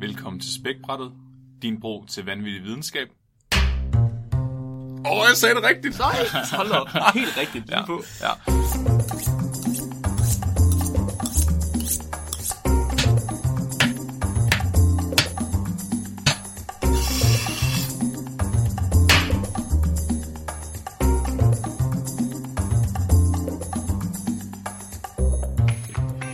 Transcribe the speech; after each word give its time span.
Velkommen 0.00 0.40
til 0.40 0.54
Spækbrættet, 0.54 1.12
din 1.62 1.80
bro 1.80 2.04
til 2.08 2.24
vanvittig 2.24 2.62
videnskab. 2.62 3.08
Åh, 3.52 5.12
oh, 5.12 5.24
jeg 5.28 5.36
sagde 5.36 5.54
det 5.54 5.64
rigtigt! 5.64 5.98
Nej, 5.98 6.14
hold 6.52 6.70
op. 6.70 6.88
Helt 7.14 7.36
rigtigt. 7.36 7.70
Ja, 7.70 7.86
på. 7.86 8.02
ja. 8.20 8.30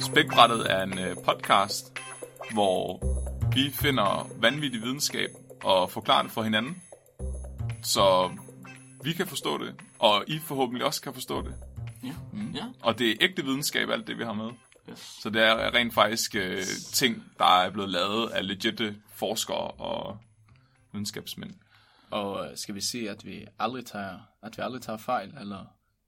Spækbrættet 0.00 0.72
er 0.72 0.82
en 0.82 0.98
øh, 0.98 1.16
podcast, 1.24 1.92
hvor 2.52 3.11
vi 3.54 3.70
finder 3.70 4.28
vanvittig 4.40 4.82
videnskab 4.82 5.30
og 5.64 5.90
forklarer 5.90 6.22
det 6.22 6.32
for 6.32 6.42
hinanden, 6.42 6.82
så 7.82 8.30
vi 9.04 9.12
kan 9.12 9.26
forstå 9.26 9.58
det, 9.58 9.74
og 9.98 10.24
I 10.26 10.38
forhåbentlig 10.38 10.86
også 10.86 11.02
kan 11.02 11.14
forstå 11.14 11.42
det. 11.42 11.54
Ja. 12.02 12.12
ja. 12.54 12.64
Og 12.82 12.98
det 12.98 13.10
er 13.10 13.14
ægte 13.20 13.44
videnskab, 13.44 13.90
alt 13.90 14.06
det 14.06 14.18
vi 14.18 14.24
har 14.24 14.32
med. 14.32 14.50
Yes. 14.90 14.98
Så 15.22 15.30
det 15.30 15.42
er 15.42 15.74
rent 15.74 15.94
faktisk 15.94 16.34
øh, 16.34 16.62
ting, 16.92 17.24
der 17.38 17.44
er 17.44 17.70
blevet 17.70 17.90
lavet 17.90 18.30
af 18.30 18.46
legitte 18.46 18.96
forskere 19.14 19.70
og 19.70 20.18
videnskabsmænd. 20.92 21.50
Og 22.10 22.44
øh, 22.44 22.56
skal 22.56 22.74
vi 22.74 22.80
sige, 22.80 23.10
at 23.10 23.24
vi 23.24 23.46
aldrig 23.58 23.86
tager, 23.86 24.18
at 24.42 24.56
vi 24.56 24.62
aldrig 24.62 24.82
tager 24.82 24.96
fejl, 24.96 25.34
eller? 25.40 25.64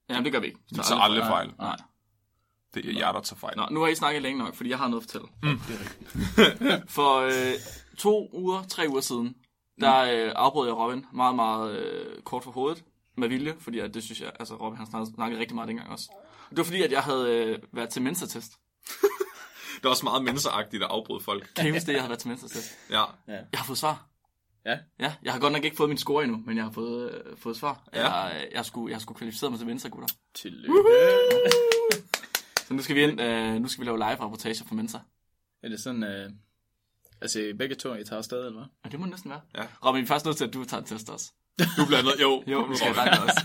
Jamen, 0.09 0.25
det 0.25 0.33
gør 0.33 0.41
vi 0.41 0.47
ikke. 0.47 0.59
Vi 0.71 0.81
tager 0.83 1.01
aldrig 1.01 1.25
fejl. 1.25 1.53
Nej. 1.59 1.77
Det 2.75 2.89
er 2.89 2.93
jer, 2.93 3.13
der 3.13 3.21
tager 3.21 3.39
fejl. 3.39 3.57
Nå, 3.57 3.67
nu 3.71 3.81
har 3.81 3.89
I 3.89 3.95
snakket 3.95 4.23
længe 4.23 4.39
nok, 4.39 4.55
fordi 4.55 4.71
jeg 4.71 4.79
har 4.79 4.89
noget 4.89 5.03
at 5.03 5.11
fortælle. 5.11 5.29
Mm. 5.43 5.59
Det 5.69 5.75
er 5.75 5.81
rigtigt. 5.81 6.91
For 6.97 7.21
øh, 7.21 7.53
to 7.99 8.29
uger, 8.33 8.63
tre 8.63 8.87
uger 8.89 9.01
siden, 9.01 9.35
der 9.81 9.99
øh, 10.01 10.33
afbrød 10.37 10.69
jeg 10.69 10.77
Robin 10.77 11.07
meget, 11.13 11.35
meget 11.35 11.79
øh, 11.79 12.23
kort 12.23 12.45
for 12.45 12.51
hovedet. 12.51 12.85
Med 13.17 13.29
vilje, 13.29 13.55
fordi 13.59 13.79
at 13.79 13.95
det 13.95 14.03
synes 14.03 14.21
jeg, 14.21 14.33
altså 14.39 14.55
Robin 14.55 14.79
har 14.79 14.85
snakket, 14.85 15.15
snakket 15.15 15.39
rigtig 15.39 15.55
meget 15.55 15.69
dengang 15.69 15.91
også. 15.91 16.11
Det 16.51 16.59
var 16.59 16.65
fordi, 16.65 16.83
at 16.83 16.93
jeg 16.93 17.03
havde 17.03 17.29
øh, 17.29 17.59
været 17.73 17.89
til 17.89 18.03
mensa-test. 18.03 18.53
Det 19.77 19.85
er 19.85 19.89
også 19.89 20.05
meget 20.05 20.25
menneskeagtigt 20.25 20.83
at 20.83 20.89
afbryde 20.91 21.21
folk. 21.21 21.51
Kan 21.57 21.67
I 21.67 21.71
huske 21.71 21.87
det, 21.87 21.93
jeg 21.93 22.01
havde 22.01 22.09
været 22.09 22.21
til 22.21 22.29
mensa-test? 22.29 22.79
Ja. 22.91 23.05
Jeg 23.29 23.47
har 23.55 23.65
fået 23.65 23.79
svar. 23.79 24.07
Ja. 24.67 24.79
Ja, 25.01 25.15
jeg 25.23 25.33
har 25.33 25.41
godt 25.41 25.53
nok 25.53 25.65
ikke 25.65 25.77
fået 25.77 25.89
min 25.89 25.99
score 25.99 26.25
endnu, 26.25 26.43
men 26.47 26.57
jeg 26.57 26.65
har 26.65 26.73
fået, 26.73 27.11
øh, 27.11 27.37
fået 27.39 27.57
svar. 27.57 27.83
Ja. 27.95 28.11
Jeg, 28.11 28.37
øh, 28.37 28.55
jeg, 28.55 28.65
skulle, 28.65 28.93
jeg 28.93 29.01
skulle 29.01 29.19
kvalificere 29.19 29.51
mig 29.51 29.59
til 29.59 29.69
Mensa, 29.69 29.89
gutter. 29.89 30.15
Tillykke. 30.35 30.75
Så 32.69 32.75
nu 32.75 32.83
skal 32.83 32.97
vi, 32.97 33.03
ind, 33.03 33.21
øh, 33.21 33.55
nu 33.61 33.69
skal 33.69 33.81
vi 33.85 33.87
lave 33.87 33.99
live-rapportager 33.99 34.65
for 34.67 34.75
Mensa. 34.75 34.99
Er 35.63 35.69
det 35.69 35.81
sådan, 35.81 36.03
øh, 36.05 36.31
altså 37.21 37.53
begge 37.59 37.75
to, 37.75 37.95
I 37.95 38.05
tager 38.05 38.19
afsted, 38.19 38.39
eller 38.47 38.53
hvad? 38.59 38.67
Ja, 38.85 38.91
det 38.91 38.99
må 38.99 39.05
det 39.05 39.11
næsten 39.11 39.31
være. 39.31 39.41
Ja. 39.57 39.67
Robin, 39.87 39.99
vi 40.01 40.03
er 40.05 40.07
faktisk 40.07 40.27
nødt 40.27 40.37
til, 40.37 40.45
at 40.45 40.55
du 40.55 40.65
tager 40.65 40.81
en 40.81 40.87
test 40.87 41.11
også. 41.11 41.33
Du 41.59 41.87
bliver 41.87 42.03
nødt... 42.03 42.21
Jo, 42.21 42.43
Jo, 42.47 42.67
nu, 42.67 42.77
skal 42.77 42.95
dig 42.95 43.23
også. 43.23 43.41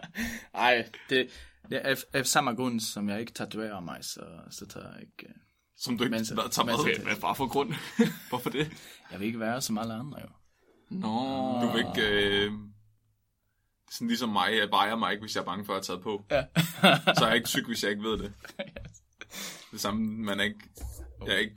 Ej, 0.54 0.88
det, 1.10 1.30
det 1.70 1.80
er 1.84 1.94
af, 2.12 2.26
samme 2.26 2.52
grund, 2.54 2.80
som 2.80 3.08
jeg 3.08 3.20
ikke 3.20 3.32
tatoverer 3.32 3.80
mig, 3.80 3.98
så, 4.04 4.20
så 4.50 4.66
tager 4.66 4.92
jeg 4.92 5.00
ikke... 5.02 5.28
øh, 5.28 5.34
Som 5.76 5.98
du 5.98 6.04
ikke 6.04 6.16
Mensa. 6.16 6.34
tager 6.34 6.64
med. 6.64 6.74
Okay, 6.74 7.04
men 7.04 7.16
bare 7.20 7.34
for 7.34 7.46
grund. 7.48 7.74
Hvorfor 8.28 8.50
det? 8.50 8.72
Jeg 9.10 9.20
vil 9.20 9.26
ikke 9.26 9.40
være 9.40 9.60
som 9.60 9.78
alle 9.78 9.94
andre, 9.94 10.18
jo. 10.20 10.28
Nå. 10.90 11.08
Du 11.62 11.72
vil 11.72 11.84
ikke... 11.88 12.10
Øh... 12.46 12.52
Sådan 13.92 14.08
ligesom 14.08 14.28
mig, 14.28 14.56
jeg 14.60 14.68
vejer 14.70 14.96
mig 14.96 15.12
ikke, 15.12 15.20
hvis 15.20 15.34
jeg 15.36 15.40
er 15.40 15.44
bange 15.44 15.64
for 15.64 15.72
at 15.72 15.76
have 15.76 15.82
taget 15.82 16.02
på. 16.02 16.24
Ja. 16.30 16.44
Så 17.18 17.24
er 17.24 17.26
jeg 17.28 17.36
ikke 17.36 17.48
syg, 17.48 17.66
hvis 17.66 17.82
jeg 17.82 17.90
ikke 17.90 18.02
ved 18.02 18.18
det. 18.18 18.32
Det 19.72 19.80
samme, 19.80 20.02
man 20.24 20.40
er 20.40 20.44
ikke... 20.44 20.60
Jeg 21.26 21.34
er 21.34 21.38
ikke... 21.38 21.56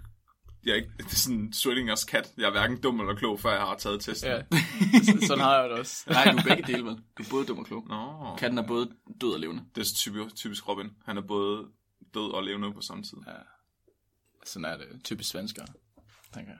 Jeg 0.65 0.71
er 0.71 0.75
ikke 0.75 0.89
det 0.97 1.05
er 1.11 1.15
sådan 1.15 1.53
Schrödingers 1.55 2.05
kat. 2.05 2.33
Jeg 2.37 2.45
er 2.45 2.51
hverken 2.51 2.81
dum 2.81 2.99
eller 2.99 3.15
klog, 3.15 3.39
før 3.39 3.51
jeg 3.51 3.61
har 3.61 3.75
taget 3.75 4.01
testen. 4.01 4.29
ja. 4.31 4.41
Så, 5.03 5.27
sådan 5.27 5.43
har 5.43 5.59
jeg 5.61 5.69
det 5.69 5.79
også. 5.79 6.03
Nej, 6.09 6.31
du 6.31 6.37
er 6.37 6.43
begge 6.43 6.63
dele, 6.73 6.85
vel? 6.85 6.95
Du 7.17 7.23
er 7.23 7.27
både 7.29 7.45
dum 7.45 7.59
og 7.59 7.65
klog. 7.65 7.87
Nå, 7.87 8.35
Katten 8.37 8.57
er 8.57 8.67
både 8.67 8.91
død 9.21 9.33
og 9.33 9.39
levende. 9.39 9.63
det 9.75 9.81
er 9.81 9.85
typisk, 9.95 10.35
typisk 10.35 10.67
Robin. 10.67 10.89
Han 11.05 11.17
er 11.17 11.21
både 11.21 11.65
død 12.13 12.31
og 12.31 12.43
levende 12.43 12.73
på 12.73 12.81
samme 12.81 13.03
tid. 13.03 13.17
Sådan 14.45 14.65
er 14.65 14.77
det 14.77 14.87
typisk 15.03 15.29
svensker, 15.29 15.65
tænker 16.33 16.51
jeg. 16.51 16.59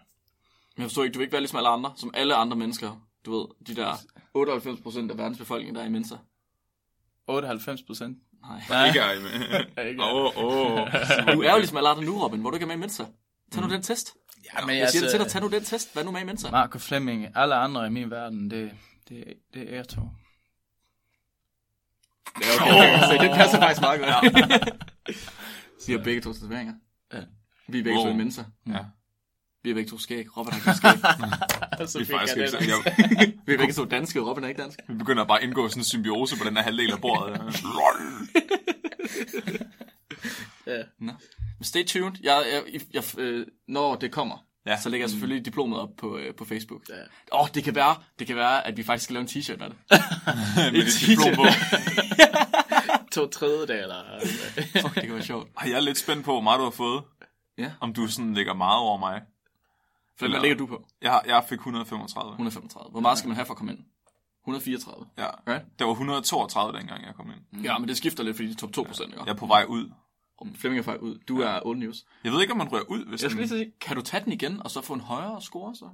Men 0.76 0.82
jeg 0.82 0.86
forstår 0.86 1.04
ikke, 1.04 1.14
du 1.14 1.20
vil 1.20 1.24
ikke 1.26 1.32
være 1.34 1.42
ligesom 1.42 1.58
alle 1.58 1.70
andre, 1.70 1.94
som 1.98 2.12
alle 2.14 2.36
andre 2.36 2.58
mennesker. 2.58 3.08
Du 3.26 3.32
ved, 3.40 3.48
de 3.68 3.76
der 3.82 3.94
98% 5.08 5.12
af 5.12 5.18
verdens 5.18 5.38
befolkning, 5.38 5.76
der 5.76 5.82
er 5.82 5.86
i 5.86 5.90
Mensa. 5.90 6.16
98 7.28 7.82
procent. 7.84 8.18
Nej. 8.70 8.88
Ikke 8.88 9.04
jeg 9.06 9.22
med. 9.22 10.00
Åh, 10.04 10.38
åh. 10.38 10.78
Du 11.34 11.42
er 11.42 11.52
jo 11.52 11.58
ligesom 11.58 11.78
alle 11.78 11.90
andre 11.90 12.04
nu, 12.04 12.24
Robin, 12.24 12.40
hvor 12.42 12.50
du 12.50 12.56
ikke 12.56 12.64
er 12.64 12.68
med 12.68 12.76
i 12.76 12.80
Mensa. 12.80 13.04
Tag 13.52 13.64
nu 13.64 13.70
den 13.70 13.82
test. 13.82 14.14
Ja, 14.54 14.66
men 14.66 14.78
Jeg 14.78 14.90
siger 14.90 15.02
det 15.02 15.12
til 15.12 15.20
dig, 15.20 15.28
tag 15.28 15.42
nu 15.42 15.48
den 15.48 15.64
test. 15.64 15.96
Vær 15.96 16.04
nu 16.04 16.12
med 16.12 16.22
i 16.22 16.24
Mensa. 16.24 16.52
Marco 16.52 16.80
Flemming, 16.80 17.28
alle 17.36 17.56
andre 17.56 17.88
i 17.88 17.90
min 17.90 18.12
verden, 18.12 18.52
det, 18.52 18.72
det, 19.10 19.34
det 19.54 19.72
er 19.72 19.76
jer 19.76 19.84
to. 19.84 20.02
Ja, 22.42 22.48
okay. 22.62 23.00
Så 23.00 23.18
det 23.24 23.32
passer 23.36 23.60
faktisk 23.60 23.82
meget 23.82 24.00
godt. 24.02 24.14
Så 25.80 25.88
vi 25.88 25.94
har 25.94 26.04
begge 26.04 26.22
to 26.22 26.34
tatoveringer. 26.34 26.74
Ja. 27.14 27.20
Vi 27.68 27.80
er 27.80 27.84
begge 27.84 28.00
to 28.00 28.04
Wow. 28.06 28.14
i 28.14 28.18
Mensa. 28.18 28.44
Ja, 28.68 28.86
Vi 29.66 29.70
er 29.70 29.74
begge 29.74 29.90
to 29.90 29.98
skæg. 29.98 30.38
Robin 30.38 30.54
har 30.54 30.60
ikke 30.60 30.78
skæg. 30.78 31.88
Så 31.90 32.00
fik 32.00 32.10
er 32.10 32.18
faktisk 32.18 32.36
jeg 32.38 32.44
ikke 32.46 32.58
det. 32.58 32.84
sådan. 32.84 33.18
Jeg, 33.22 33.34
Vi 33.46 33.54
er 33.54 33.58
begge 33.58 33.74
to 33.74 33.86
danske. 33.86 34.20
Robin 34.20 34.44
er 34.44 34.48
ikke 34.48 34.62
dansk. 34.62 34.80
vi 34.88 34.94
begynder 34.94 35.26
bare 35.26 35.38
at 35.38 35.44
indgå 35.44 35.70
sådan 35.70 35.80
en 35.80 35.84
symbiose 35.84 36.38
på 36.38 36.44
den 36.44 36.56
her 36.58 36.64
halvdel 36.64 36.92
af 36.92 37.02
bordet. 37.02 37.42
Ja. 40.68 40.78
Nå. 41.00 41.12
Men 41.60 41.64
stay 41.64 41.86
tuned. 41.86 42.12
Jeg, 42.24 42.44
jeg, 42.74 42.82
jeg, 42.94 43.04
øh, 43.18 43.48
når 43.68 43.96
det 43.96 44.12
kommer, 44.12 44.38
Ja. 44.66 44.72
ja. 44.72 44.80
så 44.82 44.90
lægger 44.90 45.04
jeg 45.06 45.10
selvfølgelig 45.10 45.46
diplomet 45.46 45.80
op 45.80 45.90
på, 45.98 46.18
øh, 46.18 46.36
på 46.36 46.46
Facebook. 46.46 46.82
Ja. 46.90 46.94
Åh, 47.34 47.42
oh, 47.42 47.48
det 47.54 47.64
kan 47.64 47.76
være, 47.76 47.96
det 48.20 48.28
kan 48.28 48.36
være, 48.36 48.68
at 48.68 48.78
vi 48.78 48.84
faktisk 48.84 49.04
skal 49.04 49.14
lave 49.14 49.22
en 49.22 49.28
t-shirt 49.28 49.58
med 49.62 49.68
det. 49.70 49.78
Med 50.74 50.82
dit 50.86 51.08
diplom 51.08 51.36
på. 51.36 51.44
To 53.12 53.28
tredjedel, 53.28 53.76
eller... 53.84 54.02
Fuck, 54.82 54.96
det 54.96 55.04
kan 55.04 55.14
være 55.14 55.24
sjovt. 55.24 55.50
Jeg 55.66 55.72
er 55.72 55.80
lidt 55.80 55.98
spændt 55.98 56.26
på, 56.26 56.32
hvor 56.32 56.42
meget 56.42 56.60
du 56.60 56.64
har 56.64 56.72
fået. 56.72 57.04
Ja. 57.58 57.72
Om 57.82 57.94
du 57.94 58.08
sådan 58.08 58.34
ligger 58.34 58.54
meget 58.54 58.80
over 58.80 58.98
mig. 58.98 59.22
Hvad 60.20 60.30
hvad 60.30 60.40
ligger 60.42 60.58
du 60.58 60.66
på? 60.66 60.86
Jeg, 61.02 61.22
jeg 61.26 61.44
fik 61.50 61.58
135. 61.60 62.32
135. 62.32 62.92
Hvor 62.92 63.00
meget 63.00 63.18
skal 63.18 63.28
man 63.28 63.36
have 63.36 63.46
for 63.46 63.54
at 63.54 63.58
komme 63.58 63.72
ind? 63.72 63.80
134. 64.44 65.06
Ja. 65.18 65.28
Right? 65.54 65.66
Det 65.80 65.88
var 65.88 65.92
132, 65.94 66.80
dengang 66.80 67.06
jeg 67.06 67.16
kom 67.16 67.32
ind. 67.32 67.64
Ja, 67.64 67.78
men 67.78 67.88
det 67.88 67.98
skifter 67.98 68.24
lidt, 68.24 68.36
fordi 68.36 68.48
det 68.50 68.56
er 68.56 68.60
top 68.60 68.74
2 68.74 68.84
procent, 68.84 69.08
ikke? 69.10 69.24
Jeg 69.26 69.32
er 69.32 69.36
på 69.36 69.46
vej 69.46 69.66
ud. 69.68 69.92
Flemming 70.56 70.80
er 70.80 70.84
faktisk 70.84 71.02
ud. 71.04 71.18
Du 71.28 71.40
er 71.42 71.60
old 71.66 71.78
news. 71.78 71.98
Jeg 72.24 72.32
ved 72.32 72.42
ikke, 72.42 72.52
om 72.52 72.58
man 72.58 72.72
rører 72.72 72.84
ud, 72.90 73.06
hvis 73.06 73.24
Jeg 73.24 73.30
man... 73.32 73.38
lige 73.38 73.48
sige, 73.50 73.72
kan 73.82 73.96
du 73.96 74.02
tage 74.02 74.24
den 74.24 74.32
igen, 74.34 74.62
og 74.64 74.72
så 74.72 74.82
få 74.82 74.94
en 74.94 75.02
højere 75.02 75.42
score, 75.42 75.76
så? 75.76 75.90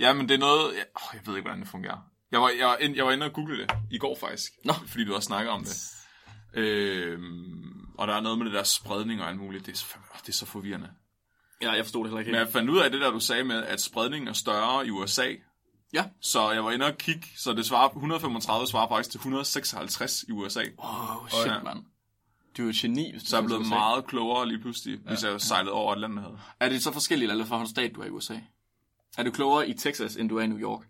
Ja, 0.00 0.12
men 0.12 0.28
det 0.28 0.34
er 0.34 0.38
noget... 0.38 0.74
Jeg, 0.74 0.84
jeg 1.12 1.20
ved 1.26 1.36
ikke, 1.36 1.46
hvordan 1.46 1.60
det 1.60 1.68
fungerer. 1.68 1.98
Jeg 2.32 2.40
var, 2.40 2.50
jeg, 2.58 2.66
var 2.66 2.76
ind- 2.76 2.96
jeg 2.96 3.04
var 3.06 3.12
inde 3.12 3.26
og 3.26 3.32
google 3.32 3.58
det 3.62 3.70
i 3.90 3.98
går 3.98 4.16
faktisk. 4.20 4.52
Nå. 4.64 4.72
Fordi 4.86 5.04
du 5.04 5.14
også 5.14 5.26
snakker 5.26 5.52
om 5.52 5.64
det. 5.64 5.76
Øhm, 6.54 7.94
og 7.98 8.08
der 8.08 8.14
er 8.14 8.20
noget 8.20 8.38
med 8.38 8.46
det 8.46 8.54
der 8.54 8.62
spredning 8.62 9.20
og 9.22 9.28
alt 9.28 9.38
muligt. 9.38 9.66
Det 9.66 9.72
er, 9.72 9.76
så, 9.76 9.86
det 10.22 10.28
er 10.28 10.32
så 10.32 10.46
forvirrende. 10.46 10.88
Ja, 11.62 11.72
jeg 11.72 11.84
forstod 11.84 12.04
det 12.04 12.10
heller 12.10 12.20
ikke 12.20 12.30
Men 12.32 12.40
jeg 12.40 12.48
fandt 12.48 12.70
ud 12.70 12.78
af 12.78 12.90
det 12.90 13.00
der, 13.00 13.10
du 13.10 13.20
sagde 13.20 13.44
med, 13.44 13.62
at 13.64 13.80
spredningen 13.80 14.28
er 14.28 14.32
større 14.32 14.86
i 14.86 14.90
USA. 14.90 15.32
Ja. 15.92 16.04
Så 16.20 16.50
jeg 16.50 16.64
var 16.64 16.70
inde 16.72 16.86
og 16.86 16.98
kigge, 16.98 17.26
så 17.36 17.52
det 17.52 17.66
svarer, 17.66 17.88
135 17.88 18.66
svarer 18.66 18.88
faktisk 18.88 19.10
til 19.10 19.18
156 19.18 20.24
i 20.28 20.32
USA. 20.32 20.60
Åh, 20.78 21.22
oh, 21.22 21.28
shit, 21.28 21.46
Ja. 21.52 21.62
mand. 21.62 21.84
Du 22.56 22.62
er 22.62 22.66
jo 22.66 22.72
geni, 22.76 23.10
hvis 23.12 23.22
du 23.22 23.28
Så 23.28 23.36
jeg 23.36 23.44
USA. 23.52 23.68
meget 23.68 24.06
klogere 24.06 24.48
lige 24.48 24.58
pludselig, 24.58 24.98
hvis 25.08 25.24
jeg 25.24 25.40
sejlede 25.40 25.72
over 25.72 25.92
Atlanterhavet. 25.92 26.38
Er 26.60 26.68
det 26.68 26.82
så 26.82 26.92
forskelligt, 26.92 27.30
eller 27.30 27.44
for 27.44 27.64
stat, 27.64 27.92
du 27.94 28.00
er 28.00 28.04
i 28.04 28.10
USA? 28.10 28.34
Er 29.18 29.22
du 29.22 29.30
klogere 29.30 29.68
i 29.68 29.74
Texas, 29.74 30.16
end 30.16 30.28
du 30.28 30.36
er 30.36 30.42
i 30.42 30.46
New 30.46 30.58
York? 30.58 30.88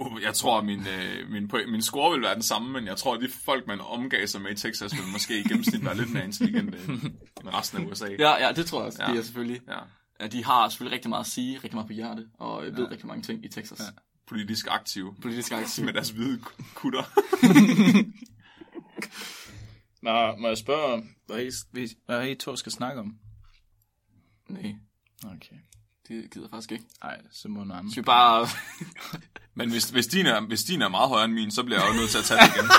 Uh, 0.00 0.22
Jeg 0.22 0.34
tror, 0.34 0.58
at 0.58 0.64
min, 0.64 0.86
øh, 0.86 1.30
min, 1.30 1.50
min 1.68 1.82
score 1.82 2.12
vil 2.12 2.22
være 2.22 2.34
den 2.34 2.42
samme, 2.42 2.72
men 2.72 2.86
jeg 2.86 2.96
tror, 2.96 3.14
at 3.14 3.20
de 3.20 3.28
folk, 3.28 3.66
man 3.66 3.80
omgav 3.80 4.26
sig 4.26 4.40
med 4.40 4.50
i 4.50 4.54
Texas, 4.54 4.92
vil 4.92 5.02
måske 5.12 5.38
i 5.38 5.42
gennemsnit 5.42 5.84
være 5.84 5.96
lidt 5.96 6.12
mere 6.12 6.24
intelligente 6.24 6.78
end 6.88 7.00
end 7.40 7.48
resten 7.54 7.78
af 7.82 7.90
USA. 7.90 8.06
Ja, 8.18 8.46
ja, 8.46 8.52
det 8.52 8.66
tror 8.66 8.78
jeg 8.78 8.86
også. 8.86 9.02
Ja. 9.02 9.08
Ja. 9.08 9.14
De 9.14 9.18
er 9.18 9.22
selvfølgelig. 9.22 9.60
ja. 9.68 9.78
Ja, 10.20 10.26
de 10.26 10.44
har 10.44 10.68
selvfølgelig 10.68 10.94
rigtig 10.94 11.08
meget 11.08 11.20
at 11.24 11.26
sige, 11.30 11.54
rigtig 11.56 11.74
meget 11.74 11.86
på 11.86 11.92
hjerte, 11.92 12.26
og 12.38 12.64
jeg 12.64 12.72
ved 12.76 12.84
ja. 12.84 12.90
rigtig 12.90 13.06
mange 13.06 13.22
ting 13.22 13.44
i 13.44 13.48
Texas. 13.48 13.78
Ja. 13.80 13.84
Politisk 14.28 14.66
aktive 14.70 15.14
Politisk 15.22 15.52
aktiv. 15.52 15.84
med 15.84 15.92
deres 15.92 16.10
hvide 16.10 16.40
kutter. 16.74 17.02
Nå, 20.02 20.36
må 20.36 20.48
jeg 20.48 20.58
spørge, 20.58 21.04
hvad 21.26 21.42
I, 21.44 21.50
vi- 21.72 21.96
hvad 22.06 22.28
I 22.28 22.34
to 22.34 22.56
skal 22.56 22.72
snakke 22.72 23.00
om? 23.00 23.18
Nej, 24.48 24.74
Okay. 25.24 25.56
Det 26.08 26.30
gider 26.30 26.46
jeg 26.46 26.50
faktisk 26.50 26.72
ikke. 26.72 26.84
Nej, 27.02 27.20
så 27.32 27.48
må 27.48 27.64
noget 27.64 27.78
andet. 27.80 27.92
Skal 27.92 28.02
vi 28.02 28.04
bare... 28.04 28.46
Men 29.58 29.70
hvis, 29.70 29.90
hvis, 29.90 30.06
din 30.06 30.26
er, 30.26 30.40
hvis 30.40 30.64
din 30.64 30.82
er 30.82 30.88
meget 30.88 31.08
højere 31.08 31.24
end 31.24 31.32
min, 31.34 31.50
så 31.50 31.62
bliver 31.64 31.80
jeg 31.80 31.88
jo 31.94 32.00
nødt 32.00 32.10
til 32.10 32.18
at 32.18 32.24
tage 32.24 32.40
det 32.40 32.56
igen. 32.56 32.70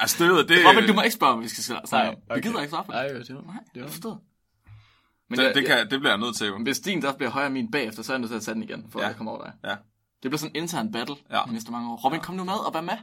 altså, 0.00 0.24
det, 0.24 0.36
jeg, 0.36 0.48
det, 0.48 0.66
Robin, 0.68 0.86
du 0.88 0.92
må 0.94 1.02
ikke 1.02 1.14
spørge, 1.14 1.32
om 1.32 1.42
vi 1.42 1.48
skal 1.48 1.64
snakke 1.64 2.16
okay. 2.30 2.42
gider 2.42 2.60
ikke 2.60 2.70
svare 2.70 2.84
på 2.84 2.92
det. 2.92 3.00
Nej, 3.00 3.08
det 3.08 3.34
var, 3.34 3.40
Nej, 3.42 3.54
det 3.54 3.60
jeg 3.76 3.84
var. 3.84 3.90
forstår. 3.90 4.22
Men 5.30 5.38
det, 5.38 5.44
jeg, 5.44 5.54
det, 5.54 5.60
jeg, 5.60 5.68
kan, 5.78 5.90
det 5.90 6.00
bliver 6.00 6.10
jeg 6.12 6.18
nødt 6.18 6.36
til 6.36 6.46
jo. 6.46 6.58
hvis 6.62 6.80
din 6.80 7.02
der 7.02 7.12
bliver 7.12 7.30
højere 7.30 7.46
end 7.46 7.54
min 7.54 7.70
bagefter, 7.70 8.02
så 8.02 8.12
er 8.12 8.14
jeg 8.14 8.20
nødt 8.20 8.30
til 8.30 8.36
at 8.36 8.42
tage 8.42 8.54
den 8.54 8.62
igen, 8.62 8.86
for 8.90 8.98
Ja. 9.00 9.04
at 9.04 9.08
jeg 9.08 9.16
kommer 9.16 9.32
over 9.32 9.44
dig. 9.44 9.52
Ja. 9.64 9.74
Det 10.22 10.30
bliver 10.30 10.38
sådan 10.38 10.56
en 10.56 10.62
intern 10.62 10.92
battle 10.92 11.16
Ja. 11.30 11.42
de 11.46 11.52
næste 11.52 11.72
mange 11.72 11.90
år. 11.92 11.96
Robin, 11.96 12.20
kom 12.20 12.34
nu 12.34 12.44
med 12.44 12.66
og 12.66 12.74
vær 12.74 12.80
med. 12.80 12.96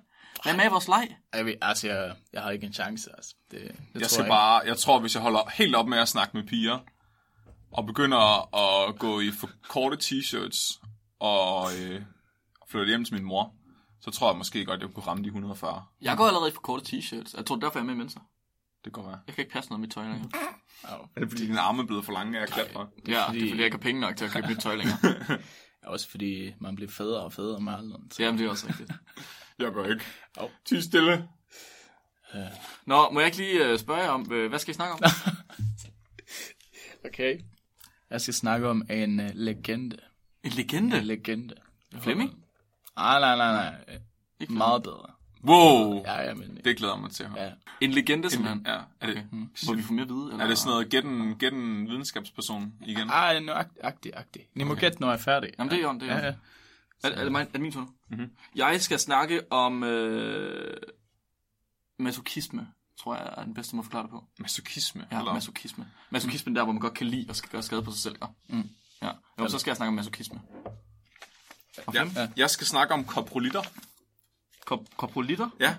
Vær 0.45 0.55
med 0.55 0.65
i 0.65 0.67
vores 0.67 0.87
leg. 0.87 1.15
Jeg, 1.33 1.45
ved, 1.45 1.53
altså, 1.61 1.87
jeg, 1.87 2.15
jeg 2.33 2.41
har 2.41 2.51
ikke 2.51 2.67
en 2.67 2.73
chance, 2.73 3.09
altså. 3.17 3.35
Det, 3.51 3.59
det 3.61 3.69
Jeg 3.93 4.01
tror 4.01 4.07
skal 4.07 4.23
ikke. 4.23 4.29
bare, 4.29 4.61
jeg 4.65 4.77
tror, 4.77 4.99
hvis 4.99 5.15
jeg 5.15 5.21
holder 5.23 5.49
helt 5.53 5.75
op 5.75 5.87
med 5.87 5.97
at 5.97 6.07
snakke 6.07 6.37
med 6.37 6.43
piger, 6.47 6.79
og 7.73 7.85
begynder 7.85 8.55
at 8.55 8.99
gå 8.99 9.19
i 9.19 9.31
for 9.31 9.49
korte 9.69 9.97
t-shirts 9.97 10.81
og 11.19 11.67
øh, 11.81 12.01
flytter 12.69 12.87
hjem 12.87 13.05
til 13.05 13.13
min 13.13 13.23
mor, 13.23 13.53
så 14.01 14.11
tror 14.11 14.29
jeg 14.29 14.37
måske 14.37 14.65
godt, 14.65 14.81
jeg 14.81 14.89
kunne 14.89 15.03
ramme 15.07 15.23
de 15.23 15.27
140. 15.27 15.85
Jeg 16.01 16.17
går 16.17 16.27
allerede 16.27 16.51
for 16.51 16.61
korte 16.61 16.97
t-shirts. 16.97 17.37
Jeg 17.37 17.45
tror, 17.45 17.55
derfor 17.55 17.79
er 17.79 17.83
jeg 17.83 17.85
med 17.85 17.93
i 17.93 17.97
Mensa. 17.97 18.19
Det 18.85 18.93
går 18.93 19.01
være. 19.01 19.19
Jeg 19.27 19.35
kan 19.35 19.41
ikke 19.41 19.53
passe 19.53 19.69
noget 19.69 19.79
af 19.79 19.81
mit 19.81 19.91
tøj 19.91 20.03
længere. 20.03 20.29
Er 20.83 21.19
det 21.19 21.29
fordi, 21.29 21.45
dine 21.45 21.59
arme 21.59 21.81
er 21.81 21.85
blevet 21.85 22.05
for 22.05 22.13
lange 22.13 22.39
af 22.39 22.43
at 22.43 22.49
klatre? 22.49 22.87
Ja, 23.07 23.11
det 23.11 23.17
er 23.17 23.25
fordi, 23.25 23.49
jeg 23.49 23.65
ikke 23.65 23.77
har 23.77 23.81
penge 23.81 24.01
nok 24.01 24.15
til 24.15 24.25
at 24.25 24.31
købe 24.31 24.47
mit 24.47 24.59
tøj 24.59 24.75
længere. 24.75 24.97
Også 25.83 26.09
fordi 26.09 26.53
man 26.59 26.75
bliver 26.75 26.91
federe 26.91 27.23
og 27.23 27.33
federe 27.33 27.61
med 27.61 27.73
alderen. 27.73 28.11
Så. 28.11 28.23
Jamen, 28.23 28.39
det 28.39 28.45
er 28.45 28.49
også 28.49 28.67
rigtigt. 28.67 28.91
Jeg 29.59 29.73
går 29.73 29.85
ikke. 29.85 30.05
Au. 30.37 30.49
Ty 30.65 30.73
stille. 30.73 31.27
Nå, 32.85 33.09
må 33.09 33.19
jeg 33.19 33.27
ikke 33.27 33.37
lige 33.37 33.65
øh, 33.65 33.79
spørge 33.79 34.01
jer 34.01 34.09
om, 34.09 34.31
øh, 34.31 34.49
hvad 34.49 34.59
skal 34.59 34.71
I 34.71 34.75
snakke 34.75 34.93
om? 34.93 34.99
Okay. 37.05 37.39
Jeg 38.09 38.21
skal 38.21 38.33
snakke 38.33 38.69
om 38.69 38.83
en 38.89 39.19
uh, 39.19 39.25
legende. 39.33 39.97
En 40.43 40.51
legende? 40.51 40.97
En 40.97 41.03
legende. 41.03 41.55
Flemming? 41.99 42.43
Nej, 42.95 43.19
nej, 43.19 43.35
nej, 43.35 43.53
nej. 43.53 43.99
Ikke 44.39 44.53
Meget 44.53 44.83
bedre. 44.83 45.05
Wow. 45.43 46.03
Ja, 46.05 46.21
ja, 46.21 46.33
men... 46.33 46.59
Det 46.63 46.77
glæder 46.77 46.97
mig 46.97 47.11
til 47.11 47.23
at 47.23 47.29
høre. 47.29 47.43
Ja. 47.43 47.51
En 47.81 47.91
legende, 47.91 48.29
simpelthen. 48.29 48.65
Ja, 48.65 48.79
er 48.99 49.07
det, 49.07 49.17
Okay. 49.17 49.23
Må 49.67 49.73
vi 49.73 49.81
få 49.81 49.93
mere 49.93 50.07
vide? 50.07 50.29
Eller? 50.31 50.43
er 50.43 50.47
det 50.47 50.57
sådan 50.57 50.71
noget, 50.71 50.89
get 50.89 51.05
en, 51.05 51.39
get 51.39 51.53
en 51.53 51.89
videnskabsperson 51.89 52.73
igen? 52.85 53.09
Ej, 53.09 53.39
nu 53.39 53.51
agtig, 53.81 54.11
agtig. 54.15 54.41
Ni 54.53 54.63
må 54.63 54.75
gætte, 54.75 55.01
når 55.01 55.07
jeg 55.07 55.13
er 55.13 55.19
færdig. 55.21 55.49
Jamen, 55.59 55.71
det 55.71 55.79
er 55.79 55.83
jo 55.83 55.93
det. 55.93 56.03
Er, 56.09 56.15
Ja, 56.15 56.25
ja. 56.25 56.33
er, 57.03 57.09
er, 57.09 57.23
det, 57.23 57.31
min, 57.31 57.41
er 57.41 57.45
det 57.45 57.61
min 57.61 57.71
tur? 57.71 57.89
Mhm. 58.09 58.31
Jeg 58.55 58.81
skal 58.81 58.99
snakke 58.99 59.51
om 59.51 59.83
øh, 59.83 60.77
masochisme, 61.99 62.67
tror 62.99 63.15
jeg 63.15 63.33
er 63.37 63.43
den 63.43 63.53
bedste 63.53 63.75
måde 63.75 63.81
at 63.81 63.85
forklare 63.85 64.03
det 64.03 64.09
på. 64.11 64.23
Masochisme? 64.39 65.07
Ja, 65.11 65.19
eller? 65.19 65.33
masochisme. 65.33 65.91
Masochisme 66.09 66.55
der, 66.55 66.63
hvor 66.63 66.73
man 66.73 66.79
godt 66.81 66.93
kan 66.93 67.07
lide 67.07 67.25
og 67.29 67.35
skal 67.35 67.49
gøre 67.49 67.63
skade 67.63 67.83
på 67.83 67.91
sig 67.91 68.01
selv. 68.01 68.15
Ja. 68.21 68.27
Mm. 68.55 68.69
ja. 69.01 69.11
Jo, 69.39 69.47
så 69.47 69.59
skal 69.59 69.71
jeg 69.71 69.77
snakke 69.77 69.87
om 69.87 69.93
masochisme. 69.93 70.41
Og 71.87 71.93
Ja. 71.93 72.07
Jeg 72.37 72.49
skal 72.49 72.67
snakke 72.67 72.93
om 72.93 73.05
koprolitter. 73.05 73.61
Kop- 74.65 74.97
Koprolitter? 74.97 75.49
Ja. 75.59 75.75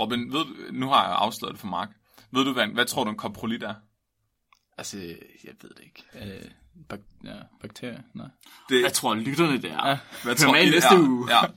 Robin, 0.00 0.32
ved, 0.32 0.44
du- 0.44 0.72
nu 0.72 0.88
har 0.88 1.06
jeg 1.08 1.16
afsløret 1.16 1.52
det 1.52 1.60
for 1.60 1.66
Mark. 1.66 1.88
Ved 2.30 2.44
du, 2.44 2.52
hvad, 2.52 2.66
hvad 2.66 2.84
tror 2.86 3.04
du 3.04 3.10
en 3.10 3.16
koprolit 3.16 3.62
er? 3.62 3.74
Altså, 4.78 4.98
jeg 5.44 5.52
ved 5.62 5.70
det 5.70 5.80
ikke. 5.84 6.04
Øh, 6.44 6.50
bak 6.88 6.98
ja, 7.24 7.34
bakterier? 7.60 8.00
Nej. 8.14 8.26
Det, 8.68 8.80
Hvad 8.82 8.90
tror 8.90 9.14
lytterne, 9.14 9.62
det 9.62 9.70
er? 9.72 9.88
Ja. 9.88 9.98
hvad 10.22 10.52
med 10.52 10.62
i 10.62 10.70
næste 10.70 10.94
er? 10.94 10.98
uge. 10.98 11.34
Ja. 11.34 11.40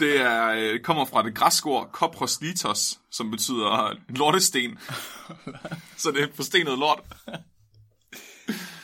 Det 0.00 0.20
er, 0.20 0.46
øh, 0.48 0.80
kommer 0.80 1.04
fra 1.04 1.22
det 1.22 1.34
græske 1.34 1.66
ord 1.66 1.90
koproslitos, 1.92 3.00
som 3.10 3.30
betyder 3.30 3.94
lortesten. 4.08 4.78
Så 5.96 6.10
det 6.10 6.22
er 6.22 6.28
forstenet 6.34 6.78
lort. 6.78 7.00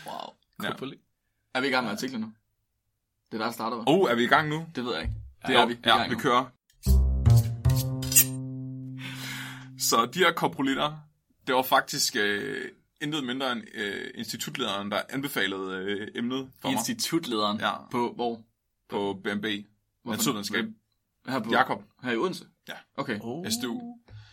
Wow. 0.06 0.34
Ja. 0.62 0.68
Er 1.54 1.60
vi 1.60 1.66
i 1.66 1.70
gang 1.70 1.84
med 1.84 1.92
artiklen 1.92 2.20
nu? 2.20 2.32
Det 3.32 3.34
er 3.34 3.38
der, 3.38 3.44
der 3.44 3.52
starter? 3.52 3.84
Oh, 3.86 4.10
er 4.10 4.14
vi 4.14 4.24
i 4.24 4.26
gang 4.26 4.48
nu? 4.48 4.66
Det 4.74 4.84
ved 4.84 4.92
jeg 4.94 5.02
ikke. 5.02 5.14
Det 5.46 5.54
Jo, 5.54 5.58
er 5.58 5.66
vi. 5.66 5.76
Er 5.84 5.96
Ja, 6.00 6.08
vi 6.08 6.14
nu. 6.14 6.20
kører. 6.20 6.44
Så 9.78 10.06
de 10.14 10.18
her 10.18 10.32
koprolitter, 10.32 10.98
det 11.46 11.54
var 11.54 11.62
faktisk 11.62 12.16
øh, 12.16 12.68
intet 13.00 13.24
mindre 13.24 13.52
end 13.52 13.62
øh, 13.74 14.10
institutlederen, 14.14 14.90
der 14.90 15.02
anbefalede 15.10 15.76
øh, 15.76 16.08
emnet 16.14 16.50
for 16.60 16.68
mig 16.68 16.78
Institutlederen 16.78 17.60
Ja. 17.60 17.72
på 17.90 18.12
hvor? 18.14 18.42
på 18.90 19.20
BMB. 19.24 19.44
Naturvidenskab. 20.04 20.64
Her 21.28 21.38
på, 21.38 21.50
Jakob. 21.50 21.82
Her 22.02 22.12
i 22.12 22.16
Odense? 22.16 22.44
Ja. 22.68 22.74
Okay. 22.96 23.18
Oh. 23.20 23.46
SDU. 23.50 23.80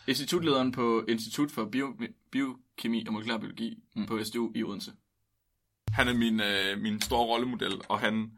Institutlederen 0.06 0.72
på 0.72 1.04
Institut 1.08 1.50
for 1.50 1.64
Bio, 1.64 1.94
Biokemi 2.32 3.06
og 3.06 3.12
Molekylær 3.12 3.38
Biologi 3.38 3.78
mm. 3.96 4.06
på 4.06 4.24
SDU 4.24 4.52
i 4.54 4.64
Odense. 4.64 4.92
Han 5.92 6.08
er 6.08 6.14
min, 6.14 6.40
øh, 6.40 6.78
min 6.78 7.00
store 7.00 7.26
rollemodel, 7.26 7.80
og 7.88 8.00
han 8.00 8.30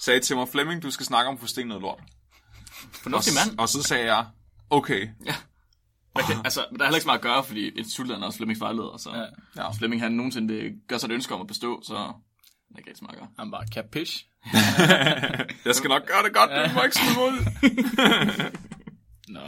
sagde 0.00 0.20
til 0.20 0.36
mig, 0.36 0.48
Flemming, 0.48 0.82
du 0.82 0.90
skal 0.90 1.06
snakke 1.06 1.28
om 1.28 1.38
forstenet 1.38 1.80
lort. 1.80 2.02
Fornuftig 2.92 3.32
mand. 3.34 3.58
Og 3.58 3.68
så 3.68 3.82
sagde 3.82 4.14
jeg, 4.14 4.26
okay. 4.70 5.08
Man 6.14 6.24
kan, 6.24 6.36
altså, 6.44 6.60
der 6.60 6.66
er 6.80 6.84
heller 6.84 6.96
ikke 6.96 7.02
så 7.02 7.06
meget 7.06 7.18
at 7.18 7.22
gøre, 7.22 7.44
fordi 7.44 7.68
institutlederen 7.68 8.22
er 8.22 8.26
også 8.26 8.36
Flemmings 8.36 8.60
vejleder, 8.60 8.96
så 8.96 9.10
Ja. 9.10 9.18
ja. 9.20 9.26
Ja. 9.56 9.70
Flemming 9.70 10.02
han 10.02 10.12
nogensinde 10.12 10.72
gør 10.88 10.98
sig 10.98 11.08
et 11.08 11.12
ønske 11.14 11.34
om 11.34 11.40
at 11.40 11.46
bestå, 11.46 11.82
så 11.82 12.12
der 12.74 13.08
at 13.08 13.14
gøre. 13.18 13.28
Han 13.38 13.50
bare 13.50 13.66
capish. 13.74 14.26
Jeg 15.66 15.74
skal 15.74 15.88
nok 15.88 16.06
gøre 16.06 16.22
det 16.24 16.34
godt, 16.34 16.50
du 16.50 16.74
må 16.74 16.82
ikke 16.82 16.96
smide 16.96 17.18
ud. 17.26 17.38
Nå. 19.34 19.40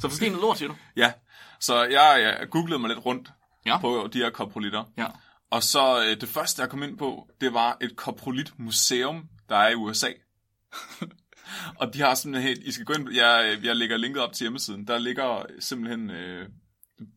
Så 0.00 0.08
forstenet 0.08 0.40
lort, 0.40 0.58
siger 0.58 0.68
du? 0.68 0.76
Ja, 0.96 1.12
så 1.60 1.84
jeg, 1.84 2.36
jeg 2.40 2.48
googlede 2.50 2.78
mig 2.78 2.88
lidt 2.88 3.06
rundt 3.06 3.30
Ja. 3.66 3.78
på 3.80 4.08
de 4.12 4.18
her 4.18 4.30
koprolitter. 4.30 4.84
Ja. 4.96 5.06
Og 5.50 5.62
så 5.62 6.04
øh, 6.04 6.20
det 6.20 6.28
første, 6.28 6.62
jeg 6.62 6.70
kom 6.70 6.82
ind 6.82 6.98
på, 6.98 7.28
det 7.40 7.54
var 7.54 7.76
et 7.80 7.96
koprolit-museum, 7.96 9.28
der 9.48 9.56
er 9.56 9.68
i 9.68 9.74
USA. 9.74 10.08
og 11.80 11.94
de 11.94 12.00
har 12.00 12.14
simpelthen 12.14 12.48
helt... 12.48 12.66
I 12.66 12.72
skal 12.72 12.84
gå 12.86 12.92
ind... 12.92 13.12
Jeg, 13.12 13.58
jeg 13.62 13.76
lægger 13.76 13.96
linket 13.96 14.22
op 14.22 14.32
til 14.32 14.44
hjemmesiden. 14.44 14.86
Der 14.86 14.98
ligger 14.98 15.46
simpelthen 15.60 16.10
øh, 16.10 16.48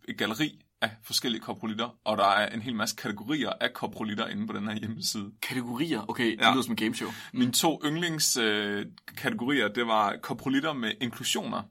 et 0.08 0.18
galeri 0.18 0.62
af 0.84 0.90
forskellige 1.04 1.42
koprolitter, 1.42 1.90
og 2.06 2.18
der 2.18 2.26
er 2.26 2.50
en 2.56 2.62
hel 2.62 2.76
masse 2.76 2.96
kategorier 2.96 3.50
af 3.62 3.74
koprolitter 3.74 4.28
inde 4.28 4.48
på 4.48 4.54
den 4.54 4.68
her 4.68 4.76
hjemmeside. 4.76 5.32
Kategorier. 5.42 6.10
Okay, 6.10 6.32
det 6.32 6.40
Ja. 6.42 6.52
lyder 6.52 6.62
som 6.64 6.72
en 6.72 6.76
gameshow. 6.76 7.10
Mine 7.34 7.52
to 7.52 7.82
yndlingskategorier, 7.86 8.80
øh, 8.80 8.86
kategorier, 9.18 9.68
det 9.68 9.88
var 9.88 10.16
koprolitter 10.22 10.74
med 10.74 10.92
inklusioner, 11.02 11.62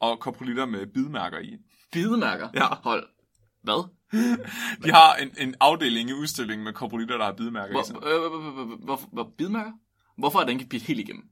og 0.00 0.20
koprolitter 0.20 0.66
med 0.66 0.86
bidmærker 0.86 1.38
i. 1.38 1.56
Bidemærker? 1.92 2.48
Ja. 2.54 2.66
Hold. 2.82 3.06
Hvad? 3.62 3.88
De 4.84 4.90
har 4.92 5.14
en, 5.14 5.30
en 5.38 5.54
afdeling 5.60 6.10
i 6.10 6.12
udstillingen 6.12 6.64
med 6.64 6.72
koprolitter, 6.72 7.16
der 7.18 7.24
har 7.24 7.32
bidmærker 7.32 7.80
i 7.80 7.84
sig. 7.86 7.96
Hvor, 7.96 8.08
øh, 8.08 8.30
hvor- 8.30 8.40
hvor- 8.50 8.64
hvor- 8.64 8.76
hvor- 8.84 9.08
hvor- 9.12 9.32
bidemærker? 9.38 9.72
Hvorfor 10.18 10.38
er 10.40 10.44
den 10.44 10.60
ikke 10.60 10.68
bidt 10.70 10.82
helt 10.82 11.00
igennem? 11.00 11.24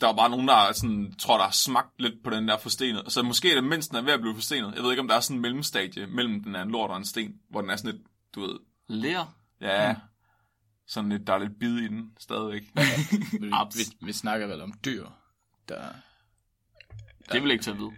Der 0.00 0.08
er 0.08 0.16
bare 0.16 0.30
nogen, 0.30 0.48
der 0.48 0.54
er 0.54 0.72
sådan, 0.72 1.14
tror, 1.18 1.36
der 1.36 1.44
har 1.44 1.52
smagt 1.52 2.00
lidt 2.00 2.14
på 2.24 2.30
den 2.30 2.48
der 2.48 2.58
forstenet. 2.58 3.12
Så 3.12 3.22
måske 3.22 3.50
er 3.50 3.54
det, 3.54 3.64
mens 3.64 3.88
den 3.88 3.96
er 3.96 4.02
ved 4.02 4.12
at 4.12 4.20
blive 4.20 4.34
forstenet. 4.34 4.74
Jeg 4.74 4.82
ved 4.82 4.90
ikke, 4.90 5.00
om 5.00 5.08
der 5.08 5.14
er 5.14 5.20
sådan 5.20 5.36
en 5.36 5.42
mellemstadie 5.42 6.06
mellem 6.06 6.42
den 6.44 6.54
er 6.54 6.62
en 6.62 6.70
lort 6.70 6.90
og 6.90 6.96
en 6.96 7.04
sten, 7.04 7.34
hvor 7.50 7.60
den 7.60 7.70
er 7.70 7.76
sådan 7.76 7.92
lidt, 7.92 8.06
du 8.34 8.40
ved, 8.40 8.58
Lær? 8.88 9.34
ja, 9.60 9.96
sådan 10.86 11.10
lidt, 11.10 11.26
der 11.26 11.32
er 11.32 11.38
lidt 11.38 11.58
bid 11.58 11.76
i 11.78 11.88
den 11.88 12.12
stadigvæk. 12.18 12.62
Vi, 13.40 13.50
Abs. 13.52 13.76
vi, 13.76 14.06
vi 14.06 14.12
snakker 14.12 14.46
vel 14.46 14.60
om 14.60 14.72
dyr, 14.84 15.06
der... 15.68 15.82
Det 17.32 17.42
vil 17.42 17.48
jeg 17.48 17.52
ikke 17.52 17.70
at 17.70 17.78
vide. 17.78 17.90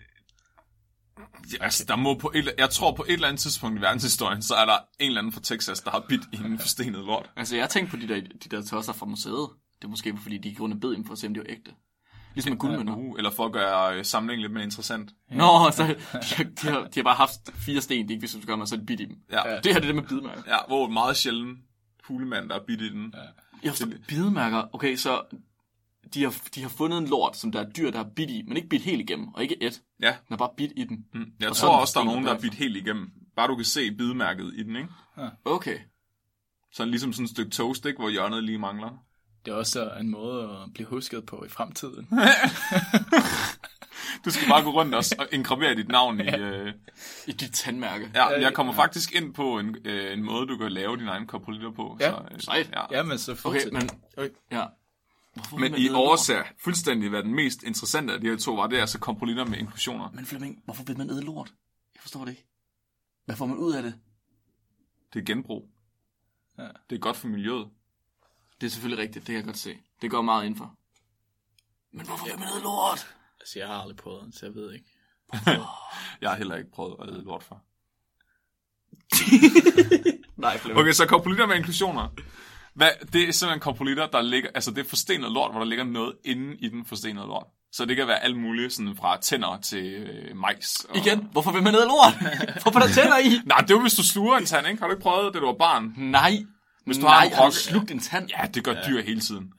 Ja, 1.52 1.64
altså, 1.64 1.84
der 1.84 1.96
må 1.96 2.14
på 2.14 2.32
et, 2.34 2.54
jeg 2.58 2.70
tror 2.70 2.94
på 2.94 3.04
et 3.08 3.12
eller 3.12 3.28
andet 3.28 3.40
tidspunkt 3.40 3.78
i 3.78 3.82
verdenshistorien, 3.82 4.42
så 4.42 4.54
er 4.54 4.64
der 4.64 4.78
en 4.98 5.06
eller 5.06 5.20
anden 5.20 5.32
fra 5.32 5.40
Texas, 5.40 5.80
der 5.80 5.90
har 5.90 6.04
bidt 6.08 6.22
i 6.32 6.36
en 6.36 6.58
forstenet 6.58 7.04
lort. 7.04 7.30
Altså, 7.36 7.56
jeg 7.56 7.62
har 7.62 7.68
tænkt 7.68 7.90
på 7.90 7.96
de 7.96 8.08
der, 8.08 8.20
de 8.20 8.48
der 8.48 8.62
tosser 8.62 8.92
fra 8.92 9.06
museet. 9.06 9.48
Det 9.78 9.84
er 9.84 9.88
måske, 9.88 10.18
fordi 10.22 10.38
de 10.38 10.48
i 10.48 10.54
grunden 10.54 10.80
bed 10.80 10.90
dem 10.90 11.04
for 11.04 11.12
at 11.12 11.18
se, 11.18 11.26
om 11.26 11.34
de 11.34 11.40
var 11.40 11.46
ægte. 11.48 11.74
Ligesom 12.36 12.50
med 12.52 12.58
guldmønter. 12.58 12.96
Uh, 12.96 13.14
eller 13.18 13.30
for 13.30 13.46
at 13.46 13.52
gøre 13.52 13.98
øh, 13.98 14.04
samlingen 14.04 14.42
lidt 14.42 14.52
mere 14.52 14.64
interessant. 14.64 15.10
Nå, 15.30 15.44
så 15.72 15.82
de, 16.12 16.34
har- 16.36 16.44
de, 16.44 16.68
har, 16.68 16.80
de 16.80 16.90
har 16.96 17.02
bare 17.02 17.14
haft 17.14 17.40
fire 17.54 17.80
sten, 17.80 18.08
de 18.08 18.12
ikke 18.12 18.20
vidste, 18.20 18.34
hvad 18.36 18.40
de 18.40 18.42
skulle 18.42 18.46
gøre 18.46 18.56
med, 18.56 18.66
så 18.66 18.74
er 18.74 18.78
de 18.78 18.86
bidt 18.86 19.00
i 19.00 19.04
dem. 19.04 19.16
Ja, 19.32 19.36
Det 19.36 19.46
her 19.46 19.60
det 19.60 19.76
er 19.76 19.80
det 19.80 19.94
med 19.94 20.02
bidemærker. 20.02 20.42
ja 20.46 20.56
hvor 20.68 20.88
meget 20.88 21.16
sjældent 21.16 21.58
hulemand, 22.04 22.48
der 22.48 22.54
er 22.54 22.64
bidt 22.66 22.80
i 22.80 22.88
den. 22.92 23.14
Ja. 23.14 23.20
Jeg 23.62 23.72
forstår, 23.72 23.88
bidemærker. 24.08 24.74
Okay, 24.74 24.96
så 24.96 25.22
de 26.14 26.22
har, 26.22 26.34
de 26.54 26.62
har 26.62 26.68
fundet 26.68 26.98
en 26.98 27.06
lort, 27.08 27.36
som 27.36 27.52
der 27.52 27.60
er 27.60 27.70
dyr, 27.70 27.90
der 27.90 27.98
har 27.98 28.08
bidt 28.16 28.30
i, 28.30 28.42
men 28.48 28.56
ikke 28.56 28.68
bidt 28.68 28.82
helt 28.82 29.00
igennem, 29.00 29.28
og 29.34 29.42
ikke 29.42 29.62
et. 29.62 29.82
ja. 30.02 30.06
Den 30.08 30.16
har 30.28 30.36
bare 30.36 30.50
bidt 30.56 30.72
i 30.76 30.84
den. 30.84 31.04
Mm. 31.14 31.24
Jeg 31.40 31.48
Og 31.48 31.56
så 31.56 31.62
tror 31.66 31.74
er 31.76 31.80
også, 31.80 31.92
der 31.94 32.00
er 32.00 32.04
nogen, 32.04 32.24
der 32.24 32.34
er 32.34 32.40
bidt 32.40 32.54
helt 32.54 32.76
igennem. 32.76 33.10
Bare 33.36 33.48
du 33.48 33.56
kan 33.56 33.64
se 33.64 33.90
bidemærket 33.90 34.52
i 34.56 34.62
den, 34.62 34.76
ikke? 34.76 34.88
Okay. 35.44 35.78
Sådan 36.72 36.90
ligesom 36.90 37.12
sådan 37.12 37.24
et 37.24 37.30
stykke 37.30 37.50
toast, 37.50 37.86
ikke? 37.86 37.98
Hvor 37.98 38.10
hjørnet 38.10 38.44
lige 38.44 38.58
mangler. 38.58 39.02
Det 39.46 39.52
er 39.52 39.56
også 39.56 39.90
en 40.00 40.10
måde 40.10 40.42
at 40.42 40.74
blive 40.74 40.88
husket 40.88 41.26
på 41.26 41.44
i 41.44 41.48
fremtiden. 41.48 42.08
Du 44.24 44.30
skal 44.30 44.48
bare 44.48 44.62
gå 44.62 44.70
rundt 44.70 44.94
og, 44.94 45.04
og 45.18 45.28
engravere 45.32 45.74
dit 45.74 45.88
navn 45.88 46.20
i... 46.20 46.28
Øh... 46.28 46.72
I 47.26 47.32
dit 47.32 47.52
tandmærke. 47.52 48.10
Ja, 48.14 48.40
jeg 48.40 48.54
kommer 48.54 48.72
faktisk 48.72 49.14
ind 49.14 49.34
på 49.34 49.58
en, 49.58 49.76
øh, 49.84 50.12
en 50.12 50.22
måde, 50.22 50.46
du 50.46 50.56
kan 50.56 50.72
lave 50.72 50.96
din 50.96 51.08
egen 51.08 51.26
koprolitter 51.26 51.70
på. 51.70 51.96
Ja, 52.00 52.10
så, 52.10 52.22
øh, 52.30 52.40
sejt. 52.40 52.70
Ja. 52.72 52.96
Ja, 52.96 53.02
men 53.02 53.18
så 53.18 53.32
Okay, 53.32 53.40
fortsæt. 53.42 53.72
men... 53.72 53.90
Oj. 54.16 54.30
Ja. 54.50 54.66
Hvorfor 55.34 55.56
Men 55.56 55.74
I 55.78 55.88
overser 55.88 56.42
fuldstændig, 56.58 57.10
hvad 57.10 57.22
den 57.22 57.34
mest 57.34 57.62
interessante 57.62 58.14
af 58.14 58.20
de 58.20 58.26
her 58.26 58.36
to 58.36 58.54
var. 58.54 58.66
Det 58.66 58.76
er 58.76 58.80
altså 58.80 58.98
kompolitter 58.98 59.44
med 59.44 59.58
inklusioner. 59.58 60.10
Men 60.12 60.26
Flemming, 60.26 60.62
hvorfor 60.64 60.84
vil 60.84 60.98
man 60.98 61.10
æde 61.10 61.24
lort? 61.24 61.52
Jeg 61.94 62.00
forstår 62.00 62.24
det 62.24 62.30
ikke. 62.30 62.46
Hvad 63.24 63.36
får 63.36 63.46
man 63.46 63.56
ud 63.56 63.72
af 63.72 63.82
det? 63.82 63.94
Det 65.14 65.20
er 65.20 65.24
genbrug. 65.24 65.68
Ja. 66.58 66.66
Det 66.90 66.96
er 66.96 67.00
godt 67.00 67.16
for 67.16 67.28
miljøet. 67.28 67.68
Det 68.60 68.66
er 68.66 68.70
selvfølgelig 68.70 69.02
rigtigt, 69.02 69.26
det 69.26 69.32
kan 69.32 69.36
jeg 69.36 69.44
godt 69.44 69.58
se. 69.58 69.78
Det 70.02 70.10
går 70.10 70.22
meget 70.22 70.44
indenfor. 70.44 70.74
Men 71.92 72.06
hvorfor 72.06 72.24
vil 72.26 72.38
man 72.38 72.48
æde 72.48 72.62
lort? 72.62 73.16
Altså, 73.40 73.58
jeg 73.58 73.68
har 73.68 73.74
aldrig 73.74 73.96
prøvet 73.96 74.26
det, 74.26 74.34
så 74.34 74.46
jeg 74.46 74.54
ved 74.54 74.72
ikke. 74.72 74.86
Jeg 76.20 76.30
har 76.30 76.36
heller 76.36 76.56
ikke 76.56 76.70
prøvet 76.70 76.96
at 77.02 77.08
æde 77.08 77.24
lort 77.24 77.42
for. 77.42 77.62
Nej, 80.42 80.58
Flemming. 80.58 80.80
Okay, 80.80 80.92
så 80.92 81.06
kompolitter 81.06 81.46
med 81.46 81.56
inklusioner. 81.56 82.08
Hvad, 82.74 82.90
det 83.12 83.28
er 83.28 83.32
simpelthen 83.32 83.60
kompolitter, 83.60 84.06
der 84.06 84.22
ligger... 84.22 84.50
Altså, 84.54 84.70
det 84.70 84.78
er 84.84 84.88
forstenet 84.88 85.32
lort, 85.32 85.50
hvor 85.50 85.60
der 85.60 85.66
ligger 85.66 85.84
noget 85.84 86.14
inde 86.24 86.56
i 86.56 86.68
den 86.68 86.84
forstenede 86.84 87.26
lort. 87.26 87.46
Så 87.72 87.84
det 87.84 87.96
kan 87.96 88.06
være 88.06 88.24
alt 88.24 88.38
muligt, 88.38 88.72
sådan 88.72 88.96
fra 88.96 89.20
tænder 89.20 89.60
til 89.60 89.84
øh, 89.84 90.36
majs. 90.36 90.84
Og... 90.88 90.96
Igen, 90.96 91.28
hvorfor 91.32 91.52
vil 91.52 91.62
man 91.62 91.74
æde 91.74 91.86
lort? 91.86 92.14
hvorfor 92.62 92.80
er 92.80 92.86
der 92.86 92.92
tænder 92.92 93.18
i? 93.18 93.40
Nej, 93.44 93.58
det 93.58 93.70
er 93.70 93.74
jo, 93.74 93.80
hvis 93.80 93.94
du 93.94 94.02
sluger 94.02 94.36
en 94.36 94.46
tand, 94.46 94.66
ikke? 94.66 94.80
Har 94.80 94.86
du 94.86 94.92
ikke 94.92 95.02
prøvet 95.02 95.34
det, 95.34 95.42
du 95.42 95.46
var 95.46 95.56
barn? 95.58 95.94
Nej. 95.96 96.46
Hvis 96.86 96.96
du 96.96 97.02
Nej, 97.02 97.14
har 97.14 97.24
en 97.24 97.32
krok, 97.32 97.52
slugt 97.52 97.90
en 97.90 98.00
tand? 98.00 98.30
ja, 98.30 98.46
det 98.54 98.64
gør 98.64 98.86
dyr 98.88 99.02
hele 99.02 99.20
tiden. 99.20 99.52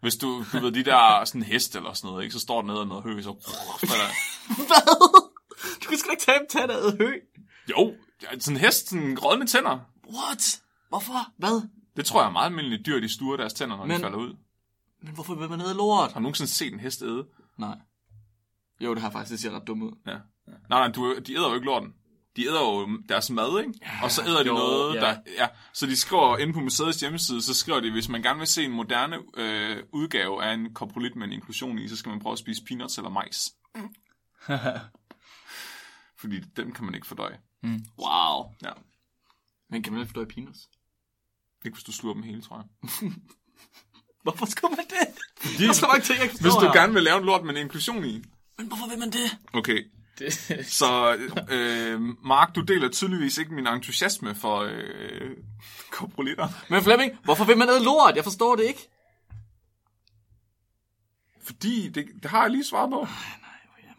Hvis 0.00 0.16
du, 0.16 0.44
du 0.52 0.58
ved, 0.58 0.72
de 0.72 0.84
der 0.84 1.24
sådan 1.24 1.42
hest 1.42 1.76
eller 1.76 1.92
sådan 1.92 2.08
noget, 2.10 2.24
ikke? 2.24 2.32
så 2.32 2.40
står 2.40 2.60
der 2.62 2.66
nede 2.66 2.80
og 2.80 2.86
noget 2.86 3.04
hø, 3.04 3.22
så 3.22 3.30
Hvad? 3.90 5.14
Du 5.84 5.88
kan 5.88 5.98
sgu 5.98 6.10
ikke 6.10 6.22
tage 6.22 6.40
en 6.40 6.46
tand 6.50 6.70
af 6.70 6.96
hø. 6.98 7.14
Jo, 7.70 7.94
ja, 8.22 8.38
sådan 8.38 8.56
en 8.56 8.60
hest, 8.60 8.88
sådan 8.88 9.18
rådne 9.18 9.46
tænder. 9.46 9.78
What? 10.14 10.60
Hvorfor? 10.88 11.32
Hvad? 11.36 11.68
Det 11.96 12.06
tror 12.06 12.20
jeg 12.20 12.28
er 12.28 12.32
meget 12.32 12.46
almindeligt 12.46 12.86
dyr, 12.86 13.00
de 13.00 13.08
stuer 13.08 13.36
deres 13.36 13.52
tænder, 13.52 13.76
når 13.76 13.84
Men... 13.84 13.96
De 13.96 14.02
falder 14.02 14.18
ud. 14.18 14.36
Men 15.02 15.14
hvorfor 15.14 15.34
vil 15.34 15.48
man 15.50 15.58
ned 15.58 15.74
lort? 15.74 16.12
Har 16.12 16.18
du 16.18 16.22
nogensinde 16.22 16.50
set 16.50 16.72
en 16.72 16.80
hest 16.80 17.02
æde? 17.02 17.26
Nej. 17.58 17.76
Jo, 18.80 18.94
det 18.94 19.02
har 19.02 19.10
faktisk, 19.10 19.30
det 19.30 19.40
ser 19.40 19.50
ret 19.50 19.66
dumt 19.66 19.82
ud. 19.82 19.92
Ja. 20.06 20.12
Nej, 20.46 20.58
nej, 20.68 20.88
du, 20.88 21.18
de 21.18 21.32
æder 21.34 21.48
jo 21.48 21.54
ikke 21.54 21.66
lorten. 21.66 21.94
De 22.38 22.46
æder 22.46 22.60
jo 22.60 22.98
deres 23.08 23.30
mad, 23.30 23.60
ikke? 23.60 23.72
Ja, 23.82 24.04
og 24.04 24.10
så 24.10 24.22
æder 24.22 24.42
de 24.42 24.48
jo, 24.48 24.54
noget, 24.54 24.94
ja. 24.94 25.00
der... 25.00 25.16
Ja, 25.38 25.48
så 25.72 25.86
de 25.86 25.96
skriver 25.96 26.38
inde 26.38 26.52
på 26.52 26.60
museets 26.60 27.00
hjemmeside, 27.00 27.42
så 27.42 27.54
skriver 27.54 27.80
de, 27.80 27.90
hvis 27.90 28.08
man 28.08 28.22
gerne 28.22 28.38
vil 28.38 28.48
se 28.48 28.64
en 28.64 28.72
moderne 28.72 29.18
øh, 29.36 29.82
udgave 29.92 30.44
af 30.44 30.54
en 30.54 30.74
koprolit 30.74 31.16
med 31.16 31.26
en 31.26 31.32
inklusion 31.32 31.78
i, 31.78 31.88
så 31.88 31.96
skal 31.96 32.10
man 32.10 32.20
prøve 32.20 32.32
at 32.32 32.38
spise 32.38 32.62
peanuts 32.64 32.98
eller 32.98 33.10
majs. 33.10 33.54
Fordi 36.20 36.40
dem 36.40 36.72
kan 36.72 36.84
man 36.84 36.94
ikke 36.94 37.06
fordøje. 37.06 37.38
Wow. 37.98 38.54
Ja. 38.64 38.72
Men 39.70 39.82
kan 39.82 39.92
man 39.92 40.02
ikke 40.02 40.10
fordøje 40.10 40.26
peanuts? 40.34 40.68
Ikke 41.64 41.74
hvis 41.74 41.84
du 41.84 41.92
sluger 41.92 42.14
dem 42.14 42.22
hele, 42.22 42.42
tror 42.42 42.56
jeg. 42.56 43.12
Hvorfor 44.22 44.46
skulle 44.46 44.76
man 44.76 44.84
det? 44.84 45.14
Fordi, 45.40 45.56
der 45.64 45.68
er 45.68 45.72
så 45.72 45.86
mange 45.86 46.02
ting, 46.04 46.16
jeg 46.16 46.24
ikke 46.24 46.34
Hvis 46.34 46.42
forstår 46.42 46.60
du 46.60 46.66
her. 46.66 46.80
gerne 46.80 46.92
vil 46.92 47.02
lave 47.02 47.18
en 47.18 47.24
lort 47.24 47.44
med 47.44 47.50
en 47.50 47.60
inklusion 47.60 48.04
i. 48.04 48.22
Men 48.58 48.66
hvorfor 48.66 48.88
vil 48.88 48.98
man 48.98 49.10
det? 49.10 49.38
Okay, 49.52 49.84
Det, 50.18 50.32
så 50.80 51.16
øh, 51.50 52.00
Mark, 52.24 52.54
du 52.54 52.60
deler 52.60 52.88
tydeligvis 52.88 53.38
ikke 53.38 53.54
min 53.54 53.66
entusiasme 53.66 54.34
for 54.34 54.58
øh, 54.58 55.36
koprolitter. 55.90 56.48
Men 56.70 56.82
Flemming, 56.82 57.18
hvorfor 57.24 57.44
vil 57.44 57.58
man 57.58 57.66
ned 57.68 57.84
lort? 57.84 58.16
Jeg 58.16 58.24
forstår 58.24 58.56
det 58.56 58.64
ikke. 58.64 58.88
Fordi, 61.42 61.88
det, 61.88 62.06
det 62.22 62.30
har 62.30 62.42
jeg 62.42 62.50
lige 62.50 62.64
svaret 62.64 62.90
på. 62.90 63.06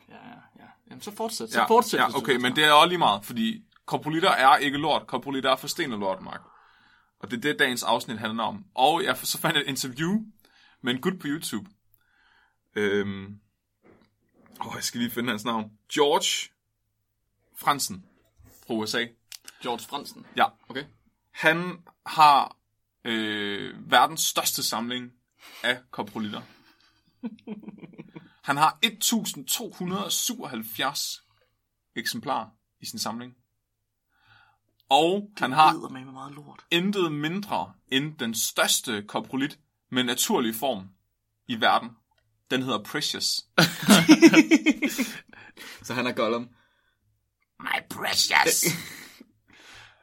Ja, 0.10 0.16
ja, 0.16 0.30
ja. 0.60 0.66
Jamen, 0.90 1.02
så 1.02 1.16
fortsæt. 1.16 1.52
Så 1.52 1.60
Ja, 1.60 1.66
fortsæt. 1.66 2.00
ja 2.00 2.18
okay, 2.18 2.36
men 2.36 2.56
det 2.56 2.64
er 2.64 2.72
også 2.72 2.88
lige 2.90 2.98
meget, 2.98 3.26
fordi 3.26 3.64
koprolitter 3.86 4.30
er 4.32 4.58
ikke 4.58 4.78
lort. 4.78 5.08
Koprolitter 5.08 5.52
er 5.52 5.56
forstenet 5.56 6.00
lort, 6.00 6.22
Mark. 6.22 6.42
Og 7.20 7.32
det 7.32 7.38
er 7.38 7.42
det, 7.42 7.60
dagens 7.60 7.84
afsnit 7.84 8.20
handler 8.20 8.44
om. 8.44 8.66
Og 8.76 9.04
jeg, 9.04 9.18
så 9.24 9.38
fandt 9.38 9.56
jeg 9.56 9.62
et 9.64 9.68
interview 9.68 10.14
med 10.84 10.94
en 10.94 11.02
gut 11.02 11.20
på 11.20 11.28
YouTube. 11.28 11.70
Øhm, 12.76 13.40
åh, 14.66 14.72
jeg 14.76 14.84
skal 14.84 15.00
lige 15.00 15.12
finde 15.12 15.30
hans 15.30 15.46
navn. 15.46 15.72
George 15.94 16.52
Fransen 17.56 18.06
fra 18.68 18.74
USA. 18.74 19.06
George 19.64 19.80
Fransen. 19.90 20.26
Ja, 20.38 20.46
Okay. 20.70 20.86
han 21.32 21.84
har 22.06 22.58
øh, 23.06 23.92
verdens 23.92 24.22
største 24.22 24.64
samling 24.64 25.12
af 25.64 25.82
koprolitter. 25.92 26.42
Han 28.44 28.58
har 28.58 28.80
1277 28.82 31.24
eksemplarer 31.96 32.50
i 32.80 32.86
sin 32.86 33.00
samling. 33.00 33.36
Og 34.90 35.32
han 35.38 35.52
har 35.52 35.74
Det 35.74 35.92
med 35.92 36.06
meget 36.06 36.34
lort. 36.34 36.66
intet 36.72 37.12
mindre 37.12 37.74
end 37.88 38.18
den 38.18 38.36
største 38.36 39.04
koprolit 39.08 39.60
med 39.90 40.04
naturlig 40.04 40.56
form 40.56 40.90
i 41.48 41.62
verden. 41.62 41.90
Den 42.52 42.62
hedder 42.62 42.84
Precious. 42.84 43.26
Så 45.88 45.94
han 45.94 46.08
er 46.08 46.12
Gollum. 46.12 46.50
My 47.60 47.80
Precious! 47.90 48.64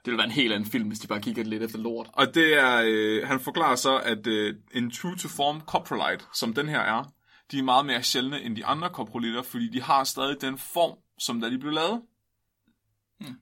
Det 0.04 0.12
ville 0.12 0.18
være 0.18 0.26
en 0.26 0.32
helt 0.32 0.52
anden 0.52 0.70
film, 0.70 0.88
hvis 0.88 0.98
de 0.98 1.06
bare 1.06 1.20
kigger 1.20 1.44
lidt 1.44 1.62
efter 1.62 1.78
lort. 1.78 2.10
Og 2.12 2.34
det 2.34 2.54
er, 2.54 2.82
øh, 2.86 3.28
han 3.28 3.40
forklarer 3.40 3.76
så, 3.76 3.98
at 3.98 4.26
øh, 4.26 4.54
en 4.74 4.90
true 4.90 5.16
to 5.16 5.28
form 5.28 5.60
coprolite, 5.60 6.24
som 6.34 6.54
den 6.54 6.68
her 6.68 6.80
er, 6.80 7.12
de 7.50 7.58
er 7.58 7.62
meget 7.62 7.86
mere 7.86 8.02
sjældne 8.02 8.42
end 8.42 8.56
de 8.56 8.66
andre 8.66 8.90
koprolitter, 8.90 9.42
fordi 9.42 9.68
de 9.68 9.82
har 9.82 10.04
stadig 10.04 10.40
den 10.40 10.58
form, 10.58 10.98
som 11.18 11.40
da 11.40 11.50
de 11.50 11.58
blev 11.58 11.72
lavet. 11.72 12.02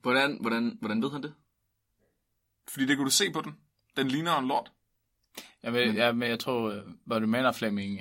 Hvordan, 0.03 0.39
hvordan, 0.41 0.79
hvordan 0.81 1.03
ved 1.03 1.11
han 1.11 1.23
det? 1.23 1.35
Fordi 2.69 2.87
det 2.87 2.97
kan 2.97 3.05
du 3.05 3.11
se 3.11 3.31
på 3.31 3.41
den. 3.41 3.57
Den 3.97 4.09
ligner 4.09 4.39
en 4.39 4.49
lort. 4.49 4.73
jeg, 5.63 5.73
men, 5.73 5.95
ja, 5.95 6.13
men 6.13 6.29
jeg 6.29 6.39
tror, 6.39 6.71
øh, 6.71 6.83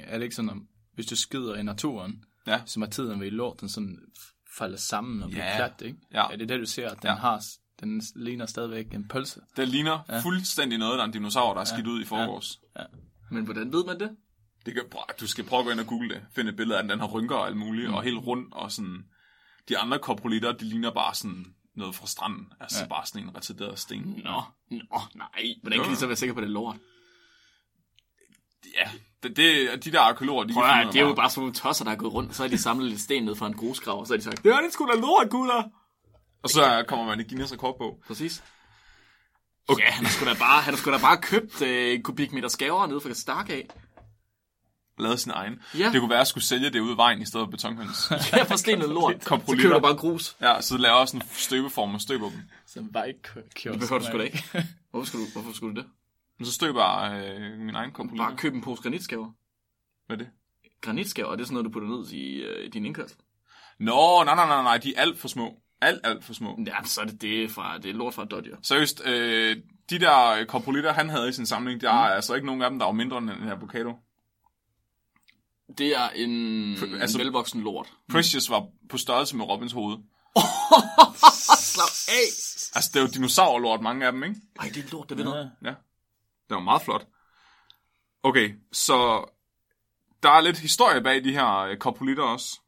er 0.07 0.17
det 0.17 0.23
ikke 0.23 0.35
sådan, 0.35 0.49
om, 0.49 0.67
hvis 0.95 1.05
du 1.05 1.15
skider 1.15 1.55
i 1.55 1.63
naturen, 1.63 2.23
Ja. 2.47 2.61
så 2.65 2.79
er 2.81 2.85
tiden 2.85 3.19
ved 3.21 3.31
lorten 3.31 3.69
sådan 3.69 3.97
falder 4.57 4.77
sammen 4.77 5.23
og 5.23 5.29
bliver 5.29 5.45
Ja. 5.45 5.55
plat, 5.55 5.81
ikke? 5.81 5.97
Ja. 6.13 6.27
Er 6.27 6.35
det 6.35 6.49
det, 6.49 6.59
du 6.59 6.65
ser, 6.65 6.89
at 6.89 7.01
den 7.01 7.07
Ja. 7.09 7.15
har, 7.15 7.43
den 7.79 8.01
ligner 8.15 8.45
stadigvæk 8.45 8.93
en 8.93 9.07
pølse? 9.07 9.41
Den 9.57 9.69
ligner 9.69 9.99
ja. 10.09 10.19
fuldstændig 10.19 10.77
noget, 10.79 10.97
der 10.97 11.03
er 11.03 11.05
en 11.07 11.13
dinosaur, 11.13 11.53
der 11.53 11.61
er 11.61 11.65
skidt 11.65 11.87
ud 11.87 12.01
i 12.01 12.05
forgårs. 12.05 12.59
Men 13.31 13.45
hvordan 13.45 13.73
ved 13.73 13.85
man 13.85 13.99
det? 13.99 14.17
Det 14.65 14.73
kan, 14.73 14.83
du 15.19 15.27
skal 15.27 15.43
prøve 15.43 15.59
at 15.59 15.65
gå 15.65 15.71
ind 15.71 15.79
og 15.79 15.85
google 15.87 16.09
det. 16.09 16.25
Finde 16.35 16.49
et 16.51 16.55
billede 16.57 16.77
af 16.77 16.83
den. 16.83 16.89
Den 16.89 16.99
har 16.99 17.07
rynker 17.07 17.35
og 17.35 17.47
alt 17.47 17.57
muligt, 17.57 17.89
mm. 17.89 17.93
og 17.93 18.03
helt 18.03 18.17
rund, 18.17 18.51
og 18.51 18.71
sådan... 18.71 19.03
De 19.69 19.77
andre 19.77 19.99
koprolitter, 19.99 20.51
de 20.51 20.65
ligner 20.65 20.91
bare 20.93 21.15
sådan 21.15 21.45
noget 21.75 21.95
fra 21.95 22.07
stranden. 22.07 22.53
Altså 22.59 22.81
ja. 22.81 22.87
bare 22.87 23.05
sådan 23.05 23.23
en 23.23 23.35
retarderet 23.35 23.79
sten. 23.79 24.21
Nå, 24.23 24.41
nå, 24.71 25.01
nej. 25.15 25.53
Hvordan 25.61 25.79
kan 25.81 25.91
de 25.91 25.95
så 25.95 26.07
være 26.07 26.15
sikre 26.15 26.33
på, 26.33 26.41
det 26.41 26.47
er 26.47 26.51
lort? 26.51 26.75
Ja, 28.75 28.91
det, 29.23 29.37
det, 29.37 29.85
de 29.85 29.91
der 29.91 29.99
arkeologer, 29.99 30.43
de 30.43 30.53
Prøv 30.53 30.63
kan 30.63 30.87
det 30.87 30.95
er 31.01 31.05
jo 31.07 31.13
bare 31.13 31.29
sådan 31.29 31.41
nogle 31.41 31.53
tosser, 31.53 31.85
der 31.85 31.91
er 31.91 31.95
gået 31.95 32.13
rundt, 32.13 32.35
så 32.35 32.43
har 32.43 32.49
de 32.49 32.57
samlet 32.57 32.89
lidt 32.89 33.01
sten 33.01 33.23
ned 33.23 33.35
fra 33.35 33.47
en 33.47 33.53
grusgrav, 33.53 33.99
og 33.99 34.07
så 34.07 34.13
har 34.13 34.17
de 34.17 34.23
sagt, 34.23 34.43
det 34.43 34.51
er 34.51 34.61
det 34.61 34.73
sgu 34.73 34.87
da 34.87 34.99
lort, 34.99 35.29
gutter. 35.29 35.63
Og 36.43 36.49
så 36.49 36.85
kommer 36.87 37.05
man 37.05 37.19
i 37.19 37.23
Guinness 37.23 37.53
rekordbog. 37.53 37.99
Præcis. 38.07 38.43
Okay. 39.67 39.83
Ja, 39.83 39.91
han 39.91 40.05
har 40.05 40.11
sgu 40.11 40.25
da 40.25 40.33
bare, 40.33 40.61
han 40.61 40.77
sgu 40.77 40.91
da 40.91 40.97
bare 40.97 41.17
købt 41.17 41.61
øh, 41.61 41.95
en 41.95 42.03
kubikmeter 42.03 42.47
skaver 42.47 42.87
nede 42.87 43.01
fra 43.01 43.13
Stark 43.13 43.49
af. 43.49 43.67
Lavet 44.99 45.19
sin 45.19 45.31
egen. 45.35 45.59
Ja. 45.77 45.89
Det 45.91 45.99
kunne 45.99 46.09
være, 46.09 46.17
at 46.17 46.19
jeg 46.19 46.27
skulle 46.27 46.43
sælge 46.43 46.69
det 46.69 46.79
ud 46.79 46.91
af 46.91 46.97
vejen 46.97 47.21
i 47.21 47.25
stedet 47.25 47.45
for 47.47 47.51
betonhøns. 47.51 48.11
Jeg 48.37 48.47
får 48.47 48.55
stenet 48.55 48.89
lort. 48.89 49.23
Så 49.23 49.55
køber 49.61 49.73
du 49.73 49.79
bare 49.79 49.95
grus. 49.95 50.35
ja, 50.41 50.61
så 50.61 50.77
laver 50.77 50.97
jeg 50.97 51.07
sådan 51.07 51.21
en 51.21 51.27
støbeform 51.33 51.93
og 51.95 52.01
støber 52.01 52.29
dem. 52.29 52.39
Som 52.67 52.91
bare 52.91 53.07
ikke 53.07 53.21
kører 53.23 53.43
Det 53.73 53.79
behøver 53.79 53.99
du 53.99 54.05
sgu 54.05 54.17
da 54.17 54.23
ikke. 54.23 54.43
Hvorfor 54.91 55.07
skulle 55.07 55.25
du, 55.25 55.31
hvorfor 55.31 55.53
skulle 55.53 55.75
du 55.75 55.81
det? 55.81 55.89
Men 56.39 56.45
så 56.45 56.51
støber 56.51 57.01
jeg 57.01 57.25
øh, 57.39 57.59
min 57.59 57.75
egen 57.75 57.91
komprolitter. 57.91 58.27
Bare 58.27 58.37
køb 58.37 58.53
en 58.53 58.61
pose 58.61 58.81
granitskaver. 58.81 59.31
Hvad 60.07 60.17
er 60.17 60.21
det? 60.23 60.29
Granitskaver, 60.81 61.31
det 61.31 61.41
er 61.41 61.45
sådan 61.45 61.53
noget, 61.53 61.65
du 61.65 61.69
putter 61.71 61.89
ned 61.89 62.11
i 62.11 62.41
øh, 62.41 62.73
din 62.73 62.85
indkørsel. 62.85 63.17
Nå, 63.79 64.23
nej, 64.23 64.35
nej, 64.35 64.47
nej, 64.47 64.63
nej, 64.63 64.77
de 64.77 64.95
er 64.95 65.01
alt 65.01 65.19
for 65.19 65.27
små. 65.27 65.59
Alt, 65.81 66.01
alt 66.03 66.23
for 66.23 66.33
små. 66.33 66.59
Ja, 66.67 66.83
så 66.83 67.01
er 67.01 67.05
det 67.05 67.21
det, 67.21 67.51
fra, 67.51 67.77
det 67.77 67.89
er 67.89 67.93
lort 67.93 68.13
fra 68.13 68.25
Dodger. 68.25 68.57
Seriøst, 68.61 69.01
øh, 69.05 69.57
de 69.89 69.99
der 69.99 70.45
komprolitter, 70.45 70.93
han 70.93 71.09
havde 71.09 71.29
i 71.29 71.31
sin 71.31 71.45
samling, 71.45 71.81
der 71.81 71.89
er 71.89 71.93
altså 72.15 72.33
ikke 72.33 72.45
nogen 72.45 72.61
af 72.61 72.69
dem, 72.69 72.79
der 72.79 72.85
var 72.85 72.91
mindre 72.93 73.17
end 73.17 73.29
en 73.29 73.49
avocado. 73.49 73.93
Det 75.77 75.87
er 75.97 76.09
en, 76.09 76.71
altså- 76.71 76.97
altså, 77.01 77.17
en 77.17 77.25
velvoksen 77.25 77.61
lort. 77.61 77.93
Precious 78.11 78.49
var 78.49 78.67
på 78.89 78.97
størrelse 78.97 79.35
med 79.35 79.45
Robins 79.45 79.71
hoved. 79.71 79.97
Slap 81.57 82.13
af! 82.15 82.27
Altså, 82.75 82.89
det 82.93 82.95
er 82.95 83.01
jo 83.01 83.07
dinosaurlort, 83.07 83.81
mange 83.81 84.05
af 84.05 84.11
dem, 84.11 84.23
ikke? 84.23 84.35
Ej, 84.59 84.71
det 84.75 84.85
er 84.85 84.89
lort, 84.91 85.09
det 85.09 85.17
ved 85.17 85.35
jeg. 85.35 85.49
Ja. 85.63 85.73
Det 86.49 86.55
var 86.55 86.61
meget 86.61 86.81
flot. 86.81 87.07
Okay, 88.23 88.55
så 88.71 89.25
der 90.23 90.29
er 90.29 90.41
lidt 90.41 90.57
historie 90.57 91.01
bag 91.01 91.23
de 91.23 91.31
her 91.31 91.57
øh, 91.57 91.77
koprolitter 91.77 92.23
også. 92.23 92.59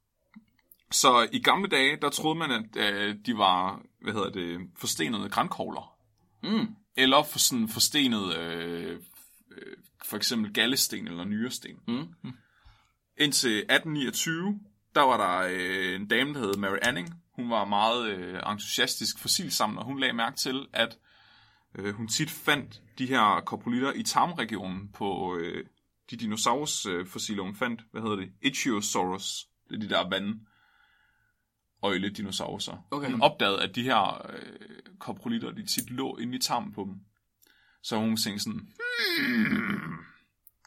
Så 0.92 1.28
i 1.32 1.40
gamle 1.40 1.70
dage, 1.70 1.98
der 2.02 2.10
troede 2.10 2.40
man, 2.40 2.52
at 2.52 2.76
øh, 2.76 3.16
de 3.26 3.38
var, 3.38 3.82
hvad 4.02 4.14
hedder 4.14 4.30
det, 4.30 4.60
forstenede 4.78 5.30
grænkogler. 5.30 5.98
Mm. 6.44 6.76
Eller 6.98 7.24
for 7.24 7.40
sådan 7.40 7.70
forstenet, 7.70 8.36
øh, 8.38 9.00
øh, 9.52 9.78
for 10.06 10.18
eksempel 10.18 10.54
gallesten 10.54 11.08
eller 11.08 11.24
nyresten. 11.24 11.76
Mm. 11.88 12.08
Indtil 13.18 13.58
1829, 13.58 14.60
der 14.96 15.02
var 15.02 15.18
der 15.18 15.50
øh, 15.52 15.96
en 15.96 16.08
dame, 16.08 16.34
der 16.34 16.40
hed 16.40 16.58
Mary 16.58 16.78
Anning. 16.82 17.14
Hun 17.36 17.50
var 17.50 17.66
meget 17.66 18.08
øh, 18.08 18.40
entusiastisk 18.52 19.20
fossilsamler. 19.20 19.84
Hun 19.84 20.00
lagde 20.00 20.14
mærke 20.14 20.38
til, 20.38 20.68
at 20.74 20.98
øh, 21.76 21.96
hun 21.96 22.08
tit 22.08 22.32
fandt 22.32 22.82
de 22.98 23.06
her 23.06 23.42
koprolitter 23.46 23.94
i 23.94 24.04
tarmregionen 24.04 24.90
på 24.94 25.38
øh, 25.38 25.66
de 26.12 26.18
dinosaurus 26.18 26.86
øh, 26.86 27.08
hun 27.40 27.56
fandt. 27.56 27.82
Hvad 27.92 28.02
hedder 28.02 28.16
det? 28.16 28.32
Ichthyosaurus. 28.42 29.46
Det 29.70 29.76
er 29.76 29.80
de 29.80 29.90
der 29.90 30.10
vand 30.10 30.40
øjle 31.86 32.10
dinosaurer. 32.10 32.86
Okay. 32.92 33.12
Hun 33.12 33.22
opdagede, 33.22 33.64
at 33.64 33.76
de 33.76 33.84
her 33.84 34.28
øh, 34.30 34.40
koprolitter, 35.00 35.52
de 35.52 35.66
tit 35.66 35.90
lå 35.90 36.18
inde 36.18 36.36
i 36.36 36.40
tarmen 36.40 36.74
på 36.74 36.82
dem. 36.82 36.96
Så 37.84 37.98
hun 37.98 38.18
tænkte 38.18 38.44
sådan, 38.44 38.68
hmm, 39.20 39.94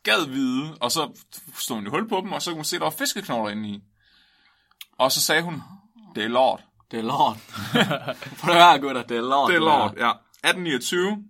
gad 0.03 0.29
vide, 0.29 0.79
og 0.81 0.91
så 0.93 1.25
stod 1.55 1.77
hun 1.77 1.87
i 1.87 1.91
hul 1.91 2.09
på 2.09 2.17
dem, 2.17 2.33
og 2.33 2.43
så 2.43 2.51
kunne 2.51 2.59
hun 2.59 2.65
se, 2.65 2.77
at 2.77 2.81
der 2.81 2.87
var 2.87 2.95
fiskeknogler 2.99 3.51
inde 3.51 3.69
i. 3.69 3.83
Og 4.99 5.13
så 5.13 5.21
sagde 5.21 5.43
hun, 5.43 5.63
det 6.15 6.25
er 6.25 6.29
lort. 6.29 6.65
Det 6.91 6.99
er 6.99 7.03
lort. 7.03 7.37
Prøv 8.41 8.55
at 8.55 8.63
høre, 8.63 8.79
gutter, 8.81 9.03
det 9.03 9.17
er 9.17 9.21
lort. 9.21 9.51
Det 9.51 9.57
er 9.57 9.61
lort, 9.61 9.95
ja. 9.97 10.13
1829, 10.45 11.25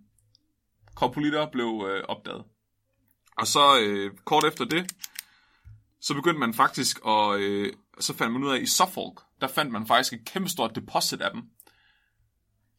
koprolitter 0.95 1.47
blev 1.53 1.89
øh, 1.91 2.05
opdaget. 2.09 2.45
Og 3.39 3.47
så 3.47 3.81
øh, 3.81 4.11
kort 4.25 4.45
efter 4.45 4.65
det, 4.65 4.93
så 6.01 6.15
begyndte 6.15 6.39
man 6.41 6.55
faktisk 6.55 7.01
at, 7.07 7.41
øh, 7.41 7.73
så 8.01 8.15
fandt 8.15 8.33
man 8.33 8.45
ud 8.45 8.51
af, 8.51 8.57
at 8.57 8.63
i 8.63 8.67
Suffolk, 8.67 9.21
der 9.41 9.49
fandt 9.49 9.73
man 9.73 9.87
faktisk 9.87 10.13
et 10.13 10.25
kæmpestort 10.25 10.75
deposit 10.75 11.21
af 11.21 11.31
dem. 11.35 11.43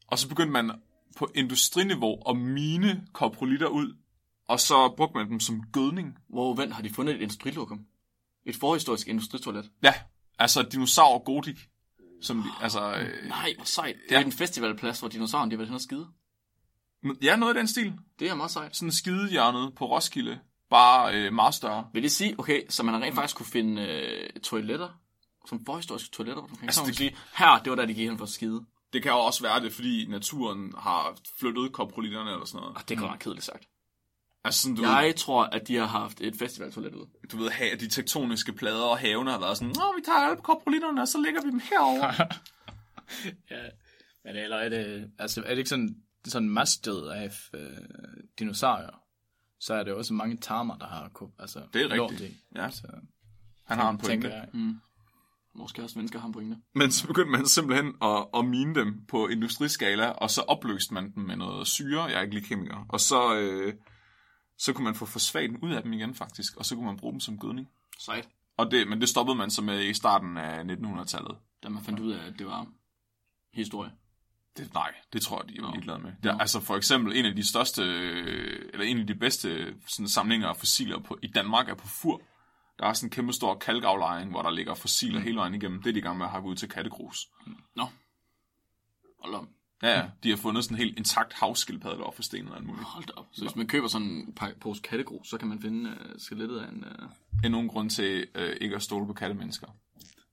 Og 0.06 0.18
så 0.18 0.28
begyndte 0.28 0.52
man 0.52 0.70
på 1.16 1.30
industriniveau 1.34 2.22
at 2.30 2.36
mine 2.36 3.06
koprolitter 3.12 3.66
ud, 3.66 3.96
og 4.48 4.60
så 4.60 4.94
brugte 4.96 5.18
man 5.18 5.30
dem 5.30 5.40
som 5.40 5.62
gødning. 5.72 6.18
Hvor 6.28 6.54
vand 6.54 6.72
har 6.72 6.82
de 6.82 6.90
fundet 6.90 7.14
et 7.14 7.20
industrilokum? 7.22 7.80
Et 8.46 8.56
forhistorisk 8.56 9.08
industritoilet? 9.08 9.70
Ja, 9.82 9.94
altså 10.38 10.62
dinosaur 10.62 11.24
gotik. 11.24 11.56
Som 12.22 12.42
de, 12.42 12.48
altså, 12.62 12.92
øh, 12.94 13.28
Nej, 13.28 13.52
hvor 13.56 13.64
sejt. 13.64 13.96
Det 14.08 14.14
Ja. 14.14 14.20
er 14.20 14.24
en 14.24 14.32
festivalplads, 14.32 15.00
hvor 15.00 15.08
dinosaurerne 15.08 15.50
de 15.50 15.54
har 15.54 15.58
været 15.58 15.68
hen 15.68 15.74
og 15.74 15.80
skide. 15.80 16.08
Ja, 17.22 17.36
noget 17.36 17.54
af 17.54 17.58
den 17.60 17.68
stil. 17.68 17.92
Det 18.18 18.28
er 18.30 18.34
meget 18.34 18.50
sejt. 18.50 18.76
Sådan 18.76 18.88
en 18.88 18.92
skidehjørnet 18.92 19.74
på 19.74 19.86
Roskilde, 19.86 20.38
bare 20.70 21.14
øh, 21.14 21.32
meget 21.32 21.54
større. 21.54 21.86
Vil 21.92 22.02
det 22.02 22.12
sige, 22.12 22.34
okay, 22.38 22.62
så 22.68 22.82
man 22.82 23.02
rent 23.02 23.14
faktisk 23.14 23.36
kunne 23.36 23.46
finde 23.46 23.82
øh, 23.82 24.30
toiletter, 24.42 24.88
som 25.48 25.64
forhistoriske 25.66 26.10
toiletter, 26.10 26.42
hvor 26.42 26.48
man 26.48 26.56
kan 26.56 26.68
Altså, 26.68 26.80
altså, 26.80 26.90
det- 26.90 26.96
sige, 26.96 27.16
her, 27.36 27.58
det 27.62 27.70
var 27.70 27.76
der, 27.76 27.86
de 27.86 27.94
gik 27.94 28.08
hen 28.08 28.18
for 28.18 28.24
at 28.24 28.30
skide. 28.30 28.64
Det 28.92 29.02
kan 29.02 29.12
jo 29.12 29.18
også 29.18 29.42
være 29.42 29.60
det, 29.60 29.72
fordi 29.72 30.06
naturen 30.08 30.72
har 30.78 31.16
flyttet 31.40 31.72
koprolitterne 31.72 32.30
eller 32.32 32.44
sådan 32.44 32.60
noget. 32.60 32.76
Og 32.76 32.88
det 32.88 32.96
er 32.96 33.00
godt 33.00 33.10
nok 33.10 33.18
kedeligt 33.18 33.44
sagt. 33.46 33.64
Altså 34.44 34.62
sådan, 34.62 34.76
du, 34.76 34.82
ved, 34.82 34.90
Jeg 34.90 35.16
tror, 35.16 35.42
at 35.44 35.68
de 35.68 35.76
har 35.76 35.86
haft 35.86 36.20
et 36.20 36.34
festivaltoilet 36.38 36.94
ude. 36.94 37.06
du 37.32 37.36
ved, 37.36 37.50
ha- 37.50 37.74
de 37.80 37.88
tektoniske 37.88 38.52
plader 38.52 38.82
og 38.84 38.98
havene 38.98 39.30
har 39.30 39.38
været 39.40 39.56
sådan, 39.58 39.68
Nå, 39.76 39.94
vi 39.96 40.02
tager 40.04 40.18
alle 40.18 40.36
koprolitterne, 40.42 41.00
og 41.02 41.08
så 41.08 41.18
lægger 41.20 41.42
vi 41.42 41.50
dem 41.50 41.60
herover. 41.70 42.12
Ja, 43.50 43.62
men 44.24 44.36
eller 44.36 44.56
er 44.56 44.68
det, 44.68 45.10
altså 45.18 45.42
er 45.46 45.48
det 45.48 45.58
ikke 45.58 45.70
sådan, 45.70 45.96
sådan 46.24 46.48
mastet 46.48 47.08
af 47.10 47.30
øh, 47.54 47.76
dinosaurer, 48.38 49.02
så 49.60 49.74
er 49.74 49.82
det 49.84 49.92
også 49.92 50.14
mange 50.14 50.36
tarmer, 50.36 50.78
der 50.78 50.86
har 50.86 51.32
altså, 51.38 51.62
Det 51.72 51.82
er 51.82 51.96
lort 51.96 52.10
rigtigt. 52.10 52.30
i. 52.32 52.36
Ja. 52.54 52.70
Så, 52.70 52.86
Han 53.66 53.78
har 53.78 53.90
en 53.90 53.98
pointe. 53.98 54.28
jeg. 54.28 54.48
Måske 55.54 55.82
også 55.82 55.98
mennesker 55.98 56.18
har 56.18 56.26
en 56.26 56.32
pointe. 56.32 56.56
Men 56.74 56.92
så 56.92 57.06
begyndte 57.06 57.30
man 57.30 57.46
simpelthen 57.46 57.94
at, 58.02 58.26
at 58.34 58.44
mine 58.44 58.74
dem 58.74 59.06
på 59.06 59.28
industriskala, 59.28 60.08
og 60.08 60.30
så 60.30 60.40
opløste 60.40 60.94
man 60.94 61.14
dem 61.14 61.22
med 61.22 61.36
noget 61.36 61.66
syre. 61.66 62.02
Jeg 62.04 62.14
er 62.18 62.20
ikke 62.22 62.34
lige 62.34 62.46
kemiker. 62.46 62.86
Og 62.88 63.00
så, 63.00 63.36
øh, 63.36 63.74
så 64.58 64.72
kunne 64.72 64.84
man 64.84 64.94
få 64.94 65.06
fosfaten 65.06 65.56
ud 65.62 65.72
af 65.72 65.82
dem 65.82 65.92
igen, 65.92 66.14
faktisk. 66.14 66.56
Og 66.56 66.64
så 66.64 66.74
kunne 66.74 66.86
man 66.86 66.96
bruge 66.96 67.12
dem 67.12 67.20
som 67.20 67.38
gødning. 67.38 67.68
Sejt. 67.98 68.28
Og 68.56 68.70
det, 68.70 68.88
men 68.88 69.00
det 69.00 69.08
stoppede 69.08 69.36
man 69.36 69.50
så 69.50 69.62
med 69.62 69.84
i 69.84 69.94
starten 69.94 70.36
af 70.36 70.62
1900-tallet. 70.64 71.36
Da 71.62 71.68
man 71.68 71.82
fandt 71.82 72.00
ud 72.00 72.12
af, 72.12 72.26
at 72.26 72.34
det 72.38 72.46
var 72.46 72.66
historie. 73.54 73.90
Det, 74.56 74.74
nej, 74.74 74.94
det 75.12 75.22
tror 75.22 75.42
jeg, 75.42 75.48
de 75.48 75.58
er 75.58 75.72
ligeglade 75.72 75.98
med. 75.98 76.12
Der, 76.22 76.32
Nå. 76.32 76.38
altså 76.38 76.60
for 76.60 76.76
eksempel 76.76 77.16
en 77.16 77.24
af 77.24 77.36
de 77.36 77.48
største, 77.48 77.82
øh, 77.82 78.70
eller 78.72 78.86
en 78.86 79.00
af 79.00 79.06
de 79.06 79.14
bedste 79.14 79.74
sådan, 79.88 80.08
samlinger 80.08 80.48
af 80.48 80.56
fossiler 80.56 80.98
på, 80.98 81.18
i 81.22 81.26
Danmark 81.26 81.68
er 81.68 81.74
på 81.74 81.86
Fur. 81.86 82.22
Der 82.78 82.86
er 82.86 82.92
sådan 82.92 83.06
en 83.06 83.10
kæmpe 83.10 83.32
stor 83.32 83.54
kalkaflejring, 83.54 84.30
hvor 84.30 84.42
der 84.42 84.50
ligger 84.50 84.74
fossiler 84.74 85.18
mm. 85.18 85.24
hele 85.24 85.36
vejen 85.36 85.54
igennem. 85.54 85.82
Det 85.82 85.88
er 85.88 85.92
de 85.92 85.98
i 85.98 86.02
gang 86.02 86.18
med 86.18 86.26
at 86.26 86.32
hakke 86.32 86.48
ud 86.48 86.54
til 86.54 86.68
kattegrus. 86.68 87.28
Nå. 87.76 87.86
Hold 89.22 89.34
op. 89.34 89.46
Ja, 89.82 89.98
ja, 89.98 90.10
de 90.22 90.30
har 90.30 90.36
fundet 90.36 90.64
sådan 90.64 90.74
en 90.74 90.78
helt 90.78 90.98
intakt 90.98 91.32
havskildpadde, 91.32 91.96
der 91.96 92.04
var 92.04 92.10
forstenet 92.10 92.52
og 92.52 92.64
muligt. 92.64 92.84
Hold 92.84 93.16
op. 93.16 93.26
Så 93.32 93.42
hvis 93.42 93.56
man 93.56 93.66
køber 93.66 93.88
sådan 93.88 94.06
en 94.06 94.34
pose 94.60 94.82
kattegrus, 94.82 95.28
så 95.28 95.38
kan 95.38 95.48
man 95.48 95.60
finde 95.60 95.90
uh, 95.90 95.96
skelettet 96.18 96.58
af 96.58 96.68
en... 96.68 96.84
Uh... 96.84 97.10
Endnu 97.44 97.60
en 97.60 97.68
grund 97.68 97.90
til 97.90 98.26
øh, 98.34 98.56
ikke 98.60 98.76
at 98.76 98.82
stole 98.82 99.06
på 99.06 99.12
kattemennesker. 99.12 99.66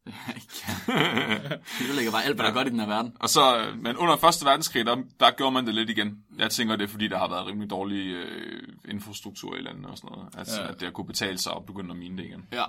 det 1.80 1.96
lægger 1.96 2.12
bare 2.12 2.24
alt, 2.24 2.36
hvad 2.36 2.44
der 2.44 2.52
er 2.52 2.54
godt 2.54 2.68
i 2.68 2.72
den 2.72 2.80
her 2.80 2.88
verden. 2.88 3.18
Og 3.20 3.30
så, 3.30 3.74
men 3.76 3.98
under 3.98 4.18
Første 4.18 4.46
Verdenskrig, 4.46 4.86
der, 4.86 5.04
der 5.20 5.32
gjorde 5.32 5.52
man 5.52 5.66
det 5.66 5.76
lidt 5.76 5.90
igen. 5.90 6.24
Jeg 6.38 6.52
tænker, 6.52 6.76
det 6.76 6.84
er 6.84 6.88
fordi, 6.88 7.08
der 7.08 7.18
har 7.18 7.30
været 7.30 7.48
rimelig 7.48 7.70
dårlig 7.70 8.08
øh, 8.08 8.68
infrastruktur 8.88 9.56
i 9.56 9.62
landet 9.62 9.86
og 9.86 9.98
sådan 9.98 10.10
noget. 10.12 10.30
Altså, 10.38 10.56
ja. 10.56 10.66
Ja. 10.66 10.72
at 10.72 10.80
det 10.80 10.82
har 10.82 10.92
kunne 10.92 11.08
betale 11.08 11.38
sig 11.38 11.54
at 11.56 11.66
begynde 11.66 11.92
at 11.92 11.98
mine 11.98 12.18
det 12.18 12.24
igen. 12.24 12.48
Ja. 12.52 12.64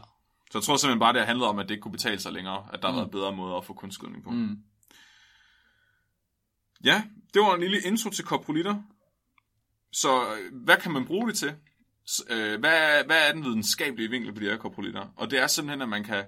Så 0.51 0.59
jeg 0.59 0.63
tror 0.63 0.77
simpelthen 0.77 1.01
bare, 1.01 1.13
det 1.13 1.21
har 1.21 1.27
handlet 1.27 1.49
om, 1.49 1.59
at 1.59 1.69
det 1.69 1.75
ikke 1.75 1.83
kunne 1.83 1.93
betale 1.93 2.21
sig 2.21 2.33
længere. 2.33 2.65
At 2.73 2.83
der 2.83 2.89
mm. 2.89 2.95
har 2.95 3.01
været 3.01 3.11
bedre 3.11 3.33
måder 3.33 3.57
at 3.57 3.65
få 3.65 3.73
kunstgødning 3.73 4.25
på. 4.25 4.31
Mm. 4.31 4.59
Ja, 6.85 7.03
det 7.35 7.43
var 7.43 7.55
en 7.55 7.61
lille 7.61 7.81
intro 7.81 8.11
til 8.11 8.25
koprolitter. 8.25 8.83
Så 9.93 10.23
øh, 10.23 10.65
hvad 10.65 10.77
kan 10.77 10.93
man 10.93 11.07
bruge 11.07 11.29
det 11.29 11.37
til? 11.39 11.55
Øh, 12.31 12.61
hvad, 12.61 13.05
hvad 13.07 13.29
er 13.29 13.33
den 13.33 13.45
videnskabelige 13.45 14.11
vinkel 14.11 14.33
på 14.33 14.41
de 14.41 14.45
her 14.45 14.57
koprolitter? 14.57 15.07
Og 15.17 15.31
det 15.31 15.39
er 15.39 15.47
simpelthen, 15.47 15.83
at 15.83 15.89
man 15.89 16.05
kan 16.05 16.25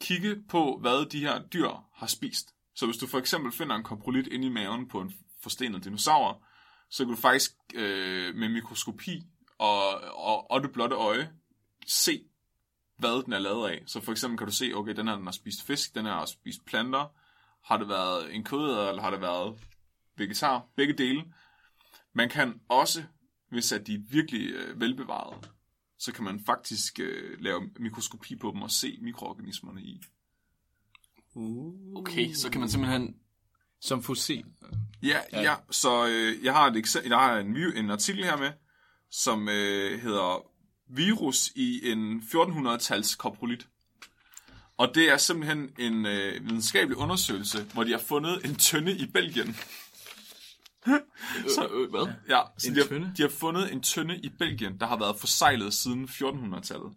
kigge 0.00 0.42
på, 0.48 0.78
hvad 0.80 1.10
de 1.10 1.20
her 1.20 1.42
dyr 1.42 1.70
har 1.94 2.06
spist. 2.06 2.54
Så 2.74 2.86
hvis 2.86 2.96
du 2.96 3.06
for 3.06 3.18
eksempel 3.18 3.52
finder 3.52 3.76
en 3.76 3.82
koprolit 3.82 4.26
inde 4.26 4.46
i 4.46 4.50
maven 4.50 4.88
på 4.88 5.00
en 5.00 5.12
forstenet 5.42 5.84
dinosaur, 5.84 6.44
så 6.90 7.04
kan 7.04 7.14
du 7.14 7.20
faktisk 7.20 7.50
øh, 7.74 8.34
med 8.34 8.48
mikroskopi 8.48 9.22
og, 9.58 10.00
og, 10.00 10.50
og 10.50 10.62
det 10.62 10.72
blotte 10.72 10.96
øje 10.96 11.30
se, 11.86 12.24
hvad 12.98 13.24
den 13.24 13.32
er 13.32 13.38
lavet 13.38 13.70
af. 13.70 13.82
Så 13.86 14.00
for 14.00 14.12
eksempel 14.12 14.38
kan 14.38 14.46
du 14.46 14.52
se, 14.52 14.72
okay, 14.74 14.96
den 14.96 15.08
her 15.08 15.14
den 15.14 15.24
har 15.24 15.32
spist 15.32 15.62
fisk, 15.62 15.94
den 15.94 16.04
her 16.04 16.12
har 16.12 16.26
spist 16.26 16.64
planter, 16.64 17.06
har 17.64 17.76
det 17.76 17.88
været 17.88 18.34
en 18.34 18.44
kødæder, 18.44 18.88
eller 18.88 19.02
har 19.02 19.10
det 19.10 19.20
været 19.20 19.60
vegetar? 20.16 20.66
Begge 20.76 20.94
dele. 20.94 21.24
Man 22.12 22.28
kan 22.28 22.60
også, 22.68 23.04
hvis 23.50 23.72
at 23.72 23.86
de 23.86 23.94
er 23.94 23.98
virkelig 24.10 24.50
øh, 24.50 24.80
velbevarede, 24.80 25.48
så 25.98 26.12
kan 26.12 26.24
man 26.24 26.40
faktisk 26.46 27.00
øh, 27.00 27.40
lave 27.40 27.70
mikroskopi 27.78 28.36
på 28.36 28.50
dem 28.50 28.62
og 28.62 28.70
se 28.70 28.98
mikroorganismerne 29.02 29.82
i. 29.82 30.00
Okay, 31.96 32.32
så 32.32 32.50
kan 32.50 32.60
man 32.60 32.70
simpelthen... 32.70 33.16
Som 33.80 34.02
fossil. 34.02 34.44
Ja, 35.02 35.20
ja. 35.32 35.42
ja 35.42 35.54
så 35.70 36.06
øh, 36.06 36.44
jeg 36.44 36.52
har, 36.52 36.66
et 36.66 36.76
eksempel, 36.76 37.08
jeg 37.08 37.18
har 37.18 37.38
en, 37.38 37.56
en 37.56 37.90
artikel 37.90 38.24
her 38.24 38.36
med, 38.36 38.50
som 39.10 39.48
øh, 39.48 40.00
hedder 40.00 40.46
Virus 40.88 41.52
i 41.54 41.90
en 41.90 42.18
1400-tals 42.18 43.14
koprolit. 43.16 43.68
Og 44.76 44.94
det 44.94 45.12
er 45.12 45.16
simpelthen 45.16 45.70
en 45.78 46.06
øh, 46.06 46.44
videnskabelig 46.44 46.96
undersøgelse, 46.96 47.62
hvor 47.72 47.84
de 47.84 47.90
har 47.90 47.98
fundet 47.98 48.44
en 48.44 48.54
tønde 48.54 48.96
i 48.96 49.06
Belgien. 49.06 49.56
Så, 51.54 51.68
øh, 51.72 51.90
hvad? 51.90 52.12
Ja, 52.28 52.40
så 52.58 52.68
En 52.68 52.74
de, 52.74 52.80
har, 52.80 52.88
tønde? 52.88 53.12
de 53.16 53.22
har 53.22 53.28
fundet 53.28 53.72
en 53.72 53.82
tønde 53.82 54.18
i 54.20 54.28
Belgien, 54.28 54.80
der 54.80 54.86
har 54.86 54.98
været 54.98 55.16
forsejlet 55.20 55.74
siden 55.74 56.04
1400-tallet. 56.04 56.92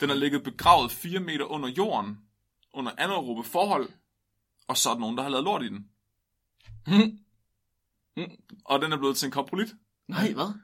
Den 0.00 0.08
har 0.08 0.16
ligget 0.16 0.42
begravet 0.44 0.90
4 0.92 1.20
meter 1.20 1.44
under 1.44 1.68
jorden, 1.68 2.18
under 2.72 2.92
anaerobe 2.98 3.48
forhold, 3.48 3.88
og 4.68 4.76
så 4.76 4.90
er 4.90 4.94
der 4.94 5.00
nogen, 5.00 5.16
der 5.16 5.22
har 5.22 5.30
lavet 5.30 5.44
lort 5.44 5.62
i 5.62 5.68
den. 5.68 5.88
Og 8.64 8.82
den 8.82 8.92
er 8.92 8.96
blevet 8.98 9.16
til 9.16 9.26
en 9.26 9.32
koprolit, 9.32 9.74
Nej, 10.08 10.32
hvad? 10.32 10.54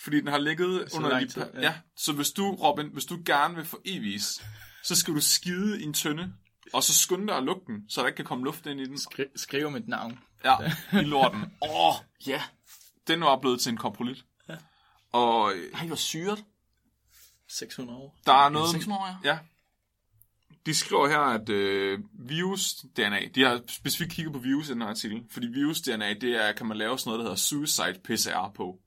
fordi 0.00 0.16
den 0.20 0.26
har 0.26 0.38
ligget 0.38 0.90
Så 0.92 0.96
under 0.96 1.20
de... 1.20 1.28
tid, 1.28 1.42
Ja. 1.42 1.60
ja. 1.60 1.62
ja. 1.62 1.74
Så 1.96 2.12
hvis 2.12 2.30
du, 2.30 2.50
Robin, 2.54 2.86
hvis 2.92 3.04
du 3.04 3.22
gerne 3.26 3.54
vil 3.54 3.64
få 3.64 3.80
evis, 3.84 4.42
så 4.84 4.94
skal 4.96 5.14
du 5.14 5.20
skide 5.20 5.80
i 5.80 5.84
en 5.84 5.92
tønde, 5.92 6.32
og 6.72 6.82
så 6.82 6.94
skynde 6.94 7.26
dig 7.26 7.36
at 7.36 7.42
lukke 7.42 7.62
den, 7.66 7.88
så 7.90 8.00
der 8.00 8.06
ikke 8.06 8.16
kan 8.16 8.24
komme 8.24 8.44
luft 8.44 8.66
ind 8.66 8.80
i 8.80 8.84
den. 8.84 8.94
Skri- 8.96 9.32
skriv 9.36 9.70
mit 9.70 9.88
navn. 9.88 10.18
Ja, 10.44 10.56
i 10.92 11.04
lorten. 11.04 11.40
Åh, 11.62 11.70
oh, 11.88 11.94
Ja. 12.26 12.42
den 13.06 13.20
var 13.20 13.36
blevet 13.40 13.60
til 13.60 13.70
en 13.70 13.76
koprolit. 13.76 14.24
Og 15.12 15.52
øh, 15.54 15.72
Nej, 15.72 15.86
hvor 15.86 15.96
syret. 15.96 16.44
600 17.48 17.98
år. 17.98 18.18
der 18.26 18.32
er 18.32 18.48
noget... 18.48 18.70
600 18.70 19.00
år, 19.02 19.06
ja. 19.24 19.30
Ja. 19.32 19.38
De 20.66 20.74
skriver 20.74 21.08
her, 21.08 21.18
at 21.18 21.48
øh, 21.48 21.98
virus-DNA, 22.12 23.28
de 23.34 23.42
har 23.42 23.60
specifikt 23.68 24.12
kigget 24.12 24.32
på 24.32 24.38
virus 24.38 24.68
i 24.68 24.72
den 24.72 24.82
her 24.82 24.88
artikel, 24.88 25.22
fordi 25.30 25.46
virus-DNA, 25.46 26.12
det 26.12 26.44
er, 26.48 26.52
kan 26.52 26.66
man 26.66 26.76
lave 26.76 26.98
sådan 26.98 27.08
noget, 27.08 27.18
der 27.18 27.24
hedder 27.24 27.36
suicide 27.36 27.98
PCR 28.04 28.52
på. 28.54 28.78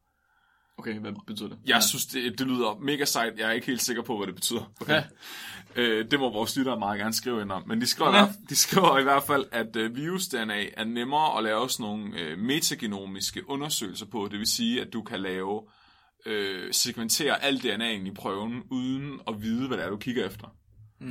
Okay, 0.78 1.00
hvad 1.00 1.12
betyder 1.28 1.50
det? 1.50 1.58
Jeg 1.66 1.76
ja. 1.76 1.80
synes, 1.82 2.06
det, 2.06 2.40
det 2.40 2.48
lyder 2.48 2.80
mega 2.82 3.06
sejt. 3.06 3.34
Jeg 3.38 3.48
er 3.48 3.52
ikke 3.52 3.68
helt 3.68 3.82
sikker 3.82 4.04
på, 4.04 4.18
hvad 4.18 4.28
det 4.28 4.36
betyder. 4.36 4.72
Okay. 4.82 4.94
Ja. 4.94 5.04
Øh, 5.76 6.12
det 6.12 6.20
må 6.20 6.34
vores 6.34 6.58
lyttere 6.58 6.80
meget 6.80 7.00
gerne 7.00 7.14
skrive 7.14 7.42
ind 7.42 7.52
om. 7.52 7.64
Men 7.68 7.82
de 7.82 7.86
skriver, 7.86 8.18
ja. 8.18 8.28
de 8.50 8.56
skriver 8.56 9.00
i 9.00 9.04
hvert 9.04 9.24
fald, 9.24 9.46
at 9.52 9.76
øh, 9.76 9.96
virus-DNA 9.96 10.66
er 10.78 10.84
nemmere 10.84 11.38
at 11.38 11.44
lave 11.44 11.70
sådan 11.70 11.84
nogle 11.84 12.20
øh, 12.20 12.38
metagenomiske 12.40 13.50
undersøgelser 13.50 14.06
på. 14.06 14.28
Det 14.32 14.40
vil 14.40 14.48
sige, 14.48 14.82
at 14.82 14.94
du 14.94 15.02
kan 15.02 15.20
lave 15.20 15.62
øh, 16.26 16.74
segmentere 16.74 17.44
al 17.44 17.56
DNA'en 17.56 18.08
i 18.08 18.12
prøven, 18.16 18.64
uden 18.72 19.20
at 19.28 19.42
vide, 19.42 19.68
hvad 19.68 19.78
det 19.78 19.86
er, 19.86 19.90
du 19.90 19.98
kigger 19.98 20.26
efter. 20.26 20.48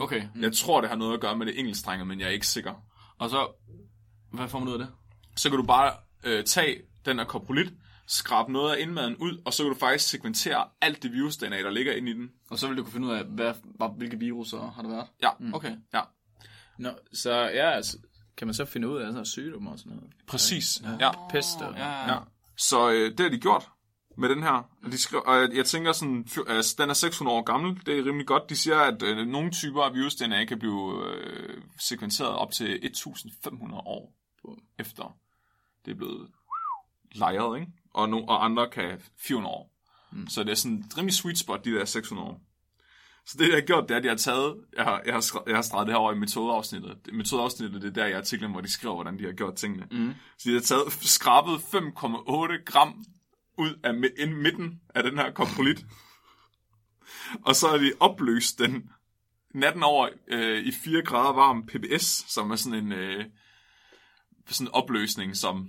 Okay, 0.01 0.23
Mm. 0.35 0.43
Jeg 0.43 0.53
tror, 0.53 0.81
det 0.81 0.91
har 0.91 0.97
noget 0.97 1.15
at 1.15 1.21
gøre 1.21 1.37
med 1.37 1.47
det 1.47 1.59
engelskdrenge, 1.59 2.05
men 2.05 2.21
jeg 2.21 2.27
er 2.27 2.31
ikke 2.33 2.47
sikker. 2.47 2.73
og 3.19 3.31
så... 3.31 3.53
Hvad 4.33 4.49
får 4.49 4.59
man 4.59 4.69
ud 4.69 4.73
af 4.73 4.79
det? 4.79 4.89
Så 5.37 5.49
kan 5.51 5.59
du 5.59 5.65
bare 5.65 5.93
øh, 6.25 6.45
tage 6.45 6.77
den 7.05 7.19
her 7.19 7.25
koprolit, 7.25 7.73
skrabe 8.13 8.53
noget 8.53 8.77
af 8.77 8.81
indmaden 8.81 9.17
ud, 9.17 9.43
og 9.45 9.53
så 9.53 9.63
kan 9.63 9.73
du 9.73 9.79
faktisk 9.79 10.09
segmentere 10.09 10.69
alt 10.81 11.03
det 11.03 11.13
virus-DNA, 11.13 11.63
der 11.63 11.71
ligger 11.71 11.93
inde 11.93 12.11
i 12.11 12.15
den. 12.15 12.31
Og 12.51 12.59
så 12.59 12.69
vil 12.69 12.77
du 12.77 12.83
kunne 12.83 12.93
finde 12.93 13.09
ud 13.09 13.13
af, 13.13 13.25
hvad, 13.25 13.55
hvad, 13.65 13.89
hvilke 13.97 14.19
virus 14.19 14.51
har 14.51 14.83
der 14.83 14.89
været? 14.89 15.07
Ja, 15.23 15.31
Mm. 15.39 15.55
Okay. 15.55 15.77
ja. 15.95 16.01
Nå, 16.79 16.91
så 17.13 17.33
ja, 17.33 17.71
altså, 17.71 17.99
kan 18.37 18.47
man 18.47 18.55
så 18.55 18.65
finde 18.65 18.89
ud 18.89 18.97
af 18.97 19.01
sådan 19.01 19.15
noget 19.15 19.29
sygdom 19.29 19.67
og 19.67 19.79
sådan 19.79 19.93
noget? 19.93 20.13
Præcis. 20.27 20.83
Ja. 21.01 21.29
Pest 21.29 21.61
og... 21.61 21.75
Ja, 21.77 22.13
ja. 22.13 22.19
Så 22.59 22.91
øh, 22.91 23.11
det 23.11 23.21
har 23.21 23.29
de 23.29 23.39
gjort 23.39 23.69
med 24.19 24.29
den 24.29 24.43
her. 24.43 24.69
Og, 24.85 24.93
de 24.93 24.99
skriver, 24.99 25.23
og 25.23 25.57
jeg, 25.57 25.67
tænker 25.67 25.93
sådan, 25.93 26.29
altså, 26.49 26.75
den 26.79 26.91
er 26.91 26.95
600 26.95 27.37
år 27.37 27.43
gammel. 27.43 27.87
Det 27.87 27.99
er 27.99 28.05
rimelig 28.05 28.27
godt. 28.27 28.51
De 28.51 28.57
siger, 28.57 28.79
at 28.79 29.03
øh, 29.03 29.27
nogle 29.27 29.51
typer 29.51 29.83
af 29.83 29.95
virus-DNA 29.95 30.45
kan 30.45 30.59
blive 30.59 31.05
øh, 31.07 31.63
sekventeret 31.81 32.31
op 32.31 32.53
til 32.53 32.87
1500 32.87 33.83
år 33.87 34.15
efter 34.79 35.17
det 35.85 35.91
er 35.91 35.95
blevet 35.97 36.31
lejret, 37.13 37.61
ikke? 37.61 37.73
Og, 37.93 38.09
no, 38.09 38.25
og 38.25 38.45
andre 38.45 38.71
kan 38.71 39.03
400 39.19 39.55
år. 39.55 39.73
Mm. 40.13 40.29
Så 40.29 40.43
det 40.43 40.51
er 40.51 40.55
sådan 40.55 40.79
et 40.79 40.99
rimelig 40.99 41.15
sweet 41.15 41.39
spot, 41.39 41.65
de 41.65 41.71
der 41.71 41.85
600 41.85 42.29
år. 42.29 42.41
Så 43.27 43.37
det, 43.39 43.49
jeg 43.49 43.55
har 43.55 43.61
gjort, 43.61 43.89
det 43.89 43.95
er, 43.95 43.99
at 43.99 44.05
jeg 44.05 44.11
har 44.11 44.17
taget, 44.17 44.57
jeg 44.77 44.85
har, 44.85 45.03
jeg 45.07 45.15
har, 45.15 45.43
jeg 45.47 45.55
har 45.55 45.63
streget 45.63 45.87
det 45.87 45.95
her 45.95 45.99
over 45.99 46.13
i 46.13 46.19
metodeafsnittet. 46.19 46.99
Metodeafsnittet, 47.13 47.83
det 47.83 47.89
er 47.89 47.93
der 47.93 48.07
i 48.07 48.13
artiklen, 48.13 48.51
hvor 48.51 48.61
de 48.61 48.73
skriver, 48.73 48.95
hvordan 48.95 49.19
de 49.19 49.25
har 49.25 49.33
gjort 49.33 49.55
tingene. 49.55 49.87
Mm. 49.91 50.15
Så 50.39 50.49
de 50.49 50.55
har 50.55 50.61
taget, 50.61 50.93
skrabet 50.93 51.55
5,8 51.55 52.65
gram 52.65 53.05
ud 53.59 53.81
af 53.85 53.93
ind 54.19 54.35
midten 54.35 54.81
af 54.95 55.03
den 55.03 55.19
her 55.19 55.33
komprolit. 55.33 55.87
og 57.47 57.57
så 57.57 57.69
har 57.69 57.77
de 57.77 57.93
opløst 58.01 58.59
den 58.59 58.91
natten 59.55 59.83
over 59.83 60.09
øh, 60.29 60.65
i 60.65 60.73
4 60.73 61.03
grader 61.03 61.33
varm 61.33 61.67
PBS, 61.67 62.33
som 62.33 62.51
er 62.51 62.57
sådan 62.57 62.85
en 62.85 62.93
øh, 62.93 63.25
sådan 64.49 64.67
en 64.67 64.75
opløsning, 64.75 65.37
som, 65.37 65.69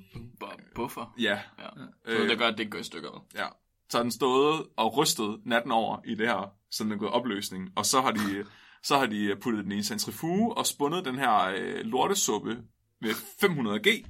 buffer. 0.76 1.14
ja, 1.20 1.40
Ja. 1.60 1.66
Så 2.06 2.12
Øh. 2.12 2.30
det 2.30 2.38
gør, 2.38 2.48
at 2.48 2.54
det 2.54 2.60
ikke 2.60 2.72
går 2.72 2.80
i 2.80 2.84
stykker. 2.84 3.26
Ja. 3.36 3.46
Så 3.90 3.98
har 3.98 4.04
den 4.04 4.12
stået 4.12 4.66
og 4.78 4.98
rystet 4.98 5.40
natten 5.46 5.72
over 5.72 5.98
i 6.06 6.16
det 6.16 6.28
her, 6.28 6.54
så 6.72 6.84
den 6.84 6.92
er 6.92 6.96
gået 6.98 7.12
opløsning. 7.12 7.70
Og 7.76 7.86
så 7.86 8.02
har 8.02 8.12
de, 8.12 8.46
så 8.88 8.98
har 8.98 9.06
de 9.06 9.36
puttet 9.42 9.64
den 9.64 9.72
i 9.72 9.78
en 9.78 9.84
centrifuge 9.84 10.58
og 10.58 10.66
spundet 10.66 11.06
den 11.06 11.16
her 11.16 11.40
øh, 11.58 11.80
lortesuppe 11.86 12.58
med 13.02 13.10
500G 13.12 14.08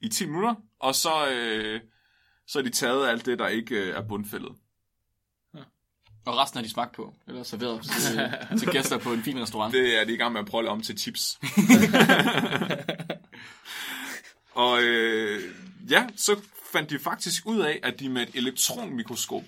i 0.00 0.08
10 0.08 0.26
minutter. 0.26 0.54
Og 0.80 0.94
så, 0.94 1.30
øh, 1.32 1.80
så 2.46 2.58
har 2.58 2.62
de 2.64 2.70
taget 2.70 3.08
alt 3.08 3.26
det, 3.26 3.38
der 3.38 3.48
ikke 3.48 3.74
øh, 3.74 3.94
er 3.96 4.08
bundfældet. 4.08 4.52
Og 6.26 6.36
resten 6.38 6.58
har 6.58 6.62
de 6.62 6.70
smagt 6.70 6.94
på, 6.94 7.14
eller 7.28 7.42
serveret 7.42 7.82
til, 8.50 8.58
til 8.58 8.68
gæster 8.68 8.98
på 8.98 9.12
en 9.12 9.22
fin 9.22 9.40
restaurant. 9.42 9.72
Det 9.74 10.00
er 10.00 10.04
de 10.04 10.12
i 10.14 10.16
gang 10.16 10.32
med 10.32 10.40
at 10.40 10.46
prøve 10.46 10.68
om 10.68 10.80
til 10.82 10.98
chips. 10.98 11.38
og 14.58 14.82
øh, 14.82 15.54
ja, 15.90 16.06
så 16.16 16.40
fandt 16.72 16.90
de 16.90 16.98
faktisk 16.98 17.46
ud 17.46 17.58
af, 17.58 17.80
at 17.82 18.00
de 18.00 18.08
med 18.08 18.22
et 18.22 18.34
elektronmikroskop 18.34 19.42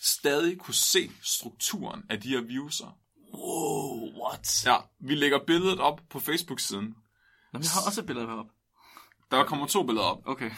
stadig 0.00 0.58
kunne 0.58 0.74
se 0.74 1.10
strukturen 1.22 2.02
af 2.10 2.20
de 2.20 2.28
her 2.28 2.40
viruser. 2.40 2.98
Wow, 3.34 4.22
what? 4.22 4.66
Ja, 4.66 4.76
vi 4.98 5.14
lægger 5.14 5.38
billedet 5.46 5.80
op 5.80 6.00
på 6.10 6.20
Facebook-siden. 6.20 6.94
Nå, 7.52 7.58
vi 7.58 7.66
har 7.74 7.86
også 7.86 8.00
et 8.00 8.06
billede 8.06 8.26
heroppe. 8.26 8.52
Der 9.30 9.44
kommer 9.44 9.66
to 9.66 9.82
billeder 9.82 10.06
op. 10.06 10.22
Okay. 10.24 10.50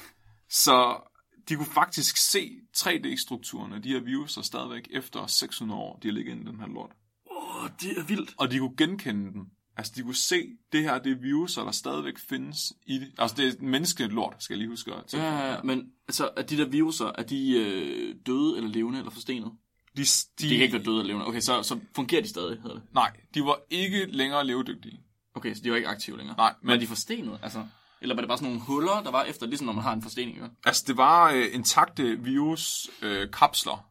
Så 0.48 1.00
de 1.48 1.56
kunne 1.56 1.72
faktisk 1.74 2.16
se 2.16 2.60
3D-strukturen 2.76 3.72
af 3.72 3.82
de 3.82 3.88
her 3.88 4.00
viruser 4.00 4.42
stadigvæk 4.42 4.88
efter 4.90 5.26
600 5.26 5.80
år, 5.80 5.98
de 6.02 6.08
har 6.08 6.12
ligget 6.12 6.32
inde 6.32 6.42
i 6.42 6.46
den 6.46 6.60
her 6.60 6.66
lort. 6.66 6.90
Åh, 7.30 7.64
oh, 7.64 7.70
det 7.80 7.98
er 7.98 8.02
vildt. 8.02 8.34
Og 8.38 8.50
de 8.50 8.58
kunne 8.58 8.76
genkende 8.76 9.32
dem. 9.32 9.46
Altså, 9.78 9.92
de 9.96 10.02
kunne 10.02 10.14
se, 10.14 10.48
det 10.72 10.82
her 10.82 10.98
det 10.98 11.12
er 11.12 11.16
viruser, 11.16 11.64
der 11.64 11.70
stadigvæk 11.70 12.18
findes 12.18 12.72
i 12.86 12.98
det. 12.98 13.12
Altså, 13.18 13.36
det 13.36 13.48
er 13.48 13.52
menneskeligt 13.60 14.12
lort, 14.12 14.34
skal 14.38 14.54
jeg 14.54 14.58
lige 14.58 14.68
huske 14.68 14.94
at 14.94 15.06
tænke. 15.06 15.26
Ja, 15.26 15.38
ja, 15.38 15.52
ja, 15.52 15.62
men 15.62 15.92
altså, 16.08 16.30
er 16.36 16.42
de 16.42 16.56
der 16.56 16.64
viruser, 16.64 17.12
er 17.18 17.22
de 17.22 17.50
øh, 17.58 18.14
døde 18.26 18.56
eller 18.56 18.70
levende 18.70 18.98
eller 18.98 19.10
forstenet? 19.10 19.52
De, 19.96 20.02
de, 20.02 20.04
De 20.38 20.48
kan 20.48 20.60
ikke 20.60 20.72
være 20.72 20.84
døde 20.84 20.98
eller 20.98 21.06
levende. 21.06 21.26
Okay, 21.26 21.40
så, 21.40 21.62
så 21.62 21.78
fungerer 21.94 22.22
de 22.22 22.28
stadig, 22.28 22.58
hedder 22.62 22.74
det. 22.74 22.82
Nej, 22.94 23.12
de 23.34 23.44
var 23.44 23.58
ikke 23.70 24.06
længere 24.06 24.46
levedygtige. 24.46 25.00
Okay, 25.34 25.54
så 25.54 25.60
de 25.64 25.70
var 25.70 25.76
ikke 25.76 25.88
aktive 25.88 26.16
længere. 26.16 26.36
Nej, 26.36 26.54
Men 26.62 26.68
men 26.70 26.80
de 26.80 26.86
forstenet, 26.86 27.38
altså? 27.42 27.66
Eller 28.00 28.14
var 28.14 28.22
det 28.22 28.28
bare 28.28 28.38
sådan 28.38 28.48
nogle 28.48 28.64
huller, 28.64 29.02
der 29.02 29.10
var 29.10 29.24
efter, 29.24 29.46
ligesom 29.46 29.66
når 29.66 29.72
man 29.72 29.82
har 29.84 29.92
en 29.92 30.02
forstening, 30.02 30.36
ikke? 30.36 30.48
altså, 30.64 30.84
det 30.86 30.96
var 30.96 31.30
øh, 31.30 31.46
intakte 31.52 32.18
viruskapsler. 32.18 33.22
Øh, 33.22 33.30
kapsler. 33.30 33.88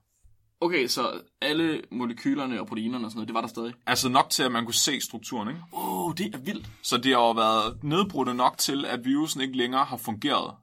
Okay, 0.61 0.87
så 0.87 1.21
alle 1.41 1.81
molekylerne 1.91 2.59
og 2.59 2.67
proteinerne 2.67 3.05
og 3.05 3.11
sådan 3.11 3.17
noget, 3.17 3.27
det 3.27 3.33
var 3.33 3.41
der 3.41 3.47
stadig? 3.47 3.73
altså 3.85 4.09
nok 4.09 4.29
til, 4.29 4.43
at 4.43 4.51
man 4.51 4.65
kunne 4.65 4.73
se 4.73 5.01
strukturen, 5.01 5.47
ikke? 5.47 5.61
Åh, 5.73 6.05
oh, 6.05 6.13
det 6.17 6.35
er 6.35 6.37
vildt. 6.37 6.67
Så 6.81 6.97
det 6.97 7.11
har 7.11 7.19
jo 7.19 7.31
været 7.31 7.83
nedbrudte 7.83 8.33
nok 8.33 8.57
til, 8.57 8.85
at 8.85 9.05
virusen 9.05 9.41
ikke 9.41 9.57
længere 9.57 9.85
har 9.85 9.97
fungeret. 9.97 10.55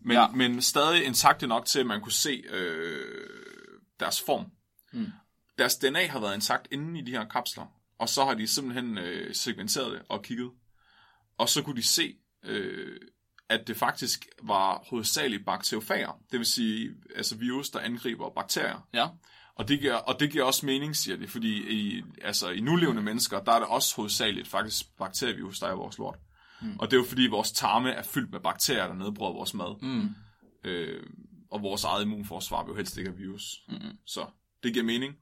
Men, 0.00 0.16
ja. 0.16 0.28
Men 0.28 0.62
stadig 0.62 1.04
intakte 1.04 1.46
nok 1.46 1.66
til, 1.66 1.78
at 1.80 1.86
man 1.86 2.00
kunne 2.00 2.12
se 2.12 2.42
øh, 2.50 3.30
deres 4.00 4.22
form. 4.22 4.44
Mm. 4.92 5.06
Deres 5.58 5.76
DNA 5.76 6.06
har 6.06 6.20
været 6.20 6.34
intakt 6.34 6.68
inde 6.72 7.00
i 7.00 7.02
de 7.02 7.10
her 7.10 7.24
kapsler, 7.24 7.66
og 7.98 8.08
så 8.08 8.24
har 8.24 8.34
de 8.34 8.46
simpelthen 8.46 8.98
øh, 8.98 9.34
segmenteret 9.34 9.92
det 9.92 10.02
og 10.08 10.22
kigget. 10.22 10.50
Og 11.38 11.48
så 11.48 11.62
kunne 11.62 11.76
de 11.76 11.82
se, 11.82 12.14
øh, 12.44 12.96
at 13.50 13.66
det 13.66 13.76
faktisk 13.76 14.26
var 14.42 14.84
hovedsageligt 14.90 15.44
bakteriofager. 15.44 16.18
Det 16.32 16.38
vil 16.38 16.46
sige 16.46 16.90
altså 17.16 17.36
virus, 17.36 17.70
der 17.70 17.80
angriber 17.80 18.30
bakterier. 18.30 18.88
Ja. 18.94 19.08
Og 19.54 19.68
det, 19.68 19.80
giver, 19.80 19.94
og 19.94 20.20
det 20.20 20.32
giver 20.32 20.44
også 20.44 20.66
mening, 20.66 20.96
siger 20.96 21.16
de, 21.16 21.28
fordi 21.28 21.70
i, 21.70 22.02
altså, 22.22 22.48
i 22.50 22.60
nulevende 22.60 23.02
mennesker, 23.02 23.40
der 23.40 23.52
er 23.52 23.58
det 23.58 23.68
også 23.68 23.96
hovedsageligt 23.96 24.48
faktisk 24.48 24.96
bakterievirus, 24.98 25.58
der 25.58 25.66
er 25.66 25.72
i 25.72 25.76
vores 25.76 25.98
lort. 25.98 26.18
Mm. 26.62 26.76
Og 26.78 26.90
det 26.90 26.96
er 26.96 27.00
jo 27.00 27.06
fordi, 27.08 27.26
vores 27.26 27.52
tarme 27.52 27.90
er 27.90 28.02
fyldt 28.02 28.32
med 28.32 28.40
bakterier, 28.40 28.86
der 28.86 28.94
nedbryder 28.94 29.32
vores 29.32 29.54
mad. 29.54 29.82
Mm. 29.82 30.08
Øh, 30.64 31.02
og 31.50 31.62
vores 31.62 31.84
eget 31.84 32.02
immunforsvar 32.02 32.64
vil 32.64 32.70
jo 32.70 32.76
helst 32.76 32.98
ikke 32.98 33.10
have 33.10 33.18
virus. 33.18 33.62
Mm. 33.68 33.98
Så 34.06 34.26
det 34.62 34.72
giver 34.72 34.84
mening. 34.84 35.14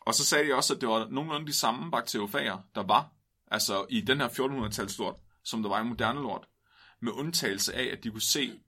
Og 0.00 0.14
så 0.14 0.24
sagde 0.24 0.48
de 0.48 0.54
også, 0.54 0.74
at 0.74 0.80
det 0.80 0.88
var 0.88 1.08
nogenlunde 1.10 1.46
de 1.46 1.52
samme 1.52 1.90
bakteriofager, 1.90 2.58
der 2.74 2.82
var 2.82 3.12
altså 3.50 3.86
i 3.90 4.00
den 4.00 4.20
her 4.20 4.28
1400-tals 4.28 4.98
lort, 4.98 5.16
som 5.44 5.62
der 5.62 5.68
var 5.68 5.80
i 5.80 5.84
moderne 5.84 6.20
lort. 6.20 6.46
Med 7.00 7.12
undtagelse 7.12 7.74
af, 7.74 7.84
at 7.92 8.04
de 8.04 8.10
kunne 8.10 8.22
se, 8.22 8.60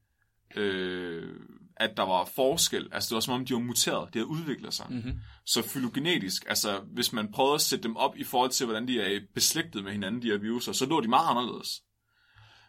øh, 0.56 1.40
at 1.76 1.96
der 1.96 2.02
var 2.02 2.24
forskel. 2.24 2.88
Altså 2.92 3.08
det 3.08 3.14
var 3.14 3.20
som 3.20 3.34
om, 3.34 3.46
de 3.46 3.54
var 3.54 3.60
muteret. 3.60 4.14
De 4.14 4.18
havde 4.18 4.28
udviklet 4.28 4.74
sig. 4.74 4.86
Mm-hmm. 4.90 5.18
Så 5.44 5.62
fylogenetisk, 5.62 6.44
altså 6.48 6.80
hvis 6.80 7.12
man 7.12 7.32
prøvede 7.32 7.54
at 7.54 7.60
sætte 7.60 7.82
dem 7.82 7.96
op 7.96 8.16
i 8.16 8.24
forhold 8.24 8.50
til, 8.50 8.66
hvordan 8.66 8.88
de 8.88 9.00
er 9.00 9.20
beslægtet 9.34 9.84
med 9.84 9.92
hinanden, 9.92 10.22
de 10.22 10.30
her 10.30 10.38
viruser, 10.38 10.72
så 10.72 10.86
lå 10.86 11.00
de 11.00 11.08
meget 11.08 11.30
anderledes. 11.30 11.82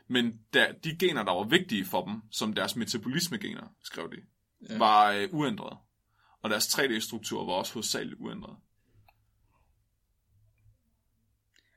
Men 0.08 0.40
der, 0.54 0.72
de 0.72 0.98
gener, 0.98 1.24
der 1.24 1.32
var 1.32 1.44
vigtige 1.44 1.86
for 1.86 2.06
dem, 2.06 2.22
som 2.32 2.54
deres 2.54 2.76
metabolismegener, 2.76 3.68
skrev 3.84 4.12
de, 4.12 4.18
ja. 4.70 4.78
var 4.78 5.12
øh, 5.12 5.28
uændrede. 5.32 5.78
Og 6.42 6.50
deres 6.50 6.68
3D-struktur 6.68 7.46
var 7.46 7.54
også 7.54 7.74
hovedsageligt 7.74 8.20
uændret. 8.20 8.58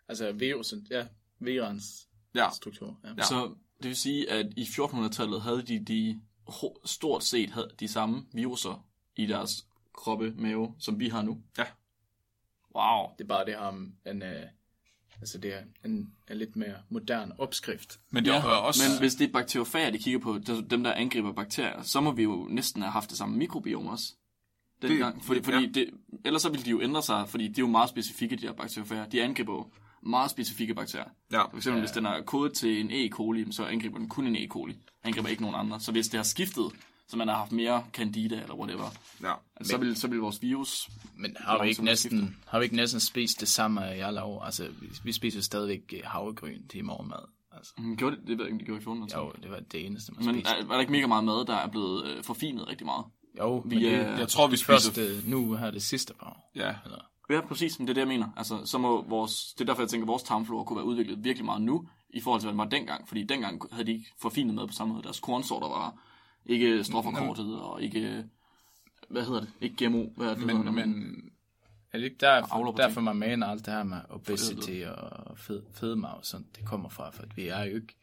Altså 0.09 0.33
virusen, 0.33 0.87
ja, 0.90 1.07
virens 1.40 2.09
Ja, 2.35 2.49
struktur. 2.57 3.01
Ja. 3.05 3.09
Ja. 3.16 3.23
Så 3.23 3.55
det 3.83 3.88
vil 3.88 3.97
sige, 3.97 4.31
at 4.31 4.47
i 4.57 4.62
1400-tallet 4.62 5.42
havde 5.42 5.62
de, 5.62 5.79
de 5.85 6.21
stort 6.85 7.25
set 7.25 7.51
havde 7.51 7.71
de 7.81 7.88
samme 7.88 8.25
viruser 8.33 8.87
i 9.16 9.27
deres 9.27 9.66
kroppe, 9.95 10.33
mave, 10.37 10.75
som 10.79 11.01
vi 11.01 11.09
har 11.09 11.23
nu. 11.23 11.38
Ja. 11.59 11.64
Wow. 12.77 13.11
Det 13.18 13.25
er 13.25 13.29
bare 13.29 13.45
det 13.47 13.55
har 13.55 13.71
en, 14.07 14.23
øh, 14.23 14.42
altså 15.21 15.38
det 15.38 15.55
er 15.55 15.62
en, 15.85 16.12
en 16.31 16.37
lidt 16.37 16.57
mere 16.57 16.75
moderne 16.88 17.40
opskrift. 17.40 18.01
men 18.11 18.25
det 18.25 18.31
ja, 18.31 18.42
også... 18.47 18.81
Men 18.90 18.99
hvis 19.01 19.14
det 19.14 19.29
er 19.29 19.33
bakteriofager, 19.33 19.90
de 19.90 19.99
kigger 19.99 20.21
på, 20.21 20.38
det 20.38 20.71
dem 20.71 20.83
der 20.85 20.92
angriber 20.92 21.33
bakterier, 21.33 21.83
så 21.83 22.01
må 22.01 22.12
vi 22.12 22.23
jo 22.23 22.47
næsten 22.51 22.83
have 22.83 22.92
haft 22.92 23.11
det 23.11 23.18
samme 23.18 23.37
mikrobiom 23.37 23.87
også. 23.87 24.12
Dengang. 24.83 25.14
Det- 25.16 25.25
Fordi, 25.25 25.42
fordi 25.42 25.64
ja. 25.64 25.71
det, 25.73 25.90
ellers 26.25 26.42
så 26.42 26.49
ville 26.51 26.64
de 26.64 26.71
jo 26.71 26.81
ændre 26.83 27.03
sig, 27.03 27.29
fordi 27.29 27.49
de 27.49 27.53
er 27.53 27.62
jo 27.62 27.66
meget 27.66 27.90
specifikke, 27.90 28.37
de 28.37 28.42
her 28.47 28.53
bakteriofager. 28.53 29.07
De 29.09 29.23
angriber 29.23 29.53
jo 29.53 29.71
meget 30.03 30.31
specifikke 30.31 30.75
bakterier. 30.75 31.09
ja, 31.33 31.43
For 31.43 31.57
eksempel, 31.57 31.79
ja. 31.79 31.83
hvis 31.83 31.91
den 31.91 32.07
er 32.07 32.23
kodet 32.23 32.53
til 32.53 32.81
en 32.81 32.91
E. 32.91 33.09
coli, 33.09 33.53
så 33.53 33.65
angriber 33.65 33.99
den 33.99 34.09
kun 34.09 34.27
en 34.27 34.37
E. 34.37 34.47
coli. 34.49 34.77
Angriber 35.05 35.29
ikke 35.29 35.43
nogen 35.43 35.57
andre. 35.59 35.81
Så 35.81 35.93
hvis 35.93 36.09
det 36.09 36.19
har 36.19 36.25
skiftet, 36.25 36.71
så 37.09 37.17
man 37.17 37.29
har 37.29 37.35
haft 37.37 37.53
mere 37.53 37.85
candida 37.93 38.35
eller 38.43 38.55
whatever, 38.55 38.91
ja. 39.23 39.33
så 39.62 39.77
vil, 39.79 39.97
så 39.97 40.09
vil 40.09 40.19
vores 40.19 40.43
virus... 40.43 40.88
Men 41.17 41.37
har 41.41 41.62
vi, 41.62 41.69
ikke 41.69 41.85
næsten, 41.85 42.37
har 42.47 42.59
vi 42.59 42.65
ikke 42.65 42.77
næsten 42.77 43.01
spist 43.01 43.41
det 43.41 43.49
samme 43.49 43.81
i 43.97 44.01
alle 44.01 44.23
år? 44.23 44.43
Altså, 44.43 44.69
vi, 44.81 44.87
vi 45.05 45.12
spiser 45.12 45.41
stadigvæk 45.41 45.81
øh, 45.93 46.01
havregryn 46.05 46.69
til 46.69 46.85
morgenmad. 46.85 47.19
Altså, 47.57 47.73
Mm, 47.79 47.97
Gjorde 47.97 48.17
det, 48.17 48.27
det 48.27 48.38
ved 48.38 48.45
jeg 48.45 48.53
ikke, 48.53 48.55
om 48.55 48.59
de 48.59 48.65
gjorde 48.65 48.81
i 48.81 48.85
14 48.85 49.11
jo, 49.17 49.33
det 49.43 49.51
var 49.51 49.61
det 49.73 49.87
eneste, 49.87 50.12
man 50.12 50.25
Men 50.25 50.35
spiste. 50.35 50.51
er, 50.51 50.65
var 50.67 50.75
der 50.75 50.81
ikke 50.81 50.93
mega 50.93 51.07
meget 51.07 51.25
mad, 51.25 51.45
der 51.47 51.55
er 51.55 51.69
blevet 51.69 52.05
øh, 52.07 52.25
forfinet 52.25 52.69
rigtig 52.69 52.87
meget? 52.87 53.05
Jo, 53.38 53.57
vi 53.59 53.75
men 53.75 53.85
det, 53.85 53.95
er- 53.95 54.19
Jeg 54.19 54.29
tror, 54.29 54.47
vi 54.47 54.57
spiser... 54.57 54.73
først 54.73 54.99
øh, 54.99 55.29
nu 55.31 55.55
her 55.57 55.71
det 55.71 55.83
sidste 55.83 56.15
par 56.15 56.27
år. 56.27 56.51
Ja, 56.55 56.75
Eller, 56.85 56.99
Ja, 57.31 57.41
præcis, 57.41 57.77
det 57.77 57.91
er 57.91 57.95
det, 57.95 58.01
jeg 58.01 58.09
mener. 58.09 58.29
Altså, 58.37 58.65
så 58.65 58.79
må 58.79 59.03
vores, 59.03 59.55
det 59.55 59.61
er 59.61 59.65
derfor, 59.65 59.83
jeg 59.83 59.89
tænker, 59.89 60.05
at 60.05 60.09
vores 60.09 60.23
tarmflora 60.23 60.65
kunne 60.65 60.77
være 60.77 60.87
udviklet 60.87 61.25
virkelig 61.25 61.45
meget 61.45 61.63
nu, 61.63 61.89
i 62.11 62.21
forhold 62.21 62.41
til, 62.41 62.47
hvad 62.47 62.53
den 62.53 62.59
var 62.59 62.79
dengang. 62.79 63.09
Fordi 63.09 63.23
dengang 63.23 63.63
havde 63.73 63.87
de 63.87 63.93
ikke 63.93 64.13
forfinet 64.21 64.55
mad 64.55 64.67
på 64.67 64.73
samme 64.73 64.93
måde. 64.95 65.05
Deres 65.05 65.21
kornsorter 65.21 65.69
var 65.69 65.95
ikke 66.47 66.85
stofferkortet, 66.85 67.61
og 67.61 67.83
ikke, 67.83 68.25
hvad 69.09 69.25
hedder 69.25 69.41
det? 69.41 69.51
Ikke 69.61 69.87
GMO, 69.87 70.07
hvad 70.17 70.29
er 70.29 70.35
det, 70.35 70.47
men, 70.47 70.57
hedder, 70.57 70.73
men 70.73 71.15
er 71.93 71.99
det 71.99 72.05
ikke 72.05 72.17
der, 72.21 72.73
derfor, 72.77 73.01
man 73.01 73.17
mener 73.17 73.47
alt 73.47 73.67
det 73.67 73.75
her 73.75 73.83
med 73.83 73.99
obesity 74.11 74.83
og 74.97 75.39
fed, 75.39 75.63
fedme 75.73 76.09
og 76.09 76.25
sådan, 76.27 76.47
det 76.57 76.65
kommer 76.65 76.89
fra, 76.89 77.11
for 77.11 77.23
vi 77.37 77.49
er 77.49 77.65
jo 77.65 77.75
ikke, 77.75 77.95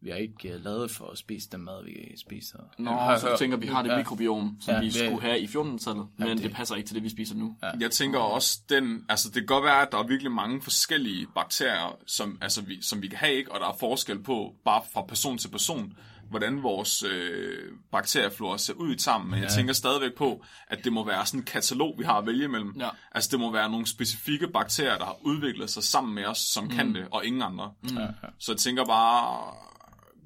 vi 0.00 0.10
er 0.10 0.16
ikke 0.16 0.54
uh, 0.54 0.64
lavet 0.64 0.90
for 0.90 1.06
at 1.10 1.18
spise 1.18 1.48
den 1.52 1.60
mad, 1.64 1.84
vi 1.84 2.16
spiser. 2.16 2.58
Nå, 2.78 2.90
Jeg 2.90 2.98
har 2.98 3.18
så 3.18 3.26
hørt- 3.26 3.32
du 3.32 3.38
tænker, 3.38 3.56
vi 3.56 3.66
har 3.66 3.82
det 3.82 3.90
ja. 3.90 3.96
mikrobiom, 3.96 4.56
som 4.60 4.74
Ja, 4.74 4.80
vi 4.80 4.86
det- 4.86 4.94
skulle 4.94 5.20
have 5.20 5.40
i 5.40 5.46
1400-tallet, 5.46 6.06
men 6.16 6.28
det- 6.28 6.42
det 6.44 6.52
passer 6.52 6.74
ikke 6.76 6.86
til 6.86 6.94
det, 6.94 7.02
vi 7.04 7.08
spiser 7.08 7.34
nu. 7.34 7.56
Ja. 7.62 7.70
Jeg 7.80 7.90
tænker 7.90 8.18
også, 8.18 8.58
den, 8.68 9.04
altså 9.08 9.28
det 9.28 9.34
kan 9.34 9.46
godt 9.46 9.64
være, 9.64 9.82
at 9.82 9.88
der 9.92 9.98
er 9.98 10.06
virkelig 10.06 10.32
mange 10.32 10.62
forskellige 10.62 11.26
bakterier, 11.34 11.96
som, 12.06 12.38
altså 12.40 12.62
vi, 12.62 12.82
som 12.82 13.02
vi 13.02 13.08
kan 13.08 13.18
have, 13.18 13.34
ikke? 13.34 13.52
og 13.52 13.60
der 13.60 13.66
er 13.66 13.76
forskel 13.80 14.22
på, 14.22 14.54
bare 14.64 14.82
fra 14.92 15.02
person 15.02 15.38
til 15.38 15.48
person, 15.48 15.92
hvordan 16.30 16.62
vores 16.62 17.02
øh, 17.02 17.72
bakterieflora 17.92 18.58
ser 18.58 18.72
ud 18.72 18.92
i 18.94 18.96
tarmen. 18.96 19.30
Men 19.30 19.40
jeg 19.42 19.50
tænker 19.50 19.72
stadigvæk 19.72 20.14
på, 20.14 20.44
at 20.68 20.84
det 20.84 20.92
må 20.92 21.04
være 21.06 21.26
sådan 21.26 21.40
en 21.40 21.44
katalog, 21.44 21.94
vi 21.98 22.04
har 22.04 22.18
at 22.18 22.26
vælge 22.26 22.44
imellem. 22.44 22.74
Ja. 22.80 22.88
Altså 23.12 23.28
det 23.32 23.40
må 23.40 23.52
være 23.52 23.70
nogle 23.70 23.86
specifikke 23.86 24.48
bakterier, 24.48 24.98
der 24.98 25.04
har 25.04 25.16
udviklet 25.22 25.70
sig 25.70 25.82
sammen 25.82 26.14
med 26.14 26.24
os, 26.24 26.38
som 26.38 26.64
mm. 26.64 26.70
kan 26.70 26.94
det, 26.94 27.06
og 27.10 27.24
ingen 27.26 27.42
andre. 27.42 27.72
Mm. 27.82 27.96
Ja, 27.96 28.02
ja. 28.02 28.08
Så 28.38 28.52
jeg 28.52 28.58
tænker 28.58 28.84
bare, 28.84 29.54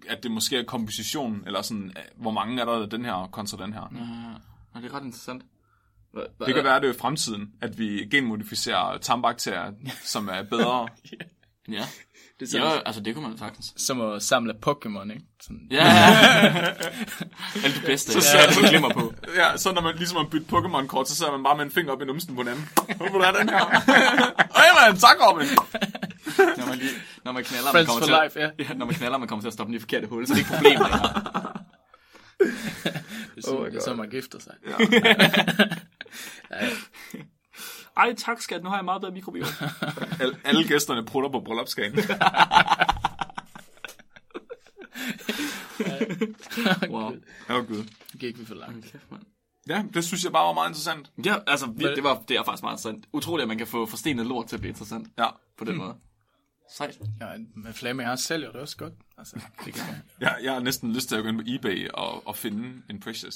at 0.08 0.22
det 0.22 0.30
måske 0.30 0.58
er 0.58 0.64
kompositionen, 0.64 1.42
eller 1.46 1.62
sådan, 1.62 1.84
øh, 1.96 2.02
hvor 2.16 2.30
mange 2.30 2.60
er 2.60 2.64
der 2.64 2.86
den 2.86 3.04
her 3.04 3.28
kontra 3.32 3.64
den 3.64 3.72
her. 3.72 3.92
Ja, 4.74 4.80
det 4.80 4.90
er 4.92 4.94
ret 4.96 5.04
interessant. 5.04 5.42
Hva- 6.16 6.44
Det 6.46 6.54
kan 6.54 6.64
være, 6.64 6.76
at 6.76 6.82
det 6.82 6.88
er 6.90 6.94
i 6.94 6.98
fremtiden, 6.98 7.52
at 7.60 7.78
vi 7.78 8.08
genmodificerer 8.10 8.98
tarmbakterier, 8.98 9.72
som 10.04 10.28
er 10.28 10.42
bedre. 10.42 10.88
Ja. 11.68 11.84
Det 12.40 12.54
Ja, 12.54 12.78
altså 12.86 13.00
det 13.00 13.14
kunne 13.14 13.28
man 13.28 13.38
sagtens. 13.38 13.72
Som 13.76 14.00
at 14.00 14.22
samle 14.22 14.54
Pokémon, 14.66 15.02
ikke? 15.12 15.24
Sådan, 15.42 15.60
Ja. 15.70 15.84
Alt 17.64 17.74
det 17.74 17.82
bedste. 17.86 18.12
Så- 18.22 18.38
ja, 18.38 18.46
du 18.54 18.68
glemmer 18.68 18.90
på. 18.92 19.14
Ja, 19.36 19.56
så 19.56 19.72
når 19.72 19.80
man 19.82 19.96
ligesom 19.96 20.16
har 20.16 20.24
byttet 20.30 20.48
Pokémon-kort, 20.52 21.08
så 21.08 21.16
sidder 21.16 21.32
man 21.32 21.42
bare 21.42 21.56
med 21.56 21.64
en 21.64 21.70
finger 21.70 21.92
op 21.92 22.02
i 22.02 22.04
numsen 22.04 22.34
på 22.34 22.42
hinanden. 22.42 22.68
Hvor 22.96 23.22
er 23.24 23.32
den 23.32 23.48
her? 23.48 23.64
Øj, 24.60 24.90
man, 24.90 24.98
tak, 25.00 25.16
Robin. 25.20 25.46
Når 26.58 26.66
man, 26.66 26.78
lige, 26.78 26.90
når 27.24 27.32
man 27.32 27.44
knaller, 27.44 27.64
man 27.64 27.72
Friends 27.72 27.88
kommer 27.88 28.00
for 28.00 28.06
til, 28.06 28.16
life, 28.24 28.40
ja. 28.40 28.64
ja. 28.68 28.74
når 28.78 28.86
man 28.86 28.94
knaller, 28.94 29.18
man 29.18 29.28
kommer 29.28 29.42
til 29.42 29.46
at 29.48 29.52
stoppe 29.52 29.68
den 29.70 29.76
i 29.76 29.80
forkerte 29.80 30.06
hul, 30.06 30.26
så 30.26 30.34
det 30.34 30.40
er 30.40 30.44
ikke 30.44 30.50
et 30.54 30.56
problem 30.56 30.72
længere. 30.72 31.12
Det 32.38 33.36
er 33.36 33.42
sådan, 33.42 33.64
det 33.64 33.76
er 33.76 33.80
sådan 33.80 33.96
man 33.96 34.10
gifter 34.10 34.38
sig. 34.38 34.54
Ej, 37.96 38.14
tak 38.18 38.40
skat, 38.40 38.62
nu 38.62 38.68
har 38.68 38.76
jeg 38.76 38.84
meget 38.84 39.00
bedre 39.00 39.12
mikrobiom. 39.14 39.46
Al- 40.20 40.36
alle 40.44 40.68
gæsterne 40.68 41.04
prutter 41.04 41.30
på 41.30 41.40
bryllupsskagen. 41.40 41.98
Wow. 46.88 47.12
Åh, 47.50 47.56
oh, 47.56 47.66
gud. 47.68 47.84
Det 48.12 48.20
gik 48.20 48.38
vi 48.40 48.44
for 48.44 48.54
langt. 48.54 48.84
Kæft, 48.92 49.10
mand. 49.10 49.22
Ja, 49.68 49.84
det 49.94 50.04
synes 50.04 50.24
jeg 50.24 50.32
bare 50.32 50.46
var 50.46 50.52
meget 50.52 50.68
interessant. 50.68 51.10
Ja, 51.24 51.36
altså, 51.46 51.66
vi, 51.66 51.84
det, 51.84 52.02
var, 52.04 52.22
det 52.28 52.36
er 52.36 52.44
faktisk 52.44 52.62
meget 52.62 52.74
interessant. 52.76 53.04
Utroligt, 53.12 53.42
at 53.42 53.48
man 53.48 53.58
kan 53.58 53.66
få 53.66 53.86
forstenet 53.86 54.26
lort 54.26 54.46
til 54.46 54.56
at 54.56 54.60
blive 54.60 54.70
interessant 54.70 55.08
Ja. 55.18 55.26
på 55.58 55.64
den 55.64 55.76
måde. 55.76 55.94
Sejt. 56.76 56.98
Ja, 57.20 57.26
med 57.56 57.72
Flemming, 57.72 58.08
han 58.08 58.18
sælger 58.18 58.52
det 58.52 58.60
også 58.60 58.76
godt. 58.76 58.92
Altså, 59.18 59.36
det 59.64 59.74
kan 59.74 59.82
jeg. 59.88 60.00
Jeg, 60.20 60.36
jeg 60.42 60.52
har 60.52 60.60
næsten 60.60 60.92
lyst 60.92 61.08
til 61.08 61.16
at 61.16 61.22
gå 61.22 61.28
ind 61.28 61.38
på 61.38 61.44
eBay 61.46 61.88
og, 61.94 62.26
og 62.28 62.36
finde 62.36 62.82
en 62.90 63.00
Precious. 63.00 63.34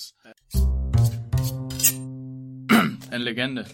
En 3.14 3.21
legende. 3.21 3.66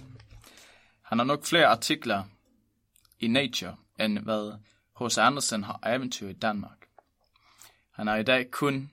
Han 1.13 1.19
har 1.19 1.25
nok 1.25 1.45
flere 1.45 1.67
artikler 1.67 2.25
i 3.21 3.29
Nature, 3.29 3.77
end 4.01 4.19
hvad 4.19 4.59
H.C. 5.01 5.19
Andersen 5.19 5.65
har 5.65 5.81
eventyr 5.87 6.29
i 6.29 6.33
Danmark. 6.33 6.87
Han 7.91 8.09
er 8.09 8.17
i 8.17 8.23
dag 8.23 8.51
kun, 8.51 8.91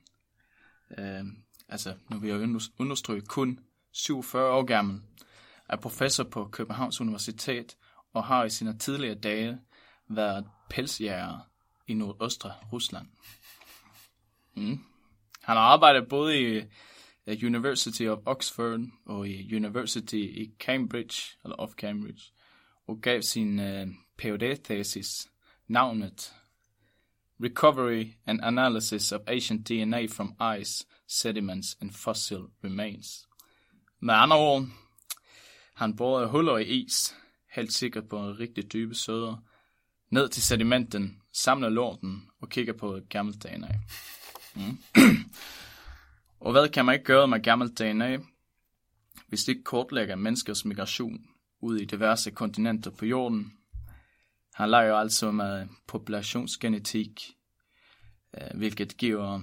øh, 0.97 1.23
altså 1.69 1.95
nu 2.09 2.19
vil 2.19 2.29
jeg 2.29 2.59
understryge, 2.79 3.21
kun 3.21 3.59
47 3.91 4.51
år 4.51 4.63
gammel, 4.63 5.01
er 5.69 5.75
professor 5.75 6.23
på 6.23 6.49
Københavns 6.51 7.01
Universitet 7.01 7.77
og 8.13 8.23
har 8.23 8.43
i 8.43 8.49
sine 8.49 8.77
tidligere 8.77 9.15
dage 9.15 9.59
været 10.07 10.49
pelsjæger 10.69 11.49
i 11.87 11.93
nordøstre 11.93 12.53
Rusland. 12.73 13.07
Mm. 14.55 14.79
Han 15.41 15.57
har 15.57 15.63
arbejdet 15.63 16.09
både 16.09 16.39
i 16.39 16.43
øh, 16.43 16.65
University 17.43 18.07
of 18.07 18.19
Oxford 18.25 18.79
og 19.05 19.19
University 19.53 20.15
i 20.15 20.51
Cambridge, 20.59 21.37
eller 21.43 21.55
of 21.55 21.71
Cambridge, 21.71 22.21
og 22.87 23.01
gav 23.01 23.21
sin 23.21 23.59
øh, 23.59 23.87
uh, 23.87 23.93
PhD-thesis 24.17 25.27
navnet 25.67 26.33
Recovery 27.43 28.13
and 28.25 28.39
Analysis 28.43 29.11
of 29.11 29.21
Ancient 29.27 29.69
DNA 29.69 30.07
from 30.07 30.35
Ice, 30.59 30.85
Sediments 31.07 31.77
and 31.81 31.91
Fossil 31.91 32.41
Remains. 32.63 33.27
Med 33.99 34.13
andre 34.13 34.37
ord, 34.37 34.67
han 35.75 35.95
borer 35.95 36.27
huller 36.27 36.57
i 36.57 36.63
is, 36.63 37.15
helt 37.51 37.73
sikkert 37.73 38.09
på 38.09 38.31
rigtig 38.31 38.73
dybe 38.73 38.95
søder, 38.95 39.43
ned 40.09 40.29
til 40.29 40.43
sedimenten, 40.43 41.21
samler 41.33 41.69
lorten 41.69 42.29
og 42.41 42.49
kigger 42.49 42.73
på 42.73 42.99
gammelt 43.09 43.43
DNA. 43.43 43.79
Mm. 44.55 44.77
Og 46.39 46.51
hvad 46.51 46.69
kan 46.69 46.85
man 46.85 46.93
ikke 46.93 47.05
gøre 47.05 47.27
med 47.27 47.43
gammelt 47.43 47.77
DNA, 47.77 48.17
hvis 49.27 49.43
det 49.43 49.51
ikke 49.51 49.63
kortlægger 49.63 50.15
menneskers 50.15 50.65
migration 50.65 51.19
ud 51.61 51.77
i 51.79 51.85
diverse 51.85 52.31
kontinenter 52.31 52.91
på 52.91 53.05
jorden? 53.05 53.53
Han 54.53 54.69
leger 54.69 54.95
altså 54.95 55.31
med 55.31 55.67
populationsgenetik, 55.87 57.21
øh, 58.37 58.57
hvilket 58.57 58.97
giver, 58.97 59.41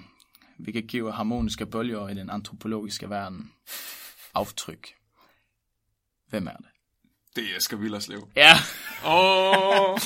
hvilket 0.59 0.87
giver 0.87 1.13
harmoniske 1.13 1.67
bølger 1.67 2.09
i 2.09 2.15
den 2.15 2.31
antropologiske 2.31 3.11
verden. 3.11 3.53
Aftryk. 4.35 4.89
Hvem 6.29 6.47
er 6.47 6.57
det? 6.57 6.67
Det 7.37 7.45
er 7.53 7.57
Asger 7.57 7.77
Villerslev. 7.77 8.29
Ja, 8.37 8.53
Åh, 9.05 9.91
oh, 9.91 9.99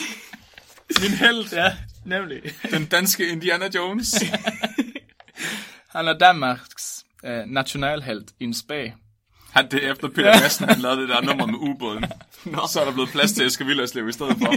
min 1.03 1.11
held. 1.11 1.53
ja 1.53 1.77
nemlig. 2.05 2.43
Den 2.71 2.87
danske 2.87 3.29
Indiana 3.29 3.69
Jones. 3.75 4.15
Han 5.91 6.09
er 6.09 6.13
Danmarks 6.19 7.05
øh, 7.25 7.47
nationalhelt 7.47 8.33
i 8.41 8.45
en 8.45 8.55
spag. 8.55 8.97
Han, 9.51 9.71
det 9.71 9.87
er 9.87 9.93
efter 9.93 10.09
Peter 10.09 10.41
Madsen, 10.41 10.69
han 10.69 10.79
lavede 10.79 11.01
det 11.01 11.09
der 11.09 11.21
nummer 11.21 11.47
med 11.47 11.59
ubåden. 11.59 12.05
Nå. 12.45 12.67
Så 12.69 12.81
er 12.81 12.85
der 12.85 12.93
blevet 12.93 13.11
plads 13.11 13.33
til 13.33 13.45
Asger 13.45 13.65
Villerslev 13.65 14.09
i 14.09 14.13
stedet 14.13 14.37
for. 14.39 14.55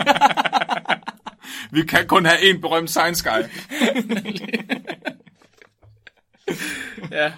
Vi 1.76 1.86
kan 1.86 2.08
kun 2.08 2.26
have 2.26 2.50
en 2.50 2.62
berømt 2.62 2.89
science 2.89 3.30
guy. 3.30 3.41
Ja. 7.12 7.34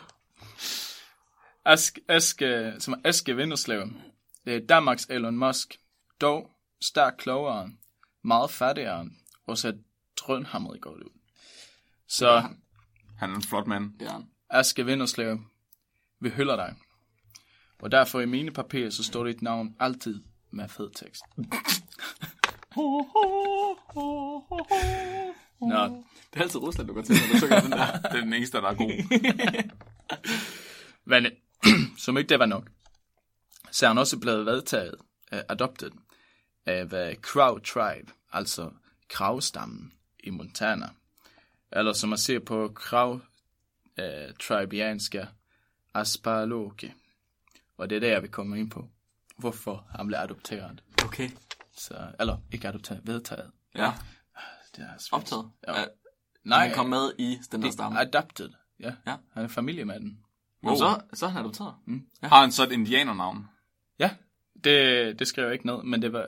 Ask, 1.65 1.99
Aske, 2.07 2.73
som 2.79 2.93
er 2.93 2.97
Aske 3.09 3.35
Vinderslev. 3.35 3.89
Det 4.45 4.55
er 4.55 4.67
Danmarks 4.69 5.05
Elon 5.09 5.37
Musk. 5.37 5.79
Dog 6.21 6.49
stærkt 6.81 7.17
klogere, 7.17 7.69
meget 8.23 8.51
fattigere, 8.51 9.09
og 9.47 9.57
ser 9.57 9.73
drønhamret 10.17 10.81
godt 10.81 11.03
ud. 11.03 11.09
Så 12.07 12.43
Han 13.17 13.31
er 13.31 13.35
en 13.35 13.43
flot 13.43 13.67
mand. 13.67 13.99
Det 13.99 14.07
er 14.07 14.11
han. 14.11 14.27
Aske 14.49 14.85
Vinderslev, 14.85 15.39
vi 16.19 16.29
hylder 16.29 16.55
dig. 16.55 16.75
Og 17.81 17.91
derfor 17.91 18.19
i 18.19 18.25
mine 18.25 18.51
papirer, 18.51 18.89
så 18.89 19.03
står 19.03 19.23
dit 19.23 19.41
navn 19.41 19.75
altid 19.79 20.23
med 20.51 20.69
fed 20.69 20.89
tekst. 20.95 21.23
Nå, 25.61 26.03
Det 26.33 26.39
er 26.39 26.41
altid 26.41 26.59
Rusland, 26.59 26.87
du 26.87 26.93
går 26.93 27.01
til, 27.01 27.15
når 27.15 27.33
du 27.33 27.37
synger 27.37 27.61
den 27.61 27.71
der. 27.71 27.91
Det 28.11 28.17
er 28.17 28.23
den 28.23 28.33
eneste, 28.33 28.57
der 28.57 28.67
er 28.67 28.73
god. 28.73 28.91
Men 31.11 31.27
som 32.03 32.17
ikke 32.17 32.29
det 32.29 32.39
var 32.39 32.45
nok, 32.45 32.69
så 33.71 33.85
er 33.85 33.87
han 33.87 33.97
også 33.97 34.19
blevet 34.19 34.45
vedtaget, 34.45 34.95
uh, 35.31 35.39
adopted, 35.49 35.91
af 36.65 36.83
uh, 36.83 37.21
Crow 37.21 37.57
Tribe, 37.57 38.11
altså 38.31 38.71
kravstammen 39.09 39.93
i 40.23 40.29
Montana. 40.29 40.89
Eller 41.71 41.93
som 41.93 42.09
man 42.09 42.17
ser 42.17 42.39
på 42.39 42.67
krav 42.75 43.11
uh, 43.99 44.35
tribianska, 44.41 45.25
Aspaloke. 45.93 46.93
Og 47.77 47.89
det 47.89 47.95
er 47.95 47.99
der, 47.99 48.19
vi 48.19 48.27
kommer 48.27 48.55
ind 48.55 48.71
på, 48.71 48.89
hvorfor 49.37 49.87
han 49.89 50.07
blev 50.07 50.19
adopteret. 50.19 50.83
Okay. 51.05 51.29
Så, 51.77 52.07
eller 52.19 52.37
ikke 52.51 52.67
adopteret, 52.67 53.01
vedtaget. 53.03 53.51
Ja. 53.75 53.91
Det 54.75 54.83
er 54.83 54.97
svært. 54.99 55.21
Optaget. 55.21 55.51
Ja. 55.67 55.79
Ja. 55.79 55.85
Nej, 56.43 56.67
Han 56.67 56.75
kom 56.75 56.85
med 56.89 57.11
i 57.17 57.37
den 57.51 57.61
der 57.61 57.67
det 57.67 57.73
stamme. 57.73 57.99
er 57.99 58.01
adopted. 58.01 58.49
Ja. 58.79 58.93
Ja. 59.07 59.15
Han 59.33 59.43
er 59.43 59.47
familie 59.47 59.85
med 59.85 59.99
den. 59.99 60.19
Wow. 60.63 60.75
Så, 60.75 61.01
så 61.13 61.25
er 61.25 61.29
han 61.29 61.39
adopteret. 61.41 61.75
Mm. 61.85 62.07
Har 62.23 62.41
han 62.41 62.51
så 62.51 62.63
et 62.63 62.71
indianernavn? 62.71 63.47
Ja, 63.99 64.09
det, 64.63 65.19
det 65.19 65.27
skrev 65.27 65.45
jeg 65.45 65.53
ikke 65.53 65.65
ned, 65.65 65.83
men 65.83 66.01
det 66.01 66.13
var 66.13 66.27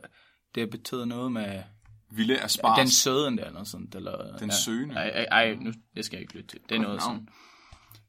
det 0.55 0.69
betød 0.69 1.05
noget 1.05 1.31
med 1.31 1.63
Ville 2.11 2.43
Aspars. 2.43 2.79
den 2.79 2.89
søden 2.89 3.37
der, 3.37 3.45
eller 3.45 3.63
sådan. 3.63 3.91
Eller, 3.95 4.37
Den 4.37 4.49
ja. 4.49 4.55
søgende? 4.65 4.95
Ej, 4.95 5.25
ej, 5.31 5.55
nu, 5.55 5.73
det 5.95 6.05
skal 6.05 6.17
jeg 6.17 6.21
ikke 6.21 6.33
lytte 6.33 6.47
til. 6.47 6.59
Det 6.69 6.75
er 6.75 6.79
noget 6.81 6.97
navn. 6.99 7.01
sådan. 7.01 7.29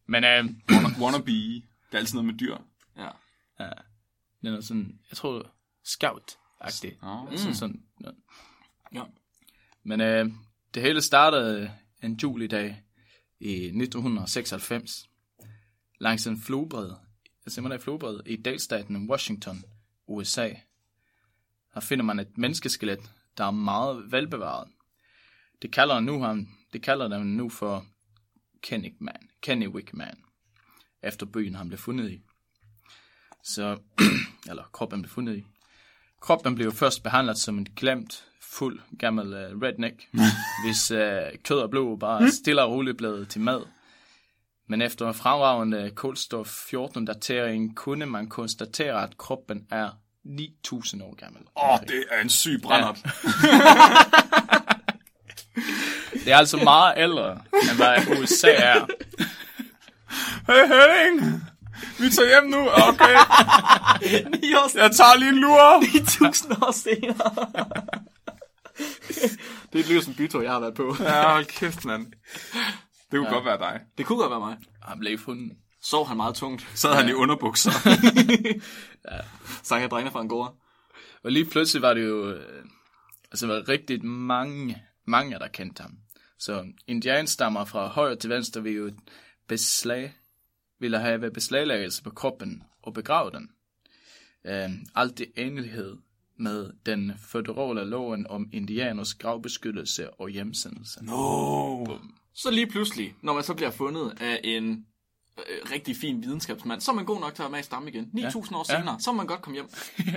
Men 0.06 0.24
øh, 0.24 0.44
Wanna, 0.70 0.88
wannabe. 1.00 1.30
Det 1.32 1.62
er 1.92 1.98
altid 1.98 2.14
noget 2.14 2.26
med 2.26 2.34
dyr. 2.34 2.56
Ja. 2.96 3.04
ja, 3.60 3.64
det 4.40 4.46
er 4.46 4.50
noget 4.50 4.64
sådan, 4.64 4.98
jeg 5.10 5.16
tror, 5.16 5.50
scout-agtigt. 5.84 6.98
Nå. 7.02 7.28
Altså 7.30 7.54
sådan 7.54 7.82
noget. 8.00 8.18
Ja. 8.94 9.02
Men 9.82 10.00
øh, 10.00 10.30
det 10.74 10.82
hele 10.82 11.00
startede 11.00 11.72
en 12.02 12.14
julidag 12.22 12.82
i 13.40 13.52
1996 13.54 15.08
langs 16.00 16.26
en 16.26 16.40
flodbred, 16.40 16.90
simpelthen 17.46 17.78
en 17.80 17.82
flodbred 17.84 18.20
i 18.26 18.36
delstaten 18.36 19.10
Washington, 19.10 19.64
USA. 20.06 20.48
Her 21.74 21.80
finder 21.80 22.04
man 22.04 22.18
et 22.18 22.38
menneskeskelet, 22.38 23.10
der 23.38 23.44
er 23.44 23.50
meget 23.50 24.12
velbevaret. 24.12 24.68
Det 25.62 25.72
kalder, 25.72 26.00
nu 26.00 26.20
ham, 26.20 26.48
det 26.72 26.82
kalder 26.82 27.08
dem 27.08 27.26
nu 27.26 27.48
for 27.48 27.86
Kennewick 28.62 28.96
Kennewick 29.42 29.94
Man, 29.94 30.18
efter 31.02 31.26
byen 31.26 31.54
han 31.54 31.68
blev 31.68 31.78
fundet 31.78 32.10
i. 32.10 32.22
Så, 33.44 33.78
eller 34.50 34.62
kroppen 34.72 35.02
blev 35.02 35.10
fundet 35.10 35.36
i. 35.36 35.44
Kroppen 36.20 36.54
blev 36.54 36.72
først 36.72 37.02
behandlet 37.02 37.38
som 37.38 37.58
en 37.58 37.64
glemt, 37.76 38.24
fuld, 38.40 38.80
gammel 38.98 39.26
uh, 39.26 39.62
redneck, 39.62 40.08
hvis 40.64 40.90
uh, 40.90 41.42
kød 41.42 41.58
og 41.58 41.70
blod 41.70 41.98
bare 41.98 42.30
stille 42.30 42.62
og 42.62 42.72
roligt 42.72 42.98
blev 42.98 43.26
til 43.26 43.40
mad. 43.40 43.66
Men 44.66 44.82
efter 44.82 45.12
fremragende 45.12 45.90
kulstof 45.94 46.46
14 46.46 47.04
datering 47.04 47.76
kunne 47.76 48.06
man 48.06 48.28
konstatere, 48.28 49.02
at 49.02 49.18
kroppen 49.18 49.66
er 49.70 49.90
9.000 50.28 51.04
år 51.04 51.14
gammel. 51.14 51.42
Åh, 51.56 51.72
oh, 51.72 51.78
det 51.80 52.04
er 52.10 52.20
en 52.22 52.28
syg 52.28 52.60
brændert. 52.62 52.98
Det 56.24 56.32
er 56.32 56.36
altså 56.36 56.56
meget 56.56 56.94
ældre, 56.96 57.30
end 57.62 57.76
hvad 57.76 58.20
USA 58.20 58.50
er. 58.50 58.86
Hey, 60.46 60.64
Henning! 60.66 61.42
Vi 61.98 62.10
tager 62.10 62.28
hjem 62.28 62.50
nu. 62.50 62.70
Okay, 62.70 63.14
9 64.42 64.54
år 64.54 64.78
jeg 64.78 64.90
tager 64.90 65.18
lige 65.18 65.28
en 65.28 65.38
lur. 65.38 65.82
1000 66.02 66.52
år 66.52 66.72
senere. 66.72 67.46
det 69.72 69.78
er 69.78 69.84
et 69.84 69.88
liv 69.88 70.02
som 70.02 70.14
bytog, 70.14 70.42
jeg 70.42 70.52
har 70.52 70.60
været 70.60 70.74
på. 70.74 70.96
Ja, 71.00 71.32
hold 71.32 71.44
kæft, 71.44 71.84
mand. 71.84 72.06
Det 73.10 73.18
kunne 73.18 73.28
ja. 73.28 73.34
godt 73.34 73.44
være 73.44 73.58
dig. 73.58 73.80
Det 73.98 74.06
kunne 74.06 74.18
godt 74.18 74.30
være 74.30 74.40
mig. 74.40 74.56
Han 74.82 74.98
blev 74.98 75.18
fundet. 75.18 75.52
Sov 75.90 76.06
han 76.06 76.16
meget 76.16 76.34
tungt. 76.34 76.68
Så 76.74 76.88
havde 76.88 77.00
han 77.00 77.10
i 77.10 77.12
underbukser. 77.12 77.70
Sang 79.62 79.82
jeg 79.82 79.90
drengene 79.90 80.12
fra 80.12 80.20
en 80.20 80.28
gård. 80.28 80.56
Og 81.22 81.32
lige 81.32 81.44
pludselig 81.44 81.82
var 81.82 81.94
det 81.94 82.04
jo, 82.04 82.30
øh, 82.30 82.64
altså 83.30 83.46
var 83.46 83.68
rigtig 83.68 84.04
mange, 84.04 84.82
mange, 85.04 85.38
der 85.38 85.48
kendte 85.48 85.82
ham. 85.82 85.98
Så 86.38 86.66
indianstammer 86.86 87.64
fra 87.64 87.86
højre 87.86 88.16
til 88.16 88.30
venstre 88.30 88.62
ville 88.62 88.78
jo 88.78 88.92
beslag, 89.46 90.14
ville 90.78 90.98
have 90.98 91.30
beslaglæggelse 91.30 92.02
på 92.02 92.10
kroppen 92.10 92.62
og 92.82 92.94
begrave 92.94 93.30
den. 93.30 93.50
Øh, 94.44 94.70
alt 94.94 95.20
i 95.20 95.26
enighed 95.36 95.96
med 96.36 96.70
den 96.86 97.12
føderale 97.18 97.84
loven 97.84 98.26
om 98.26 98.48
indianers 98.52 99.14
gravbeskyttelse 99.14 100.10
og 100.10 100.28
hjemsendelse. 100.28 101.04
No. 101.04 101.86
Så 102.34 102.50
lige 102.50 102.66
pludselig, 102.66 103.14
når 103.22 103.34
man 103.34 103.42
så 103.42 103.54
bliver 103.54 103.70
fundet 103.70 104.14
af 104.20 104.40
en 104.44 104.86
øh, 105.48 105.72
rigtig 105.72 105.96
fin 105.96 106.22
videnskabsmand, 106.22 106.80
så 106.80 106.90
er 106.90 106.94
man 106.94 107.04
god 107.04 107.20
nok 107.20 107.34
til 107.34 107.42
at 107.42 107.44
være 107.44 107.50
med 107.50 107.60
i 107.60 107.62
stamme 107.62 107.90
igen. 107.90 108.10
9.000 108.14 108.56
år 108.56 108.72
Ja. 108.72 108.78
senere, 108.78 109.00
så 109.00 109.12
må 109.12 109.16
man 109.16 109.26
godt 109.26 109.42
komme 109.42 109.54
hjem. 109.54 109.68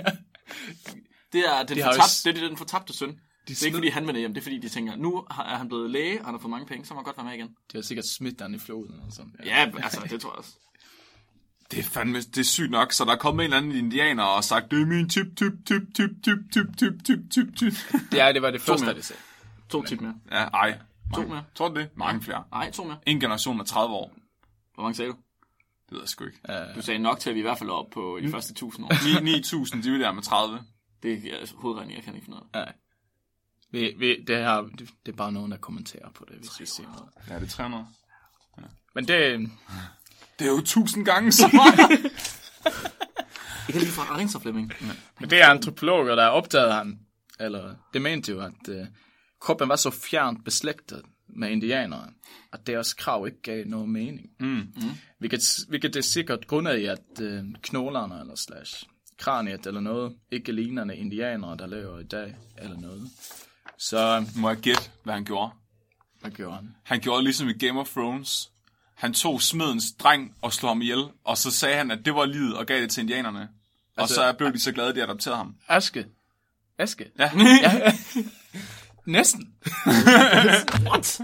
Det 1.32 1.40
er 1.48 1.62
den, 1.62 1.76
De 1.76 1.82
har 1.82 1.92
jo 1.92 2.00
det 2.32 2.42
er 2.42 2.48
den 2.48 2.56
fortabte 2.56 2.92
søn. 2.92 3.20
Det 3.48 3.62
er 3.62 3.66
ikke 3.66 3.76
fordi 3.76 3.88
han 3.88 4.06
vender 4.06 4.18
hjem, 4.20 4.34
det 4.34 4.40
er 4.40 4.42
fordi 4.42 4.58
de 4.58 4.68
tænker, 4.68 4.96
nu 4.96 5.16
er 5.16 5.56
han 5.56 5.68
blevet 5.68 5.90
læge, 5.90 6.18
og 6.20 6.24
han 6.24 6.34
har 6.34 6.40
fået 6.40 6.50
mange 6.50 6.66
penge, 6.66 6.86
så 6.86 6.94
må 6.94 7.00
han 7.00 7.04
godt 7.04 7.16
være 7.16 7.26
med 7.26 7.34
igen. 7.34 7.46
De 7.46 7.74
har 7.74 7.82
sikkert 7.82 8.06
smidt 8.06 8.38
den 8.38 8.54
i 8.54 8.58
floden 8.58 9.00
og 9.06 9.12
sådan. 9.12 9.34
Ja, 9.44 9.70
altså 9.82 10.00
det 10.10 10.20
tror 10.20 10.30
jeg 10.30 10.38
også. 10.38 10.50
Det 11.70 11.78
er 11.78 11.82
fandme, 11.82 12.18
det 12.20 12.38
er 12.38 12.42
sygt 12.44 12.70
nok, 12.70 12.92
så 12.92 13.04
der 13.04 13.12
er 13.12 13.16
kommet 13.16 13.44
en 13.44 13.52
eller 13.52 13.56
anden 13.56 13.72
indianer 13.84 14.22
og 14.22 14.44
sagt, 14.44 14.70
det 14.70 14.82
er 14.82 14.86
min 14.86 15.08
typ, 15.08 15.26
typ, 15.36 15.52
typ, 15.66 15.82
typ, 15.94 16.10
typ, 16.22 16.36
typ, 16.52 16.66
typ, 16.78 16.92
typ, 17.04 17.18
typ, 17.30 17.56
typ. 17.56 17.72
Ja, 18.14 18.32
det 18.32 18.42
var 18.42 18.50
det 18.50 18.60
første, 18.62 18.86
mere. 18.86 18.94
de 18.96 19.02
sagde. 19.02 19.22
To 19.68 19.82
tip 19.82 20.00
mere. 20.00 20.14
Ja, 20.30 20.36
ej. 20.44 20.78
To 21.14 21.22
mere. 21.26 21.44
Tror 21.54 21.68
du 21.68 21.80
det? 21.80 21.88
Mange 21.96 22.22
flere. 22.22 22.44
Nej, 22.52 22.70
to 22.70 22.84
mere. 22.84 22.98
En 23.06 23.20
generation 23.20 23.60
er 23.60 23.64
30 23.64 23.94
år. 23.94 24.12
Hvor 24.74 24.82
mange 24.82 24.94
sagde 24.94 25.10
du? 25.10 25.16
Det 25.86 25.92
ved 25.92 26.00
jeg 26.00 26.08
sgu 26.08 26.24
ikke. 26.24 26.38
Du 26.76 26.82
sagde 26.82 26.98
nok 26.98 27.20
til, 27.20 27.30
at 27.30 27.34
vi 27.34 27.40
i 27.40 27.42
hvert 27.42 27.58
fald 27.58 27.70
er 27.70 27.74
oppe 27.74 27.90
på 27.94 28.18
de 28.22 28.30
første 28.30 28.50
1000 28.52 28.86
år. 28.86 29.20
9 29.22 29.76
9.000 29.76 29.82
divideret 29.82 30.14
med 30.14 30.22
30. 30.22 30.62
Det 31.02 31.32
er 31.32 31.38
altså, 31.38 31.54
hovedregning, 31.56 31.96
jeg 31.96 32.04
kan 32.04 32.14
ikke 32.14 32.24
finde 32.24 32.38
ud 32.38 32.42
af. 32.54 32.72
Vi, 33.70 33.94
vi, 33.98 34.24
det, 34.26 34.36
her, 34.36 34.62
det, 34.62 34.88
det 35.06 35.12
er 35.12 35.16
bare 35.16 35.32
nogen, 35.32 35.50
der 35.50 35.56
kommenterer 35.56 36.10
på 36.10 36.24
det, 36.28 36.36
hvis 36.36 36.60
vi 36.60 36.66
siger 36.66 36.88
noget. 36.88 37.08
Ja, 37.28 37.34
det 37.34 37.42
er 37.42 37.48
300. 37.50 37.86
Men 38.94 39.08
det, 39.08 39.50
Det 40.38 40.46
er 40.46 40.50
jo 40.52 40.58
1000 40.58 41.04
gange 41.04 41.32
så 41.32 41.50
meget. 41.54 41.78
Jeg 43.66 43.72
kan 43.72 43.80
lige 43.80 43.92
fra 43.92 44.02
Arins 44.14 44.34
og 44.34 44.42
Flemming. 44.42 44.72
men 45.20 45.30
det 45.30 45.42
er 45.42 45.46
antropologer, 45.46 46.14
der 46.14 46.22
har 46.22 46.30
opdaget 46.30 46.74
ham, 46.74 46.98
eller 47.40 47.74
det 47.92 48.02
mente 48.02 48.32
jo, 48.32 48.40
at 48.40 48.68
uh, 48.68 48.86
kroppen 49.40 49.68
var 49.68 49.76
så 49.76 49.90
fjernt 49.90 50.44
beslægtet 50.44 51.02
med 51.32 51.50
indianere, 51.50 52.08
at 52.52 52.66
deres 52.66 52.94
krav 52.94 53.26
ikke 53.26 53.42
gav 53.42 53.64
nogen 53.66 53.92
mening. 53.92 54.30
Mm. 54.40 54.66
Hvilket, 55.18 55.40
hvilket 55.68 55.94
det 55.94 55.98
er 56.00 56.08
sikkert 56.12 56.46
grundet 56.46 56.78
i, 56.78 56.84
at 56.84 56.98
uh, 57.22 57.38
knoglerne 57.62 58.20
eller 58.20 58.34
slash 58.34 58.82
kraniet 59.18 59.66
eller 59.66 59.80
noget 59.80 60.16
ikke 60.30 60.52
ligner 60.52 60.84
de 60.84 60.96
indianere, 60.96 61.56
der 61.56 61.66
lever 61.66 61.98
i 61.98 62.04
dag, 62.04 62.34
eller 62.58 62.80
noget. 62.80 63.10
Så 63.78 64.26
Må 64.36 64.48
jeg 64.48 64.58
gætte, 64.58 64.82
hvad 65.04 65.14
han 65.14 65.24
gjorde? 65.24 65.52
hvad 66.20 66.30
gjorde 66.30 66.54
han? 66.56 66.74
Han 66.82 67.00
gjorde 67.00 67.22
ligesom 67.24 67.48
i 67.48 67.52
Game 67.52 67.80
of 67.80 67.88
Thrones. 67.88 68.50
Han 68.94 69.12
tog 69.14 69.42
smedens 69.42 69.84
dreng 69.98 70.34
og 70.42 70.52
slog 70.52 70.70
ham 70.70 70.82
ihjel, 70.82 71.04
og 71.24 71.36
så 71.38 71.50
sagde 71.50 71.76
han, 71.76 71.90
at 71.90 72.04
det 72.04 72.14
var 72.14 72.24
livet, 72.26 72.56
og 72.56 72.66
gav 72.66 72.80
det 72.80 72.90
til 72.90 73.00
indianerne. 73.00 73.40
Og 73.96 74.02
Altså- 74.02 74.14
så 74.14 74.32
blev 74.38 74.52
de 74.52 74.58
så 74.58 74.72
glade, 74.72 74.88
at 74.88 74.94
de 74.94 75.02
adopterede 75.02 75.36
ham. 75.36 75.54
Aske. 75.68 76.06
Aske? 76.78 77.10
Ja. 77.18 77.30
ja. 77.62 77.92
Næsten. 79.04 79.54
What? 80.88 81.20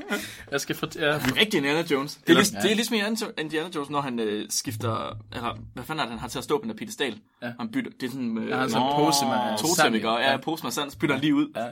Jeg 0.51 0.61
skal 0.61 0.77
fortælle... 0.77 1.07
Ja. 1.09 1.17
Rigtig 1.37 1.59
Indiana 1.59 1.85
Jones. 1.91 2.15
Det 2.15 2.21
er, 2.21 2.25
Eller- 2.27 2.41
ligesom, 2.41 2.61
det 2.63 2.71
er 2.71 2.75
ligesom 2.75 2.97
Indiana- 3.41 3.75
Jones, 3.77 3.91
når 3.91 4.01
han 4.01 4.19
øh, 4.19 4.47
skifter... 4.51 5.17
Eller, 5.33 5.59
hvad 5.75 5.85
fanden 5.85 6.01
er 6.01 6.05
det, 6.05 6.11
han 6.11 6.19
har 6.19 6.29
til 6.29 6.39
at 6.39 6.45
stå 6.45 6.59
på 6.59 6.63
den 6.63 6.71
der 6.71 6.77
pedestal? 6.77 7.21
Ja. 7.43 7.53
Han 7.59 7.71
bytter... 7.73 7.91
Det 8.01 8.07
er 8.07 8.11
sådan... 8.11 8.39
Øh, 8.39 8.49
Jeg 8.49 8.59
har 8.59 8.69
sådan 8.69 8.93
pose 8.97 9.25
med? 9.93 10.05
Og 10.05 10.21
ja, 10.21 10.37
pose 10.37 10.65
med 10.65 10.73
sand, 10.73 10.91
så 10.91 10.99
bytter 10.99 11.15
han 11.15 11.21
lige 11.23 11.35
ud. 11.35 11.53
Ja. 11.57 11.67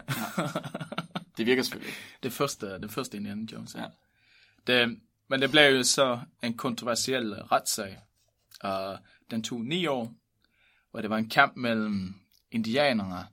Det 1.36 1.46
virker 1.46 1.62
selvfølgelig. 1.62 1.94
Det 2.22 2.32
første, 2.32 2.66
det 2.80 2.90
første 2.90 3.16
Indiana 3.16 3.42
Jones. 3.52 3.74
Ja. 3.74 3.84
Det, 4.66 4.98
men 5.30 5.40
det 5.42 5.50
blev 5.50 5.76
jo 5.76 5.82
så 5.82 6.20
en 6.42 6.56
kontroversiel 6.56 7.34
retssag. 7.34 7.98
Og 8.60 8.98
den 9.30 9.42
tog 9.42 9.60
ni 9.64 9.86
år, 9.86 10.12
og 10.92 11.02
det 11.02 11.10
var 11.10 11.16
en 11.18 11.28
kamp 11.28 11.56
mellem 11.56 12.14
indianerne 12.52 13.26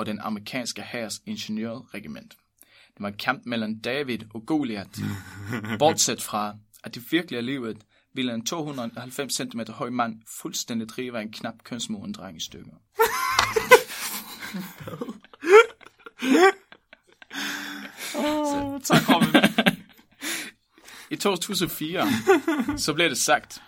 og 0.00 0.06
den 0.06 0.18
amerikanske 0.18 0.82
hærs 0.82 1.20
ingeniørregiment. 1.26 2.36
Det 2.94 3.00
var 3.00 3.08
en 3.08 3.16
kamp 3.16 3.42
mellem 3.46 3.80
David 3.80 4.18
og 4.34 4.46
Goliath. 4.46 5.00
Bortset 5.78 6.22
fra, 6.22 6.56
at 6.84 6.94
det 6.94 7.12
virkelige 7.12 7.42
livet 7.42 7.78
ville 8.14 8.34
en 8.34 8.44
290 8.44 9.34
cm 9.34 9.60
høj 9.68 9.90
mand 9.90 10.22
fuldstændig 10.40 10.88
drive 10.88 11.22
en 11.22 11.32
knap 11.32 11.54
kønsmoden 11.64 12.12
dreng 12.12 12.36
i 12.36 12.40
stykker. 12.40 12.72
Tak, 18.84 19.08
Robin. 19.08 19.42
I 21.10 21.16
2004, 21.16 22.06
så 22.78 22.94
blev 22.94 23.08
det 23.08 23.18
sagt, 23.18 23.62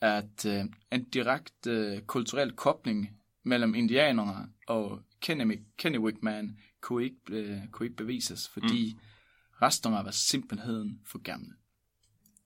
at 0.00 0.46
øh, 0.46 0.64
en 0.92 1.04
direkte 1.04 1.70
øh, 1.70 2.00
kulturel 2.00 2.52
kobling 2.52 3.10
mellem 3.44 3.74
indianerne 3.74 4.48
og 4.66 5.00
Kennewick, 5.20 5.62
Kennewick 5.76 6.22
Man 6.22 6.58
kunne 6.80 7.04
ikke, 7.04 7.16
øh, 7.30 7.58
kunne 7.72 7.86
ikke 7.86 7.96
bevises, 7.96 8.48
fordi 8.48 8.92
mm. 8.94 9.00
resterne 9.62 9.96
var 9.96 10.10
simpelthen 10.10 11.00
for 11.06 11.18
gamle. 11.18 11.54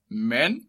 Men, 0.08 0.66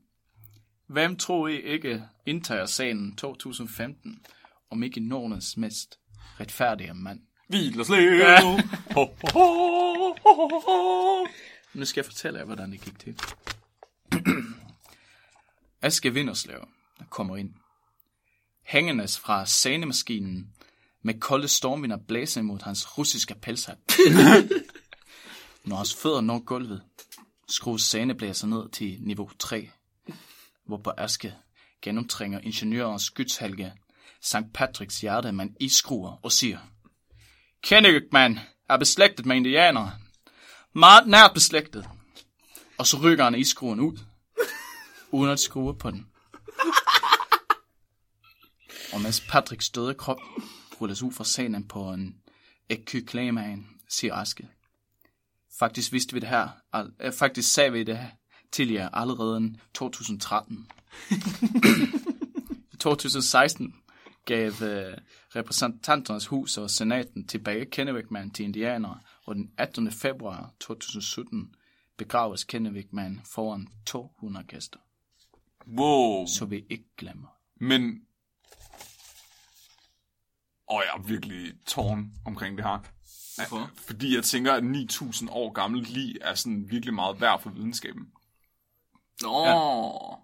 hvem 0.88 1.16
tror 1.16 1.48
I 1.48 1.62
ikke 1.62 2.04
indtager 2.26 2.66
sagen 2.66 3.16
2015, 3.16 4.26
om 4.70 4.84
ikke 4.84 5.00
Nordens 5.00 5.58
mest 5.58 6.00
retfærdige 6.40 6.94
mand? 6.94 7.22
Og 7.80 7.86
slæv. 7.86 8.56
Ho, 8.94 9.02
ho, 9.02 9.06
ho, 9.34 10.14
ho, 10.24 10.60
ho. 10.60 11.28
Nu 11.74 11.86
skal 11.86 12.02
jeg 12.02 12.06
fortælle 12.06 12.40
jer, 12.40 12.46
hvordan 12.46 12.72
det 12.72 12.82
gik 12.82 13.00
til. 13.00 13.20
Aske 15.82 16.14
Vinderslev 16.14 16.68
kommer 17.10 17.38
ind. 17.38 17.54
Hængende 18.64 19.08
fra 19.08 19.46
scenemaskinen 19.46 20.54
med 21.04 21.20
kolde 21.20 21.48
stormvinder 21.48 21.98
blæser 22.08 22.42
mod 22.42 22.60
hans 22.62 22.98
russiske 22.98 23.36
pelshat. 23.42 23.78
Når 25.66 25.76
hans 25.76 25.96
fødder 25.96 26.22
når 26.22 26.40
gulvet, 26.40 26.82
skrues 27.50 27.82
sceneblæser 27.82 28.48
ned 28.48 28.70
til 28.70 28.98
niveau 29.02 29.30
3, 29.40 29.70
hvorpå 30.66 30.92
Aske 30.98 31.36
gennemtrænger 31.82 32.40
ingeniørens 32.40 33.04
skytshelge 33.04 33.74
St. 34.22 34.54
Patricks 34.54 35.02
hjerte 35.02 35.32
med 35.32 35.46
en 35.46 35.56
iskruer 35.60 36.20
og 36.24 36.32
siger 36.32 36.60
Kennewickman 37.62 38.40
er 38.70 38.78
beslægtet 38.78 39.26
med 39.26 39.36
indianere. 39.36 39.92
Meget 40.74 41.08
nært 41.08 41.32
beslægtet. 41.34 41.90
Og 42.78 42.88
så 42.88 42.98
rykker 42.98 43.24
han 43.24 43.36
iskruen 43.36 43.80
ud, 43.80 43.98
uden 45.12 45.32
at 45.32 45.40
skrue 45.40 45.78
på 45.78 45.92
den. 45.92 46.08
Og 48.94 49.02
mens 49.02 49.22
Patricks 49.30 49.70
døde 49.70 49.94
krop 49.94 50.20
rulles 50.82 51.04
ud 51.04 51.12
fra 51.12 51.24
scenen 51.24 51.68
på 51.68 51.94
en 51.94 52.16
ekyklemaen, 52.70 53.68
siger 53.90 54.16
Aske. 54.16 54.48
Faktisk 55.60 55.92
vidste 55.94 56.14
vi 56.14 56.20
det 56.20 56.30
her, 56.30 56.50
al- 56.74 56.94
øh, 57.00 57.14
faktisk 57.14 57.54
sagde 57.54 57.72
vi 57.72 57.84
det 57.84 57.98
her 57.98 58.08
tidligere 58.52 58.96
allerede 58.96 59.46
i 59.46 59.58
2013. 59.74 60.68
I 62.74 62.78
2016 62.80 63.76
gav 64.26 64.48
øh, 64.48 64.98
repræsentanternes 65.36 66.26
hus 66.28 66.58
og 66.58 66.70
senaten 66.70 67.28
tilbage 67.28 67.66
Kennewickman 67.66 68.32
til 68.32 68.46
indianere, 68.46 69.00
og 69.26 69.36
den 69.36 69.52
18. 69.58 69.92
februar 69.92 70.54
2017 70.60 71.56
begraves 71.98 72.44
Kennewickman 72.44 73.22
foran 73.26 73.68
200 73.86 74.46
gæster, 74.46 74.80
Wow. 75.78 76.26
så 76.26 76.46
vi 76.46 76.66
ikke 76.70 76.86
glemmer. 76.98 77.28
Men... 77.60 78.02
Og 80.72 80.84
jeg 80.86 81.02
er 81.02 81.08
virkelig 81.08 81.54
tårn 81.68 82.12
omkring 82.26 82.58
det 82.58 82.66
her. 82.66 82.80
Hvorfor? 83.38 83.72
Fordi 83.88 84.16
jeg 84.16 84.24
tænker, 84.24 84.54
at 84.54 84.64
9.000 84.64 85.28
år 85.32 85.52
gammelt 85.52 85.90
lig 85.90 86.16
er 86.22 86.34
sådan 86.36 86.66
virkelig 86.70 86.94
meget 86.94 87.22
værd 87.22 87.42
for 87.42 87.50
videnskaben. 87.50 88.08
Nå. 89.22 89.46
Ja. 89.46 90.16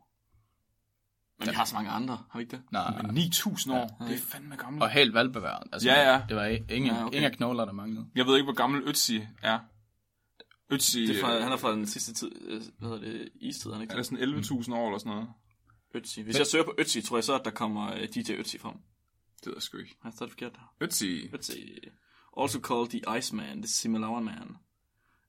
Men 1.40 1.50
vi 1.50 1.54
har 1.56 1.66
så 1.66 1.76
mange 1.76 1.90
andre, 1.90 2.18
har 2.32 2.40
vi 2.40 2.44
ikke 2.44 2.52
det? 2.56 2.64
Nej, 2.72 3.02
Men 3.02 3.18
9.000 3.18 3.74
år, 3.74 3.98
det 4.08 4.14
er 4.16 4.20
fandme 4.20 4.56
gammelt. 4.56 4.84
og 4.84 4.90
helt 4.90 5.14
velbevaret. 5.14 5.68
Altså, 5.74 5.90
Ja, 5.90 6.12
ja. 6.14 6.22
Det 6.30 6.36
var 6.36 6.46
ingen, 6.46 6.86
Ja, 6.86 6.96
ja, 6.96 7.06
okay. 7.06 7.18
ingen 7.18 7.32
knogler, 7.34 7.66
der 7.66 7.72
manglede. 7.74 8.06
Jeg 8.16 8.26
ved 8.26 8.36
ikke, 8.36 8.44
hvor 8.44 8.54
gammel 8.54 8.82
Ötzi 8.84 9.22
er. 9.42 9.60
Ötzi 10.74 11.00
det 11.00 11.18
er 11.18 11.22
fra, 11.22 11.40
han 11.40 11.52
er 11.52 11.58
fra 11.58 11.72
den 11.72 11.88
sidste 11.88 12.14
tid, 12.14 12.32
øh, 12.42 12.62
hvad 12.80 12.90
hedder 12.90 13.12
det, 13.12 13.30
istid, 13.36 13.72
han 13.72 13.82
ikke? 13.82 13.92
er 13.92 13.96
det 13.96 14.06
sådan 14.06 14.24
11.000 14.24 14.74
år 14.74 14.88
eller 14.88 14.98
sådan 15.00 15.12
noget. 15.12 15.28
Ötzi. 15.96 16.22
Hvis 16.24 16.38
jeg 16.40 16.48
søger 16.48 16.66
på 16.66 16.74
Ötzi, 16.82 17.08
tror 17.08 17.18
jeg 17.18 17.24
så, 17.24 17.36
at 17.40 17.46
der 17.46 17.52
kommer 17.52 17.94
øh, 17.94 18.08
DJ 18.16 18.32
Ötzi 18.32 18.58
frem. 18.60 18.76
Det 19.40 19.46
ved 19.46 19.54
jeg 19.56 19.62
sgu 19.62 19.78
ikke. 19.78 19.96
Har 20.02 20.10
jeg 20.10 20.14
stadig 20.16 20.32
forkert 20.32 20.52
der? 20.54 20.86
Ötzi. 20.88 21.36
Ötzi. 21.36 21.90
Also 22.42 22.60
called 22.60 22.90
the 22.90 23.18
Iceman, 23.18 23.62
the 23.62 23.68
Similauer 23.68 24.20
Man. 24.20 24.58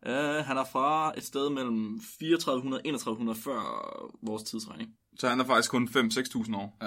Uh, 0.07 0.47
han 0.47 0.57
er 0.57 0.65
fra 0.65 1.13
et 1.17 1.25
sted 1.25 1.51
mellem 1.51 2.01
3400 2.19 2.81
og 2.81 2.85
3100 2.85 3.39
før 3.39 3.61
vores 4.23 4.43
tidsregning. 4.43 4.91
Så 5.19 5.29
han 5.29 5.41
er 5.41 5.45
faktisk 5.45 5.71
kun 5.71 5.89
5-6.000 5.89 6.57
år. 6.57 6.79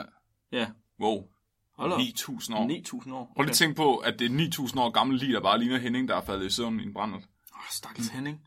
Ja. 0.52 0.68
Wow. 1.00 1.24
Hold 1.76 1.92
op. 1.92 2.00
9.000 2.00 2.56
år. 2.56 2.68
9000 2.68 3.14
år. 3.14 3.32
Prøv 3.36 3.44
lige 3.44 3.50
at 3.50 3.56
tænke 3.56 3.76
på, 3.76 3.98
at 3.98 4.20
det 4.20 4.26
er 4.26 4.66
9.000 4.68 4.80
år 4.80 4.92
gammel 4.92 5.18
lige, 5.18 5.34
der 5.34 5.42
bare 5.42 5.60
ligner 5.60 5.78
Henning, 5.78 6.08
der 6.08 6.16
er 6.16 6.22
faldet 6.22 6.46
i 6.46 6.50
søvn 6.50 6.80
i 6.80 6.84
en 6.84 6.94
brændert. 6.94 7.24
Åh, 7.54 7.60
stakkels 7.72 8.08
Henning. 8.08 8.42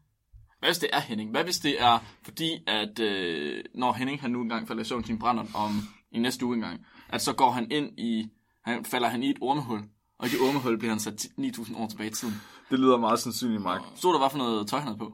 Hvad 0.59 0.69
hvis 0.69 0.79
det 0.79 0.89
er 0.93 1.01
Henning? 1.01 1.31
Hvad 1.31 1.45
hvis 1.45 1.59
det 1.59 1.83
er 1.83 1.99
fordi, 2.23 2.65
at 2.67 2.99
øh, 2.99 3.65
når 3.75 3.93
Henning 3.93 4.21
han 4.21 4.31
nu 4.31 4.43
engang 4.43 4.69
falder 4.69 4.83
i 4.83 4.85
søvn 4.85 5.03
til 5.03 5.13
en 5.13 5.19
brænder 5.19 5.45
om 5.55 5.83
i 6.11 6.19
næste 6.19 6.47
uge 6.47 6.55
engang, 6.55 6.87
at 7.09 7.23
så 7.23 7.33
går 7.33 7.51
han 7.51 7.71
ind 7.71 7.99
i, 7.99 8.29
han 8.65 8.85
falder 8.85 9.09
han 9.09 9.23
i 9.23 9.31
et 9.31 9.37
ormehul, 9.41 9.81
og 10.19 10.27
i 10.27 10.31
det 10.31 10.41
ormehul 10.41 10.79
bliver 10.79 10.91
han 10.93 11.01
sat 11.01 11.27
9.000 11.41 11.79
år 11.79 11.89
tilbage 11.89 12.11
i 12.11 12.13
tiden. 12.13 12.35
Det 12.71 12.79
lyder 12.81 12.97
meget 12.97 13.19
sandsynligt, 13.21 13.63
Mark. 13.63 13.81
Stod 13.97 14.13
der, 14.13 14.19
hvad 14.19 14.31
for 14.31 14.39
noget 14.39 14.69
tøj 14.69 14.79
han 14.79 14.87
havde 14.89 14.99
på? 14.99 15.13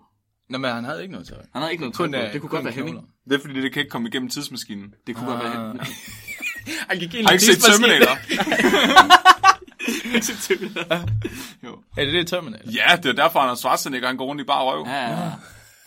Nå, 0.51 0.59
men 0.59 0.71
han 0.71 0.85
havde 0.85 1.03
ikke 1.03 1.13
noget 1.13 1.29
tøj. 1.29 1.39
Han 1.53 1.63
havde 1.63 1.73
ikke 1.73 1.83
noget 1.83 1.95
tøj 1.97 2.07
Kun, 2.07 2.13
på. 2.13 2.19
øh, 2.19 2.33
Det 2.33 2.41
kunne 2.41 2.49
kun 2.51 2.57
godt 2.57 2.65
være 2.65 2.75
Henning. 2.75 2.97
knogler. 2.97 3.11
Det 3.29 3.35
er 3.35 3.41
fordi, 3.41 3.63
det 3.63 3.73
kan 3.73 3.81
ikke 3.81 3.91
komme 3.91 4.09
igennem 4.09 4.29
tidsmaskinen. 4.31 4.95
Det 5.07 5.17
kunne 5.17 5.27
godt 5.31 5.39
være 5.45 5.53
Ah. 5.55 5.67
Henning. 5.67 5.87
Han 6.89 6.99
gik 6.99 7.15
ind 7.15 7.27
Har 7.27 7.33
I 7.33 7.35
ikke 7.35 7.45
set 7.45 7.59
Terminator? 7.63 8.15
jo. 11.67 11.79
Er 11.97 12.05
det 12.05 12.15
det 12.15 12.27
Terminator? 12.27 12.71
ja, 12.73 12.97
det 12.97 13.07
er 13.07 13.13
derfor, 13.13 13.41
han 13.41 13.49
er 13.49 13.55
Schwarzenegger, 13.55 14.09
han 14.09 14.17
går 14.17 14.25
rundt 14.27 14.43
i 14.43 14.45
bare 14.45 14.65
røv. 14.65 14.85
Ja, 14.87 14.93
ja, 15.11 15.25
ja. 15.25 15.33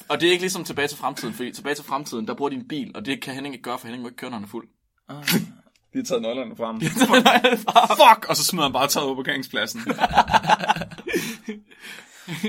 Og 0.10 0.22
det 0.22 0.28
er 0.28 0.32
ikke 0.32 0.44
ligesom 0.44 0.64
tilbage 0.64 0.88
til 0.88 0.98
fremtiden, 0.98 1.34
fordi 1.34 1.52
tilbage 1.52 1.76
til 1.76 1.86
fremtiden, 1.86 2.28
der 2.28 2.34
bruger 2.34 2.50
de 2.50 2.56
en 2.56 2.68
bil, 2.68 2.92
og 2.96 3.06
det 3.06 3.22
kan 3.22 3.34
Henning 3.34 3.56
ikke 3.56 3.64
gøre, 3.64 3.80
for 3.80 3.88
Henning 3.88 4.02
må 4.02 4.08
ikke 4.08 4.18
køre, 4.18 4.30
når 4.30 4.38
han 4.38 4.44
er 4.46 4.50
fuld. 4.50 4.68
De 5.94 5.98
har 5.98 6.04
taget 6.04 6.22
nøglerne 6.22 6.56
frem. 6.56 6.82
Fuck! 6.82 8.30
Og 8.30 8.36
så 8.36 8.44
smider 8.44 8.64
han 8.66 8.74
bare 8.74 8.88
taget 8.88 9.08
på 9.08 9.16
parkeringspladsen. 9.16 9.82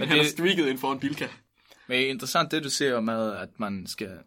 Han 0.08 0.18
er 0.18 0.24
streaket 0.24 0.66
ind 0.68 0.78
foran 0.78 1.00
Bilka. 1.00 1.28
Men 1.88 1.96
det 1.98 2.06
er 2.06 2.10
interessant 2.10 2.50
det, 2.50 2.64
du 2.64 2.70
siger 2.70 3.00
med, 3.00 3.32
at 3.32 3.48
man 3.60 3.86
skal 3.86 4.18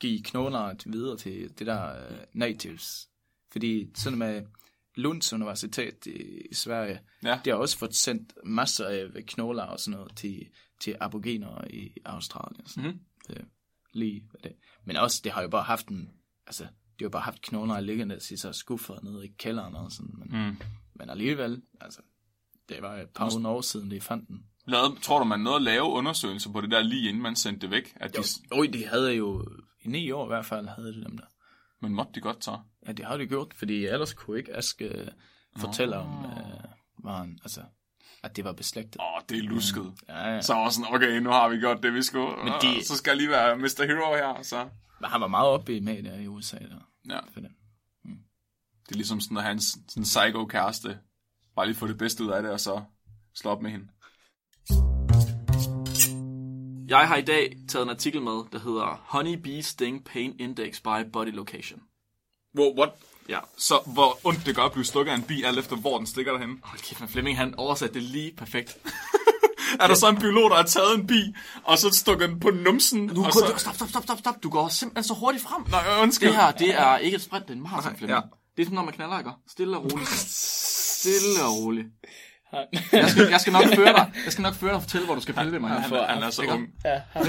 give 0.00 0.22
knogler 0.22 0.74
til 0.74 0.92
videre 0.92 1.16
til 1.16 1.50
det 1.58 1.66
der 1.66 2.10
uh, 2.10 2.16
natives. 2.32 3.08
Fordi 3.52 3.88
sådan 3.94 4.18
med 4.18 4.42
Lunds 4.94 5.32
Universitet 5.32 6.06
i, 6.06 6.40
i 6.50 6.54
Sverige, 6.54 7.00
Ja. 7.24 7.40
de 7.44 7.50
har 7.50 7.56
også 7.56 7.78
fået 7.78 7.94
sendt 7.94 8.32
masser 8.44 8.86
af 8.86 9.06
knogler 9.26 9.62
og 9.62 9.80
sådan 9.80 9.98
noget 9.98 10.16
til, 10.16 10.46
til 10.80 10.96
aboriginer 11.00 11.64
i 11.70 11.92
Australien. 12.04 12.66
Sådan. 12.66 12.90
Mhm. 12.90 13.00
Det, 13.28 13.44
lige 13.92 14.22
hvad 14.30 14.40
det. 14.50 14.52
Men 14.84 14.96
også, 14.96 15.20
det 15.24 15.32
har 15.32 15.42
jo 15.42 15.48
bare 15.48 15.62
haft 15.62 15.88
en, 15.88 16.10
altså, 16.46 16.66
de 17.00 17.04
har 17.04 17.06
jo 17.06 17.10
bare 17.10 17.22
haft 17.22 17.42
knogler 17.42 17.80
liggende 17.80 18.16
i 18.30 18.36
så 18.36 18.52
skuffer 18.52 18.94
nede 19.02 19.26
i 19.26 19.28
kælderen 19.38 19.74
og 19.74 19.92
sådan. 19.92 20.14
Men, 20.18 20.46
Mm. 20.46 20.56
men 20.94 21.10
alligevel, 21.10 21.62
altså, 21.80 22.00
det 22.68 22.82
var 22.82 22.96
et 22.96 23.08
par 23.08 23.30
hundrede 23.32 23.56
år 23.56 23.60
siden, 23.60 23.90
de 23.90 24.00
fandt 24.00 24.28
den. 24.28 24.44
Lavede, 24.66 24.96
tror 25.02 25.18
du, 25.18 25.24
man 25.24 25.40
nåede 25.40 25.56
at 25.56 25.62
lave 25.62 25.84
undersøgelser 25.84 26.52
på 26.52 26.60
det 26.60 26.70
der 26.70 26.82
lige 26.82 27.08
inden 27.08 27.22
man 27.22 27.36
sendte 27.36 27.60
det 27.60 27.70
væk? 27.70 27.92
At 27.96 28.16
de, 28.16 28.22
Oj, 28.52 28.66
de 28.72 28.86
havde 28.86 29.12
jo, 29.12 29.46
i 29.82 29.88
ni 29.88 30.10
år 30.10 30.24
i 30.24 30.28
hvert 30.28 30.46
fald, 30.46 30.68
havde 30.68 30.94
de 30.94 31.04
dem 31.04 31.18
der. 31.18 31.24
men 31.80 31.92
måtte 31.94 32.12
de 32.14 32.20
godt 32.20 32.44
så? 32.44 32.58
Ja, 32.86 32.92
det 32.92 33.04
har 33.04 33.16
de 33.16 33.26
gjort, 33.26 33.54
fordi 33.54 33.86
ellers 33.86 34.12
kunne 34.14 34.38
ikke 34.38 34.56
Aske 34.56 34.84
øh, 34.88 35.08
fortælle 35.56 35.96
om, 35.96 36.24
øh, 36.24 36.64
var 37.04 37.16
han, 37.18 37.38
altså, 37.42 37.60
at 38.22 38.36
det 38.36 38.44
var 38.44 38.52
beslægtet. 38.52 38.96
Åh, 39.00 39.14
oh, 39.14 39.20
det 39.28 39.38
er 39.38 39.42
lusket. 39.42 39.92
Ja, 40.08 40.28
ja. 40.34 40.40
Så 40.42 40.54
var 40.54 40.70
sådan, 40.70 40.94
okay, 40.94 41.18
nu 41.18 41.30
har 41.30 41.48
vi 41.48 41.56
gjort 41.56 41.82
det, 41.82 41.94
vi 41.94 42.02
skulle. 42.02 42.36
Men 42.44 42.52
Og 42.52 42.62
de- 42.62 42.84
Så 42.86 42.96
skal 42.96 43.10
jeg 43.10 43.16
lige 43.16 43.30
være 43.30 43.56
Mr. 43.56 43.84
Hero 43.86 44.14
her. 44.14 44.42
Så. 44.42 44.68
Men 45.00 45.10
han 45.10 45.20
var 45.20 45.26
meget 45.28 45.48
oppe 45.48 45.76
i 45.76 45.80
medier 45.80 46.14
i 46.20 46.26
USA 46.26 46.58
der. 46.58 46.89
Ja, 47.10 47.18
For 47.32 47.40
det. 47.40 47.50
det 48.88 48.92
er 48.92 48.96
ligesom 48.96 49.20
sådan 49.20 49.36
at 49.36 49.42
have 49.42 49.52
en 49.52 49.60
sådan 49.60 50.02
psycho 50.02 50.46
kæreste. 50.46 50.98
Bare 51.56 51.66
lige 51.66 51.76
få 51.76 51.86
det 51.86 51.98
bedste 51.98 52.24
ud 52.24 52.28
af 52.30 52.42
det, 52.42 52.50
og 52.50 52.60
så 52.60 52.82
slå 53.34 53.50
op 53.50 53.62
med 53.62 53.70
hende. 53.70 53.88
Jeg 56.88 57.08
har 57.08 57.16
i 57.16 57.22
dag 57.22 57.56
taget 57.68 57.82
en 57.82 57.90
artikel 57.90 58.22
med, 58.22 58.32
der 58.52 58.58
hedder 58.58 59.02
Honey 59.06 59.34
Bee 59.34 59.62
Sting 59.62 60.04
Pain 60.04 60.36
Index 60.40 60.80
by 60.80 61.10
Body 61.12 61.34
Location. 61.34 61.82
Wow, 62.58 62.78
what? 62.78 62.90
Ja. 63.28 63.38
Så 63.56 63.80
hvor 63.86 64.26
ondt 64.26 64.46
det 64.46 64.56
gør 64.56 64.62
at 64.62 64.72
blive 64.72 64.84
stukket 64.84 65.12
af 65.12 65.16
en 65.16 65.22
bi, 65.22 65.42
alt 65.42 65.58
efter 65.58 65.76
hvor 65.76 65.96
den 65.98 66.06
stikker 66.06 66.32
derhen. 66.32 66.60
Hold 66.62 66.80
kæft, 66.80 67.00
men 67.00 67.08
Flemming 67.08 67.36
han 67.36 67.54
oversatte 67.54 67.94
det 67.94 68.02
lige 68.02 68.32
perfekt. 68.36 68.78
Er 69.80 69.86
der 69.86 69.94
så 69.94 70.08
en 70.08 70.16
biolog, 70.18 70.50
der 70.50 70.56
har 70.56 70.62
taget 70.62 70.94
en 70.94 71.06
bi, 71.06 71.34
og 71.64 71.78
så 71.78 71.90
stukket 71.90 72.28
den 72.28 72.40
på 72.40 72.50
numsen? 72.50 73.08
Du 73.08 73.24
og 73.24 73.32
går, 73.32 73.46
så... 73.48 73.54
stop, 73.56 73.74
stop, 73.74 73.88
stop, 73.88 74.02
stop, 74.02 74.18
stop. 74.18 74.42
Du 74.42 74.50
går 74.50 74.68
simpelthen 74.68 75.04
så 75.04 75.14
hurtigt 75.14 75.44
frem. 75.44 75.62
Nej, 75.70 76.02
undskyld. 76.02 76.28
Det 76.28 76.36
her, 76.36 76.50
det 76.50 76.74
er 76.80 76.96
ikke 76.96 77.14
et 77.14 77.22
sprint, 77.22 77.44
det 77.44 77.50
er 77.50 77.56
en 77.56 77.62
maraton, 77.62 77.96
Flemming. 77.96 78.20
ja. 78.20 78.28
Det 78.56 78.62
er 78.62 78.66
sådan, 78.66 78.74
når 78.74 78.84
man 78.84 78.94
knaller, 78.94 79.18
ikke? 79.18 79.30
Stille 79.50 79.76
og 79.76 79.84
roligt. 79.84 80.08
Stille 81.00 81.44
og 81.44 81.56
roligt. 81.64 81.86
Jeg 82.92 83.10
skal, 83.10 83.28
jeg 83.30 83.40
skal 83.40 83.52
nok 83.52 83.64
føre 83.74 83.92
dig. 83.92 84.12
Jeg 84.24 84.32
skal 84.32 84.42
nok 84.42 84.54
føre 84.54 84.68
dig 84.70 84.76
og 84.76 84.82
fortælle, 84.82 85.04
hvor 85.06 85.14
du 85.14 85.20
skal 85.20 85.34
pille 85.34 85.52
ved 85.52 85.58
mig. 85.58 85.70
Han, 85.70 85.92
er- 85.92 86.06
han 86.06 86.22
er 86.22 86.30
så 86.30 86.42
Ikke? 86.42 86.54
ung. 86.54 86.66
Ja, 86.84 87.00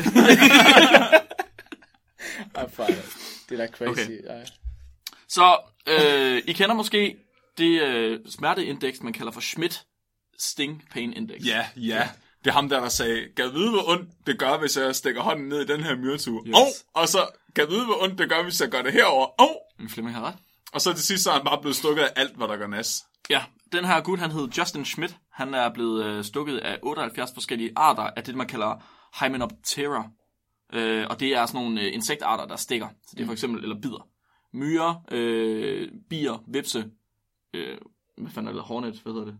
det 3.49 3.59
er 3.59 3.65
da 3.65 3.67
crazy. 3.67 3.89
Okay. 3.91 4.19
Okay. 4.29 4.45
Så 5.29 5.57
øh, 5.87 6.41
I 6.47 6.53
kender 6.53 6.75
måske 6.75 7.15
det 7.57 7.81
øh, 7.81 8.19
smerteindeks, 8.29 9.01
man 9.01 9.13
kalder 9.13 9.31
for 9.31 9.41
Schmidt 9.41 9.83
Sting 10.39 10.83
Pain 10.91 11.13
Index. 11.13 11.45
Ja, 11.45 11.65
ja. 11.75 12.09
Det 12.43 12.49
er 12.49 12.53
ham 12.53 12.69
der, 12.69 12.79
der 12.79 12.89
sagde, 12.89 13.27
kan 13.35 13.45
jeg 13.45 13.53
vide, 13.53 13.71
hvor 13.71 13.89
ondt 13.89 14.09
det 14.27 14.39
gør, 14.39 14.57
hvis 14.57 14.77
jeg 14.77 14.95
stikker 14.95 15.21
hånden 15.21 15.47
ned 15.47 15.61
i 15.61 15.65
den 15.65 15.83
her 15.83 15.95
myretue? 15.95 16.41
Yes. 16.47 16.55
Oh! 16.55 17.01
Og 17.01 17.07
så, 17.07 17.27
kan 17.55 17.63
jeg 17.63 17.71
vide, 17.71 17.85
hvor 17.85 18.03
ondt 18.03 18.17
det 18.17 18.29
gør, 18.29 18.43
hvis 18.43 18.61
jeg 18.61 18.69
gør 18.69 18.81
det 18.81 18.93
herover? 18.93 19.27
Oh! 19.41 19.55
Men 19.79 19.89
Flemming 19.89 20.15
har 20.15 20.23
ret. 20.23 20.35
Og 20.73 20.81
så 20.81 20.93
til 20.93 21.03
sidst, 21.03 21.23
så 21.23 21.29
er 21.29 21.33
han 21.33 21.45
bare 21.45 21.61
blevet 21.61 21.75
stukket 21.75 22.03
af 22.03 22.13
alt, 22.15 22.35
hvad 22.37 22.47
der 22.47 22.57
gør 22.57 22.67
nas. 22.67 23.03
Ja, 23.29 23.43
den 23.71 23.85
her 23.85 24.01
gut, 24.01 24.19
han 24.19 24.31
hed 24.31 24.47
Justin 24.57 24.85
Schmidt. 24.85 25.17
Han 25.31 25.53
er 25.53 25.73
blevet 25.73 26.05
øh, 26.05 26.23
stukket 26.23 26.57
af 26.57 26.79
78 26.83 27.31
forskellige 27.33 27.71
arter 27.75 28.03
af 28.03 28.23
det, 28.23 28.35
man 28.35 28.47
kalder 28.47 28.83
Hymenoptera. 29.19 30.09
Øh, 30.73 31.05
og 31.09 31.19
det 31.19 31.35
er 31.35 31.45
sådan 31.45 31.61
nogle 31.61 31.81
øh, 31.81 31.93
insektarter, 31.93 32.45
der 32.45 32.55
stikker. 32.55 32.87
Så 33.07 33.13
det 33.15 33.21
er 33.21 33.25
for 33.25 33.33
eksempel, 33.33 33.63
eller 33.63 33.81
bider. 33.81 34.07
Myrer, 34.53 35.05
øh, 35.11 35.89
bier, 36.09 36.43
vipse, 36.47 36.85
øh, 37.53 37.77
hvad 38.17 38.31
fanden 38.31 38.47
er 38.47 38.53
det, 38.53 38.61
hornet, 38.61 38.99
hvad 39.03 39.13
hedder 39.13 39.25
det? 39.25 39.37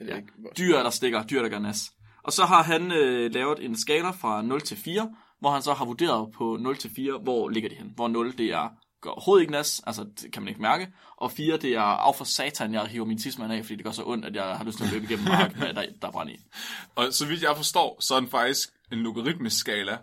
Ja. 0.00 0.16
Ja. 0.16 0.20
Dyr, 0.58 0.82
der 0.82 0.90
stikker, 0.90 1.22
dyr, 1.26 1.42
der 1.42 1.48
gør 1.48 1.58
nas. 1.58 1.92
Og 2.28 2.32
så 2.32 2.44
har 2.44 2.62
han 2.62 2.92
øh, 2.92 3.34
lavet 3.34 3.64
en 3.64 3.78
skala 3.78 4.10
fra 4.10 4.42
0 4.42 4.60
til 4.60 4.76
4, 4.76 5.10
hvor 5.40 5.50
han 5.50 5.62
så 5.62 5.72
har 5.72 5.84
vurderet 5.84 6.32
på 6.32 6.56
0 6.60 6.76
til 6.76 6.90
4, 6.96 7.18
hvor 7.18 7.48
ligger 7.48 7.68
de 7.68 7.74
hen. 7.74 7.92
Hvor 7.94 8.08
0, 8.08 8.38
det 8.38 8.46
er 8.46 8.68
gør 9.00 9.10
overhovedet 9.10 9.42
ikke 9.42 9.52
nas, 9.52 9.82
altså 9.86 10.06
det 10.20 10.32
kan 10.32 10.42
man 10.42 10.48
ikke 10.48 10.62
mærke. 10.62 10.88
Og 11.16 11.32
4, 11.32 11.56
det 11.56 11.74
er 11.74 11.80
af 11.80 12.14
for 12.14 12.24
satan, 12.24 12.74
jeg 12.74 12.86
hiver 12.86 13.06
min 13.06 13.18
tidsmand 13.18 13.52
af, 13.52 13.64
fordi 13.64 13.76
det 13.76 13.84
gør 13.84 13.90
så 13.90 14.02
ondt, 14.06 14.24
at 14.24 14.34
jeg 14.34 14.44
har 14.44 14.64
lyst 14.64 14.78
til 14.78 14.84
at 14.84 14.92
løbe 14.92 15.04
igennem 15.04 15.28
mark, 15.28 15.58
med, 15.58 15.74
der, 15.74 15.84
der 16.02 16.08
er 16.08 16.28
i. 16.28 16.36
Og 16.96 17.12
så 17.12 17.26
vidt 17.26 17.42
jeg 17.42 17.56
forstår, 17.56 17.96
så 18.00 18.14
er 18.14 18.20
den 18.20 18.28
faktisk 18.28 18.68
en 18.92 18.98
logaritmisk 18.98 19.58
skala. 19.58 19.98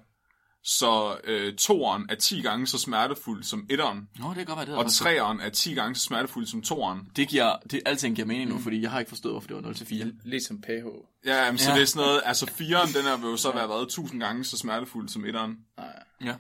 Så 0.68 1.18
øh, 1.24 1.56
toeren 1.56 2.06
er 2.10 2.16
10 2.16 2.42
gange 2.42 2.68
så 2.68 2.78
smertefuld 2.78 3.44
som 3.44 3.66
etteren, 3.70 4.10
Nå, 4.20 4.28
det 4.28 4.36
kan 4.36 4.46
godt 4.46 4.58
være, 4.58 4.66
det 4.66 4.76
og 4.76 4.84
faktisk- 4.84 5.02
treeren 5.04 5.40
er 5.40 5.50
10 5.50 5.74
gange 5.74 5.96
så 5.96 6.04
smertefuld 6.04 6.46
som 6.46 6.62
toeren. 6.62 7.12
Det 7.16 7.28
giver, 7.28 7.56
det, 7.72 7.82
alting 7.86 8.16
giver 8.16 8.28
mening 8.28 8.50
nu, 8.50 8.60
fordi 8.60 8.82
jeg 8.82 8.92
har 8.92 9.00
ikke 9.00 9.10
forstået, 9.10 9.34
hvorfor 9.34 9.48
det 9.48 9.56
var 9.56 9.62
0 9.62 9.76
til 9.76 9.88
4. 9.88 10.12
Ligesom 10.24 10.62
pH. 10.62 10.70
Ja, 11.26 11.52
men, 11.52 11.58
så 11.58 11.70
Ja. 11.70 11.76
det 11.76 11.82
er 11.82 11.86
sådan 11.86 12.08
noget, 12.08 12.22
altså 12.26 12.46
fireren, 12.46 12.88
den 12.90 13.22
vil 13.24 13.30
jo 13.30 13.38
så 13.38 13.52
være 13.52 13.70
været 13.70 13.82
1000 13.84 14.20
gange 14.22 14.44
så 14.44 14.58
smertefuld 14.58 15.10
som 15.10 15.26
etteren. 15.26 15.58
Nej. 15.78 16.04
Ja. 16.24 16.36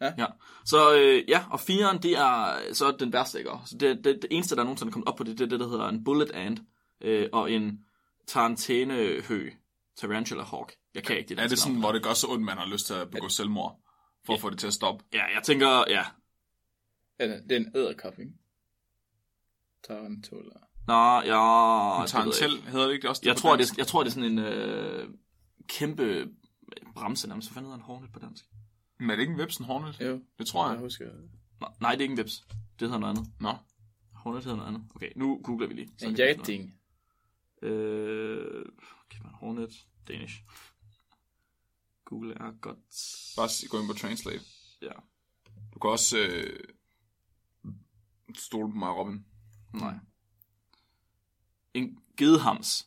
Ja. 0.00 0.12
ja. 0.18 0.26
Så 0.64 0.94
øh, 0.96 1.24
ja, 1.28 1.44
og 1.50 1.60
firen, 1.60 2.02
det 2.02 2.18
er 2.18 2.56
så 2.72 2.96
den 2.98 3.12
værste, 3.12 3.38
ikke? 3.38 3.50
Så 3.66 3.76
det, 3.80 3.96
det, 3.96 4.04
det 4.22 4.26
eneste, 4.30 4.56
der 4.56 4.62
nogensinde 4.64 4.90
er 4.90 4.92
kommet 4.92 5.08
op 5.08 5.16
på 5.16 5.24
det, 5.24 5.38
det 5.38 5.44
er 5.44 5.48
det, 5.48 5.60
der 5.60 5.68
hedder 5.68 5.88
en 5.88 6.04
bullet 6.04 6.30
ant 6.30 6.60
øh, 7.00 7.28
og 7.32 7.52
en 7.52 7.78
tarantænehø, 8.26 9.50
tarantula 10.00 10.42
hawk. 10.42 10.72
Jeg 10.94 11.04
kan 11.04 11.16
ikke 11.18 11.28
det 11.28 11.38
Er 11.38 11.48
det 11.48 11.58
sådan, 11.58 11.78
hvor 11.78 11.92
det 11.92 12.02
gør 12.02 12.14
så 12.14 12.26
ondt, 12.30 12.44
man 12.44 12.56
har 12.58 12.66
lyst 12.66 12.86
til 12.86 12.94
at 12.94 13.10
begå 13.10 13.28
selvmord? 13.28 13.80
For 14.26 14.34
at 14.34 14.40
få 14.40 14.50
det 14.50 14.58
til 14.58 14.66
at 14.66 14.72
stoppe. 14.72 15.04
Ja, 15.12 15.24
jeg 15.34 15.42
tænker, 15.42 15.84
ja. 15.88 16.04
Eller, 17.18 17.40
det 17.42 17.52
er 17.52 17.56
en 17.56 17.72
æderkop, 17.76 18.18
ikke? 18.18 18.32
Tarantula. 19.88 20.54
Nå, 20.86 20.94
ja... 21.20 22.02
det 22.02 22.10
Tarantel, 22.10 22.56
ikke. 22.56 22.70
hedder 22.70 22.86
det 22.86 22.94
ikke 22.94 23.08
også 23.08 23.20
det 23.20 23.26
Jeg 23.26 23.36
tror, 23.36 23.50
det, 23.50 23.58
dansk? 23.58 23.72
er- 23.72 23.76
jeg 23.78 23.86
tror, 23.86 24.02
det 24.02 24.10
er 24.10 24.14
sådan 24.14 24.30
en 24.32 24.38
øh, 24.38 25.08
kæmpe 25.68 26.28
bremse 26.94 27.28
nærmest. 27.28 27.48
Hvad 27.48 27.54
fanden 27.54 27.66
hedder 27.66 27.76
en 27.78 27.84
hornet 27.84 28.12
på 28.12 28.18
dansk? 28.18 28.44
Men 28.98 29.10
er 29.10 29.14
det 29.14 29.20
ikke 29.20 29.32
en 29.32 29.38
Vipsen 29.38 29.64
Hornet? 29.64 30.00
Jo, 30.00 30.20
Det 30.38 30.46
tror 30.46 30.66
jeg 30.66 30.72
jeg. 30.74 30.80
husker. 30.80 31.06
Nå, 31.60 31.66
nej, 31.80 31.90
det 31.92 31.98
er 31.98 32.02
ikke 32.02 32.12
en 32.12 32.18
vips. 32.18 32.44
Det 32.80 32.88
hedder 32.88 32.98
noget 32.98 33.16
andet. 33.18 33.32
Nå. 33.40 33.52
Hornet 34.14 34.44
hedder 34.44 34.56
noget 34.56 34.68
andet. 34.74 34.84
Okay, 34.94 35.12
nu 35.16 35.40
googler 35.44 35.66
vi 35.66 35.74
lige. 35.74 35.88
Så 35.98 36.06
En 36.06 36.12
noget. 36.12 36.72
Øh, 37.62 38.64
okay, 39.06 39.22
man, 39.22 39.32
hornet, 39.34 39.70
Danish. 40.08 40.34
Google 42.10 42.34
er 42.34 42.60
godt. 42.60 42.78
Bare 43.36 43.68
gå 43.68 43.80
ind 43.80 43.88
på 43.88 43.94
Translate. 43.94 44.40
Ja, 44.82 44.92
Du 45.74 45.78
kan 45.78 45.90
også 45.90 46.18
øh, 46.18 46.60
stole 48.36 48.72
på 48.72 48.78
mig, 48.78 48.88
Robin. 48.96 49.24
nej. 49.74 49.94
En 51.74 51.98
gedehams. 52.16 52.86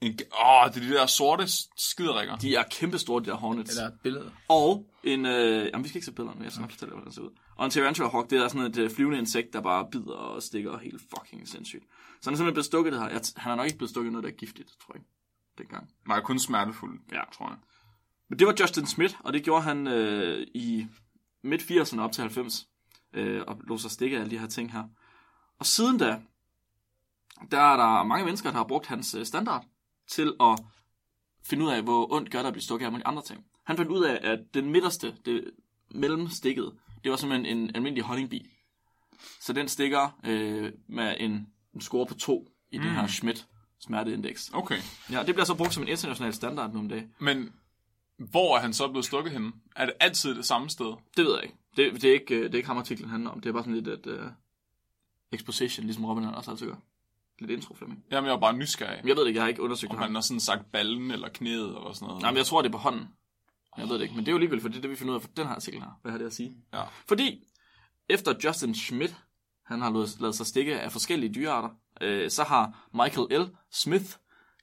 En, 0.00 0.18
åh, 0.44 0.68
det 0.68 0.76
er 0.76 0.88
de 0.88 0.88
der 0.94 1.06
sorte 1.06 1.46
skiderikker. 1.76 2.36
De 2.36 2.54
er 2.54 2.62
kæmpe 2.70 2.98
store, 2.98 3.20
de 3.20 3.26
der 3.26 3.34
Hornets. 3.34 3.70
Eller 3.70 3.88
et 3.88 4.00
billede. 4.02 4.32
Og 4.48 4.86
en, 5.04 5.26
øh, 5.26 5.66
jamen 5.66 5.84
vi 5.84 5.88
skal 5.88 5.98
ikke 5.98 6.06
se 6.06 6.12
billederne, 6.12 6.38
men 6.38 6.44
jeg 6.44 6.52
skal 6.52 6.60
nok 6.60 6.70
fortælle 6.70 6.90
hvordan 6.92 7.04
den 7.04 7.12
ser 7.14 7.22
ud. 7.22 7.30
Og 7.56 7.64
en 7.64 7.70
Tarantula 7.70 8.08
Hawk, 8.08 8.30
det 8.30 8.38
er 8.38 8.48
sådan 8.48 8.66
et 8.66 8.76
øh, 8.78 8.90
flyvende 8.90 9.18
insekt, 9.18 9.52
der 9.52 9.60
bare 9.60 9.88
bider 9.92 10.12
og 10.14 10.42
stikker 10.42 10.78
helt 10.78 11.02
fucking 11.10 11.48
sindssygt. 11.48 11.84
Så 12.20 12.30
han 12.30 12.34
er 12.34 12.36
simpelthen 12.36 12.54
blevet 12.54 12.66
stukket 12.66 12.92
det 12.92 13.00
her. 13.00 13.08
Jeg, 13.08 13.20
t- 13.20 13.32
han 13.36 13.52
er 13.52 13.56
nok 13.56 13.66
ikke 13.66 13.78
blevet 13.78 13.90
stukket 13.90 14.12
noget, 14.12 14.24
der 14.24 14.30
er 14.30 14.34
giftigt, 14.36 14.68
tror 14.86 14.94
jeg. 14.94 15.02
Dengang. 15.58 15.90
Nej, 16.08 16.20
kun 16.20 16.38
smertefuld, 16.38 17.00
Ja. 17.12 17.22
tror 17.32 17.48
jeg. 17.48 17.58
Men 18.28 18.38
det 18.38 18.46
var 18.46 18.54
Justin 18.60 18.86
Smith, 18.86 19.14
og 19.20 19.32
det 19.32 19.44
gjorde 19.44 19.62
han 19.62 19.86
øh, 19.86 20.46
i 20.54 20.86
midt 21.42 21.62
80'erne 21.62 22.00
op 22.00 22.12
til 22.12 22.20
90. 22.22 22.68
Øh, 23.12 23.42
og 23.46 23.60
lå 23.64 23.78
sig 23.78 23.90
stikke 23.90 24.16
af 24.16 24.20
alle 24.20 24.30
de 24.30 24.38
her 24.38 24.46
ting 24.46 24.72
her. 24.72 24.84
Og 25.58 25.66
siden 25.66 25.98
da, 25.98 26.20
der 27.50 27.60
er 27.60 27.76
der 27.76 28.02
mange 28.02 28.24
mennesker, 28.24 28.50
der 28.50 28.56
har 28.56 28.64
brugt 28.64 28.86
hans 28.86 29.14
øh, 29.14 29.26
standard 29.26 29.66
til 30.08 30.34
at 30.40 30.58
finde 31.44 31.64
ud 31.64 31.70
af, 31.70 31.82
hvor 31.82 32.12
ondt 32.12 32.30
gør 32.30 32.38
det 32.38 32.46
at 32.46 32.52
blive 32.52 32.62
stukket 32.62 32.86
af 32.86 32.92
mulige 32.92 33.06
andre 33.06 33.22
ting. 33.22 33.44
Han 33.64 33.76
fandt 33.76 33.90
ud 33.90 34.04
af, 34.04 34.18
at 34.22 34.38
den 34.54 34.70
midterste, 34.70 35.14
det 35.24 35.50
mellemstikket, 35.90 36.72
det 37.04 37.10
var 37.10 37.16
simpelthen 37.16 37.58
en 37.58 37.76
almindelig 37.76 38.04
honningbi. 38.04 38.50
Så 39.40 39.52
den 39.52 39.68
stikker 39.68 40.18
øh, 40.24 40.72
med 40.88 41.16
en, 41.20 41.46
en 41.74 41.80
score 41.80 42.06
på 42.06 42.14
2 42.14 42.48
i 42.70 42.78
mm. 42.78 42.84
det 42.84 42.92
her 42.92 43.06
Schmidt 43.06 43.46
smerteindeks. 43.80 44.50
Okay. 44.54 44.78
Ja, 45.10 45.22
det 45.22 45.34
bliver 45.34 45.44
så 45.44 45.54
brugt 45.54 45.74
som 45.74 45.82
en 45.82 45.88
international 45.88 46.34
standard 46.34 46.72
nu 46.72 46.78
om 46.78 46.88
dagen. 46.88 47.14
Men 47.18 47.52
hvor 48.18 48.56
er 48.56 48.60
han 48.60 48.72
så 48.72 48.88
blevet 48.88 49.04
stukket 49.04 49.32
henne? 49.32 49.52
Er 49.76 49.84
det 49.84 49.94
altid 50.00 50.34
det 50.34 50.44
samme 50.44 50.70
sted? 50.70 50.94
Det 51.16 51.24
ved 51.24 51.34
jeg 51.34 51.42
ikke. 51.42 51.56
Det, 51.76 52.02
det, 52.02 52.10
er, 52.10 52.14
ikke, 52.14 52.34
øh, 52.34 52.42
det 52.42 52.54
er 52.54 52.56
ikke 52.56 52.66
ham, 52.66 52.78
artiklen 52.78 53.10
handler 53.10 53.30
om. 53.30 53.40
Det 53.40 53.48
er 53.48 53.52
bare 53.52 53.62
sådan 53.62 53.74
lidt 53.74 53.88
et 53.88 54.06
uh, 54.06 54.30
exposition, 55.32 55.84
ligesom 55.86 56.04
Robin 56.04 56.24
han 56.24 56.34
også 56.34 56.50
altid 56.50 56.66
gør. 56.66 56.76
Lidt 57.38 57.50
intro, 57.50 57.74
Flemming. 57.74 58.04
Jamen, 58.10 58.26
jeg 58.26 58.34
var 58.34 58.40
bare 58.40 58.56
nysgerrig. 58.56 58.98
Men 59.02 59.08
jeg 59.08 59.16
ved 59.16 59.22
det 59.22 59.28
ikke, 59.28 59.38
jeg 59.38 59.44
har 59.44 59.48
ikke 59.48 59.62
undersøgt 59.62 59.90
Om 59.90 59.98
ham. 59.98 60.06
han 60.06 60.14
har 60.14 60.22
sådan 60.22 60.40
sagt 60.40 60.72
ballen 60.72 61.10
eller 61.10 61.28
knæet 61.28 61.68
eller 61.68 61.92
sådan 61.92 62.06
noget. 62.06 62.22
Nej, 62.22 62.30
men 62.30 62.36
jeg 62.36 62.46
tror, 62.46 62.62
det 62.62 62.68
er 62.68 62.72
på 62.72 62.78
hånden. 62.78 63.08
Jeg 63.76 63.88
ved 63.88 63.94
det 63.94 64.02
ikke, 64.02 64.14
men 64.14 64.24
det 64.24 64.28
er 64.28 64.32
jo 64.32 64.36
alligevel, 64.36 64.60
for 64.60 64.68
det 64.68 64.76
er 64.76 64.80
det, 64.80 64.90
vi 64.90 64.96
finder 64.96 65.12
ud 65.12 65.18
af 65.18 65.22
for 65.22 65.30
den 65.36 65.46
her 65.46 65.54
artikel 65.54 65.80
her. 65.80 65.98
Hvad 66.02 66.12
har 66.12 66.18
det 66.18 66.26
at 66.26 66.32
sige? 66.32 66.56
Ja. 66.72 66.82
Fordi, 67.08 67.44
efter 68.08 68.34
Justin 68.44 68.74
Schmidt, 68.74 69.16
han 69.64 69.80
har 69.80 69.90
lavet, 69.90 70.20
lavet 70.20 70.34
sig 70.34 70.46
stikke 70.46 70.80
af 70.80 70.92
forskellige 70.92 71.34
dyrearter, 71.34 71.68
øh, 72.00 72.30
så 72.30 72.42
har 72.44 72.88
Michael 72.94 73.42
L. 73.42 73.56
Smith 73.72 74.16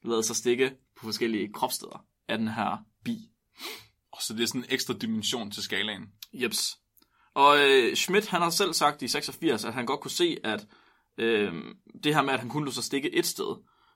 lavet 0.03 0.25
sig 0.25 0.35
stikke 0.35 0.75
på 0.95 1.05
forskellige 1.05 1.53
kropssteder 1.53 2.05
af 2.27 2.37
den 2.37 2.47
her 2.47 2.77
bi. 3.03 3.29
Og 4.11 4.21
så 4.21 4.33
det 4.33 4.43
er 4.43 4.47
sådan 4.47 4.61
en 4.61 4.67
ekstra 4.69 4.93
dimension 4.93 5.51
til 5.51 5.63
skalaen. 5.63 6.05
Jeps. 6.33 6.77
Og 7.33 7.57
øh, 7.59 7.95
Schmidt, 7.95 8.27
han 8.27 8.41
har 8.41 8.49
selv 8.49 8.73
sagt 8.73 9.01
i 9.01 9.07
86, 9.07 9.65
at 9.65 9.73
han 9.73 9.85
godt 9.85 9.99
kunne 9.99 10.11
se, 10.11 10.37
at 10.43 10.67
øh, 11.17 11.53
det 12.03 12.15
her 12.15 12.21
med, 12.21 12.33
at 12.33 12.39
han 12.39 12.49
kunne 12.49 12.65
lade 12.65 12.75
sig 12.75 12.83
stikke 12.83 13.15
et 13.15 13.25
sted, 13.25 13.55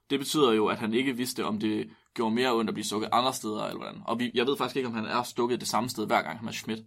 det 0.09 0.19
betyder 0.19 0.51
jo, 0.51 0.67
at 0.67 0.77
han 0.77 0.93
ikke 0.93 1.17
vidste, 1.17 1.45
om 1.45 1.59
det 1.59 1.89
gjorde 2.13 2.35
mere 2.35 2.53
ondt 2.53 2.69
at 2.69 2.73
blive 2.73 2.85
stukket 2.85 3.09
andre 3.11 3.33
steder, 3.33 3.63
eller 3.63 3.77
hvordan. 3.77 4.01
Og 4.05 4.19
vi, 4.19 4.31
jeg 4.33 4.45
ved 4.45 4.57
faktisk 4.57 4.75
ikke, 4.75 4.87
om 4.87 4.95
han 4.95 5.05
er 5.05 5.23
stukket 5.23 5.59
det 5.59 5.67
samme 5.67 5.89
sted, 5.89 6.05
hver 6.05 6.21
gang 6.21 6.39
han 6.39 6.47
er 6.47 6.51
Schmidt, 6.51 6.79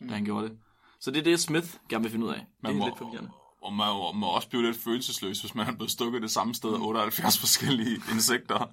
mm. 0.00 0.08
da 0.08 0.14
han 0.14 0.24
gjorde 0.24 0.48
det. 0.48 0.58
Så 1.00 1.10
det 1.10 1.18
er 1.18 1.24
det, 1.24 1.40
Smith 1.40 1.68
gerne 1.88 2.02
vil 2.02 2.10
finde 2.10 2.26
ud 2.26 2.30
af. 2.30 2.46
Man 2.62 2.72
det 2.72 2.76
er 2.76 2.80
må, 2.80 2.86
lidt 2.86 2.98
forvirrende. 2.98 3.30
Og 3.64 3.72
man 3.72 3.86
må, 3.86 4.12
må 4.12 4.26
også 4.26 4.48
blive 4.48 4.62
lidt 4.62 4.76
følelsesløs, 4.76 5.40
hvis 5.40 5.54
man 5.54 5.66
er 5.66 5.72
blevet 5.72 5.90
stukket 5.90 6.22
det 6.22 6.30
samme 6.30 6.54
sted 6.54 6.74
af 6.74 6.78
78 6.80 7.38
forskellige 7.38 8.00
insekter. 8.14 8.70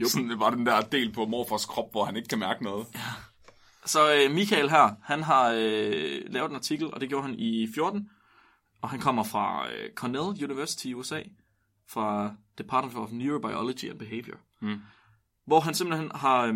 Jo. 0.00 0.08
Sådan, 0.08 0.30
det 0.30 0.38
var 0.38 0.50
den 0.50 0.66
der 0.66 0.80
del 0.80 1.12
på 1.12 1.26
morfars 1.26 1.64
krop, 1.64 1.90
hvor 1.90 2.04
han 2.04 2.16
ikke 2.16 2.28
kan 2.28 2.38
mærke 2.38 2.64
noget. 2.64 2.86
Ja. 2.94 3.00
Så 3.84 4.14
øh, 4.14 4.34
Michael 4.34 4.70
her, 4.70 4.94
han 5.02 5.22
har 5.22 5.50
øh, 5.56 6.20
lavet 6.26 6.50
en 6.50 6.56
artikel, 6.56 6.94
og 6.94 7.00
det 7.00 7.08
gjorde 7.08 7.26
han 7.26 7.34
i 7.38 7.68
14. 7.74 8.10
Og 8.82 8.90
han 8.90 9.00
kommer 9.00 9.24
fra 9.24 9.68
øh, 9.70 9.92
Cornell 9.94 10.44
University 10.44 10.86
i 10.86 10.94
USA, 10.94 11.20
fra 11.88 12.34
Department 12.58 12.96
of 12.96 13.12
Neurobiology 13.12 13.90
and 13.90 13.98
Behavior. 13.98 14.36
Mm. 14.60 14.80
Hvor 15.46 15.60
han 15.60 15.74
simpelthen 15.74 16.10
har 16.14 16.42
øh, 16.42 16.54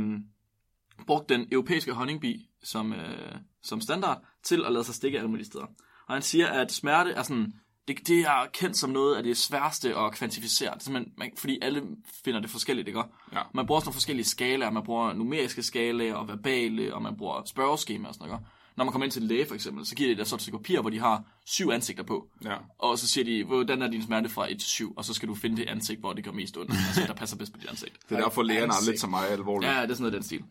brugt 1.07 1.29
den 1.29 1.49
europæiske 1.53 1.93
honningbi 1.93 2.49
som, 2.63 2.93
øh, 2.93 3.35
som 3.63 3.81
standard 3.81 4.23
til 4.43 4.65
at 4.65 4.73
lade 4.73 4.85
sig 4.85 4.95
stikke 4.95 5.19
alle 5.19 5.31
mulige 5.31 5.47
steder. 5.47 5.67
Og 6.07 6.15
han 6.15 6.23
siger, 6.23 6.47
at 6.47 6.73
smerte 6.73 7.11
er 7.11 7.23
sådan, 7.23 7.55
det, 7.99 8.09
det 8.09 8.21
er 8.21 8.47
kendt 8.53 8.77
som 8.77 8.91
noget 8.91 9.17
af 9.17 9.23
det 9.23 9.37
sværeste 9.37 9.97
at 9.97 10.13
kvantificere. 10.13 10.71
Det 10.71 10.81
er 10.81 10.85
simpelthen, 10.85 11.13
man, 11.17 11.31
fordi 11.39 11.59
alle 11.63 11.83
finder 12.25 12.41
det 12.41 12.51
forskelligt, 12.51 12.89
ikke? 12.89 13.03
Ja. 13.33 13.41
Man 13.55 13.67
bruger 13.67 13.81
sådan 13.81 13.89
nogle 13.89 13.95
forskellige 13.95 14.27
skalaer, 14.27 14.71
man 14.71 14.83
bruger 14.83 15.13
numeriske 15.13 15.63
skalaer 15.63 16.15
og 16.15 16.29
verbale, 16.29 16.95
og 16.95 17.03
man 17.03 17.17
bruger 17.17 17.43
spørgeskemaer 17.47 18.09
og 18.09 18.15
sådan 18.15 18.29
noget. 18.29 18.41
ikke? 18.41 18.51
Når 18.77 18.85
man 18.85 18.93
kommer 18.93 19.05
ind 19.05 19.13
til 19.13 19.23
en 19.23 19.29
læge 19.29 19.47
for 19.47 19.55
eksempel, 19.55 19.87
så 19.87 19.95
giver 19.95 20.11
de 20.11 20.17
dig 20.17 20.27
sådan 20.27 20.37
et 20.37 20.43
stykke 20.43 20.59
papir, 20.59 20.81
hvor 20.81 20.91
de 20.91 20.99
har 20.99 21.25
syv 21.47 21.71
ansigter 21.71 22.03
på. 22.03 22.27
Ja. 22.45 22.57
Og 22.79 22.99
så 22.99 23.09
siger 23.09 23.25
de, 23.25 23.45
hvordan 23.45 23.83
er 23.83 23.89
din 23.91 24.03
smerte 24.03 24.29
fra 24.29 24.53
1 24.53 24.59
til 24.59 24.69
7, 24.69 24.95
og 24.97 25.05
så 25.05 25.15
skal 25.15 25.29
du 25.29 25.35
finde 25.35 25.57
det 25.57 25.69
ansigt, 25.69 26.01
hvor 26.01 26.13
det 26.13 26.25
gør 26.25 26.33
mest 26.33 26.57
ondt. 26.57 26.71
altså, 26.71 27.05
der 27.07 27.15
passer 27.15 27.37
bedst 27.37 27.53
på 27.53 27.59
dit 27.61 27.69
ansigt. 27.69 27.93
Det 28.09 28.19
er 28.19 28.23
derfor, 28.23 28.43
lægerne 28.43 28.73
er 28.73 28.91
lidt 28.91 29.01
så 29.01 29.07
meget 29.07 29.29
alvorligt. 29.29 29.73
Ja, 29.73 29.83
det 29.83 29.91
er 29.91 29.95
sådan 29.95 30.03
noget 30.03 30.13
den 30.13 30.23
stil. 30.23 30.45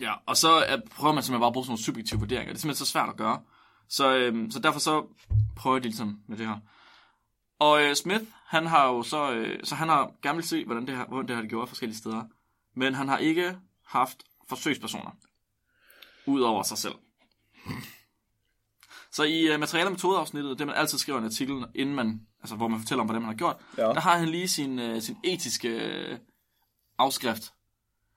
Ja, 0.00 0.12
og 0.26 0.36
så 0.36 0.48
er, 0.48 0.76
prøver 0.96 1.14
man 1.14 1.22
simpelthen 1.22 1.40
bare 1.40 1.46
at 1.46 1.52
bruge 1.52 1.64
sådan 1.64 1.70
nogle 1.70 1.82
subjektive 1.82 2.20
vurderinger. 2.20 2.52
Det 2.52 2.58
er 2.58 2.60
simpelthen 2.60 2.86
så 2.86 2.92
svært 2.92 3.08
at 3.08 3.16
gøre. 3.16 3.40
Så, 3.88 4.14
øhm, 4.16 4.50
så 4.50 4.58
derfor 4.58 4.80
så 4.80 5.06
prøver 5.56 5.78
de 5.78 5.82
ligesom 5.82 6.20
med 6.26 6.38
det 6.38 6.46
her. 6.46 6.56
Og 7.58 7.82
øh, 7.82 7.94
Smith, 7.96 8.24
han 8.46 8.66
har 8.66 8.86
jo 8.88 9.02
så, 9.02 9.32
øh, 9.32 9.60
så 9.64 9.74
han 9.74 9.88
har 9.88 10.12
gerne 10.22 10.36
vil 10.36 10.48
se, 10.48 10.64
hvordan 10.64 10.86
det 10.86 10.96
her, 10.96 11.06
hvordan 11.06 11.28
det 11.28 11.36
her 11.36 11.40
det 11.42 11.50
gjort 11.50 11.68
forskellige 11.68 11.98
steder. 11.98 12.24
Men 12.74 12.94
han 12.94 13.08
har 13.08 13.18
ikke 13.18 13.56
haft 13.86 14.22
forsøgspersoner. 14.48 15.10
Udover 16.26 16.62
sig 16.62 16.78
selv. 16.78 16.94
Så 19.12 19.22
i 19.22 19.54
uh, 19.54 19.60
materiale- 19.60 19.86
og 19.88 19.92
metodeafsnittet, 19.92 20.58
det 20.58 20.66
man 20.66 20.76
altid 20.76 20.98
skriver 20.98 21.18
i 21.18 21.20
en 21.20 21.24
artikel, 21.26 21.64
inden 21.74 21.94
man, 21.94 22.20
altså 22.40 22.56
hvor 22.56 22.68
man 22.68 22.80
fortæller 22.80 23.00
om, 23.00 23.06
hvordan 23.06 23.22
man 23.22 23.28
har 23.30 23.36
gjort, 23.36 23.56
Ja. 23.78 23.82
der 23.82 24.00
har 24.00 24.18
han 24.18 24.28
lige 24.28 24.48
sin, 24.48 24.78
uh, 24.78 25.00
sin 25.00 25.16
etiske 25.24 25.76
uh, 26.12 26.18
afskrift. 26.98 27.52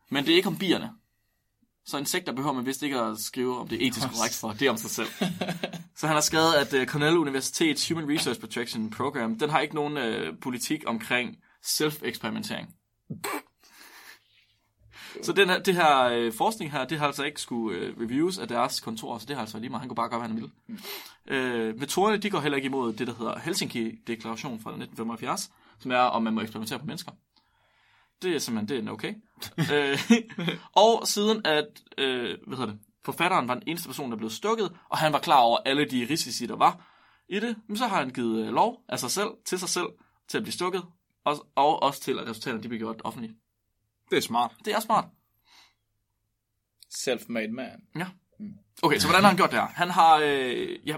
Men 0.09 0.25
det 0.25 0.31
er 0.31 0.35
ikke 0.35 0.47
om 0.47 0.57
bierne. 0.57 0.93
Så 1.85 1.97
insekter 1.97 2.33
behøver 2.33 2.53
man 2.53 2.65
vist 2.65 2.83
ikke 2.83 2.99
at 2.99 3.19
skrive, 3.19 3.59
om 3.59 3.67
det 3.67 3.83
er 3.83 3.87
etisk 3.87 4.07
korrekt 4.07 4.35
for. 4.35 4.51
Det 4.51 4.61
er 4.61 4.69
om 4.71 4.77
sig 4.77 4.89
selv. 4.89 5.07
Så 5.99 6.07
han 6.07 6.15
har 6.15 6.21
skrevet, 6.21 6.53
at 6.53 6.73
uh, 6.73 6.85
Cornell 6.85 7.17
Universitets 7.17 7.89
Human 7.89 8.09
Research 8.09 8.39
Protection 8.39 8.89
Program, 8.89 9.39
den 9.39 9.49
har 9.49 9.59
ikke 9.59 9.75
nogen 9.75 9.97
uh, 9.97 10.37
politik 10.41 10.83
omkring 10.87 11.37
self-eksperimentering. 11.63 12.75
Så 15.21 15.33
den 15.33 15.49
her, 15.49 15.59
det 15.59 15.75
her 15.75 16.03
øh, 16.03 16.33
forskning 16.33 16.71
her, 16.71 16.85
det 16.85 16.99
har 16.99 17.07
altså 17.07 17.23
ikke 17.23 17.41
skulle 17.41 17.79
øh, 17.79 17.99
reviews 18.01 18.37
af 18.37 18.47
deres 18.47 18.79
kontor, 18.79 19.17
så 19.17 19.25
det 19.25 19.35
har 19.35 19.41
altså 19.41 19.59
lige 19.59 19.69
meget. 19.69 19.81
Han 19.81 19.89
kunne 19.89 19.95
bare 19.95 20.09
gøre, 20.09 20.19
hvad 20.19 20.29
han 20.29 20.37
ville. 20.37 20.51
Øh, 21.27 21.79
metoderne, 21.79 22.17
de 22.17 22.29
går 22.29 22.39
heller 22.39 22.55
ikke 22.55 22.65
imod 22.65 22.93
det, 22.93 23.07
der 23.07 23.13
hedder 23.13 23.39
Helsinki-deklaration 23.39 24.59
fra 24.59 24.69
1975, 24.69 25.51
som 25.79 25.91
er, 25.91 25.97
om 25.97 26.23
man 26.23 26.33
må 26.33 26.41
eksperimentere 26.41 26.79
på 26.79 26.85
mennesker. 26.85 27.11
Det 28.21 28.35
er 28.35 28.39
simpelthen, 28.39 28.85
det 28.85 28.87
er 28.87 28.91
okay. 28.91 29.13
øh, 29.73 29.97
og 30.73 31.07
siden 31.07 31.41
at, 31.45 31.67
øh, 31.97 32.37
hvad 32.47 32.57
hedder 32.57 32.71
det, 32.71 32.79
forfatteren 33.05 33.47
var 33.47 33.53
den 33.53 33.63
eneste 33.67 33.89
person, 33.89 34.11
der 34.11 34.17
blev 34.17 34.29
stukket, 34.29 34.77
og 34.89 34.97
han 34.97 35.13
var 35.13 35.19
klar 35.19 35.39
over 35.39 35.57
alle 35.65 35.85
de 35.85 36.07
risici, 36.09 36.45
der 36.45 36.55
var 36.55 36.87
i 37.29 37.39
det, 37.39 37.55
men 37.67 37.77
så 37.77 37.87
har 37.87 37.97
han 37.97 38.09
givet 38.09 38.47
øh, 38.47 38.53
lov 38.53 38.83
af 38.89 38.99
sig 38.99 39.11
selv, 39.11 39.29
til 39.45 39.59
sig 39.59 39.69
selv, 39.69 39.87
til 40.27 40.37
at 40.37 40.43
blive 40.43 40.53
stukket, 40.53 40.83
og, 41.25 41.47
og 41.55 41.83
også 41.83 42.01
til, 42.01 42.19
at 42.19 42.27
resultaterne 42.27 42.63
de 42.63 42.67
bliver 42.67 42.79
gjort 42.79 43.01
offentlige. 43.03 43.35
Det 44.09 44.17
er 44.17 44.21
smart. 44.21 44.51
Det 44.65 44.73
er 44.73 44.79
smart. 44.79 45.05
Self-made 46.93 47.51
man. 47.51 47.81
Ja. 47.95 48.07
Okay, 48.83 48.97
så 48.97 49.07
hvordan 49.07 49.21
har 49.21 49.29
han 49.29 49.37
gjort 49.37 49.51
det 49.51 49.59
her? 49.59 49.67
Han 49.67 49.89
har... 49.89 50.17
Øh, 50.23 50.87
ja, 50.87 50.97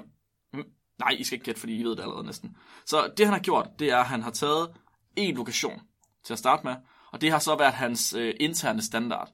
mm, 0.54 0.64
nej, 1.00 1.10
I 1.10 1.24
skal 1.24 1.36
ikke 1.36 1.46
gætte, 1.46 1.60
fordi 1.60 1.80
I 1.80 1.84
ved 1.84 1.92
det 1.92 2.02
allerede 2.02 2.26
næsten. 2.26 2.58
Så 2.86 3.14
det, 3.18 3.26
han 3.26 3.34
har 3.34 3.42
gjort, 3.42 3.70
det 3.80 3.92
er, 3.92 3.98
at 3.98 4.06
han 4.06 4.22
har 4.22 4.32
taget 4.32 4.74
en 5.16 5.36
lokation 5.36 5.82
til 6.24 6.34
at 6.34 6.40
starte 6.40 6.64
med, 6.64 6.76
og 7.14 7.22
det 7.22 7.32
har 7.32 7.40
så 7.40 7.56
været 7.56 7.74
hans 7.74 8.14
øh, 8.14 8.34
interne 8.40 8.82
standard. 8.82 9.32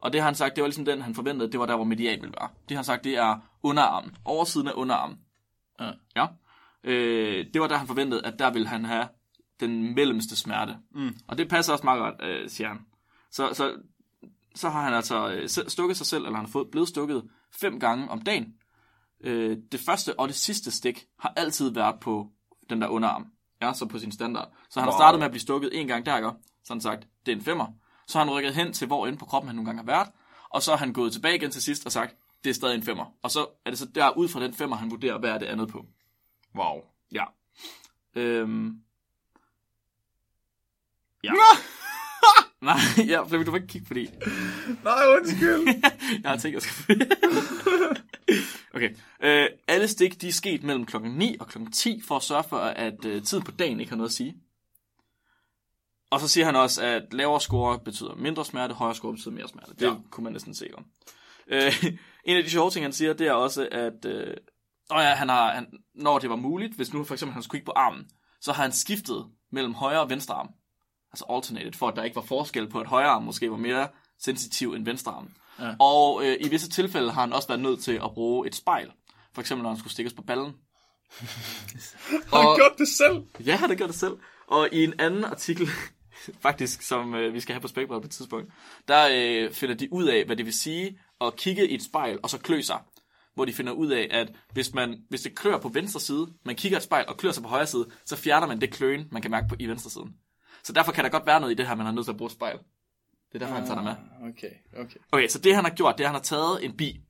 Og 0.00 0.12
det 0.12 0.20
har 0.20 0.28
han 0.28 0.34
sagt, 0.34 0.56
det 0.56 0.62
var 0.62 0.68
ligesom 0.68 0.84
den, 0.84 1.02
han 1.02 1.14
forventede, 1.14 1.52
det 1.52 1.60
var 1.60 1.66
der, 1.66 1.76
hvor 1.76 1.84
median 1.84 2.20
ville 2.20 2.34
være. 2.40 2.48
Det 2.68 2.74
har 2.74 2.76
han 2.76 2.84
sagt, 2.84 3.04
det 3.04 3.16
er 3.16 3.38
underarmen. 3.62 4.16
Oversiden 4.24 4.68
af 4.68 4.72
underarmen. 4.74 5.18
Ja. 5.80 5.90
Ja. 6.16 6.26
Øh, 6.84 7.46
det 7.54 7.60
var 7.60 7.68
der, 7.68 7.76
han 7.76 7.86
forventede, 7.86 8.26
at 8.26 8.38
der 8.38 8.50
ville 8.50 8.68
han 8.68 8.84
have 8.84 9.08
den 9.60 9.94
mellemste 9.94 10.36
smerte. 10.36 10.76
Mm. 10.94 11.16
Og 11.28 11.38
det 11.38 11.48
passer 11.48 11.72
også 11.72 11.84
meget 11.84 12.00
godt, 12.00 12.30
øh, 12.30 12.50
siger 12.50 12.68
han. 12.68 12.78
Så, 13.30 13.50
så, 13.52 13.74
så 14.54 14.68
har 14.68 14.82
han 14.82 14.94
altså 14.94 15.28
øh, 15.32 15.48
stukket 15.48 15.96
sig 15.96 16.06
selv, 16.06 16.24
eller 16.24 16.36
han 16.36 16.44
har 16.46 16.52
fået, 16.52 16.70
blevet 16.70 16.88
stukket 16.88 17.22
fem 17.60 17.80
gange 17.80 18.10
om 18.10 18.22
dagen. 18.22 18.54
Øh, 19.20 19.56
det 19.72 19.80
første 19.80 20.20
og 20.20 20.28
det 20.28 20.36
sidste 20.36 20.70
stik 20.70 21.04
har 21.20 21.32
altid 21.36 21.70
været 21.70 22.00
på 22.00 22.28
den 22.70 22.80
der 22.80 22.88
underarm. 22.88 23.26
Ja, 23.62 23.72
så 23.72 23.86
på 23.86 23.98
sin 23.98 24.12
standard. 24.12 24.52
Så 24.70 24.80
han 24.80 24.86
har 24.88 24.92
Wow. 24.92 24.98
startet 24.98 25.18
med 25.18 25.24
at 25.24 25.30
blive 25.30 25.40
stukket 25.40 25.80
en 25.80 25.86
gang 25.86 26.06
der, 26.06 26.16
ikke? 26.16 26.30
Så 26.64 26.72
har 26.72 26.74
han 26.74 26.80
sagt, 26.80 27.06
det 27.26 27.32
er 27.32 27.36
en 27.36 27.42
femmer. 27.42 27.66
Så 28.06 28.18
har 28.18 28.24
han 28.24 28.34
rykket 28.34 28.54
hen 28.54 28.72
til, 28.72 28.86
hvor 28.86 29.06
inde 29.06 29.18
på 29.18 29.24
kroppen 29.24 29.48
han 29.48 29.56
nogle 29.56 29.66
gange 29.66 29.78
har 29.78 29.86
været. 29.86 30.08
Og 30.48 30.62
så 30.62 30.70
har 30.70 30.78
han 30.78 30.92
gået 30.92 31.12
tilbage 31.12 31.36
igen 31.36 31.50
til 31.50 31.62
sidst 31.62 31.86
og 31.86 31.92
sagt, 31.92 32.16
det 32.44 32.50
er 32.50 32.54
stadig 32.54 32.74
en 32.74 32.82
femmer. 32.82 33.04
Og 33.22 33.30
så 33.30 33.46
er 33.64 33.70
det 33.70 33.78
så 33.78 33.86
der 33.86 34.16
ud 34.16 34.28
fra 34.28 34.40
den 34.40 34.54
femmer, 34.54 34.76
han 34.76 34.90
vurderer, 34.90 35.18
hvad 35.18 35.30
er 35.30 35.38
det 35.38 35.46
andet 35.46 35.68
på. 35.68 35.86
Wow. 36.54 36.80
Ja. 37.12 37.24
Øhm. 38.14 38.76
Ja. 41.24 41.32
Nej, 42.62 42.76
ja, 43.06 43.22
Flemming, 43.22 43.46
du 43.46 43.50
må 43.50 43.56
ikke 43.56 43.66
kigge 43.66 43.86
på 43.86 43.94
det. 43.94 44.10
Nej, 44.84 45.02
undskyld. 45.18 45.66
Jeg 46.22 46.30
har 46.30 46.36
tænkt, 46.36 46.54
jeg 46.54 46.62
skal... 46.62 47.08
okay. 48.74 48.96
Øh, 49.22 49.48
alle 49.68 49.88
stik, 49.88 50.20
de 50.20 50.28
er 50.28 50.32
sket 50.32 50.62
mellem 50.62 50.86
klokken 50.86 51.12
9 51.12 51.36
og 51.40 51.48
klokken 51.48 51.72
10, 51.72 52.00
for 52.00 52.16
at 52.16 52.22
sørge 52.22 52.44
for, 52.48 52.56
at 52.56 53.04
øh, 53.04 53.22
tiden 53.22 53.44
på 53.44 53.50
dagen 53.50 53.80
ikke 53.80 53.90
har 53.90 53.96
noget 53.96 54.10
at 54.10 54.14
sige. 54.14 54.36
Og 56.12 56.20
så 56.20 56.28
siger 56.28 56.44
han 56.44 56.56
også, 56.56 56.82
at 56.82 57.02
lavere 57.12 57.40
score 57.40 57.78
betyder 57.78 58.14
mindre 58.14 58.44
smerte, 58.44 58.74
højere 58.74 58.94
score 58.94 59.12
betyder 59.12 59.30
mere 59.30 59.48
smerte. 59.48 59.74
Det 59.74 59.82
Ja. 59.86 59.94
kunne 60.10 60.24
man 60.24 60.32
næsten 60.32 60.54
se 60.54 60.68
om. 60.76 60.84
Øh, 61.48 61.84
en 62.24 62.36
af 62.36 62.44
de 62.44 62.50
sjove 62.50 62.70
ting, 62.70 62.84
han 62.84 62.92
siger, 62.92 63.12
det 63.12 63.26
er 63.26 63.32
også, 63.32 63.68
at 63.72 64.04
øh, 64.04 64.36
ja, 64.90 64.96
han 65.14 65.28
har, 65.28 65.52
han, 65.54 65.66
når 65.94 66.18
det 66.18 66.30
var 66.30 66.36
muligt, 66.36 66.74
hvis 66.76 66.92
nu 66.92 67.04
for 67.04 67.14
eksempel 67.14 67.32
han 67.34 67.42
skulle 67.42 67.58
kigge 67.60 67.66
på 67.66 67.72
armen, 67.76 68.06
så 68.40 68.52
har 68.52 68.62
han 68.62 68.72
skiftet 68.72 69.26
mellem 69.52 69.74
højre 69.74 70.00
og 70.00 70.10
venstre 70.10 70.34
arm. 70.34 70.48
Altså 71.12 71.24
alternated, 71.30 71.72
for 71.72 71.88
at 71.88 71.96
der 71.96 72.02
ikke 72.02 72.16
var 72.16 72.22
forskel 72.22 72.68
på, 72.68 72.80
at 72.80 72.86
højre 72.86 73.08
arm 73.08 73.22
måske 73.22 73.50
var 73.50 73.56
mere 73.56 73.88
sensitiv 74.20 74.72
end 74.72 74.84
venstre 74.84 75.12
arm. 75.12 75.30
Ja. 75.60 75.74
Og 75.78 76.24
øh, 76.26 76.36
i 76.40 76.48
visse 76.48 76.70
tilfælde 76.70 77.10
har 77.12 77.20
han 77.20 77.32
også 77.32 77.48
været 77.48 77.60
nødt 77.60 77.80
til 77.82 77.92
at 78.04 78.10
bruge 78.14 78.46
et 78.46 78.54
spejl. 78.54 78.90
For 79.34 79.40
eksempel, 79.40 79.62
når 79.62 79.70
han 79.70 79.78
skulle 79.78 79.92
stikkes 79.92 80.12
på 80.12 80.22
ballen. 80.22 80.52
Har 82.32 82.48
han 82.48 82.56
gjort 82.56 82.78
det 82.78 82.88
selv? 82.88 83.46
Ja, 83.46 83.56
han 83.56 83.68
har 83.68 83.76
gjort 83.76 83.88
det 83.90 83.98
selv. 83.98 84.16
Og 84.46 84.68
i 84.72 84.84
en 84.84 84.94
anden 85.00 85.24
artikel, 85.24 85.68
faktisk, 86.46 86.82
som 86.82 87.14
øh, 87.14 87.34
vi 87.34 87.40
skal 87.40 87.52
have 87.54 87.60
på 87.60 87.68
Spækbræt 87.68 88.02
på 88.02 88.06
et 88.06 88.10
tidspunkt, 88.10 88.52
der 88.88 89.08
øh, 89.12 89.52
finder 89.52 89.74
de 89.74 89.92
ud 89.92 90.04
af, 90.04 90.24
hvad 90.24 90.36
det 90.36 90.46
vil 90.46 90.54
sige 90.54 90.98
at 91.20 91.36
kigge 91.36 91.68
i 91.68 91.74
et 91.74 91.82
spejl 91.82 92.18
og 92.22 92.30
så 92.30 92.38
klø 92.38 92.60
sig. 92.60 92.80
Hvor 93.34 93.44
de 93.44 93.52
finder 93.52 93.72
ud 93.72 93.90
af, 93.90 94.08
at 94.10 94.32
hvis, 94.52 94.74
man, 94.74 95.02
hvis 95.08 95.20
det 95.20 95.34
klør 95.34 95.58
på 95.58 95.68
venstre 95.68 96.00
side, 96.00 96.28
man 96.44 96.56
kigger 96.56 96.76
i 96.76 96.80
et 96.80 96.82
spejl 96.84 97.04
og 97.08 97.16
klør 97.16 97.30
sig 97.32 97.42
på 97.42 97.48
højre 97.48 97.66
side, 97.66 97.86
så 98.04 98.16
fjerner 98.16 98.46
man 98.46 98.60
det 98.60 98.70
kløen, 98.72 99.08
man 99.10 99.22
kan 99.22 99.30
mærke 99.30 99.48
på 99.48 99.54
i 99.58 99.66
venstre 99.66 99.90
siden. 99.90 100.14
Så 100.62 100.72
derfor 100.72 100.92
kan 100.92 101.04
der 101.04 101.10
godt 101.10 101.26
være 101.26 101.40
noget 101.40 101.52
i 101.52 101.56
det 101.56 101.66
her, 101.66 101.74
man 101.74 101.86
har 101.86 101.92
nødt 101.92 102.06
til 102.06 102.12
at 102.12 102.16
bruge 102.16 102.26
et 102.26 102.32
spejl. 102.32 102.58
Det 102.58 103.34
er 103.34 103.38
derfor, 103.38 103.54
han 103.54 103.64
tager 103.66 103.74
det 103.74 103.84
med. 103.84 103.92
Ah, 103.92 104.28
Okay, 104.28 104.50
okay. 104.84 104.96
Okay, 105.12 105.28
så 105.28 105.38
det 105.38 105.54
han 105.54 105.64
har 105.64 105.70
gjort, 105.70 105.98
det 105.98 106.04
er, 106.04 106.08
at 106.08 106.10
han 106.10 106.20
har 106.20 106.22
taget 106.22 106.64
en 106.64 106.76
bi. 106.76 107.00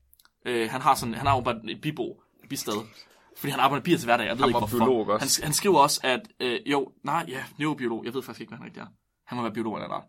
Øh, 0.46 0.70
han 0.70 0.80
har 0.80 0.94
sådan, 0.94 1.14
han 1.14 1.26
har 1.26 1.34
jo 1.34 1.40
bare 1.40 1.60
et 1.68 1.80
bibo, 1.80 2.22
et 2.42 2.48
bisted. 2.48 2.72
Fordi 3.36 3.50
han 3.50 3.60
arbejder 3.60 3.80
med 3.80 3.84
bier 3.84 3.96
til 3.96 4.06
hverdag, 4.06 4.26
jeg 4.26 4.32
ved 4.36 4.40
Han 4.40 4.48
ikke 4.48 4.58
hvorfor. 4.58 4.76
biolog 4.78 5.08
også. 5.08 5.40
Han, 5.42 5.46
han 5.46 5.52
skriver 5.54 5.78
også, 5.78 6.00
at, 6.02 6.20
øh, 6.40 6.60
jo, 6.66 6.88
nej, 7.04 7.24
ja, 7.28 7.44
neurobiolog, 7.58 8.04
jeg 8.04 8.14
ved 8.14 8.22
faktisk 8.22 8.40
ikke, 8.40 8.50
hvad 8.50 8.58
han 8.58 8.66
rigtig 8.66 8.80
er. 8.80 8.86
Han 9.26 9.36
må 9.36 9.42
være 9.42 9.52
biolog 9.52 9.74
eller 9.76 9.88
noget. 9.88 10.04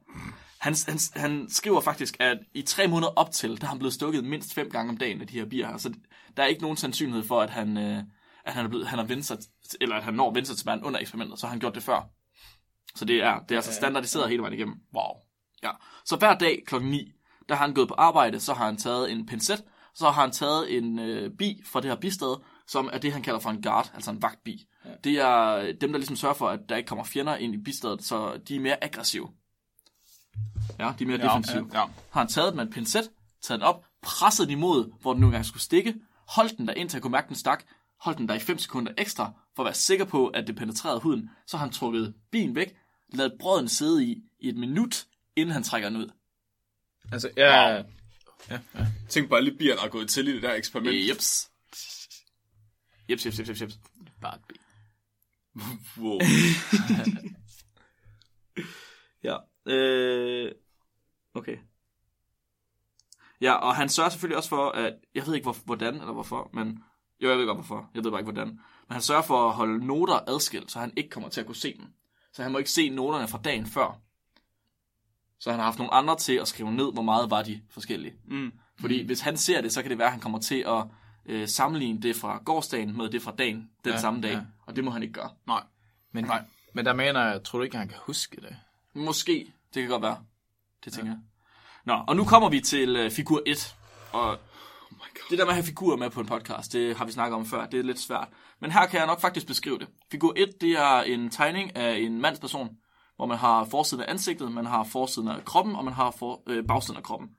Han, 0.59 0.75
han, 0.87 0.99
han 1.15 1.49
skriver 1.49 1.81
faktisk, 1.81 2.17
at 2.19 2.37
i 2.53 2.61
tre 2.61 2.87
måneder 2.87 3.11
op 3.15 3.31
til, 3.31 3.61
der 3.61 3.67
er 3.67 3.69
han 3.69 3.79
blevet 3.79 3.93
stukket 3.93 4.23
mindst 4.23 4.53
fem 4.53 4.69
gange 4.69 4.89
om 4.89 4.97
dagen 4.97 5.21
af 5.21 5.27
de 5.27 5.33
her 5.33 5.45
bier 5.45 5.67
her. 5.67 5.77
Så 5.77 5.93
der 6.37 6.43
er 6.43 6.47
ikke 6.47 6.61
nogen 6.61 6.77
sandsynlighed 6.77 7.23
for, 7.23 7.41
at 7.41 7.49
han, 7.49 7.77
øh, 7.77 8.03
at 8.45 8.53
han 8.53 8.65
er 8.65 8.69
blevet, 8.69 8.87
han 8.87 8.99
har 8.99 9.05
vendt 9.05 9.25
sig, 9.25 9.37
eller 9.81 9.95
at 9.95 10.03
han 10.03 10.13
når 10.13 10.33
vendt 10.33 10.47
sig 10.47 10.57
til 10.57 10.83
under 10.83 10.99
eksperimentet, 10.99 11.39
så 11.39 11.45
har 11.45 11.51
han 11.51 11.59
gjort 11.59 11.75
det 11.75 11.83
før. 11.83 12.09
Så 12.95 13.05
det 13.05 13.23
er, 13.23 13.39
det 13.39 13.51
er 13.51 13.55
altså 13.55 13.73
standardiseret 13.73 14.29
hele 14.29 14.41
vejen 14.41 14.53
igennem. 14.53 14.75
Wow. 14.95 15.11
Ja. 15.63 15.71
Så 16.05 16.15
hver 16.15 16.37
dag 16.37 16.63
klokken 16.67 16.91
9, 16.91 17.11
der 17.49 17.55
har 17.55 17.65
han 17.65 17.73
gået 17.73 17.87
på 17.87 17.93
arbejde, 17.93 18.39
så 18.39 18.53
har 18.53 18.65
han 18.65 18.77
taget 18.77 19.11
en 19.11 19.25
pincet, 19.25 19.63
så 19.95 20.05
har 20.09 20.21
han 20.21 20.31
taget 20.31 20.77
en 20.77 20.99
øh, 20.99 21.31
bi 21.37 21.61
fra 21.65 21.81
det 21.81 21.89
her 21.89 21.95
bisted, 21.95 22.35
som 22.67 22.89
er 22.93 22.97
det, 22.97 23.13
han 23.13 23.21
kalder 23.21 23.39
for 23.39 23.49
en 23.49 23.61
guard, 23.61 23.91
altså 23.93 24.11
en 24.11 24.21
vagtbi. 24.21 24.65
Ja. 24.85 24.89
Det 25.03 25.19
er 25.19 25.71
dem, 25.81 25.91
der 25.91 25.97
ligesom 25.97 26.15
sørger 26.15 26.35
for, 26.35 26.49
at 26.49 26.59
der 26.69 26.75
ikke 26.75 26.87
kommer 26.87 27.03
fjender 27.03 27.35
ind 27.35 27.55
i 27.55 27.57
bistedet, 27.57 28.03
så 28.03 28.37
de 28.47 28.55
er 28.55 28.59
mere 28.59 28.83
aggressive. 28.83 29.29
Ja, 30.79 30.93
de 30.99 31.03
er 31.03 31.07
mere 31.07 31.19
ja, 31.19 31.27
defensive. 31.27 31.69
Ja. 31.73 31.79
Har 32.11 32.19
han 32.21 32.27
taget 32.27 32.47
den 32.47 32.55
med 32.55 32.65
en 32.65 32.71
pincet, 32.71 33.11
taget 33.41 33.59
den 33.59 33.67
op, 33.67 33.85
presset 34.01 34.47
den 34.47 34.57
imod, 34.57 34.91
hvor 35.01 35.13
den 35.13 35.21
nu 35.21 35.27
engang 35.27 35.45
skulle 35.45 35.63
stikke, 35.63 35.95
holdt 36.27 36.57
den 36.57 36.67
der 36.67 36.73
indtil 36.73 36.97
jeg 36.97 37.01
kunne 37.01 37.11
mærke, 37.11 37.27
den 37.27 37.35
stak, 37.35 37.63
holdt 37.99 38.17
den 38.17 38.27
der 38.27 38.33
i 38.33 38.39
5 38.39 38.57
sekunder 38.57 38.91
ekstra, 38.97 39.31
for 39.55 39.63
at 39.63 39.65
være 39.65 39.73
sikker 39.73 40.05
på, 40.05 40.27
at 40.27 40.47
det 40.47 40.55
penetrerede 40.55 40.99
huden, 40.99 41.29
så 41.47 41.57
har 41.57 41.65
han 41.65 41.73
trukket 41.73 42.13
bilen 42.31 42.55
væk, 42.55 42.75
ladet 43.13 43.33
brøden 43.39 43.67
sidde 43.67 44.05
i, 44.05 44.23
i 44.39 44.49
et 44.49 44.55
minut, 44.57 45.05
inden 45.35 45.53
han 45.53 45.63
trækker 45.63 45.89
den 45.89 45.97
ud. 45.97 46.09
Altså, 47.11 47.29
ja, 47.37 47.83
Wow. 48.49 48.61
Tænk 49.09 49.29
på 49.29 49.35
alle 49.35 49.51
de 49.51 49.57
bier, 49.57 49.75
der 49.75 49.83
er 49.83 49.89
gået 49.89 50.09
til 50.09 50.27
i 50.27 50.33
det 50.33 50.41
der 50.41 50.53
eksperiment. 50.53 51.09
Jeps. 51.09 51.51
Jeps, 53.09 53.25
jeps, 53.25 53.39
jeps, 53.39 53.49
jeps, 53.49 53.61
jeps. 53.61 53.79
bare 54.21 54.35
et 54.35 54.41
ben. 54.47 54.57
Wow. 55.97 56.19
Ja. 59.23 59.37
Øh, 59.65 60.51
okay. 61.33 61.57
Ja, 63.41 63.53
og 63.53 63.75
han 63.75 63.89
sørger 63.89 64.09
selvfølgelig 64.09 64.37
også 64.37 64.49
for, 64.49 64.69
at... 64.69 64.93
Jeg 65.15 65.27
ved 65.27 65.33
ikke, 65.35 65.43
hvor, 65.45 65.55
hvordan 65.65 65.93
eller 65.95 66.13
hvorfor, 66.13 66.49
men... 66.53 66.83
Jo, 67.21 67.29
jeg 67.29 67.37
ved 67.37 67.45
godt, 67.45 67.57
hvorfor. 67.57 67.89
Jeg 67.95 68.03
ved 68.03 68.11
bare 68.11 68.19
ikke, 68.21 68.31
hvordan. 68.31 68.47
Men 68.47 68.91
han 68.91 69.01
sørger 69.01 69.21
for 69.21 69.47
at 69.49 69.53
holde 69.53 69.85
noter 69.87 70.19
adskilt, 70.27 70.71
så 70.71 70.79
han 70.79 70.93
ikke 70.97 71.09
kommer 71.09 71.29
til 71.29 71.39
at 71.41 71.45
kunne 71.45 71.55
se 71.55 71.77
dem. 71.77 71.85
Så 72.33 72.43
han 72.43 72.51
må 72.51 72.57
ikke 72.57 72.71
se 72.71 72.89
noterne 72.89 73.27
fra 73.27 73.37
dagen 73.43 73.65
før. 73.65 73.99
Så 75.39 75.49
han 75.51 75.59
har 75.59 75.65
haft 75.65 75.77
nogle 75.77 75.93
andre 75.93 76.17
til 76.17 76.33
at 76.33 76.47
skrive 76.47 76.71
ned, 76.71 76.93
hvor 76.93 77.01
meget 77.01 77.29
var 77.29 77.43
de 77.43 77.61
forskellige. 77.69 78.15
Mm. 78.27 78.51
Fordi 78.79 79.05
hvis 79.05 79.21
han 79.21 79.37
ser 79.37 79.61
det, 79.61 79.73
så 79.73 79.81
kan 79.81 79.91
det 79.91 79.97
være, 79.97 80.07
at 80.07 80.11
han 80.13 80.21
kommer 80.21 80.39
til 80.39 80.63
at 80.67 80.83
øh, 81.25 81.47
sammenligne 81.47 82.01
det 82.01 82.15
fra 82.15 82.41
gårdsdagen 82.45 82.97
med 82.97 83.09
det 83.09 83.21
fra 83.21 83.31
dagen, 83.31 83.69
den 83.83 83.91
Ja, 83.91 83.99
samme 83.99 84.21
dag. 84.21 84.31
ja. 84.31 84.41
Og 84.65 84.75
det 84.75 84.83
må 84.83 84.91
han 84.91 85.01
ikke 85.03 85.13
gøre. 85.13 85.29
Nej. 85.47 85.63
Men, 86.11 86.25
Nej. 86.25 86.43
men 86.73 86.85
der 86.85 86.93
mener 86.93 87.21
jeg, 87.25 87.43
tror 87.43 87.59
du 87.59 87.63
ikke, 87.63 87.77
han 87.77 87.87
kan 87.87 87.97
huske 88.05 88.41
det? 88.41 88.55
Måske. 88.95 89.53
Det 89.73 89.81
kan 89.81 89.89
godt 89.89 90.01
være. 90.01 90.17
Det 90.85 90.93
tænker 90.93 91.11
jeg. 91.11 91.19
Nå, 91.85 91.93
og 92.07 92.15
nu 92.15 92.23
kommer 92.25 92.49
vi 92.49 92.59
til 92.61 92.95
øh, 92.95 93.11
figur 93.11 93.41
1. 93.45 93.75
Og 94.11 94.29
Oh 94.29 94.37
my 94.91 94.97
God. 94.97 95.29
det 95.29 95.37
der 95.37 95.45
med 95.45 95.49
at 95.49 95.55
have 95.55 95.63
figurer 95.65 95.97
med 95.97 96.09
på 96.09 96.19
en 96.19 96.25
podcast, 96.25 96.73
det 96.73 96.97
har 96.97 97.05
vi 97.05 97.11
snakket 97.11 97.35
om 97.35 97.45
før. 97.45 97.65
Det 97.65 97.79
er 97.79 97.83
lidt 97.83 97.99
svært. 97.99 98.27
Men 98.61 98.71
her 98.71 98.85
kan 98.85 98.97
jeg 98.99 99.07
nok 99.07 99.21
faktisk 99.21 99.47
beskrive 99.47 99.79
det. 99.79 99.87
Figur 100.11 100.33
1, 100.35 100.49
det 100.61 100.71
er 100.71 101.01
en 101.01 101.29
tegning 101.29 101.75
af 101.75 101.97
en 101.97 102.21
mandsperson, 102.21 102.69
hvor 103.15 103.25
man 103.25 103.37
har 103.37 103.65
forsiden 103.65 104.03
af 104.03 104.11
ansigtet, 104.11 104.51
man 104.51 104.65
har 104.65 104.83
forsiden 104.83 105.27
af 105.27 105.45
kroppen, 105.45 105.75
og 105.75 105.85
man 105.85 105.93
har 105.93 106.11
for, 106.11 106.43
øh, 106.47 106.63
bagsiden 106.67 106.97
af 106.97 107.03
kroppen. 107.03 107.29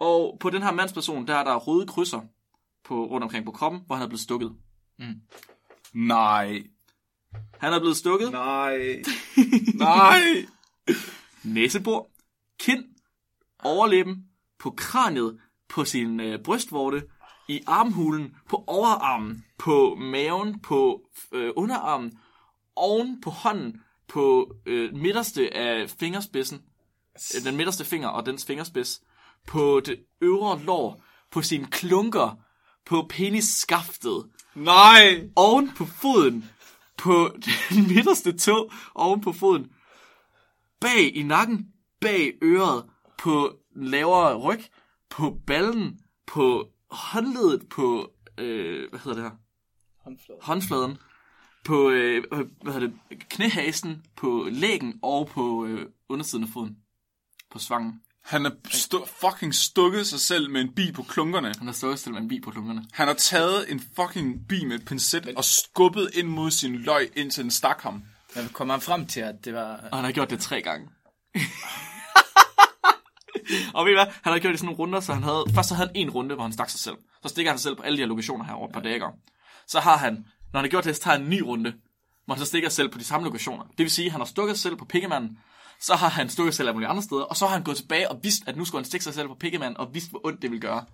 Og 0.00 0.36
på 0.40 0.50
den 0.50 0.62
her 0.62 0.72
mandsperson, 0.72 1.26
der 1.26 1.34
er 1.34 1.44
der 1.44 1.56
røde 1.56 1.86
krydser 1.86 2.20
på, 2.84 3.06
rundt 3.06 3.24
omkring 3.24 3.44
på 3.44 3.50
kroppen, 3.52 3.80
hvor 3.86 3.96
han 3.96 4.04
er 4.04 4.08
blevet 4.08 4.20
stukket. 4.20 4.52
Nej. 5.94 6.62
Han 7.58 7.72
er 7.72 7.78
blevet 7.78 7.96
stukket. 7.96 8.32
Nej. 8.32 9.02
Nej. 9.74 10.20
næsebor, 11.44 12.10
kind, 12.58 12.84
overlæben, 13.64 14.24
på 14.58 14.70
kraniet, 14.70 15.40
på 15.68 15.84
sin 15.84 16.20
øh, 16.20 16.42
brystvorte, 16.42 17.02
i 17.48 17.60
armhulen, 17.66 18.36
på 18.48 18.64
overarmen, 18.66 19.44
på 19.58 19.94
maven, 20.00 20.60
på 20.60 21.08
øh, 21.32 21.50
underarmen, 21.56 22.18
oven 22.76 23.20
på 23.20 23.30
hånden, 23.30 23.80
på 24.08 24.54
øh, 24.66 24.94
midterste 24.94 25.54
af 25.54 25.90
fingerspidsen, 25.90 26.62
øh, 27.36 27.44
den 27.44 27.56
midterste 27.56 27.84
finger 27.84 28.08
og 28.08 28.26
dens 28.26 28.46
fingerspids, 28.46 29.02
på 29.46 29.80
det 29.86 30.00
øvre 30.20 30.62
lår, 30.62 31.04
på 31.30 31.42
sine 31.42 31.66
klunker, 31.66 32.38
på 32.86 33.06
penisskaftet, 33.10 34.30
Nej. 34.54 35.28
oven 35.36 35.70
på 35.76 35.84
foden, 35.84 36.50
på 36.98 37.36
den 37.70 37.86
midterste 37.94 38.32
tå, 38.38 38.70
oven 38.94 39.20
på 39.20 39.32
foden, 39.32 39.72
bag 40.80 41.16
i 41.16 41.22
nakken, 41.22 41.68
bag 42.00 42.32
øret, 42.42 42.84
på 43.18 43.56
den 43.74 43.84
lavere 43.84 44.38
ryg, 44.38 44.60
på 45.10 45.40
ballen, 45.46 46.00
på 46.26 46.68
håndledet, 46.90 47.68
på, 47.68 48.12
øh, 48.38 48.90
hvad 48.90 49.00
hedder 49.00 49.14
det 49.14 49.30
her, 49.30 49.36
Håndflade. 50.04 50.38
håndfladen, 50.42 50.98
på, 51.64 51.90
øh, 51.90 52.24
hvad 52.62 52.72
hedder 52.72 52.86
det, 53.10 53.28
knæhasen, 53.28 54.02
på 54.16 54.46
lægen 54.50 54.98
og 55.02 55.28
på 55.28 55.66
øh, 55.66 55.86
undersiden 56.08 56.44
af 56.44 56.50
foden, 56.50 56.78
på 57.50 57.58
svangen. 57.58 58.01
Han 58.24 58.44
har 58.44 58.52
stu- 58.68 59.06
fucking 59.20 59.54
stukket 59.54 60.06
sig 60.06 60.20
selv 60.20 60.50
med 60.50 60.60
en 60.60 60.74
bi 60.74 60.92
på 60.92 61.02
klunkerne. 61.02 61.54
Han 61.58 61.66
har 61.66 61.74
stået 61.74 61.98
stille 61.98 62.14
med 62.14 62.22
en 62.22 62.28
bi 62.28 62.40
på 62.40 62.50
klunkerne. 62.50 62.84
Han 62.92 63.06
har 63.06 63.14
taget 63.14 63.72
en 63.72 63.82
fucking 63.96 64.48
bi 64.48 64.64
med 64.64 64.76
et 64.76 64.84
pincet 64.84 65.32
og 65.36 65.44
skubbet 65.44 66.10
ind 66.14 66.28
mod 66.28 66.50
sin 66.50 66.76
løg, 66.76 67.10
indtil 67.16 67.42
den 67.42 67.50
stak 67.50 67.80
ham. 67.80 68.02
Men 68.36 68.48
kom 68.48 68.70
han 68.70 68.80
frem 68.80 69.06
til, 69.06 69.20
at 69.20 69.44
det 69.44 69.54
var... 69.54 69.80
Og 69.92 69.98
han 69.98 70.04
har 70.04 70.12
gjort 70.12 70.30
det 70.30 70.40
tre 70.40 70.62
gange. 70.62 70.88
og 73.74 73.84
ved 73.84 73.92
I 73.92 73.94
hvad? 73.94 74.06
Han 74.22 74.32
har 74.32 74.38
gjort 74.38 74.50
det 74.50 74.54
i 74.54 74.58
sådan 74.58 74.66
nogle 74.66 74.78
runder, 74.78 75.00
så 75.00 75.14
han 75.14 75.22
havde... 75.22 75.44
Først 75.54 75.68
så 75.68 75.74
havde 75.74 75.88
han 75.88 75.96
en 75.96 76.10
runde, 76.10 76.34
hvor 76.34 76.44
han 76.44 76.52
stak 76.52 76.70
sig 76.70 76.80
selv. 76.80 76.96
Så 77.22 77.28
stikker 77.28 77.50
han 77.52 77.58
sig 77.58 77.62
selv 77.62 77.76
på 77.76 77.82
alle 77.82 77.96
de 77.96 78.02
her 78.02 78.08
lokationer 78.08 78.44
her 78.44 78.52
over 78.52 78.68
et 78.68 78.74
par 78.74 78.80
dage. 78.80 79.02
Så 79.66 79.80
har 79.80 79.96
han, 79.96 80.14
når 80.52 80.58
han 80.60 80.64
har 80.64 80.68
gjort 80.68 80.84
det, 80.84 80.96
så 80.96 81.02
tager 81.02 81.16
han 81.16 81.24
en 81.24 81.30
ny 81.30 81.40
runde, 81.40 81.74
hvor 82.24 82.34
han 82.34 82.40
så 82.44 82.46
stikker 82.46 82.68
sig 82.68 82.76
selv 82.76 82.88
på 82.88 82.98
de 82.98 83.04
samme 83.04 83.24
lokationer. 83.24 83.64
Det 83.64 83.78
vil 83.78 83.90
sige, 83.90 84.06
at 84.06 84.12
han 84.12 84.20
har 84.20 84.26
stukket 84.26 84.56
sig 84.56 84.62
selv 84.62 84.76
på 84.76 84.84
pikkemanden, 84.84 85.38
så 85.82 85.94
har 85.94 86.08
han 86.08 86.28
stukket 86.28 86.54
sig 86.54 86.64
selv 86.64 86.72
mulige 86.74 86.88
andre 86.88 87.02
steder, 87.02 87.22
og 87.22 87.36
så 87.36 87.46
har 87.46 87.52
han 87.54 87.64
gået 87.64 87.76
tilbage 87.76 88.10
og 88.10 88.20
vidst, 88.22 88.42
at 88.48 88.56
nu 88.56 88.64
skulle 88.64 88.80
han 88.80 88.84
stikke 88.84 89.04
sig 89.04 89.14
selv 89.14 89.28
på 89.28 89.34
pikkemanden, 89.34 89.76
og 89.76 89.94
vidst, 89.94 90.10
hvor 90.10 90.26
ondt 90.26 90.42
det 90.42 90.50
vil 90.50 90.60
gøre. 90.60 90.84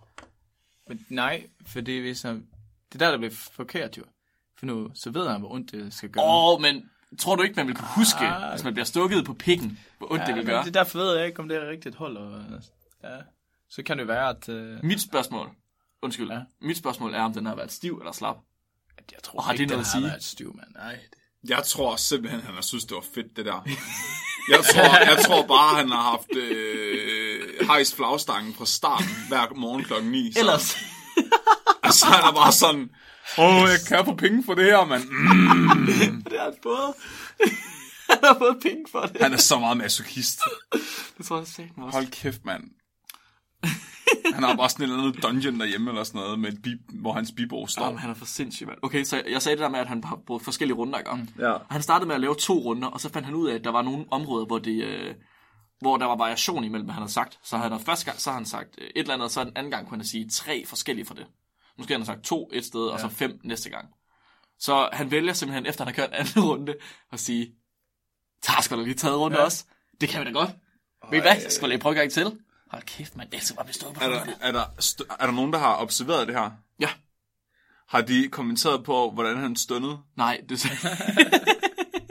Men 0.88 1.06
nej, 1.08 1.46
for 1.66 1.80
det 1.80 1.98
er 1.98 2.02
ligesom... 2.02 2.46
Det 2.92 2.94
er 2.94 2.98
der, 3.06 3.10
der 3.10 3.18
bliver 3.18 3.34
forkert 3.52 3.98
jo. 3.98 4.02
For 4.58 4.66
nu, 4.66 4.90
så 4.94 5.10
ved 5.10 5.28
han, 5.28 5.40
hvor 5.40 5.52
ondt 5.52 5.72
det 5.72 5.94
skal 5.94 6.08
gøre. 6.08 6.24
Åh, 6.24 6.54
oh, 6.54 6.60
men 6.60 6.90
tror 7.18 7.36
du 7.36 7.42
ikke, 7.42 7.56
man 7.56 7.66
vil 7.66 7.74
kunne 7.74 7.88
huske, 7.96 8.18
Ah. 8.26 8.50
hvis 8.50 8.64
man 8.64 8.72
bliver 8.74 8.84
stukket 8.84 9.24
på 9.24 9.34
pikken, 9.34 9.78
hvor 9.98 10.12
ondt 10.12 10.22
ja, 10.22 10.26
det 10.26 10.34
vil 10.34 10.44
men 10.44 10.50
gøre? 10.52 10.64
det 10.64 10.74
derfor 10.74 10.98
ved 10.98 11.16
jeg 11.16 11.26
ikke, 11.26 11.40
om 11.40 11.48
det 11.48 11.56
er 11.56 11.70
rigtigt 11.70 11.94
hold. 11.94 12.16
Og, 12.16 12.42
ja. 13.02 13.16
Så 13.70 13.82
kan 13.82 13.98
det 13.98 14.08
være, 14.08 14.28
at... 14.28 14.48
Uh, 14.48 14.84
Mit 14.84 15.00
spørgsmål, 15.00 15.50
undskyld, 16.02 16.30
Ja. 16.30 16.40
mit 16.60 16.76
spørgsmål 16.76 17.14
er, 17.14 17.22
om 17.22 17.32
den 17.32 17.46
har 17.46 17.54
været 17.54 17.72
stiv 17.72 17.96
eller 17.98 18.12
slap. 18.12 18.36
at 18.98 19.12
jeg 19.12 19.22
tror 19.22 19.38
Og 19.38 19.44
har 19.44 19.52
ikke, 19.52 19.62
det 19.62 19.68
noget 19.70 19.78
den 19.78 19.80
at 19.80 19.92
har 19.92 20.00
sige? 20.00 20.10
været 20.10 20.24
stiv, 20.24 20.56
mand. 20.56 20.68
Nej, 20.74 20.92
det... 21.42 21.50
Jeg 21.50 21.62
tror 21.64 21.96
simpelthen, 21.96 22.40
han 22.40 22.54
har 22.54 22.62
synes, 22.62 22.84
det 22.84 22.94
var 22.94 23.04
fedt, 23.14 23.36
det 23.36 23.44
der. 23.46 23.66
Jeg 24.50 24.64
tror, 24.72 24.98
jeg 25.14 25.24
tror 25.26 25.46
bare, 25.46 25.76
han 25.76 25.88
har 25.90 26.02
haft 26.02 26.36
øh, 26.36 27.66
hejst 27.66 27.96
flagstangen 27.96 28.54
fra 28.54 28.66
starten 28.66 29.16
hver 29.28 29.54
morgen 29.56 29.84
klokken 29.84 30.10
9. 30.10 30.32
Så, 30.32 30.38
Ellers, 30.40 30.76
Altså, 31.82 32.06
han 32.06 32.24
er 32.24 32.32
bare 32.32 32.52
sådan, 32.52 32.90
åh, 33.38 33.68
jeg 33.68 33.78
kan 33.88 34.04
få 34.04 34.14
penge 34.14 34.44
for 34.44 34.54
det 34.54 34.64
her, 34.64 34.84
mand. 34.84 35.04
Mm. 35.04 36.22
det 36.22 36.38
har 36.38 36.44
han 36.44 36.54
fået. 36.62 36.94
han 38.10 38.18
har 38.22 38.38
fået 38.38 38.56
penge 38.62 38.84
for 38.92 39.00
det. 39.00 39.20
Han 39.20 39.32
er 39.32 39.36
så 39.36 39.58
meget 39.58 39.76
masochist. 39.76 40.40
Det 41.18 41.26
tror 41.26 41.38
jeg 41.38 41.46
sagde 41.46 41.70
også. 41.76 41.98
Hold 41.98 42.06
kæft, 42.10 42.44
mand. 42.44 42.62
Han 44.38 44.48
har 44.48 44.56
bare 44.56 44.68
sådan 44.68 44.84
en 44.84 44.90
eller 44.90 45.04
anden 45.04 45.20
dungeon 45.22 45.60
derhjemme 45.60 45.90
eller 45.90 46.04
sådan 46.04 46.20
noget, 46.20 46.38
med 46.38 46.52
et 46.52 46.62
bib, 46.62 46.80
hvor 46.88 47.12
hans 47.12 47.32
bibog 47.32 47.70
står. 47.70 47.84
Jamen, 47.84 47.98
han 47.98 48.10
er 48.10 48.14
for 48.14 48.24
sindssyg, 48.24 48.66
mand. 48.66 48.78
Okay, 48.82 49.04
så 49.04 49.22
jeg 49.30 49.42
sagde 49.42 49.56
det 49.56 49.62
der 49.62 49.68
med, 49.68 49.78
at 49.78 49.88
han 49.88 50.04
har 50.04 50.18
brugt 50.26 50.44
forskellige 50.44 50.76
runder, 50.76 50.98
ikke? 50.98 51.10
Mm. 51.14 51.28
Ja. 51.38 51.56
Han 51.70 51.82
startede 51.82 52.06
med 52.06 52.14
at 52.14 52.20
lave 52.20 52.34
to 52.34 52.54
runder, 52.54 52.88
og 52.88 53.00
så 53.00 53.08
fandt 53.12 53.26
han 53.26 53.34
ud 53.34 53.48
af, 53.48 53.54
at 53.54 53.64
der 53.64 53.70
var 53.70 53.82
nogle 53.82 54.04
områder, 54.10 54.46
hvor, 54.46 54.58
det, 54.58 54.84
øh, 54.84 55.14
hvor 55.80 55.96
der 55.96 56.06
var 56.06 56.16
variation 56.16 56.64
imellem, 56.64 56.86
hvad 56.86 56.94
han 56.94 57.02
havde 57.02 57.12
sagt. 57.12 57.38
Så 57.42 57.56
havde 57.56 57.70
han 57.70 57.80
første 57.80 58.04
gang, 58.06 58.20
så 58.20 58.30
har 58.30 58.36
han 58.36 58.46
sagt 58.46 58.68
øh, 58.78 58.86
et 58.86 58.92
eller 58.96 59.14
andet, 59.14 59.24
og 59.24 59.30
så 59.30 59.44
den 59.44 59.52
anden 59.56 59.70
gang 59.70 59.88
kunne 59.88 59.98
han 59.98 60.06
sige 60.06 60.28
tre 60.28 60.66
forskellige 60.66 61.04
fra 61.04 61.14
det. 61.14 61.26
Måske 61.78 61.92
har 61.92 61.98
han 61.98 62.06
sagt 62.06 62.22
to 62.22 62.50
et 62.52 62.64
sted, 62.64 62.80
og 62.80 63.00
så 63.00 63.08
fem 63.08 63.40
næste 63.44 63.70
gang. 63.70 63.88
Så 64.58 64.88
han 64.92 65.10
vælger 65.10 65.32
simpelthen, 65.32 65.66
efter 65.66 65.84
han 65.84 65.94
har 65.94 66.02
kørt 66.02 66.12
anden 66.12 66.44
runde, 66.50 66.74
at 67.12 67.20
sige, 67.20 67.52
der 68.46 68.52
har 68.52 68.82
lige 68.82 68.94
taget 68.94 69.18
runde 69.18 69.38
ja. 69.38 69.44
også. 69.44 69.64
Det 70.00 70.08
kan 70.08 70.20
vi 70.20 70.24
da 70.24 70.30
godt. 70.30 70.50
Ved 71.10 71.18
I 71.18 71.20
hvad? 71.20 71.50
Skal 71.50 71.68
vi 71.68 71.72
lige 71.72 71.80
prøve 71.80 71.92
en 71.92 71.96
gang 71.96 72.10
til? 72.10 72.38
Hold 72.70 72.82
kæft, 72.82 73.16
mand. 73.16 73.30
Det 73.30 73.38
er 73.40 73.44
så 73.44 73.54
bare 73.54 73.66
bestået 73.66 73.94
på 73.94 74.00
Er 74.04 74.08
der, 74.08 74.24
er, 74.40 74.52
der, 74.52 74.64
st- 74.64 75.16
er 75.20 75.26
der 75.26 75.32
nogen, 75.32 75.52
der 75.52 75.58
har 75.58 75.76
observeret 75.82 76.26
det 76.28 76.34
her? 76.36 76.50
Ja. 76.80 76.90
Har 77.88 78.00
de 78.00 78.28
kommenteret 78.28 78.84
på, 78.84 79.10
hvordan 79.10 79.36
han 79.36 79.56
stønnede? 79.56 79.98
Nej, 80.16 80.40
det 80.48 80.60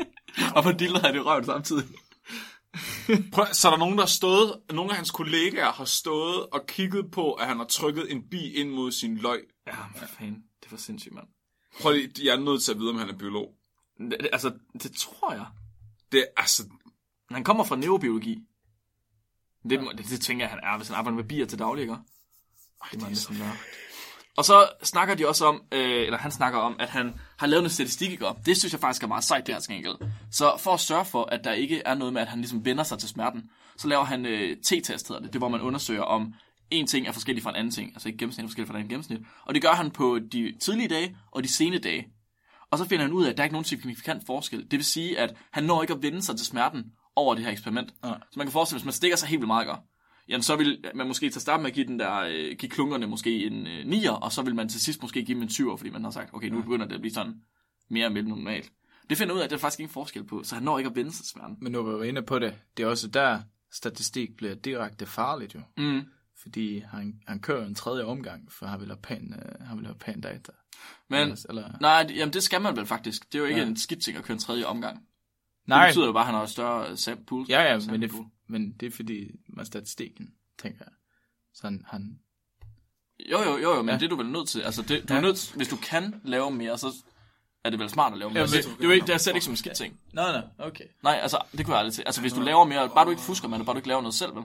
Og 0.55 0.61
hvor 0.61 0.71
diller 0.71 0.99
han 0.99 1.15
i 1.15 1.19
røven 1.19 1.45
samtidig. 1.45 1.85
Prøv, 3.33 3.45
så 3.53 3.67
er 3.67 3.71
der 3.71 3.77
nogen, 3.77 3.97
der 3.97 4.03
har 4.03 4.07
stået, 4.07 4.61
nogle 4.69 4.91
af 4.91 4.95
hans 4.95 5.11
kollegaer 5.11 5.71
har 5.71 5.85
stået 5.85 6.45
og 6.45 6.65
kigget 6.67 7.11
på, 7.11 7.33
at 7.33 7.47
han 7.47 7.57
har 7.57 7.65
trykket 7.65 8.11
en 8.11 8.29
bi 8.29 8.53
ind 8.53 8.69
mod 8.69 8.91
sin 8.91 9.17
løg. 9.17 9.43
Ja, 9.67 9.71
for 9.95 10.05
fanden. 10.05 10.43
Det 10.59 10.65
er 10.65 10.69
for 10.69 10.77
sindssygt, 10.77 11.13
mand. 11.13 11.27
Prøv 11.81 11.93
lige, 11.93 12.11
jeg 12.23 12.35
er 12.35 12.39
nødt 12.39 12.63
til 12.63 12.71
at 12.71 12.79
vide, 12.79 12.89
om 12.89 12.97
han 12.97 13.09
er 13.09 13.17
biolog. 13.17 13.53
Det, 13.97 14.11
det, 14.19 14.29
altså, 14.33 14.53
det 14.83 14.91
tror 14.97 15.33
jeg. 15.33 15.45
Det 16.11 16.19
er 16.19 16.25
altså... 16.37 16.63
Han 17.31 17.43
kommer 17.43 17.63
fra 17.63 17.75
neurobiologi. 17.75 18.39
Det, 19.69 19.83
må, 19.83 19.91
det, 19.97 20.09
det 20.09 20.21
tænker 20.21 20.45
jeg, 20.45 20.49
han 20.49 20.59
er, 20.63 20.77
hvis 20.77 20.87
han 20.87 20.97
arbejder 20.97 21.15
med 21.15 21.23
bier 21.23 21.45
til 21.45 21.59
daglig, 21.59 21.81
ikke? 21.81 21.93
Ej, 21.93 21.99
det, 22.91 22.99
må 22.99 23.05
han 23.05 23.11
næsten 23.11 23.39
være. 23.39 23.51
Og 24.37 24.45
så 24.45 24.69
snakker 24.83 25.15
de 25.15 25.27
også 25.27 25.45
om, 25.45 25.61
øh, 25.71 26.05
eller 26.05 26.17
han 26.17 26.31
snakker 26.31 26.59
om, 26.59 26.75
at 26.79 26.89
han 26.89 27.13
har 27.37 27.47
lavet 27.47 27.63
en 27.63 27.69
statistik, 27.69 28.11
ikke? 28.11 28.25
Det 28.45 28.57
synes 28.57 28.73
jeg 28.73 28.79
faktisk 28.79 29.03
er 29.03 29.07
meget 29.07 29.23
sejt, 29.23 29.47
det 29.47 29.55
her 29.55 29.73
gengæld. 29.73 29.95
Så 30.31 30.57
for 30.59 30.73
at 30.73 30.79
sørge 30.79 31.05
for, 31.05 31.23
at 31.31 31.43
der 31.43 31.53
ikke 31.53 31.81
er 31.85 31.95
noget 31.95 32.13
med, 32.13 32.21
at 32.21 32.27
han 32.27 32.39
ligesom 32.39 32.65
vender 32.65 32.83
sig 32.83 32.99
til 32.99 33.09
smerten, 33.09 33.49
så 33.77 33.87
laver 33.87 34.03
han 34.03 34.25
øh, 34.25 34.57
t-test, 34.65 35.07
hedder 35.07 35.21
det. 35.21 35.33
Det 35.33 35.35
er, 35.35 35.39
hvor 35.39 35.47
man 35.47 35.61
undersøger, 35.61 36.01
om 36.01 36.33
en 36.71 36.87
ting 36.87 37.07
er 37.07 37.11
forskellig 37.11 37.43
fra 37.43 37.49
en 37.49 37.55
anden 37.55 37.71
ting. 37.71 37.89
Altså 37.93 38.07
ikke 38.07 38.19
gennemsnit 38.19 38.43
er 38.43 38.47
forskellig 38.47 38.67
fra 38.67 38.73
en 38.73 38.79
anden 38.79 38.89
gennemsnit. 38.89 39.19
Og 39.45 39.53
det 39.53 39.61
gør 39.61 39.71
han 39.71 39.91
på 39.91 40.19
de 40.31 40.55
tidlige 40.61 40.87
dage 40.87 41.17
og 41.31 41.43
de 41.43 41.47
sene 41.47 41.77
dage. 41.77 42.07
Og 42.71 42.77
så 42.77 42.85
finder 42.85 43.05
han 43.05 43.13
ud 43.13 43.25
af, 43.25 43.29
at 43.29 43.37
der 43.37 43.43
er 43.43 43.45
ikke 43.45 43.53
nogen 43.53 43.65
signifikant 43.65 44.25
forskel. 44.25 44.61
Det 44.61 44.71
vil 44.71 44.85
sige, 44.85 45.19
at 45.19 45.35
han 45.51 45.63
når 45.63 45.81
ikke 45.81 45.93
at 45.93 46.01
vende 46.01 46.21
sig 46.21 46.37
til 46.37 46.45
smerten 46.45 46.83
over 47.17 47.35
det 47.35 47.43
her 47.43 47.51
eksperiment. 47.51 47.93
Ja. 48.03 48.09
Så 48.09 48.33
man 48.37 48.47
kan 48.47 48.51
forestille 48.51 48.79
sig, 48.79 48.83
hvis 48.83 48.85
man 48.85 48.93
stikker 48.93 49.17
sig 49.17 49.29
helt 49.29 49.39
vildt 49.39 49.47
meget, 49.47 49.77
jamen 50.27 50.43
så 50.43 50.55
vil 50.55 50.83
man 50.95 51.07
måske 51.07 51.29
til 51.29 51.37
at 51.37 51.41
starte 51.41 51.61
med 51.63 51.69
at 51.69 51.75
give, 51.75 51.87
den 51.87 51.99
der, 51.99 52.13
øh, 52.19 52.55
give 52.57 52.69
klunkerne 52.69 53.07
måske 53.07 53.45
en 53.45 53.67
øh, 53.67 53.85
9'er, 53.85 54.09
og 54.11 54.31
så 54.31 54.41
vil 54.41 54.55
man 54.55 54.69
til 54.69 54.81
sidst 54.81 55.01
måske 55.01 55.23
give 55.25 55.35
dem 55.35 55.41
en 55.43 55.49
20'er, 55.49 55.77
fordi 55.77 55.89
man 55.89 56.03
har 56.03 56.11
sagt, 56.11 56.33
okay, 56.33 56.47
nu 56.47 56.61
begynder 56.61 56.85
det 56.87 56.95
at 56.95 57.01
blive 57.01 57.13
sådan 57.13 57.33
mere 57.89 58.09
mellem 58.09 58.29
normalt. 58.29 58.71
Det 59.09 59.17
finder 59.17 59.33
ud 59.35 59.39
af, 59.39 59.43
at 59.43 59.49
der 59.49 59.55
er 59.55 59.59
faktisk 59.59 59.79
ingen 59.79 59.93
forskel 59.93 60.23
på, 60.23 60.43
så 60.43 60.55
han 60.55 60.63
når 60.63 60.77
ikke 60.77 60.89
at 60.89 60.95
vende 60.95 61.11
sig 61.11 61.25
smerten. 61.25 61.57
Men 61.61 61.71
nu 61.71 61.83
var 61.83 61.97
vi 61.97 62.07
inde 62.07 62.21
på 62.21 62.39
det. 62.39 62.55
Det 62.77 62.83
er 62.83 62.87
også 62.87 63.07
der, 63.07 63.39
statistik 63.71 64.29
bliver 64.37 64.55
direkte 64.55 65.05
farligt 65.05 65.55
jo. 65.55 65.61
Mm. 65.77 66.01
Fordi 66.41 66.79
han, 66.79 67.13
han 67.27 67.39
kører 67.39 67.65
en 67.65 67.75
tredje 67.75 68.03
omgang, 68.03 68.51
for 68.51 68.65
han 68.65 68.79
vil 68.79 68.87
have 68.87 68.97
pæn, 69.03 69.33
uh, 69.59 69.67
han 69.67 69.77
vil 69.77 69.85
have 69.85 69.97
pæn 69.97 70.21
data. 70.21 70.51
Men, 71.09 71.31
Ellers- 71.31 71.45
eller, 71.49 71.71
nej, 71.81 72.11
jamen 72.15 72.33
det 72.33 72.43
skal 72.43 72.61
man 72.61 72.75
vel 72.75 72.85
faktisk. 72.85 73.25
Det 73.31 73.35
er 73.35 73.39
jo 73.39 73.45
ikke 73.45 73.57
Ja. 73.59 73.63
ja. 73.63 73.69
en 73.69 73.77
skidt 73.77 74.01
ting 74.03 74.17
at 74.17 74.23
køre 74.23 74.33
en 74.33 74.39
tredje 74.39 74.65
omgang. 74.65 74.99
Nej, 75.67 75.85
Det 75.85 75.89
betyder 75.89 76.05
jo 76.05 76.11
bare, 76.11 76.21
at 76.21 76.25
han 76.25 76.35
har 76.35 76.45
større 76.45 76.97
sample 76.97 77.25
pool. 77.25 77.45
ja, 77.49 77.61
ja, 77.61 77.79
men 77.91 78.01
det, 78.01 78.11
men 78.47 78.71
det 78.79 78.85
er 78.87 78.91
fordi, 78.91 79.31
med 79.47 79.65
statistikken, 79.65 80.33
tænker 80.61 80.79
jeg. 80.85 80.93
Så 81.53 81.61
han, 81.63 81.85
han 81.87 82.19
Jo, 83.31 83.37
jo, 83.43 83.57
jo, 83.57 83.75
jo, 83.75 83.81
men 83.81 83.89
Ja. 83.89 83.97
det 83.99 84.03
er 84.05 84.09
du 84.09 84.15
vel 84.15 84.29
nødt 84.29 84.49
til. 84.49 84.59
Altså, 84.61 84.81
det, 84.81 85.09
du 85.09 85.13
Ja. 85.13 85.17
er 85.17 85.21
nødt, 85.21 85.53
hvis 85.55 85.67
du 85.67 85.75
kan 85.75 86.21
lave 86.23 86.51
mere, 86.51 86.77
så 86.77 86.93
er 87.63 87.69
det 87.69 87.79
vel 87.79 87.89
smart 87.89 88.13
at 88.13 88.19
lave 88.19 88.31
mere. 88.31 88.39
Ja, 88.39 88.45
men- 88.45 88.51
det, 88.53 88.63
det, 88.77 88.79
er 88.79 88.83
jo 88.87 88.89
ikke, 88.91 89.07
det 89.07 89.13
er 89.13 89.17
slet 89.17 89.33
ikke 89.35 89.45
som 89.45 89.53
en 89.53 89.57
skidt 89.57 89.75
ting. 89.75 89.99
Nå, 90.13 90.21
nå, 90.21 90.65
okay. 90.65 90.83
Nej, 91.03 91.19
altså, 91.21 91.37
det 91.57 91.65
kunne 91.65 91.73
jeg 91.75 91.79
aldrig 91.79 91.93
til. 91.93 92.03
Altså, 92.05 92.21
hvis 92.21 92.33
du 92.33 92.41
laver 92.41 92.63
mere, 92.65 92.89
bare 92.89 93.05
du 93.05 93.09
ikke 93.09 93.21
fusker 93.21 93.47
med 93.47 93.57
det, 93.57 93.65
bare 93.65 93.73
du 93.73 93.77
ikke 93.77 93.87
laver 93.87 94.01
noget 94.01 94.13
selv, 94.15 94.35
vel? 94.35 94.43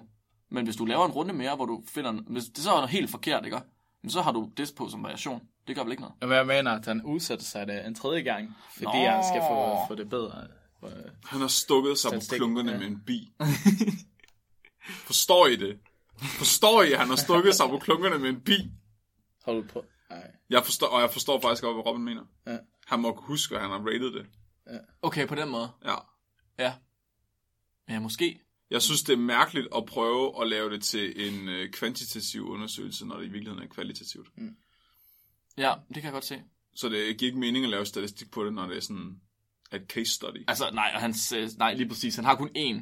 Men 0.51 0.65
hvis 0.65 0.77
du 0.77 0.85
laver 0.85 1.07
en 1.07 1.13
runde 1.13 1.35
mere, 1.35 1.57
hvor 1.57 1.67
du 1.67 1.83
finder, 1.89 2.13
hvis 2.13 2.45
det 2.45 2.59
så 2.65 2.71
er 2.71 2.75
noget 2.75 2.91
helt 2.91 3.11
forkert, 3.11 3.45
ikke? 3.45 3.59
Men 4.03 4.11
så 4.11 4.23
har 4.23 4.33
du 4.33 4.51
det 4.57 4.73
på 4.77 4.89
som 4.89 5.03
variation. 5.03 5.43
Det 5.67 5.77
gør 5.77 5.83
vel 5.83 5.91
ikke 5.93 6.01
noget? 6.03 6.15
Og 6.21 6.27
hvad 6.27 6.37
jeg 6.37 6.47
mener, 6.47 6.71
at 6.71 6.87
han 6.87 7.03
udsætter 7.03 7.45
sig 7.45 7.67
det 7.67 7.87
en 7.87 7.95
tredje 7.95 8.21
gang, 8.21 8.57
fordi 8.75 8.85
Nå. 9.05 9.11
han 9.11 9.25
skal 9.25 9.41
få, 9.51 9.77
få 9.89 9.95
det 9.95 10.11
bedre. 10.11 10.47
Øh, 10.85 10.91
Han 11.25 11.41
har 11.41 11.49
stukket 11.49 11.99
sig 11.99 12.11
på 12.13 12.21
klunkerne 12.37 12.73
ja. 12.73 12.79
med 12.79 12.87
en 12.87 13.01
bi. 13.07 13.33
Forstår 15.09 15.47
I 15.47 15.57
det? 15.57 15.79
Forstår 16.19 16.83
I, 16.83 16.93
at 16.93 16.99
han 16.99 17.09
har 17.09 17.17
stukket 17.17 17.55
sig 17.55 17.69
på 17.69 17.79
klunkerne 17.79 18.19
med 18.19 18.29
en 18.29 18.41
bi? 18.41 18.57
Du 19.47 19.65
på? 19.73 19.85
Nej. 20.11 20.31
Jeg 20.51 20.65
forstår, 20.65 20.87
og 20.87 21.01
jeg 21.01 21.11
forstår 21.11 21.41
faktisk 21.41 21.63
godt, 21.63 21.77
hvad 21.77 21.87
Robin 21.87 22.05
mener. 22.05 22.23
Ja. 22.47 22.59
Han 22.87 23.01
må 23.01 23.15
huske, 23.21 23.55
at 23.55 23.61
han 23.61 23.71
har 23.71 23.79
rated 23.79 24.13
det. 24.13 24.27
Okay, 25.03 25.27
på 25.29 25.35
den 25.35 25.49
måde. 25.49 25.71
Ja. 25.85 25.95
Ja. 26.59 26.75
Ja, 27.89 28.01
måske. 28.01 28.41
Jeg 28.71 28.83
synes, 28.83 29.03
det 29.03 29.13
er 29.13 29.17
mærkeligt 29.17 29.69
at 29.77 29.87
prøve 29.87 30.43
at 30.43 30.49
lave 30.49 30.71
det 30.71 30.83
til 30.83 31.29
en 31.29 31.49
øh, 31.49 31.71
kvantitativ 31.71 32.49
undersøgelse, 32.49 33.07
når 33.07 33.17
det 33.17 33.27
i 33.27 33.29
virkeligheden 33.29 33.63
er 33.63 33.69
kvalitativt. 33.69 34.29
Ja, 35.57 35.75
det 35.89 35.95
kan 35.95 36.05
jeg 36.05 36.13
godt 36.13 36.25
se. 36.25 36.43
Så 36.75 36.89
det 36.89 37.19
giver 37.19 37.29
ikke 37.29 37.41
mening 37.41 37.65
at 37.65 37.71
lave 37.71 37.87
statistik 37.87 38.31
på 38.31 38.45
det, 38.45 38.53
når 38.53 38.67
det 38.67 38.77
er 38.77 38.81
sådan 38.81 39.21
et 39.77 39.87
case 39.89 40.11
study. 40.13 40.45
Altså, 40.49 40.71
nej, 40.73 40.91
og 40.95 41.01
hans, 41.01 41.33
øh, 41.33 41.51
nej, 41.59 41.75
lige 41.75 41.89
præcis. 41.89 42.17
Han 42.17 42.25
har 42.25 42.35
kun 42.35 42.49
én, 42.49 42.75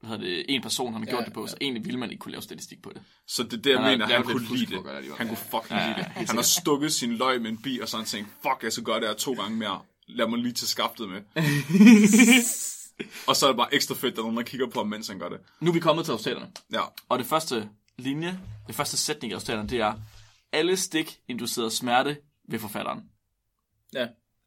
hvad 0.00 0.10
hedder 0.10 0.24
det, 0.24 0.44
en 0.48 0.62
person, 0.62 0.92
han 0.92 1.02
har 1.02 1.06
gjort 1.10 1.20
Ja, 1.20 1.24
det 1.24 1.32
på, 1.32 1.40
ja. 1.40 1.46
så 1.46 1.56
egentlig 1.60 1.84
ville 1.84 1.98
man 2.00 2.10
ikke 2.10 2.20
kunne 2.20 2.32
lave 2.32 2.42
statistik 2.42 2.82
på 2.82 2.90
det. 2.94 3.02
Så 3.26 3.42
det 3.42 3.52
er 3.52 3.56
det, 3.56 3.70
jeg 3.70 3.80
Han 3.80 3.92
mener, 3.98 4.06
han 4.14 4.22
kunne 4.22 4.56
lide 4.56 4.66
det. 4.76 4.84
det. 4.84 5.16
Han 5.18 5.26
kunne 5.28 5.36
fucking 5.36 5.70
Ja, 5.80 5.86
lide 5.88 5.98
det. 5.98 6.28
Han 6.28 6.36
har 6.36 6.42
stukket 6.42 6.92
sin 6.92 7.12
løg 7.16 7.42
med 7.42 7.50
en 7.50 7.62
bi, 7.62 7.78
og 7.82 7.88
så 7.88 7.96
har 7.96 8.02
han 8.02 8.06
tænkt, 8.08 8.28
fuck, 8.42 8.62
jeg 8.62 8.72
skal 8.72 8.84
gøre 8.84 9.00
det 9.00 9.08
her 9.08 9.14
to 9.14 9.32
gange 9.32 9.56
mere. 9.56 9.80
Lad 10.08 10.28
mig 10.28 10.38
lige 10.38 10.52
til 10.52 10.68
skaftet 10.68 11.08
med. 11.08 11.20
og 13.28 13.36
så 13.36 13.46
er 13.46 13.50
det 13.50 13.56
bare 13.56 13.74
ekstra 13.74 13.94
fedt, 13.94 14.12
at 14.12 14.16
der 14.16 14.22
nogen, 14.22 14.36
der 14.36 14.42
kigger 14.42 14.66
på 14.70 14.80
ham, 14.80 14.86
mens 14.86 15.08
han 15.08 15.18
gør 15.18 15.28
det. 15.28 15.38
Nu 15.60 15.70
er 15.70 15.74
vi 15.74 15.80
kommet 15.80 16.04
til 16.04 16.14
resultaterne. 16.14 16.50
Ja. 16.72 16.80
Og 17.08 17.18
det 17.18 17.26
første 17.26 17.68
linje, 17.98 18.40
det 18.66 18.74
første 18.74 18.96
sætning 18.96 19.32
af 19.32 19.36
resultaterne, 19.36 19.68
det 19.68 19.80
er, 19.80 19.94
alle 20.52 20.76
stik 20.76 21.18
inducerede 21.28 21.70
smerte 21.70 22.16
ved 22.48 22.58
forfatteren. 22.58 23.00
Ja. 23.94 24.06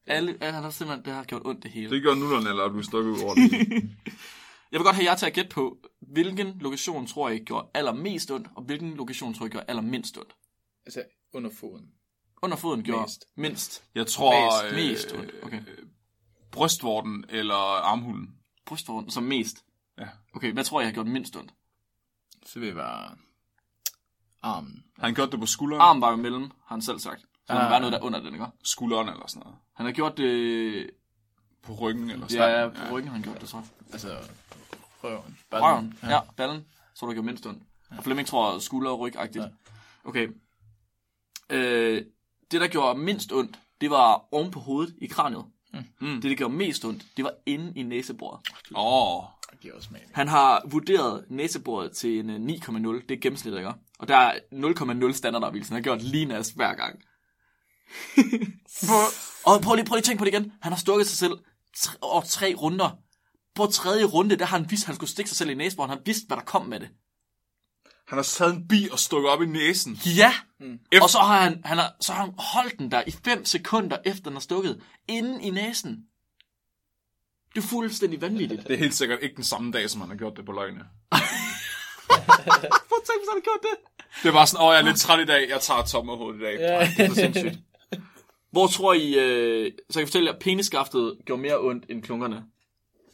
Alle, 0.09 0.37
alle 0.41 0.53
han 0.53 0.63
har 0.63 0.69
simpelthen, 0.69 1.05
det 1.05 1.13
har 1.13 1.23
gjort 1.23 1.41
ondt 1.45 1.63
det 1.63 1.71
hele. 1.71 1.89
Det 1.95 2.03
gør 2.03 2.15
nullerne, 2.15 2.49
eller 2.49 2.63
er 2.63 2.69
du 2.69 2.81
stukket 2.83 3.11
ud 3.11 3.21
over 3.21 3.35
det. 3.35 3.51
Jeg 4.71 4.79
vil 4.79 4.83
godt 4.85 4.95
have 4.95 5.05
jer 5.05 5.15
til 5.15 5.25
at 5.25 5.33
gætte 5.33 5.49
på, 5.49 5.77
hvilken 5.99 6.57
lokation 6.59 7.07
tror 7.07 7.29
I 7.29 7.39
gjorde 7.39 7.67
allermest 7.73 8.31
ondt, 8.31 8.47
og 8.55 8.63
hvilken 8.63 8.93
lokation 8.93 9.33
tror 9.33 9.45
I 9.45 9.49
gjorde 9.49 9.65
allermindst 9.67 10.17
ondt. 10.17 10.35
Altså, 10.85 11.03
under 11.33 11.49
foden. 11.59 11.85
Under 12.41 12.57
foden 12.57 12.83
gjorde 12.83 13.01
Mest. 13.01 13.25
mindst. 13.35 13.83
Jeg 13.95 14.07
tror, 14.07 14.63
Mest, 14.73 14.75
mest 14.75 15.13
ondt. 15.15 15.43
Okay. 15.43 15.61
brystvorten 16.51 17.25
eller 17.29 17.55
armhulen. 17.55 18.35
Brystvorten 18.65 19.11
som 19.11 19.23
mest. 19.23 19.63
Ja. 19.97 20.07
Okay, 20.35 20.53
hvad 20.53 20.63
tror 20.63 20.81
jeg 20.81 20.87
har 20.87 20.93
gjort 20.93 21.07
mindst 21.07 21.35
ondt? 21.35 21.53
Så 22.45 22.59
vil 22.59 22.67
det 22.67 22.75
være 22.75 23.15
armen. 24.41 24.83
Har 24.97 25.05
han 25.07 25.15
gjort 25.15 25.31
det 25.31 25.39
på 25.39 25.45
skulderen? 25.45 25.81
Arm 25.81 26.01
var 26.01 26.09
jo 26.09 26.15
mellem, 26.15 26.43
har 26.43 26.75
han 26.75 26.81
selv 26.81 26.99
sagt. 26.99 27.25
Så 27.49 27.53
der 27.55 27.59
Ah. 27.59 27.63
må 27.65 27.69
være 27.69 27.79
noget 27.79 27.93
der 27.93 27.99
under 28.01 28.19
den, 28.19 28.33
ikke? 28.33 28.45
Skulderen 28.63 29.09
eller 29.09 29.27
sådan 29.27 29.39
noget. 29.43 29.57
Han 29.75 29.85
har 29.85 29.93
gjort 29.93 30.17
det... 30.17 30.89
På 31.63 31.73
ryggen 31.73 32.09
eller 32.09 32.25
Ja, 32.31 32.35
sådan 32.37 32.73
ja, 32.75 32.87
på 32.87 32.95
ryggen 32.95 33.07
har 33.07 33.13
han 33.13 33.23
gjort 33.23 33.41
det, 33.41 33.49
tror 33.49 33.59
jeg. 33.59 33.67
Altså, 33.93 34.17
røven. 35.03 35.37
Røven, 35.51 35.97
ja. 36.03 36.09
ja, 36.09 36.19
ballen. 36.37 36.65
Så 36.95 37.05
du 37.05 37.11
gjort 37.13 37.25
mindst 37.25 37.45
ondt. 37.45 37.63
Og 37.97 38.03
Flemming 38.03 38.27
tror 38.27 38.59
skulder 38.59 38.91
og 38.91 38.99
ryg-agtigt. 38.99 39.43
Ja. 39.43 39.47
Okay. 40.03 40.27
Øh, 41.49 42.05
det, 42.51 42.61
der 42.61 42.67
gjorde 42.67 42.99
mindst 42.99 43.31
ondt, 43.31 43.59
det 43.81 43.89
var 43.89 44.25
oven 44.31 44.51
på 44.51 44.59
hovedet 44.59 44.95
i 45.01 45.07
kraniet. 45.07 45.45
Mm. 45.99 46.21
Det, 46.21 46.23
der 46.23 46.35
gjorde 46.35 46.53
mest 46.53 46.85
ondt, 46.85 47.05
det 47.17 47.25
var 47.25 47.33
inde 47.45 47.73
i 47.75 47.83
næseboret. 47.83 48.39
Åh, 48.75 49.17
oh, 49.17 49.23
Det 49.51 49.59
giver 49.59 49.75
også 49.75 49.89
mening. 49.91 50.11
Han 50.13 50.27
har 50.27 50.61
vurderet 50.65 51.25
næseboret 51.29 51.91
til 51.91 52.19
en 52.19 52.29
øh, 52.29 52.35
9,0. 52.35 53.07
Det 53.09 53.11
er 53.11 53.19
gennemsnittet, 53.21 53.59
ikke? 53.59 53.73
Og 53.99 54.07
der 54.07 54.15
er 54.17 54.39
0,0 55.09 55.11
standardafvielsen. 55.13 55.73
Han 55.73 55.83
har 55.83 55.83
gjort 55.83 56.01
lige 56.01 56.25
næst 56.25 56.55
hver 56.55 56.73
gang. 56.73 56.99
og 59.45 59.61
prøv 59.61 59.75
lige, 59.75 59.85
prøv 59.85 59.95
lige 59.95 59.97
at 59.97 60.03
tænke 60.03 60.19
på 60.19 60.25
det 60.25 60.33
igen. 60.33 60.51
Han 60.61 60.71
har 60.71 60.79
stukket 60.79 61.07
sig 61.07 61.17
selv 61.17 61.33
tre, 61.77 61.93
over 62.01 62.21
tre 62.21 62.53
runder. 62.53 62.97
På 63.55 63.65
tredje 63.65 64.03
runde, 64.03 64.35
der 64.35 64.45
har 64.45 64.57
han 64.57 64.71
vidst, 64.71 64.83
at 64.83 64.87
han 64.87 64.95
skulle 64.95 65.09
stikke 65.09 65.29
sig 65.29 65.37
selv 65.37 65.49
i 65.49 65.53
næseboret. 65.53 65.89
Han 65.89 65.97
har 65.97 66.03
vidst, 66.05 66.27
hvad 66.27 66.37
der 66.37 66.43
kom 66.43 66.65
med 66.65 66.79
det. 66.79 66.89
han 68.07 68.17
har 68.17 68.23
taget 68.23 68.55
en 68.55 68.67
bi 68.67 68.87
og 68.91 68.99
stukket 68.99 69.29
op 69.31 69.41
i 69.41 69.45
næsen. 69.45 69.93
Ja! 69.93 70.33
Mm. 70.59 70.79
Og 71.01 71.09
så 71.09 71.17
har, 71.17 71.41
han, 71.41 71.61
han 71.65 71.77
har, 71.77 71.93
så 72.01 72.13
har 72.13 72.21
han 72.25 72.33
holdt 72.37 72.79
den 72.79 72.91
der 72.91 73.03
i 73.07 73.11
5 73.25 73.45
sekunder, 73.45 73.97
efter 74.05 74.23
den 74.23 74.35
er 74.35 74.39
stukket. 74.39 74.81
Inden 75.07 75.41
i 75.41 75.49
næsen. 75.49 75.97
Det 77.55 77.63
er 77.63 77.67
fuldstændig 77.67 78.21
vanvittigt. 78.21 78.67
Det 78.67 78.73
er 78.73 78.77
helt 78.77 78.95
sikkert 78.95 79.19
ikke 79.21 79.35
den 79.35 79.43
samme 79.43 79.71
dag, 79.71 79.89
som 79.89 80.01
han 80.01 80.09
har 80.09 80.17
gjort 80.17 80.37
det 80.37 80.45
på 80.45 80.51
løgne. 80.51 80.79
Prøv 82.89 82.99
at 83.01 83.05
tænke, 83.07 83.19
hvis 83.21 83.29
han 83.29 83.37
har 83.37 83.43
gjort 83.43 83.61
det. 83.61 83.75
Det 84.23 84.33
var 84.33 84.45
sådan, 84.45 84.65
åh, 84.65 84.71
jeg 84.73 84.79
er 84.79 84.85
lidt 84.85 84.97
træt 84.99 85.19
i 85.19 85.25
dag, 85.25 85.49
jeg 85.49 85.61
tager 85.61 85.83
tom 85.83 86.09
af 86.09 86.17
hovedet 86.17 86.39
i 86.39 86.43
dag. 86.43 86.59
Ja. 86.59 86.91
Det 86.97 87.05
er 87.05 87.07
for 87.07 87.15
sindssygt. 87.15 87.57
Hvor 88.51 88.67
tror 88.67 88.93
I, 88.93 89.13
øh, 89.19 89.71
så 89.89 89.99
jeg 89.99 90.03
kan 90.03 90.07
fortælle 90.07 90.27
jer, 90.29 90.33
at 90.33 90.39
penisskaftet 90.41 91.17
gjorde 91.25 91.41
mere 91.41 91.59
ondt 91.59 91.85
end 91.89 92.03
klunkerne? 92.03 92.45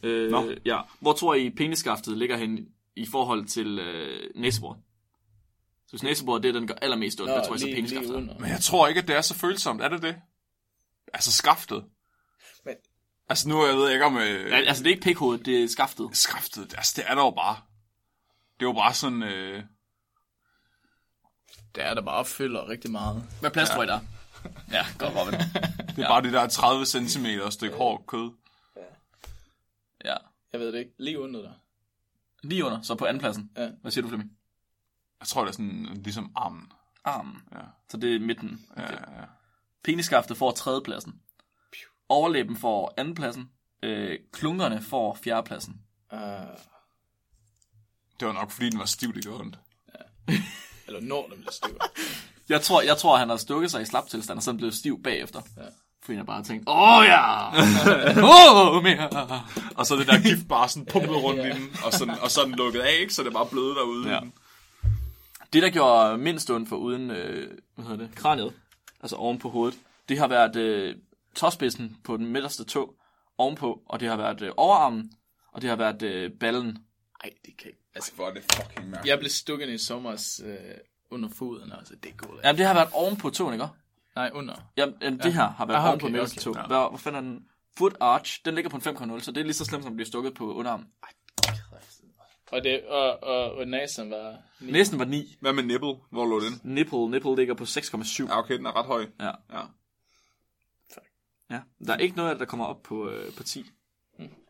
Øh, 0.02 0.30
Nå. 0.30 0.52
ja. 0.64 0.80
Hvor 1.00 1.12
tror 1.12 1.34
I 1.34 1.50
penisskaftet 1.50 2.18
ligger 2.18 2.36
hen 2.36 2.68
i 2.96 3.06
forhold 3.06 3.46
til 3.46 3.78
øh, 3.78 4.30
næsebor? 4.34 4.78
Så 5.86 5.90
hvis 5.92 6.02
næsebor 6.02 6.38
det 6.38 6.48
er 6.48 6.52
den, 6.52 6.62
der 6.62 6.74
gør 6.74 6.78
allermest 6.82 7.20
ondt, 7.20 7.30
der 7.30 7.44
tror 7.44 7.52
jeg 7.54 7.60
så 7.60 7.66
penisskaftet. 7.66 8.10
er. 8.12 8.16
under. 8.16 8.38
Men 8.38 8.50
jeg 8.50 8.60
tror 8.60 8.88
ikke, 8.88 9.00
at 9.00 9.08
det 9.08 9.16
er 9.16 9.20
så 9.20 9.34
følsomt. 9.34 9.82
Er 9.82 9.88
det 9.88 10.02
det? 10.02 10.16
Altså 11.14 11.32
skaftet. 11.32 11.84
Men- 12.64 12.74
Altså 13.28 13.48
nu 13.48 13.66
jeg 13.66 13.76
ved 13.76 13.84
jeg 13.84 13.92
ikke 13.92 14.04
om... 14.04 14.16
Øh, 14.18 14.50
Ja, 14.50 14.56
altså 14.56 14.82
det 14.82 14.90
er 14.90 14.94
ikke 14.94 15.02
pikhovedet, 15.02 15.46
det 15.46 15.62
er 15.62 15.68
skaftet. 15.68 16.08
skaftet, 16.12 16.74
altså 16.76 16.92
det 16.96 17.04
er 17.08 17.14
der 17.14 17.22
jo 17.24 17.30
bare. 17.30 17.56
Det 18.60 18.66
er 18.66 18.68
jo 18.68 18.72
bare 18.72 18.94
sådan... 18.94 19.22
Øh, 19.22 19.62
Det 21.74 21.84
er 21.84 21.94
der 21.94 22.02
bare 22.02 22.14
opfylder 22.14 22.68
rigtig 22.68 22.90
meget. 22.90 23.22
Hvad 23.40 23.50
plads 23.50 23.70
tror 23.70 23.82
I 23.82 23.86
der? 23.86 24.00
Ja, 24.72 24.86
godt 24.98 25.14
Robin. 25.16 25.32
det 25.96 26.04
er 26.04 26.08
bare 26.08 26.22
det 26.22 26.32
der 26.32 26.46
30 26.48 26.86
cm 26.86 27.26
stykke 27.50 27.76
hård 27.76 28.04
kød. 28.06 28.30
Ja. 30.04 30.16
Jeg 30.52 30.60
ved 30.60 30.72
det 30.72 30.78
ikke. 30.78 30.90
Lige 30.98 31.20
under 31.20 31.42
dig. 31.42 31.52
Lige 32.42 32.64
under, 32.64 32.82
så 32.82 32.94
på 32.94 33.04
andenpladsen. 33.06 33.50
Ja. 33.56 33.70
Hvad 33.80 33.90
siger 33.90 34.02
du, 34.02 34.08
Flemming? 34.08 34.30
Jeg 35.20 35.28
tror, 35.28 35.42
det 35.42 35.48
er 35.48 35.52
sådan 35.52 35.84
ligesom 36.04 36.32
armen. 36.36 36.72
Armen. 37.04 37.42
Ja, 37.52 37.58
Så 37.90 37.96
det 37.96 38.16
er 38.16 38.20
midten. 38.20 38.66
ja, 38.76 38.82
Okay. 38.84 38.92
ja. 39.18 39.24
Penisskaftet 39.84 40.36
får 40.36 40.50
tredjepladsen. 40.50 41.20
Overlæben 42.08 42.56
får 42.56 42.94
andenpladsen. 42.96 43.50
Øh, 43.82 44.18
klunkerne 44.32 44.82
får 44.82 45.14
fjerdepladsen. 45.14 45.80
Uh, 46.12 46.18
Det 48.20 48.28
var 48.28 48.32
nok, 48.32 48.50
fordi 48.50 48.70
den 48.70 48.78
var 48.78 48.84
stiv, 48.84 49.14
det 49.14 49.22
gjorde 49.22 49.40
ondt. 49.40 49.58
eller 50.86 51.00
når 51.00 51.28
dem 51.28 51.38
lidt 51.40 51.54
stykker. 51.54 51.80
Jeg 52.48 52.62
tror, 52.62 52.82
jeg 52.82 52.96
tror, 52.96 53.16
han 53.16 53.28
har 53.28 53.36
stukket 53.36 53.70
sig 53.70 53.82
i 53.82 53.84
slaptilstand, 53.84 54.36
og 54.36 54.42
så 54.42 54.50
er 54.50 54.52
han 54.52 54.56
blevet 54.56 54.74
stiv 54.74 55.02
bagefter. 55.02 55.42
Ja. 55.56 55.62
Fordi 56.02 56.16
han 56.16 56.26
bare 56.26 56.42
tænkt, 56.42 56.64
åh 56.68 57.04
ja! 57.04 57.48
Åh, 58.76 58.82
mere! 58.82 59.08
Og 59.76 59.86
så 59.86 59.96
det 59.96 60.06
der 60.06 60.22
gift 60.22 60.48
bare 60.48 60.68
sådan 60.68 60.86
pumpet 60.86 61.22
rundt 61.22 61.40
i 61.40 61.50
den, 61.50 61.76
og, 61.84 61.92
sådan, 61.92 62.18
og 62.22 62.30
så 62.30 62.44
den 62.44 62.54
lukket 62.54 62.80
af, 62.80 62.92
ikke? 63.00 63.14
Så 63.14 63.22
det 63.22 63.28
er 63.28 63.32
bare 63.32 63.46
bløde 63.46 63.74
derude. 63.74 64.14
Ja. 64.14 64.20
Det, 65.52 65.62
der 65.62 65.70
gjorde 65.70 66.18
mindst 66.18 66.50
ondt 66.50 66.68
for 66.68 66.76
uden, 66.76 67.10
øh, 67.10 67.50
hvad 67.74 67.84
hedder 67.84 68.06
det, 68.06 68.14
kraniet, 68.14 68.52
altså 69.00 69.16
oven 69.16 69.38
på 69.38 69.50
hovedet, 69.50 69.78
det 70.08 70.18
har 70.18 70.28
været 70.28 70.56
øh, 70.56 70.96
tåspidsen 71.34 71.96
på 72.04 72.16
den 72.16 72.26
midterste 72.26 72.64
tog 72.64 72.94
ovenpå, 73.38 73.82
og 73.88 74.00
det 74.00 74.08
har 74.08 74.16
været 74.16 74.42
øh, 74.42 74.50
overarmen, 74.56 75.12
og 75.52 75.62
det 75.62 75.70
har 75.70 75.76
været 75.76 76.02
øh, 76.02 76.30
ballen. 76.40 76.78
Ej, 77.24 77.30
det 77.46 77.56
kan 77.56 77.68
ikke. 77.68 77.80
Altså, 77.94 78.12
hvor 78.14 78.28
er 78.28 78.34
det 78.34 78.42
fucking 78.42 78.90
mærkeligt. 78.90 79.06
Jeg 79.10 79.18
blev 79.18 79.30
stukket 79.30 79.68
i 79.68 79.78
sommer 79.78 80.40
øh, 80.44 80.56
under 81.10 81.28
foden, 81.28 81.72
altså 81.72 81.96
det 82.02 82.16
går 82.16 82.34
da. 82.34 82.40
Jamen, 82.48 82.58
det 82.58 82.66
har 82.66 82.74
været 82.74 82.88
oven 82.92 83.16
på 83.16 83.30
tåen, 83.30 83.52
ikke? 83.52 83.66
Nej, 84.16 84.30
under. 84.34 84.54
Jamen, 84.76 84.94
jamen 85.02 85.20
det 85.20 85.34
her 85.34 85.48
har 85.48 85.66
været 85.66 85.78
Aha, 85.78 85.88
oven 85.88 85.98
på 85.98 86.06
okay, 86.06 86.12
midterste 86.12 86.38
okay. 86.38 86.44
tog. 86.44 86.54
Ja. 86.56 86.66
Hvad, 86.66 86.88
hvor 86.88 86.96
fanden 86.96 87.24
er 87.24 87.28
den? 87.30 87.46
Foot 87.78 87.96
arch, 88.00 88.40
den 88.44 88.54
ligger 88.54 88.70
på 88.70 88.76
en 88.76 88.82
5,0, 88.82 89.20
så 89.20 89.32
det 89.32 89.40
er 89.40 89.44
lige 89.44 89.54
så 89.54 89.64
slemt, 89.64 89.84
som 89.84 89.92
at 89.92 89.96
blive 89.96 90.06
stukket 90.06 90.34
på 90.34 90.54
underarmen. 90.54 90.86
Og, 92.52 92.64
det, 92.64 92.84
og, 92.84 93.22
og, 93.22 93.52
og 93.52 93.68
næsen 93.68 94.10
var... 94.10 94.36
ni. 94.60 94.72
Næsten 94.72 94.98
var 94.98 95.04
9. 95.04 95.36
Hvad 95.40 95.52
med 95.52 95.62
nipple? 95.62 95.94
Hvor 96.10 96.26
lå 96.26 96.40
den? 96.40 96.60
Nipple, 96.64 97.10
nipple 97.10 97.36
ligger 97.36 97.54
på 97.54 97.64
6,7. 97.64 98.26
Ja, 98.26 98.38
okay, 98.38 98.56
den 98.56 98.66
er 98.66 98.76
ret 98.76 98.86
høj. 98.86 99.06
Ja. 99.20 99.26
Ja. 99.26 99.62
ja. 101.50 101.60
Der 101.86 101.92
er 101.92 101.96
ikke 101.96 102.16
noget 102.16 102.30
af 102.30 102.34
det, 102.34 102.40
der 102.40 102.46
kommer 102.46 102.66
op 102.66 102.82
på, 102.82 103.10
øh, 103.10 103.34
på 103.34 103.42
10. 103.42 103.70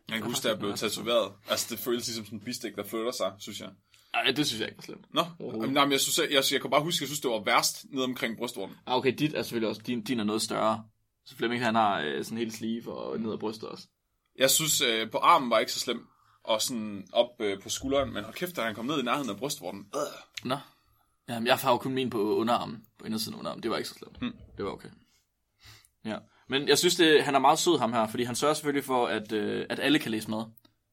Jeg 0.09 0.17
kan 0.17 0.25
huske, 0.25 0.43
da 0.43 0.49
jeg 0.49 0.59
blev 0.59 0.73
tatoveret. 0.73 1.33
Altså, 1.49 1.67
det 1.69 1.79
føles 1.79 2.07
ligesom 2.07 2.25
sådan 2.25 2.39
en 2.39 2.45
bistik, 2.45 2.75
der 2.75 2.83
flytter 2.83 3.11
sig, 3.11 3.33
synes 3.39 3.59
jeg. 3.59 3.69
Nej, 4.23 4.31
det 4.31 4.47
synes 4.47 4.59
jeg 4.59 4.69
ikke 4.69 4.79
er 4.79 4.83
slemt. 4.83 5.13
Nå, 5.13 5.25
Jamen, 5.39 5.73
nej, 5.73 5.85
men 5.85 5.91
jeg, 5.91 5.99
synes, 5.99 6.17
jeg, 6.17 6.27
jeg, 6.31 6.43
jeg 6.51 6.61
kan 6.61 6.69
bare 6.69 6.81
huske, 6.83 7.03
jeg 7.03 7.07
synes, 7.07 7.19
det 7.19 7.31
var 7.31 7.43
værst 7.43 7.85
nede 7.89 8.03
omkring 8.03 8.37
brystvorten. 8.37 8.75
Ah, 8.85 8.95
okay, 8.95 9.13
dit 9.19 9.33
er 9.33 9.41
selvfølgelig 9.41 9.69
også, 9.69 9.81
din, 9.81 10.03
din 10.03 10.19
er 10.19 10.23
noget 10.23 10.41
større. 10.41 10.83
Så 11.25 11.35
Flemming, 11.35 11.63
han 11.63 11.75
har 11.75 12.01
øh, 12.01 12.23
sådan 12.23 12.37
helt 12.37 12.53
sleeve 12.53 12.93
og 12.97 13.19
ned 13.19 13.33
ad 13.33 13.37
brystet 13.37 13.69
også. 13.69 13.87
Jeg 14.37 14.49
synes, 14.49 14.81
øh, 14.81 15.11
på 15.11 15.17
armen 15.17 15.49
var 15.49 15.59
ikke 15.59 15.71
så 15.71 15.79
slem, 15.79 16.07
og 16.43 16.61
sådan 16.61 17.07
op 17.13 17.29
øh, 17.39 17.61
på 17.61 17.69
skulderen, 17.69 18.13
men 18.13 18.23
hold 18.23 18.35
kæft, 18.35 18.55
da 18.55 18.61
han 18.61 18.75
kom 18.75 18.85
ned 18.85 18.99
i 18.99 19.03
nærheden 19.03 19.29
af 19.29 19.37
brystvorten. 19.37 19.85
Øh. 19.95 20.47
Nå. 20.49 20.57
Jamen, 21.29 21.47
jeg 21.47 21.55
har 21.55 21.71
jo 21.71 21.77
kun 21.77 21.93
min 21.93 22.09
på 22.09 22.35
underarmen, 22.35 22.83
på 22.99 23.05
indersiden 23.05 23.33
af 23.33 23.39
underarmen. 23.39 23.63
Det 23.63 23.71
var 23.71 23.77
ikke 23.77 23.89
så 23.89 23.95
slemt. 23.95 24.21
Mm. 24.21 24.33
Det 24.57 24.65
var 24.65 24.71
okay. 24.71 24.89
Ja. 26.05 26.17
Men 26.49 26.67
jeg 26.67 26.77
synes, 26.77 26.95
det, 26.95 27.23
han 27.23 27.35
er 27.35 27.39
meget 27.39 27.59
sød, 27.59 27.79
ham 27.79 27.93
her, 27.93 28.07
fordi 28.07 28.23
han 28.23 28.35
sørger 28.35 28.53
selvfølgelig 28.53 28.85
for, 28.85 29.07
at, 29.07 29.31
øh, 29.31 29.65
at 29.69 29.79
alle 29.79 29.99
kan 29.99 30.11
læse 30.11 30.29
med. 30.29 30.43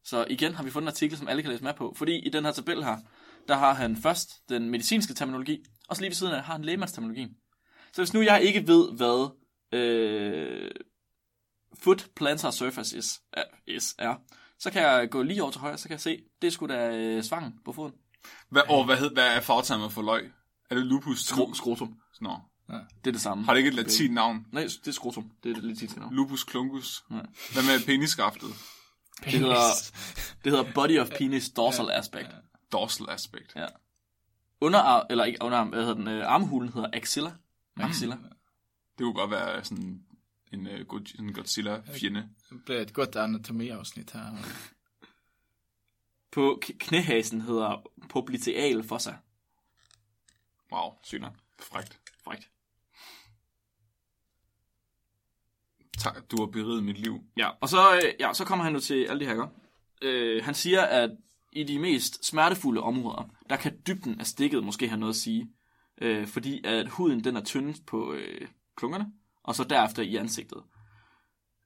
Så 0.04 0.26
igen 0.30 0.54
har 0.54 0.62
vi 0.64 0.70
fundet 0.70 0.84
en 0.84 0.92
artikel, 0.92 1.18
som 1.18 1.28
alle 1.28 1.42
kan 1.42 1.50
læse 1.50 1.64
med 1.64 1.74
på. 1.74 1.94
Fordi 1.96 2.18
i 2.18 2.28
den 2.28 2.44
her 2.44 2.52
tabel 2.52 2.84
her, 2.84 2.98
der 3.48 3.56
har 3.56 3.74
han 3.74 3.96
først 3.96 4.48
den 4.48 4.70
medicinske 4.70 5.14
terminologi, 5.14 5.64
og 5.88 5.96
så 5.96 6.02
lige 6.02 6.10
ved 6.10 6.14
siden 6.14 6.32
af 6.32 6.42
har 6.42 6.52
han 6.52 6.64
lægemandsterminologien. 6.64 7.30
Så 7.92 8.02
hvis 8.02 8.14
nu 8.14 8.20
jeg 8.20 8.42
ikke 8.42 8.66
ved, 8.66 8.92
hvad 8.92 9.30
øh, 9.78 10.70
foot 11.74 12.08
plantar 12.16 12.50
surface 12.50 12.98
is, 12.98 13.20
is, 13.66 13.94
er, 13.98 14.14
så 14.58 14.70
kan 14.70 14.82
jeg 14.82 15.10
gå 15.10 15.22
lige 15.22 15.42
over 15.42 15.52
til 15.52 15.60
højre, 15.60 15.78
så 15.78 15.88
kan 15.88 15.92
jeg 15.92 16.00
se, 16.00 16.22
det 16.42 16.46
er 16.46 16.50
sgu 16.50 16.66
da 16.66 16.96
øh, 16.96 17.22
svangen 17.22 17.54
på 17.64 17.72
foden. 17.72 17.92
Hvad, 18.50 18.62
og 18.68 18.84
hvad, 18.84 18.96
hed, 18.96 19.10
hvad 19.10 19.36
er 19.36 19.40
fagtermet 19.40 19.92
for 19.92 20.02
løg? 20.02 20.32
Er 20.70 20.74
det 20.74 20.86
lupus? 20.86 21.24
Skro, 21.24 21.54
skrotum. 21.54 21.98
Nå. 22.20 22.38
Det 22.68 23.06
er 23.06 23.12
det 23.12 23.20
samme. 23.20 23.44
Har 23.44 23.52
det 23.52 23.58
ikke 23.58 23.68
et 23.68 23.74
latin 23.74 24.10
navn? 24.10 24.46
Nej, 24.52 24.62
det 24.62 24.88
er 24.88 24.92
skrotum. 24.92 25.30
Det 25.42 25.50
er 25.50 25.54
det 25.54 25.64
latinske 25.64 26.00
navn. 26.00 26.14
Lupus 26.14 26.46
cluncus. 26.50 27.04
Ja. 27.10 27.14
Hvad 27.52 27.62
med 27.62 27.86
penisskaftet? 29.24 29.94
Det 30.42 30.42
hedder, 30.42 30.44
det 30.44 30.52
hedder 30.52 30.72
body 30.74 30.98
of 30.98 31.08
penis 31.18 31.50
dorsal 31.50 31.90
aspect. 31.90 32.28
Dorsal 32.72 33.06
aspect. 33.10 33.52
Ja. 33.56 33.66
Underarm, 34.60 35.06
eller 35.10 35.24
ikke 35.24 35.38
underarm, 35.42 35.68
hvad 35.68 35.80
hedder 35.80 35.94
den? 35.94 36.08
Øh, 36.08 36.26
armhulen 36.26 36.72
hedder 36.72 36.88
axilla. 36.92 37.32
Axilla. 37.76 38.16
Det 38.98 39.04
kunne 39.04 39.14
godt 39.14 39.30
være 39.30 39.64
sådan 39.64 40.04
en 40.52 40.66
uh, 40.66 40.86
God, 40.86 41.18
en 41.18 41.32
Godzilla-fjende. 41.32 42.28
Det 42.50 42.64
bliver 42.64 42.80
et 42.80 42.92
godt 42.92 43.16
anatomiafsnit 43.16 44.10
her. 44.10 44.36
På 46.32 46.62
knæhasen 46.78 47.40
hedder 47.40 47.82
popliteal 48.08 48.84
fossa. 48.88 49.14
Wow, 50.72 50.92
sygt 51.02 51.20
nok. 51.20 51.34
Frækt. 51.58 52.00
Frækt. 52.24 52.50
Tak, 55.98 56.30
du 56.30 56.36
har 56.40 56.46
beriget 56.46 56.84
mit 56.84 56.98
liv. 56.98 57.20
Ja, 57.36 57.48
og 57.60 57.68
så, 57.68 57.94
øh, 57.94 58.12
ja, 58.20 58.32
så 58.32 58.44
kommer 58.44 58.64
han 58.64 58.72
nu 58.72 58.80
til 58.80 59.04
alle 59.04 59.20
de 59.20 59.30
her, 59.30 59.48
øh, 60.02 60.44
Han 60.44 60.54
siger, 60.54 60.82
at 60.82 61.10
i 61.52 61.64
de 61.64 61.78
mest 61.78 62.24
smertefulde 62.26 62.80
områder, 62.80 63.30
der 63.50 63.56
kan 63.56 63.78
dybden 63.86 64.20
af 64.20 64.26
stikket 64.26 64.64
måske 64.64 64.88
have 64.88 65.00
noget 65.00 65.12
at 65.12 65.16
sige. 65.16 65.50
Øh, 66.00 66.26
fordi 66.26 66.64
at 66.64 66.88
huden 66.88 67.24
den 67.24 67.36
er 67.36 67.44
tyndest 67.44 67.86
på 67.86 68.12
øh, 68.12 68.48
klunkerne, 68.76 69.12
og 69.42 69.54
så 69.54 69.64
derefter 69.64 70.02
i 70.02 70.16
ansigtet. 70.16 70.62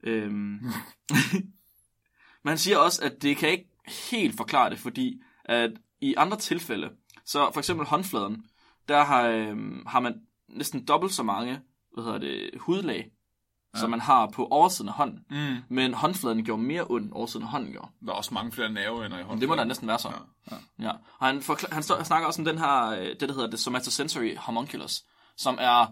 Øhm. 0.03 0.59
Man 2.45 2.59
siger 2.59 2.79
også, 2.79 3.05
at 3.05 3.23
det 3.23 3.37
kan 3.37 3.49
ikke 3.49 3.71
helt 4.11 4.37
forklare 4.37 4.71
det, 4.71 4.79
fordi 4.79 5.23
at 5.45 5.71
i 6.01 6.15
andre 6.17 6.37
tilfælde, 6.37 6.91
så 7.25 7.51
for 7.53 7.61
eksempel 7.61 7.87
håndfladen, 7.87 8.45
der 8.89 9.05
har, 9.05 9.29
øhm, 9.29 9.87
har 9.87 10.01
man 10.01 10.21
næsten 10.49 10.85
dobbelt 10.85 11.13
så 11.13 11.23
mange 11.23 11.61
hvad 11.93 12.05
hedder 12.05 12.19
det, 12.19 12.51
hudlag, 12.61 13.11
ja. 13.75 13.81
som 13.81 13.91
man 13.91 14.01
har 14.01 14.27
på 14.27 14.47
oversiden 14.51 14.89
af 14.89 14.95
hånden. 14.95 15.25
Mm. 15.31 15.57
Men 15.69 15.95
håndfladen 15.95 16.45
gjorde 16.45 16.63
mere 16.63 16.85
ondt, 16.91 17.13
oversiden 17.13 17.43
af 17.45 17.49
hånden 17.51 17.73
gjorde. 17.73 17.89
Der 18.07 18.13
er 18.13 18.17
også 18.17 18.35
mange 18.35 18.53
flere 18.53 18.71
nerveender 18.73 19.19
i 19.19 19.23
hånden. 19.23 19.41
Det 19.41 19.49
må 19.49 19.57
der 19.57 19.65
næsten 19.65 19.89
være 19.89 19.99
så. 19.99 20.13
Ja. 20.51 20.57
Ja. 20.79 20.91
Og 21.19 21.27
han, 21.27 21.43
forklar, 21.43 21.69
han, 21.73 21.83
står, 21.83 21.97
han 21.97 22.05
snakker 22.05 22.27
også 22.27 22.41
om 22.43 22.45
den 22.45 22.59
her, 22.59 22.87
øh, 22.91 23.07
det 23.07 23.21
der 23.21 23.33
hedder 23.35 23.51
det 23.51 23.59
somatosensory 23.61 24.37
homunculus, 24.37 25.03
som 25.37 25.59
er 25.61 25.87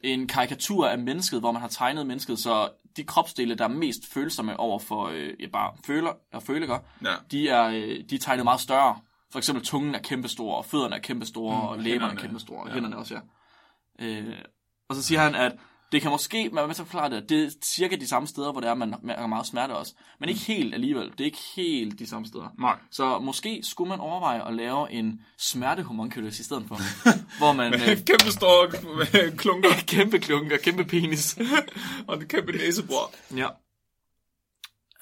en 0.00 0.26
karikatur 0.26 0.86
af 0.88 0.98
mennesket, 0.98 1.40
hvor 1.40 1.52
man 1.52 1.60
har 1.62 1.68
tegnet 1.68 2.06
mennesket, 2.06 2.38
så 2.38 2.68
de 2.96 3.04
kropsdele, 3.04 3.54
der 3.54 3.64
er 3.64 3.68
mest 3.68 4.12
følsomme 4.12 4.60
over 4.60 4.78
for 4.78 5.06
øh, 5.06 5.30
ja, 5.40 5.46
bare 5.52 5.72
føler 5.86 6.12
og 6.32 6.42
følegår, 6.42 6.88
Ja. 7.04 7.14
de 7.30 7.48
er, 7.48 7.64
øh, 7.68 8.00
de 8.10 8.14
er 8.14 8.18
tegnet 8.20 8.44
meget 8.44 8.60
større. 8.60 8.96
For 9.30 9.38
eksempel 9.38 9.64
tungen 9.64 9.94
er 9.94 9.98
kæmpestor, 9.98 10.54
og 10.54 10.64
fødderne 10.64 10.96
er 10.96 11.00
kæmpestore, 11.00 11.56
mm, 11.56 11.68
og 11.68 11.78
læberne 11.78 12.12
er 12.12 12.16
kæmpestore, 12.16 12.60
og 12.62 12.68
Ja. 12.68 12.74
hænderne 12.74 12.96
også, 12.96 13.14
ja. 13.14 13.20
Øh, 14.06 14.34
og 14.88 14.96
så 14.96 15.02
siger 15.02 15.20
han, 15.20 15.34
at 15.34 15.52
det 15.92 16.02
kan 16.02 16.10
måske, 16.10 16.50
man 16.52 16.74
til 16.74 16.82
at 16.82 16.88
forklare 16.88 17.10
det, 17.10 17.28
det 17.28 17.44
er 17.44 17.50
cirka 17.62 17.96
de 17.96 18.08
samme 18.08 18.28
steder, 18.28 18.52
hvor 18.52 18.60
det 18.60 18.70
er, 18.70 18.74
man 18.74 18.94
mærker 19.02 19.26
meget 19.26 19.46
smerte 19.46 19.72
også. 19.72 19.94
Men 20.20 20.28
ikke 20.28 20.40
helt 20.40 20.74
alligevel. 20.74 21.10
Det 21.10 21.20
er 21.20 21.24
ikke 21.24 21.38
helt 21.56 21.98
de 21.98 22.06
samme 22.06 22.26
steder. 22.26 22.54
Nej. 22.58 22.76
Så 22.90 23.18
måske 23.18 23.60
skulle 23.62 23.88
man 23.88 24.00
overveje 24.00 24.48
at 24.48 24.54
lave 24.54 24.92
en 24.92 25.20
smertehomunculus 25.38 26.38
i 26.38 26.44
stedet 26.44 26.64
for. 26.68 26.78
hvor 27.38 27.52
man... 27.52 27.74
Øh, 27.74 28.04
kæmpe 28.04 28.30
store 28.30 28.70
klunker 29.36 29.68
kæmpe 29.96 30.18
klunker, 30.18 30.56
kæmpe 30.56 30.84
penis. 30.84 31.38
og 32.08 32.16
en 32.16 32.28
kæmpe 32.28 32.52
næsebror. 32.52 33.14
ja. 33.36 33.48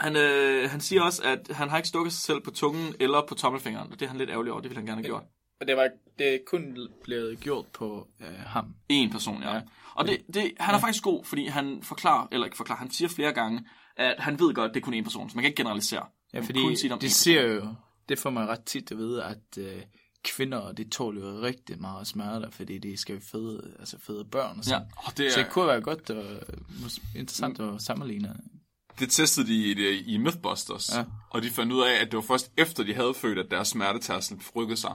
Han, 0.00 0.16
øh, 0.16 0.70
han 0.70 0.80
siger 0.80 1.02
også, 1.02 1.22
at 1.22 1.56
han 1.56 1.68
har 1.68 1.76
ikke 1.76 1.88
stukket 1.88 2.12
sig 2.12 2.22
selv 2.22 2.40
på 2.40 2.50
tungen 2.50 2.94
eller 3.00 3.22
på 3.28 3.34
tommelfingeren, 3.34 3.92
og 3.92 4.00
det 4.00 4.06
er 4.06 4.10
han 4.10 4.18
lidt 4.18 4.30
ærgerlig 4.30 4.52
over. 4.52 4.60
Det 4.60 4.70
ville 4.70 4.78
han 4.78 4.86
gerne 4.86 5.02
have 5.02 5.08
gjort. 5.08 5.22
Og 5.60 5.66
det, 5.66 5.76
var, 5.76 5.88
det 6.18 6.34
er 6.34 6.38
kun 6.46 6.88
blevet 7.04 7.40
gjort 7.40 7.66
på 7.66 8.08
øh, 8.20 8.26
ham. 8.46 8.74
En 8.88 9.10
person, 9.10 9.42
ja. 9.42 9.54
Ja. 9.54 9.60
Og 9.94 10.06
det, 10.08 10.18
det, 10.34 10.52
han 10.60 10.74
er 10.74 10.78
faktisk 10.78 11.02
god, 11.04 11.24
fordi 11.24 11.46
han 11.46 11.82
forklarer, 11.82 12.26
eller 12.32 12.44
ikke 12.44 12.56
forklarer, 12.56 12.78
han 12.78 12.90
siger 12.90 13.08
flere 13.08 13.32
gange, 13.32 13.64
at 13.96 14.14
han 14.18 14.38
ved 14.40 14.54
godt, 14.54 14.68
at 14.68 14.74
det 14.74 14.80
er 14.80 14.84
kun 14.84 14.94
en 14.94 15.04
person, 15.04 15.30
så 15.30 15.36
man 15.36 15.42
kan 15.42 15.48
ikke 15.48 15.56
generalisere. 15.56 16.06
Ja, 16.34 16.40
fordi 16.40 16.60
kun 16.60 16.76
sige 16.76 16.88
det 16.88 16.92
om 16.92 16.98
de 16.98 17.06
én 17.06 17.10
ser 17.10 17.42
jo, 17.42 17.74
det 18.08 18.18
får 18.18 18.30
man 18.30 18.48
ret 18.48 18.64
tit 18.64 18.90
at 18.90 18.98
vide, 18.98 19.24
at 19.24 19.38
øh, 19.58 19.82
kvinder, 20.24 20.72
de 20.72 20.84
tåler 20.90 21.20
jo 21.34 21.40
rigtig 21.42 21.80
meget 21.80 22.06
smerte, 22.06 22.48
fordi 22.50 22.78
de 22.78 22.96
skal 22.96 23.14
jo 23.14 23.20
føde, 23.32 23.74
altså 23.78 23.98
føde 23.98 24.24
børn 24.24 24.58
og 24.58 24.64
sådan. 24.64 24.82
Og 24.96 25.18
det, 25.18 25.32
Så 25.32 25.40
er, 25.40 25.44
det 25.44 25.52
kunne 25.52 25.66
være 25.66 25.80
godt 25.80 26.10
og 26.10 26.24
interessant 27.16 27.60
at 27.60 27.82
sammenligne. 27.82 28.36
det 28.98 29.10
testede 29.10 29.46
de 29.46 29.70
i, 29.70 29.74
det- 29.74 30.02
i 30.06 30.16
Mythbusters. 30.18 30.90
Ja. 30.96 31.04
Og 31.30 31.42
de 31.42 31.50
fandt 31.50 31.72
ud 31.72 31.82
af, 31.82 31.92
at 32.00 32.06
det 32.06 32.14
var 32.16 32.22
først 32.22 32.52
efter, 32.56 32.82
de 32.84 32.94
havde 32.94 33.14
født, 33.14 33.38
at 33.38 33.46
deres 33.50 33.68
smertetærskel 33.68 34.38
rykkede 34.56 34.76
sig. 34.80 34.94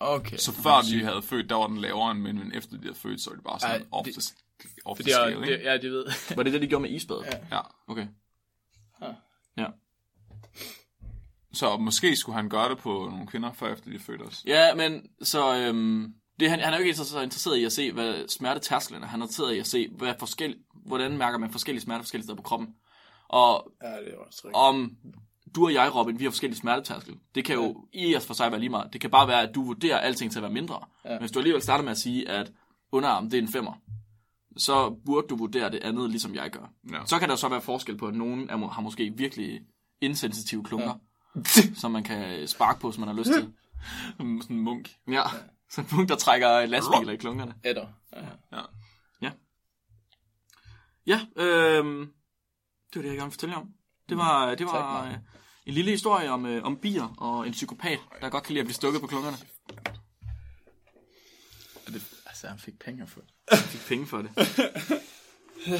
Okay. 0.00 0.36
Så 0.36 0.52
før 0.52 0.80
de 0.90 1.04
havde 1.04 1.22
født, 1.22 1.48
der 1.50 1.54
var 1.56 1.66
den 1.66 1.76
lavere, 1.76 2.14
men, 2.14 2.38
men 2.38 2.52
efter 2.54 2.76
de 2.76 2.82
havde 2.82 2.94
født, 2.94 3.20
så 3.20 3.30
var 3.30 3.34
det 3.34 3.44
bare 3.44 3.60
sådan 3.60 3.86
off 3.92 4.04
det- 4.04 4.14
the, 4.14 4.22
off 4.84 5.00
the 5.00 5.10
er, 5.10 5.14
scale, 5.14 5.40
det, 5.40 5.48
ikke? 5.52 5.64
ja, 5.64 5.76
det 5.76 5.92
ved. 5.92 6.04
Var 6.36 6.42
det 6.42 6.52
det, 6.52 6.62
de 6.62 6.66
gjorde 6.66 6.82
med 6.82 6.90
isbadet? 6.90 7.24
Ja. 7.26 7.56
Ja. 7.56 7.60
Okay. 7.88 8.06
Ja. 9.56 9.66
Så 11.52 11.76
måske 11.76 12.16
skulle 12.16 12.36
han 12.36 12.48
gøre 12.48 12.68
det 12.70 12.78
på 12.78 12.88
nogle 13.10 13.26
kvinder, 13.26 13.52
før 13.52 13.72
efter 13.72 13.90
de 13.90 13.96
er 13.96 14.00
født 14.00 14.22
også. 14.22 14.42
Ja, 14.46 14.74
men 14.74 15.06
så... 15.22 15.56
Øhm, 15.56 16.14
det, 16.40 16.50
han, 16.50 16.60
han 16.60 16.72
er 16.74 16.78
jo 16.78 16.82
ikke 16.84 16.96
så, 16.96 17.04
så 17.04 17.20
interesseret 17.20 17.56
i 17.56 17.64
at 17.64 17.72
se, 17.72 17.92
hvad 17.92 18.28
smertetærsklen 18.28 19.02
er. 19.02 19.06
Han 19.06 19.20
er 19.20 19.24
interesseret 19.24 19.54
i 19.54 19.58
at 19.58 19.66
se, 19.66 19.88
hvad 19.88 20.14
forskel, 20.18 20.56
hvordan 20.86 21.16
mærker 21.18 21.38
man 21.38 21.50
forskellige 21.50 21.82
smerter 21.82 22.02
forskellige 22.02 22.24
steder 22.26 22.36
på 22.36 22.42
kroppen. 22.42 22.68
Og 23.28 23.72
Ja, 23.82 23.88
det 23.88 24.14
er 24.14 24.16
også 24.26 24.40
rigtigt. 24.44 24.54
om 24.56 24.96
du 25.54 25.64
og 25.64 25.74
jeg, 25.74 25.94
Robin, 25.94 26.18
vi 26.18 26.24
har 26.24 26.30
forskellige 26.30 26.58
smertetærskel. 26.58 27.16
Det 27.34 27.44
kan 27.44 27.54
jo 27.54 27.86
i 27.92 28.16
os 28.16 28.26
for 28.26 28.34
sig 28.34 28.50
være 28.50 28.60
lige 28.60 28.70
meget. 28.70 28.92
Det 28.92 29.00
kan 29.00 29.10
bare 29.10 29.28
være, 29.28 29.42
at 29.42 29.54
du 29.54 29.64
vurderer 29.64 29.98
alting 29.98 30.32
til 30.32 30.38
at 30.38 30.42
være 30.42 30.52
mindre. 30.52 30.84
Ja. 31.04 31.10
Men 31.10 31.18
hvis 31.18 31.30
du 31.30 31.38
alligevel 31.38 31.62
starter 31.62 31.84
med 31.84 31.90
at 31.90 31.98
sige, 31.98 32.28
at 32.28 32.52
underarm, 32.92 33.30
det 33.30 33.38
er 33.38 33.42
en 33.42 33.48
femmer, 33.48 33.72
så 34.56 34.90
burde 35.06 35.26
du 35.28 35.36
vurdere 35.36 35.70
det 35.70 35.78
andet, 35.82 36.10
ligesom 36.10 36.34
jeg 36.34 36.50
gør. 36.50 36.72
Ja. 36.90 37.06
Så 37.06 37.18
kan 37.18 37.28
der 37.28 37.36
så 37.36 37.48
være 37.48 37.60
forskel 37.60 37.96
på, 37.96 38.06
at 38.06 38.14
nogen 38.14 38.50
er, 38.50 38.68
har 38.68 38.82
måske 38.82 39.12
virkelig 39.16 39.60
insensitive 40.00 40.64
klunker, 40.64 40.94
ja. 41.36 41.62
som 41.80 41.90
man 41.90 42.02
kan 42.02 42.48
sparke 42.48 42.80
på, 42.80 42.92
som 42.92 43.00
man 43.00 43.08
har 43.08 43.14
lyst 43.14 43.30
til. 43.32 43.52
Sådan 44.18 44.42
en 44.50 44.60
munk. 44.60 44.96
Ja, 45.08 45.22
så 45.70 45.80
en 45.80 45.86
punkt, 45.86 46.08
der 46.08 46.16
trækker 46.16 46.66
lastbiler 46.66 47.12
i 47.12 47.16
klunkerne. 47.16 47.54
Etter. 47.64 47.86
Ja. 48.16 48.22
Ja. 48.52 48.62
Ja, 51.06 51.20
øhm, 51.36 52.12
det 52.92 52.96
var 52.96 53.02
det, 53.02 53.08
jeg 53.08 53.16
gerne 53.16 53.16
ville 53.16 53.30
fortælle 53.30 53.54
jer 53.54 53.60
om. 53.60 53.68
Det 54.08 54.16
var, 54.16 54.54
det 54.54 54.66
var 54.66 55.02
Tak, 55.02 55.12
øh, 55.12 55.18
en 55.70 55.74
lille 55.74 55.90
historie 55.90 56.30
om, 56.30 56.46
øh, 56.46 56.62
om 56.64 56.76
bier 56.76 57.14
og 57.18 57.46
en 57.46 57.52
psykopat, 57.52 57.98
der 58.20 58.28
godt 58.30 58.44
kan 58.44 58.52
lide 58.52 58.60
at 58.60 58.66
blive 58.66 58.74
stukket 58.74 59.00
på 59.00 59.06
klunkerne. 59.06 59.36
Og 61.86 61.92
det, 61.92 62.02
altså, 62.26 62.48
han 62.48 62.58
fik 62.58 62.78
penge 62.78 63.06
for 63.06 63.20
det. 63.20 63.30
Jeg 63.50 63.58
fik 63.58 63.80
penge 63.88 64.06
for 64.06 64.22
det. 64.22 64.30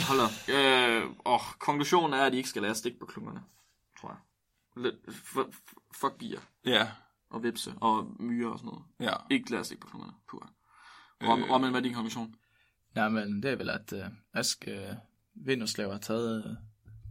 Hold 0.09 0.21
op. 0.21 0.55
Øh, 0.55 1.11
åh, 1.27 1.41
konklusionen 1.59 2.15
er, 2.21 2.25
at 2.25 2.33
de 2.33 2.37
ikke 2.37 2.49
skal 2.49 2.63
lade 2.63 2.75
stikke 2.75 2.99
på 2.99 3.07
klunkerne, 3.07 3.43
tror 4.01 4.09
jeg. 4.09 4.19
Lidt, 4.83 4.95
f- 5.09 5.55
f- 5.55 5.91
fuck 6.01 6.19
bier 6.19 6.41
Ja. 6.65 6.91
og 7.31 7.43
vipse 7.43 7.75
og 7.81 8.07
myrer 8.21 8.51
og 8.51 8.59
sådan 8.59 8.67
noget. 8.69 8.83
Ja. 9.01 9.13
Ikke 9.31 9.51
lade 9.51 9.65
stikke 9.65 9.81
på 9.81 9.87
klunkerne. 9.89 10.13
Puh. 10.31 10.41
Rom, 11.23 11.43
Øh. 11.43 11.51
Rommel, 11.51 11.71
hvad 11.71 11.81
er 11.81 11.85
din 11.85 11.95
konklusion? 11.95 12.35
Nej, 12.95 13.09
men 13.09 13.43
det 13.43 13.51
er 13.51 13.57
vel, 13.57 13.71
at 13.71 13.93
uh, 13.93 14.01
Ask 14.35 14.65
uh, 14.69 14.97
Vinderslev 15.47 15.91
har 15.93 15.99
taget 15.99 16.59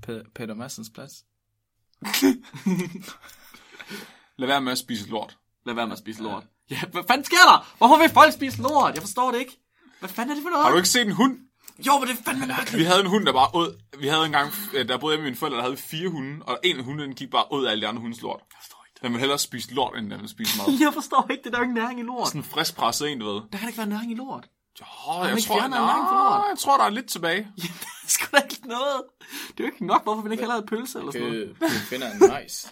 Pe- 0.07 0.31
Peter 0.35 0.53
Madsens 0.53 0.89
plads. 0.89 1.25
Lad 4.37 4.47
være 4.47 4.61
med 4.61 4.71
at 4.71 4.77
spise 4.77 5.09
lort. 5.09 5.37
Lad 5.65 5.75
være 5.75 5.87
med 5.87 5.93
at 5.93 5.99
spise 5.99 6.23
lort. 6.23 6.43
Ja, 6.69 6.81
hvad 6.91 7.03
fanden 7.07 7.25
sker 7.25 7.37
der? 7.47 7.73
Hvorfor 7.77 7.97
vil 7.97 8.09
folk 8.09 8.33
spise 8.33 8.61
lort? 8.61 8.93
Jeg 8.93 9.01
forstår 9.03 9.31
det 9.31 9.39
ikke. 9.39 9.59
Hvad 9.99 10.09
fanden 10.09 10.31
er 10.31 10.35
det 10.35 10.43
for 10.43 10.49
noget? 10.49 10.63
Har 10.65 10.71
du 10.71 10.77
ikke 10.77 10.89
set 10.89 11.01
en 11.07 11.11
hund? 11.11 11.37
Jo, 11.87 11.99
men 11.99 12.07
det 12.07 12.19
er 12.19 12.23
fandme 12.23 12.45
mærkeligt. 12.47 12.77
Vi 12.77 12.83
havde 12.83 12.99
en 12.99 13.05
hund, 13.05 13.25
der 13.25 13.33
bare 13.33 13.49
åd... 13.53 13.79
Vi 13.99 14.07
havde 14.07 14.25
engang, 14.25 14.51
øh, 14.73 14.87
der 14.87 14.97
boede 14.97 15.13
hjemme 15.13 15.23
med 15.23 15.31
mine 15.31 15.37
forældre, 15.37 15.57
der 15.57 15.63
havde 15.63 15.77
fire 15.77 16.09
hunde, 16.09 16.45
og 16.45 16.59
en 16.63 16.77
af 16.77 16.83
hundene 16.83 17.13
gik 17.15 17.29
bare 17.31 17.45
ud 17.51 17.65
af 17.65 17.71
alle 17.71 17.81
de 17.81 17.87
andre 17.87 18.01
hundes 18.01 18.21
lort. 18.21 18.39
Jeg 18.39 18.57
forstår 18.61 18.85
ikke 18.87 18.99
Den 19.03 19.09
ville 19.11 19.19
hellere 19.19 19.39
spise 19.39 19.73
lort, 19.73 19.97
end 19.97 20.09
den 20.09 20.17
ville 20.19 20.29
spise 20.29 20.57
mad. 20.57 20.73
det. 20.73 20.81
Jeg 20.85 20.93
forstår 20.93 21.27
ikke, 21.31 21.43
det 21.43 21.51
der 21.51 21.57
er 21.57 21.61
jo 21.63 21.69
ikke 21.69 21.79
næring 21.81 21.99
i 21.99 22.03
lort. 22.03 22.27
Sådan 22.27 22.41
en 22.41 22.45
frisk 22.45 22.75
presset 22.75 23.11
en, 23.11 23.19
du 23.19 23.25
ved. 23.33 23.41
Der 23.51 23.57
kan 23.57 23.67
ikke 23.69 23.77
være 23.77 23.87
næring 23.87 24.11
i 24.11 24.15
lort. 24.15 24.47
Oh, 25.07 25.27
jeg, 25.27 25.37
ikke 25.37 25.47
tror, 25.47 25.59
lort? 25.59 25.69
nej, 25.69 26.49
jeg 26.49 26.57
tror, 26.59 26.77
der 26.77 26.85
er 26.85 26.89
lidt 26.89 27.09
tilbage. 27.09 27.47
Ja, 27.57 27.63
det 27.63 27.71
er 28.03 28.07
sgu 28.07 28.37
da 28.37 28.41
ikke 28.41 28.67
noget. 28.67 29.01
Det 29.47 29.59
er 29.59 29.63
jo 29.63 29.65
ikke 29.65 29.85
nok. 29.85 30.03
Hvorfor 30.03 30.21
vil 30.21 30.31
ikke 30.31 30.41
hellere 30.41 30.59
have 30.59 30.67
pølse 30.67 30.99
eller 30.99 31.11
sådan 31.11 31.27
noget? 31.27 31.41
Øh, 31.41 31.55
du 31.61 31.67
finder 31.89 32.11
en 32.11 32.19
majs. 32.19 32.53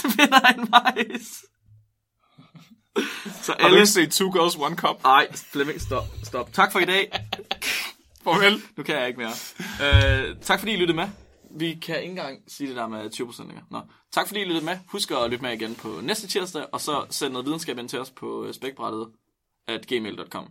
Så 0.00 0.10
finder 0.10 0.38
en 0.40 0.68
majs. 0.70 1.44
Så 3.42 3.52
Har 3.52 3.58
du 3.58 3.64
alle... 3.64 3.76
ikke 3.76 3.86
set 3.86 4.12
Two 4.12 4.30
Girls, 4.32 4.56
One 4.56 4.76
Cup? 4.76 5.04
Ej, 5.04 5.32
Flemming, 5.34 5.80
stop, 5.80 6.04
stop. 6.22 6.52
Tak 6.52 6.72
for 6.72 6.78
i 6.78 6.84
dag. 6.84 7.10
Farvel. 8.24 8.62
Nu 8.76 8.82
kan 8.82 8.96
jeg 8.96 9.08
ikke 9.08 9.20
mere. 9.20 10.28
Øh, 10.30 10.36
tak 10.42 10.58
fordi 10.58 10.72
I 10.72 10.76
lyttede 10.76 10.96
med. 10.96 11.08
Vi 11.50 11.74
kan 11.82 11.96
ikke 11.96 12.10
engang 12.10 12.38
sige 12.48 12.68
det 12.68 12.76
der 12.76 12.88
med 12.88 13.10
20% 13.14 13.42
længere. 13.42 13.64
Nå. 13.70 13.80
Tak 14.12 14.26
fordi 14.26 14.40
I 14.40 14.44
lyttede 14.44 14.64
med. 14.64 14.78
Husk 14.88 15.10
at 15.10 15.30
lytte 15.30 15.42
med 15.42 15.52
igen 15.52 15.74
på 15.74 15.88
næste 16.02 16.26
tirsdag, 16.26 16.66
og 16.72 16.80
så 16.80 17.06
send 17.10 17.32
noget 17.32 17.46
videnskab 17.46 17.78
ind 17.78 17.88
til 17.88 18.00
os 18.00 18.10
på 18.10 18.44
øh, 18.44 18.54
spækbrættet 18.54 19.08
at 19.68 19.86
gmail.com. 19.86 20.48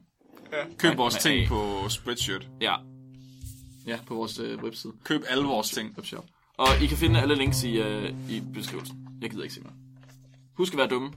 Køb 0.77 0.97
vores 0.97 1.15
ting 1.15 1.45
A. 1.45 1.47
på 1.47 1.89
Spreadshirt. 1.89 2.47
Ja. 2.61 2.75
Ja, 3.87 3.99
på 4.07 4.15
vores 4.15 4.39
øh, 4.39 4.63
webside. 4.63 4.93
Køb 5.03 5.21
alle 5.29 5.43
vores 5.43 5.69
ting. 5.69 5.93
Webshop. 5.97 6.25
Og 6.57 6.67
I 6.81 6.87
kan 6.87 6.97
finde 6.97 7.21
alle 7.21 7.35
links 7.35 7.63
i, 7.63 7.77
øh, 7.77 8.13
i 8.29 8.43
beskrivelsen. 8.53 9.07
Jeg 9.21 9.29
gider 9.29 9.43
ikke 9.43 9.53
sige 9.53 9.63
mere. 9.63 9.73
Husk 10.57 10.73
at 10.73 10.77
være 10.77 10.87
dumme. 10.87 11.11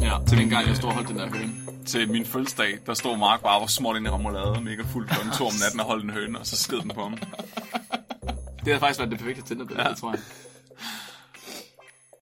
Ja, 0.00 0.18
til 0.28 0.38
den 0.38 0.48
gang, 0.48 0.68
jeg 0.68 0.76
stod 0.76 0.88
og 0.88 0.94
holdt 0.94 1.08
den 1.08 1.16
der 1.18 1.28
høring. 1.30 1.61
Til 1.92 2.10
min 2.10 2.26
fødselsdag, 2.26 2.78
der 2.86 2.94
stod 2.94 3.16
Mark 3.16 3.42
bare 3.42 3.60
og 3.60 3.70
småt 3.70 3.96
ind 3.96 4.06
i 4.06 4.10
remoulade, 4.10 4.60
mega 4.60 4.82
fuld 4.82 5.08
klokken 5.08 5.32
to 5.32 5.44
om 5.46 5.52
natten 5.62 5.80
og 5.80 5.86
holdt 5.86 6.04
en 6.04 6.10
høne, 6.10 6.38
og 6.38 6.46
så 6.46 6.56
sked 6.56 6.80
den 6.80 6.90
på 6.94 7.02
ham. 7.02 7.18
Det 8.64 8.72
har 8.72 8.80
faktisk 8.80 8.98
været 8.98 9.10
det 9.10 9.18
perfekte 9.18 9.42
Tinder-billede, 9.42 9.88
ja. 9.88 9.94
tror 9.94 10.10
jeg. 10.10 10.20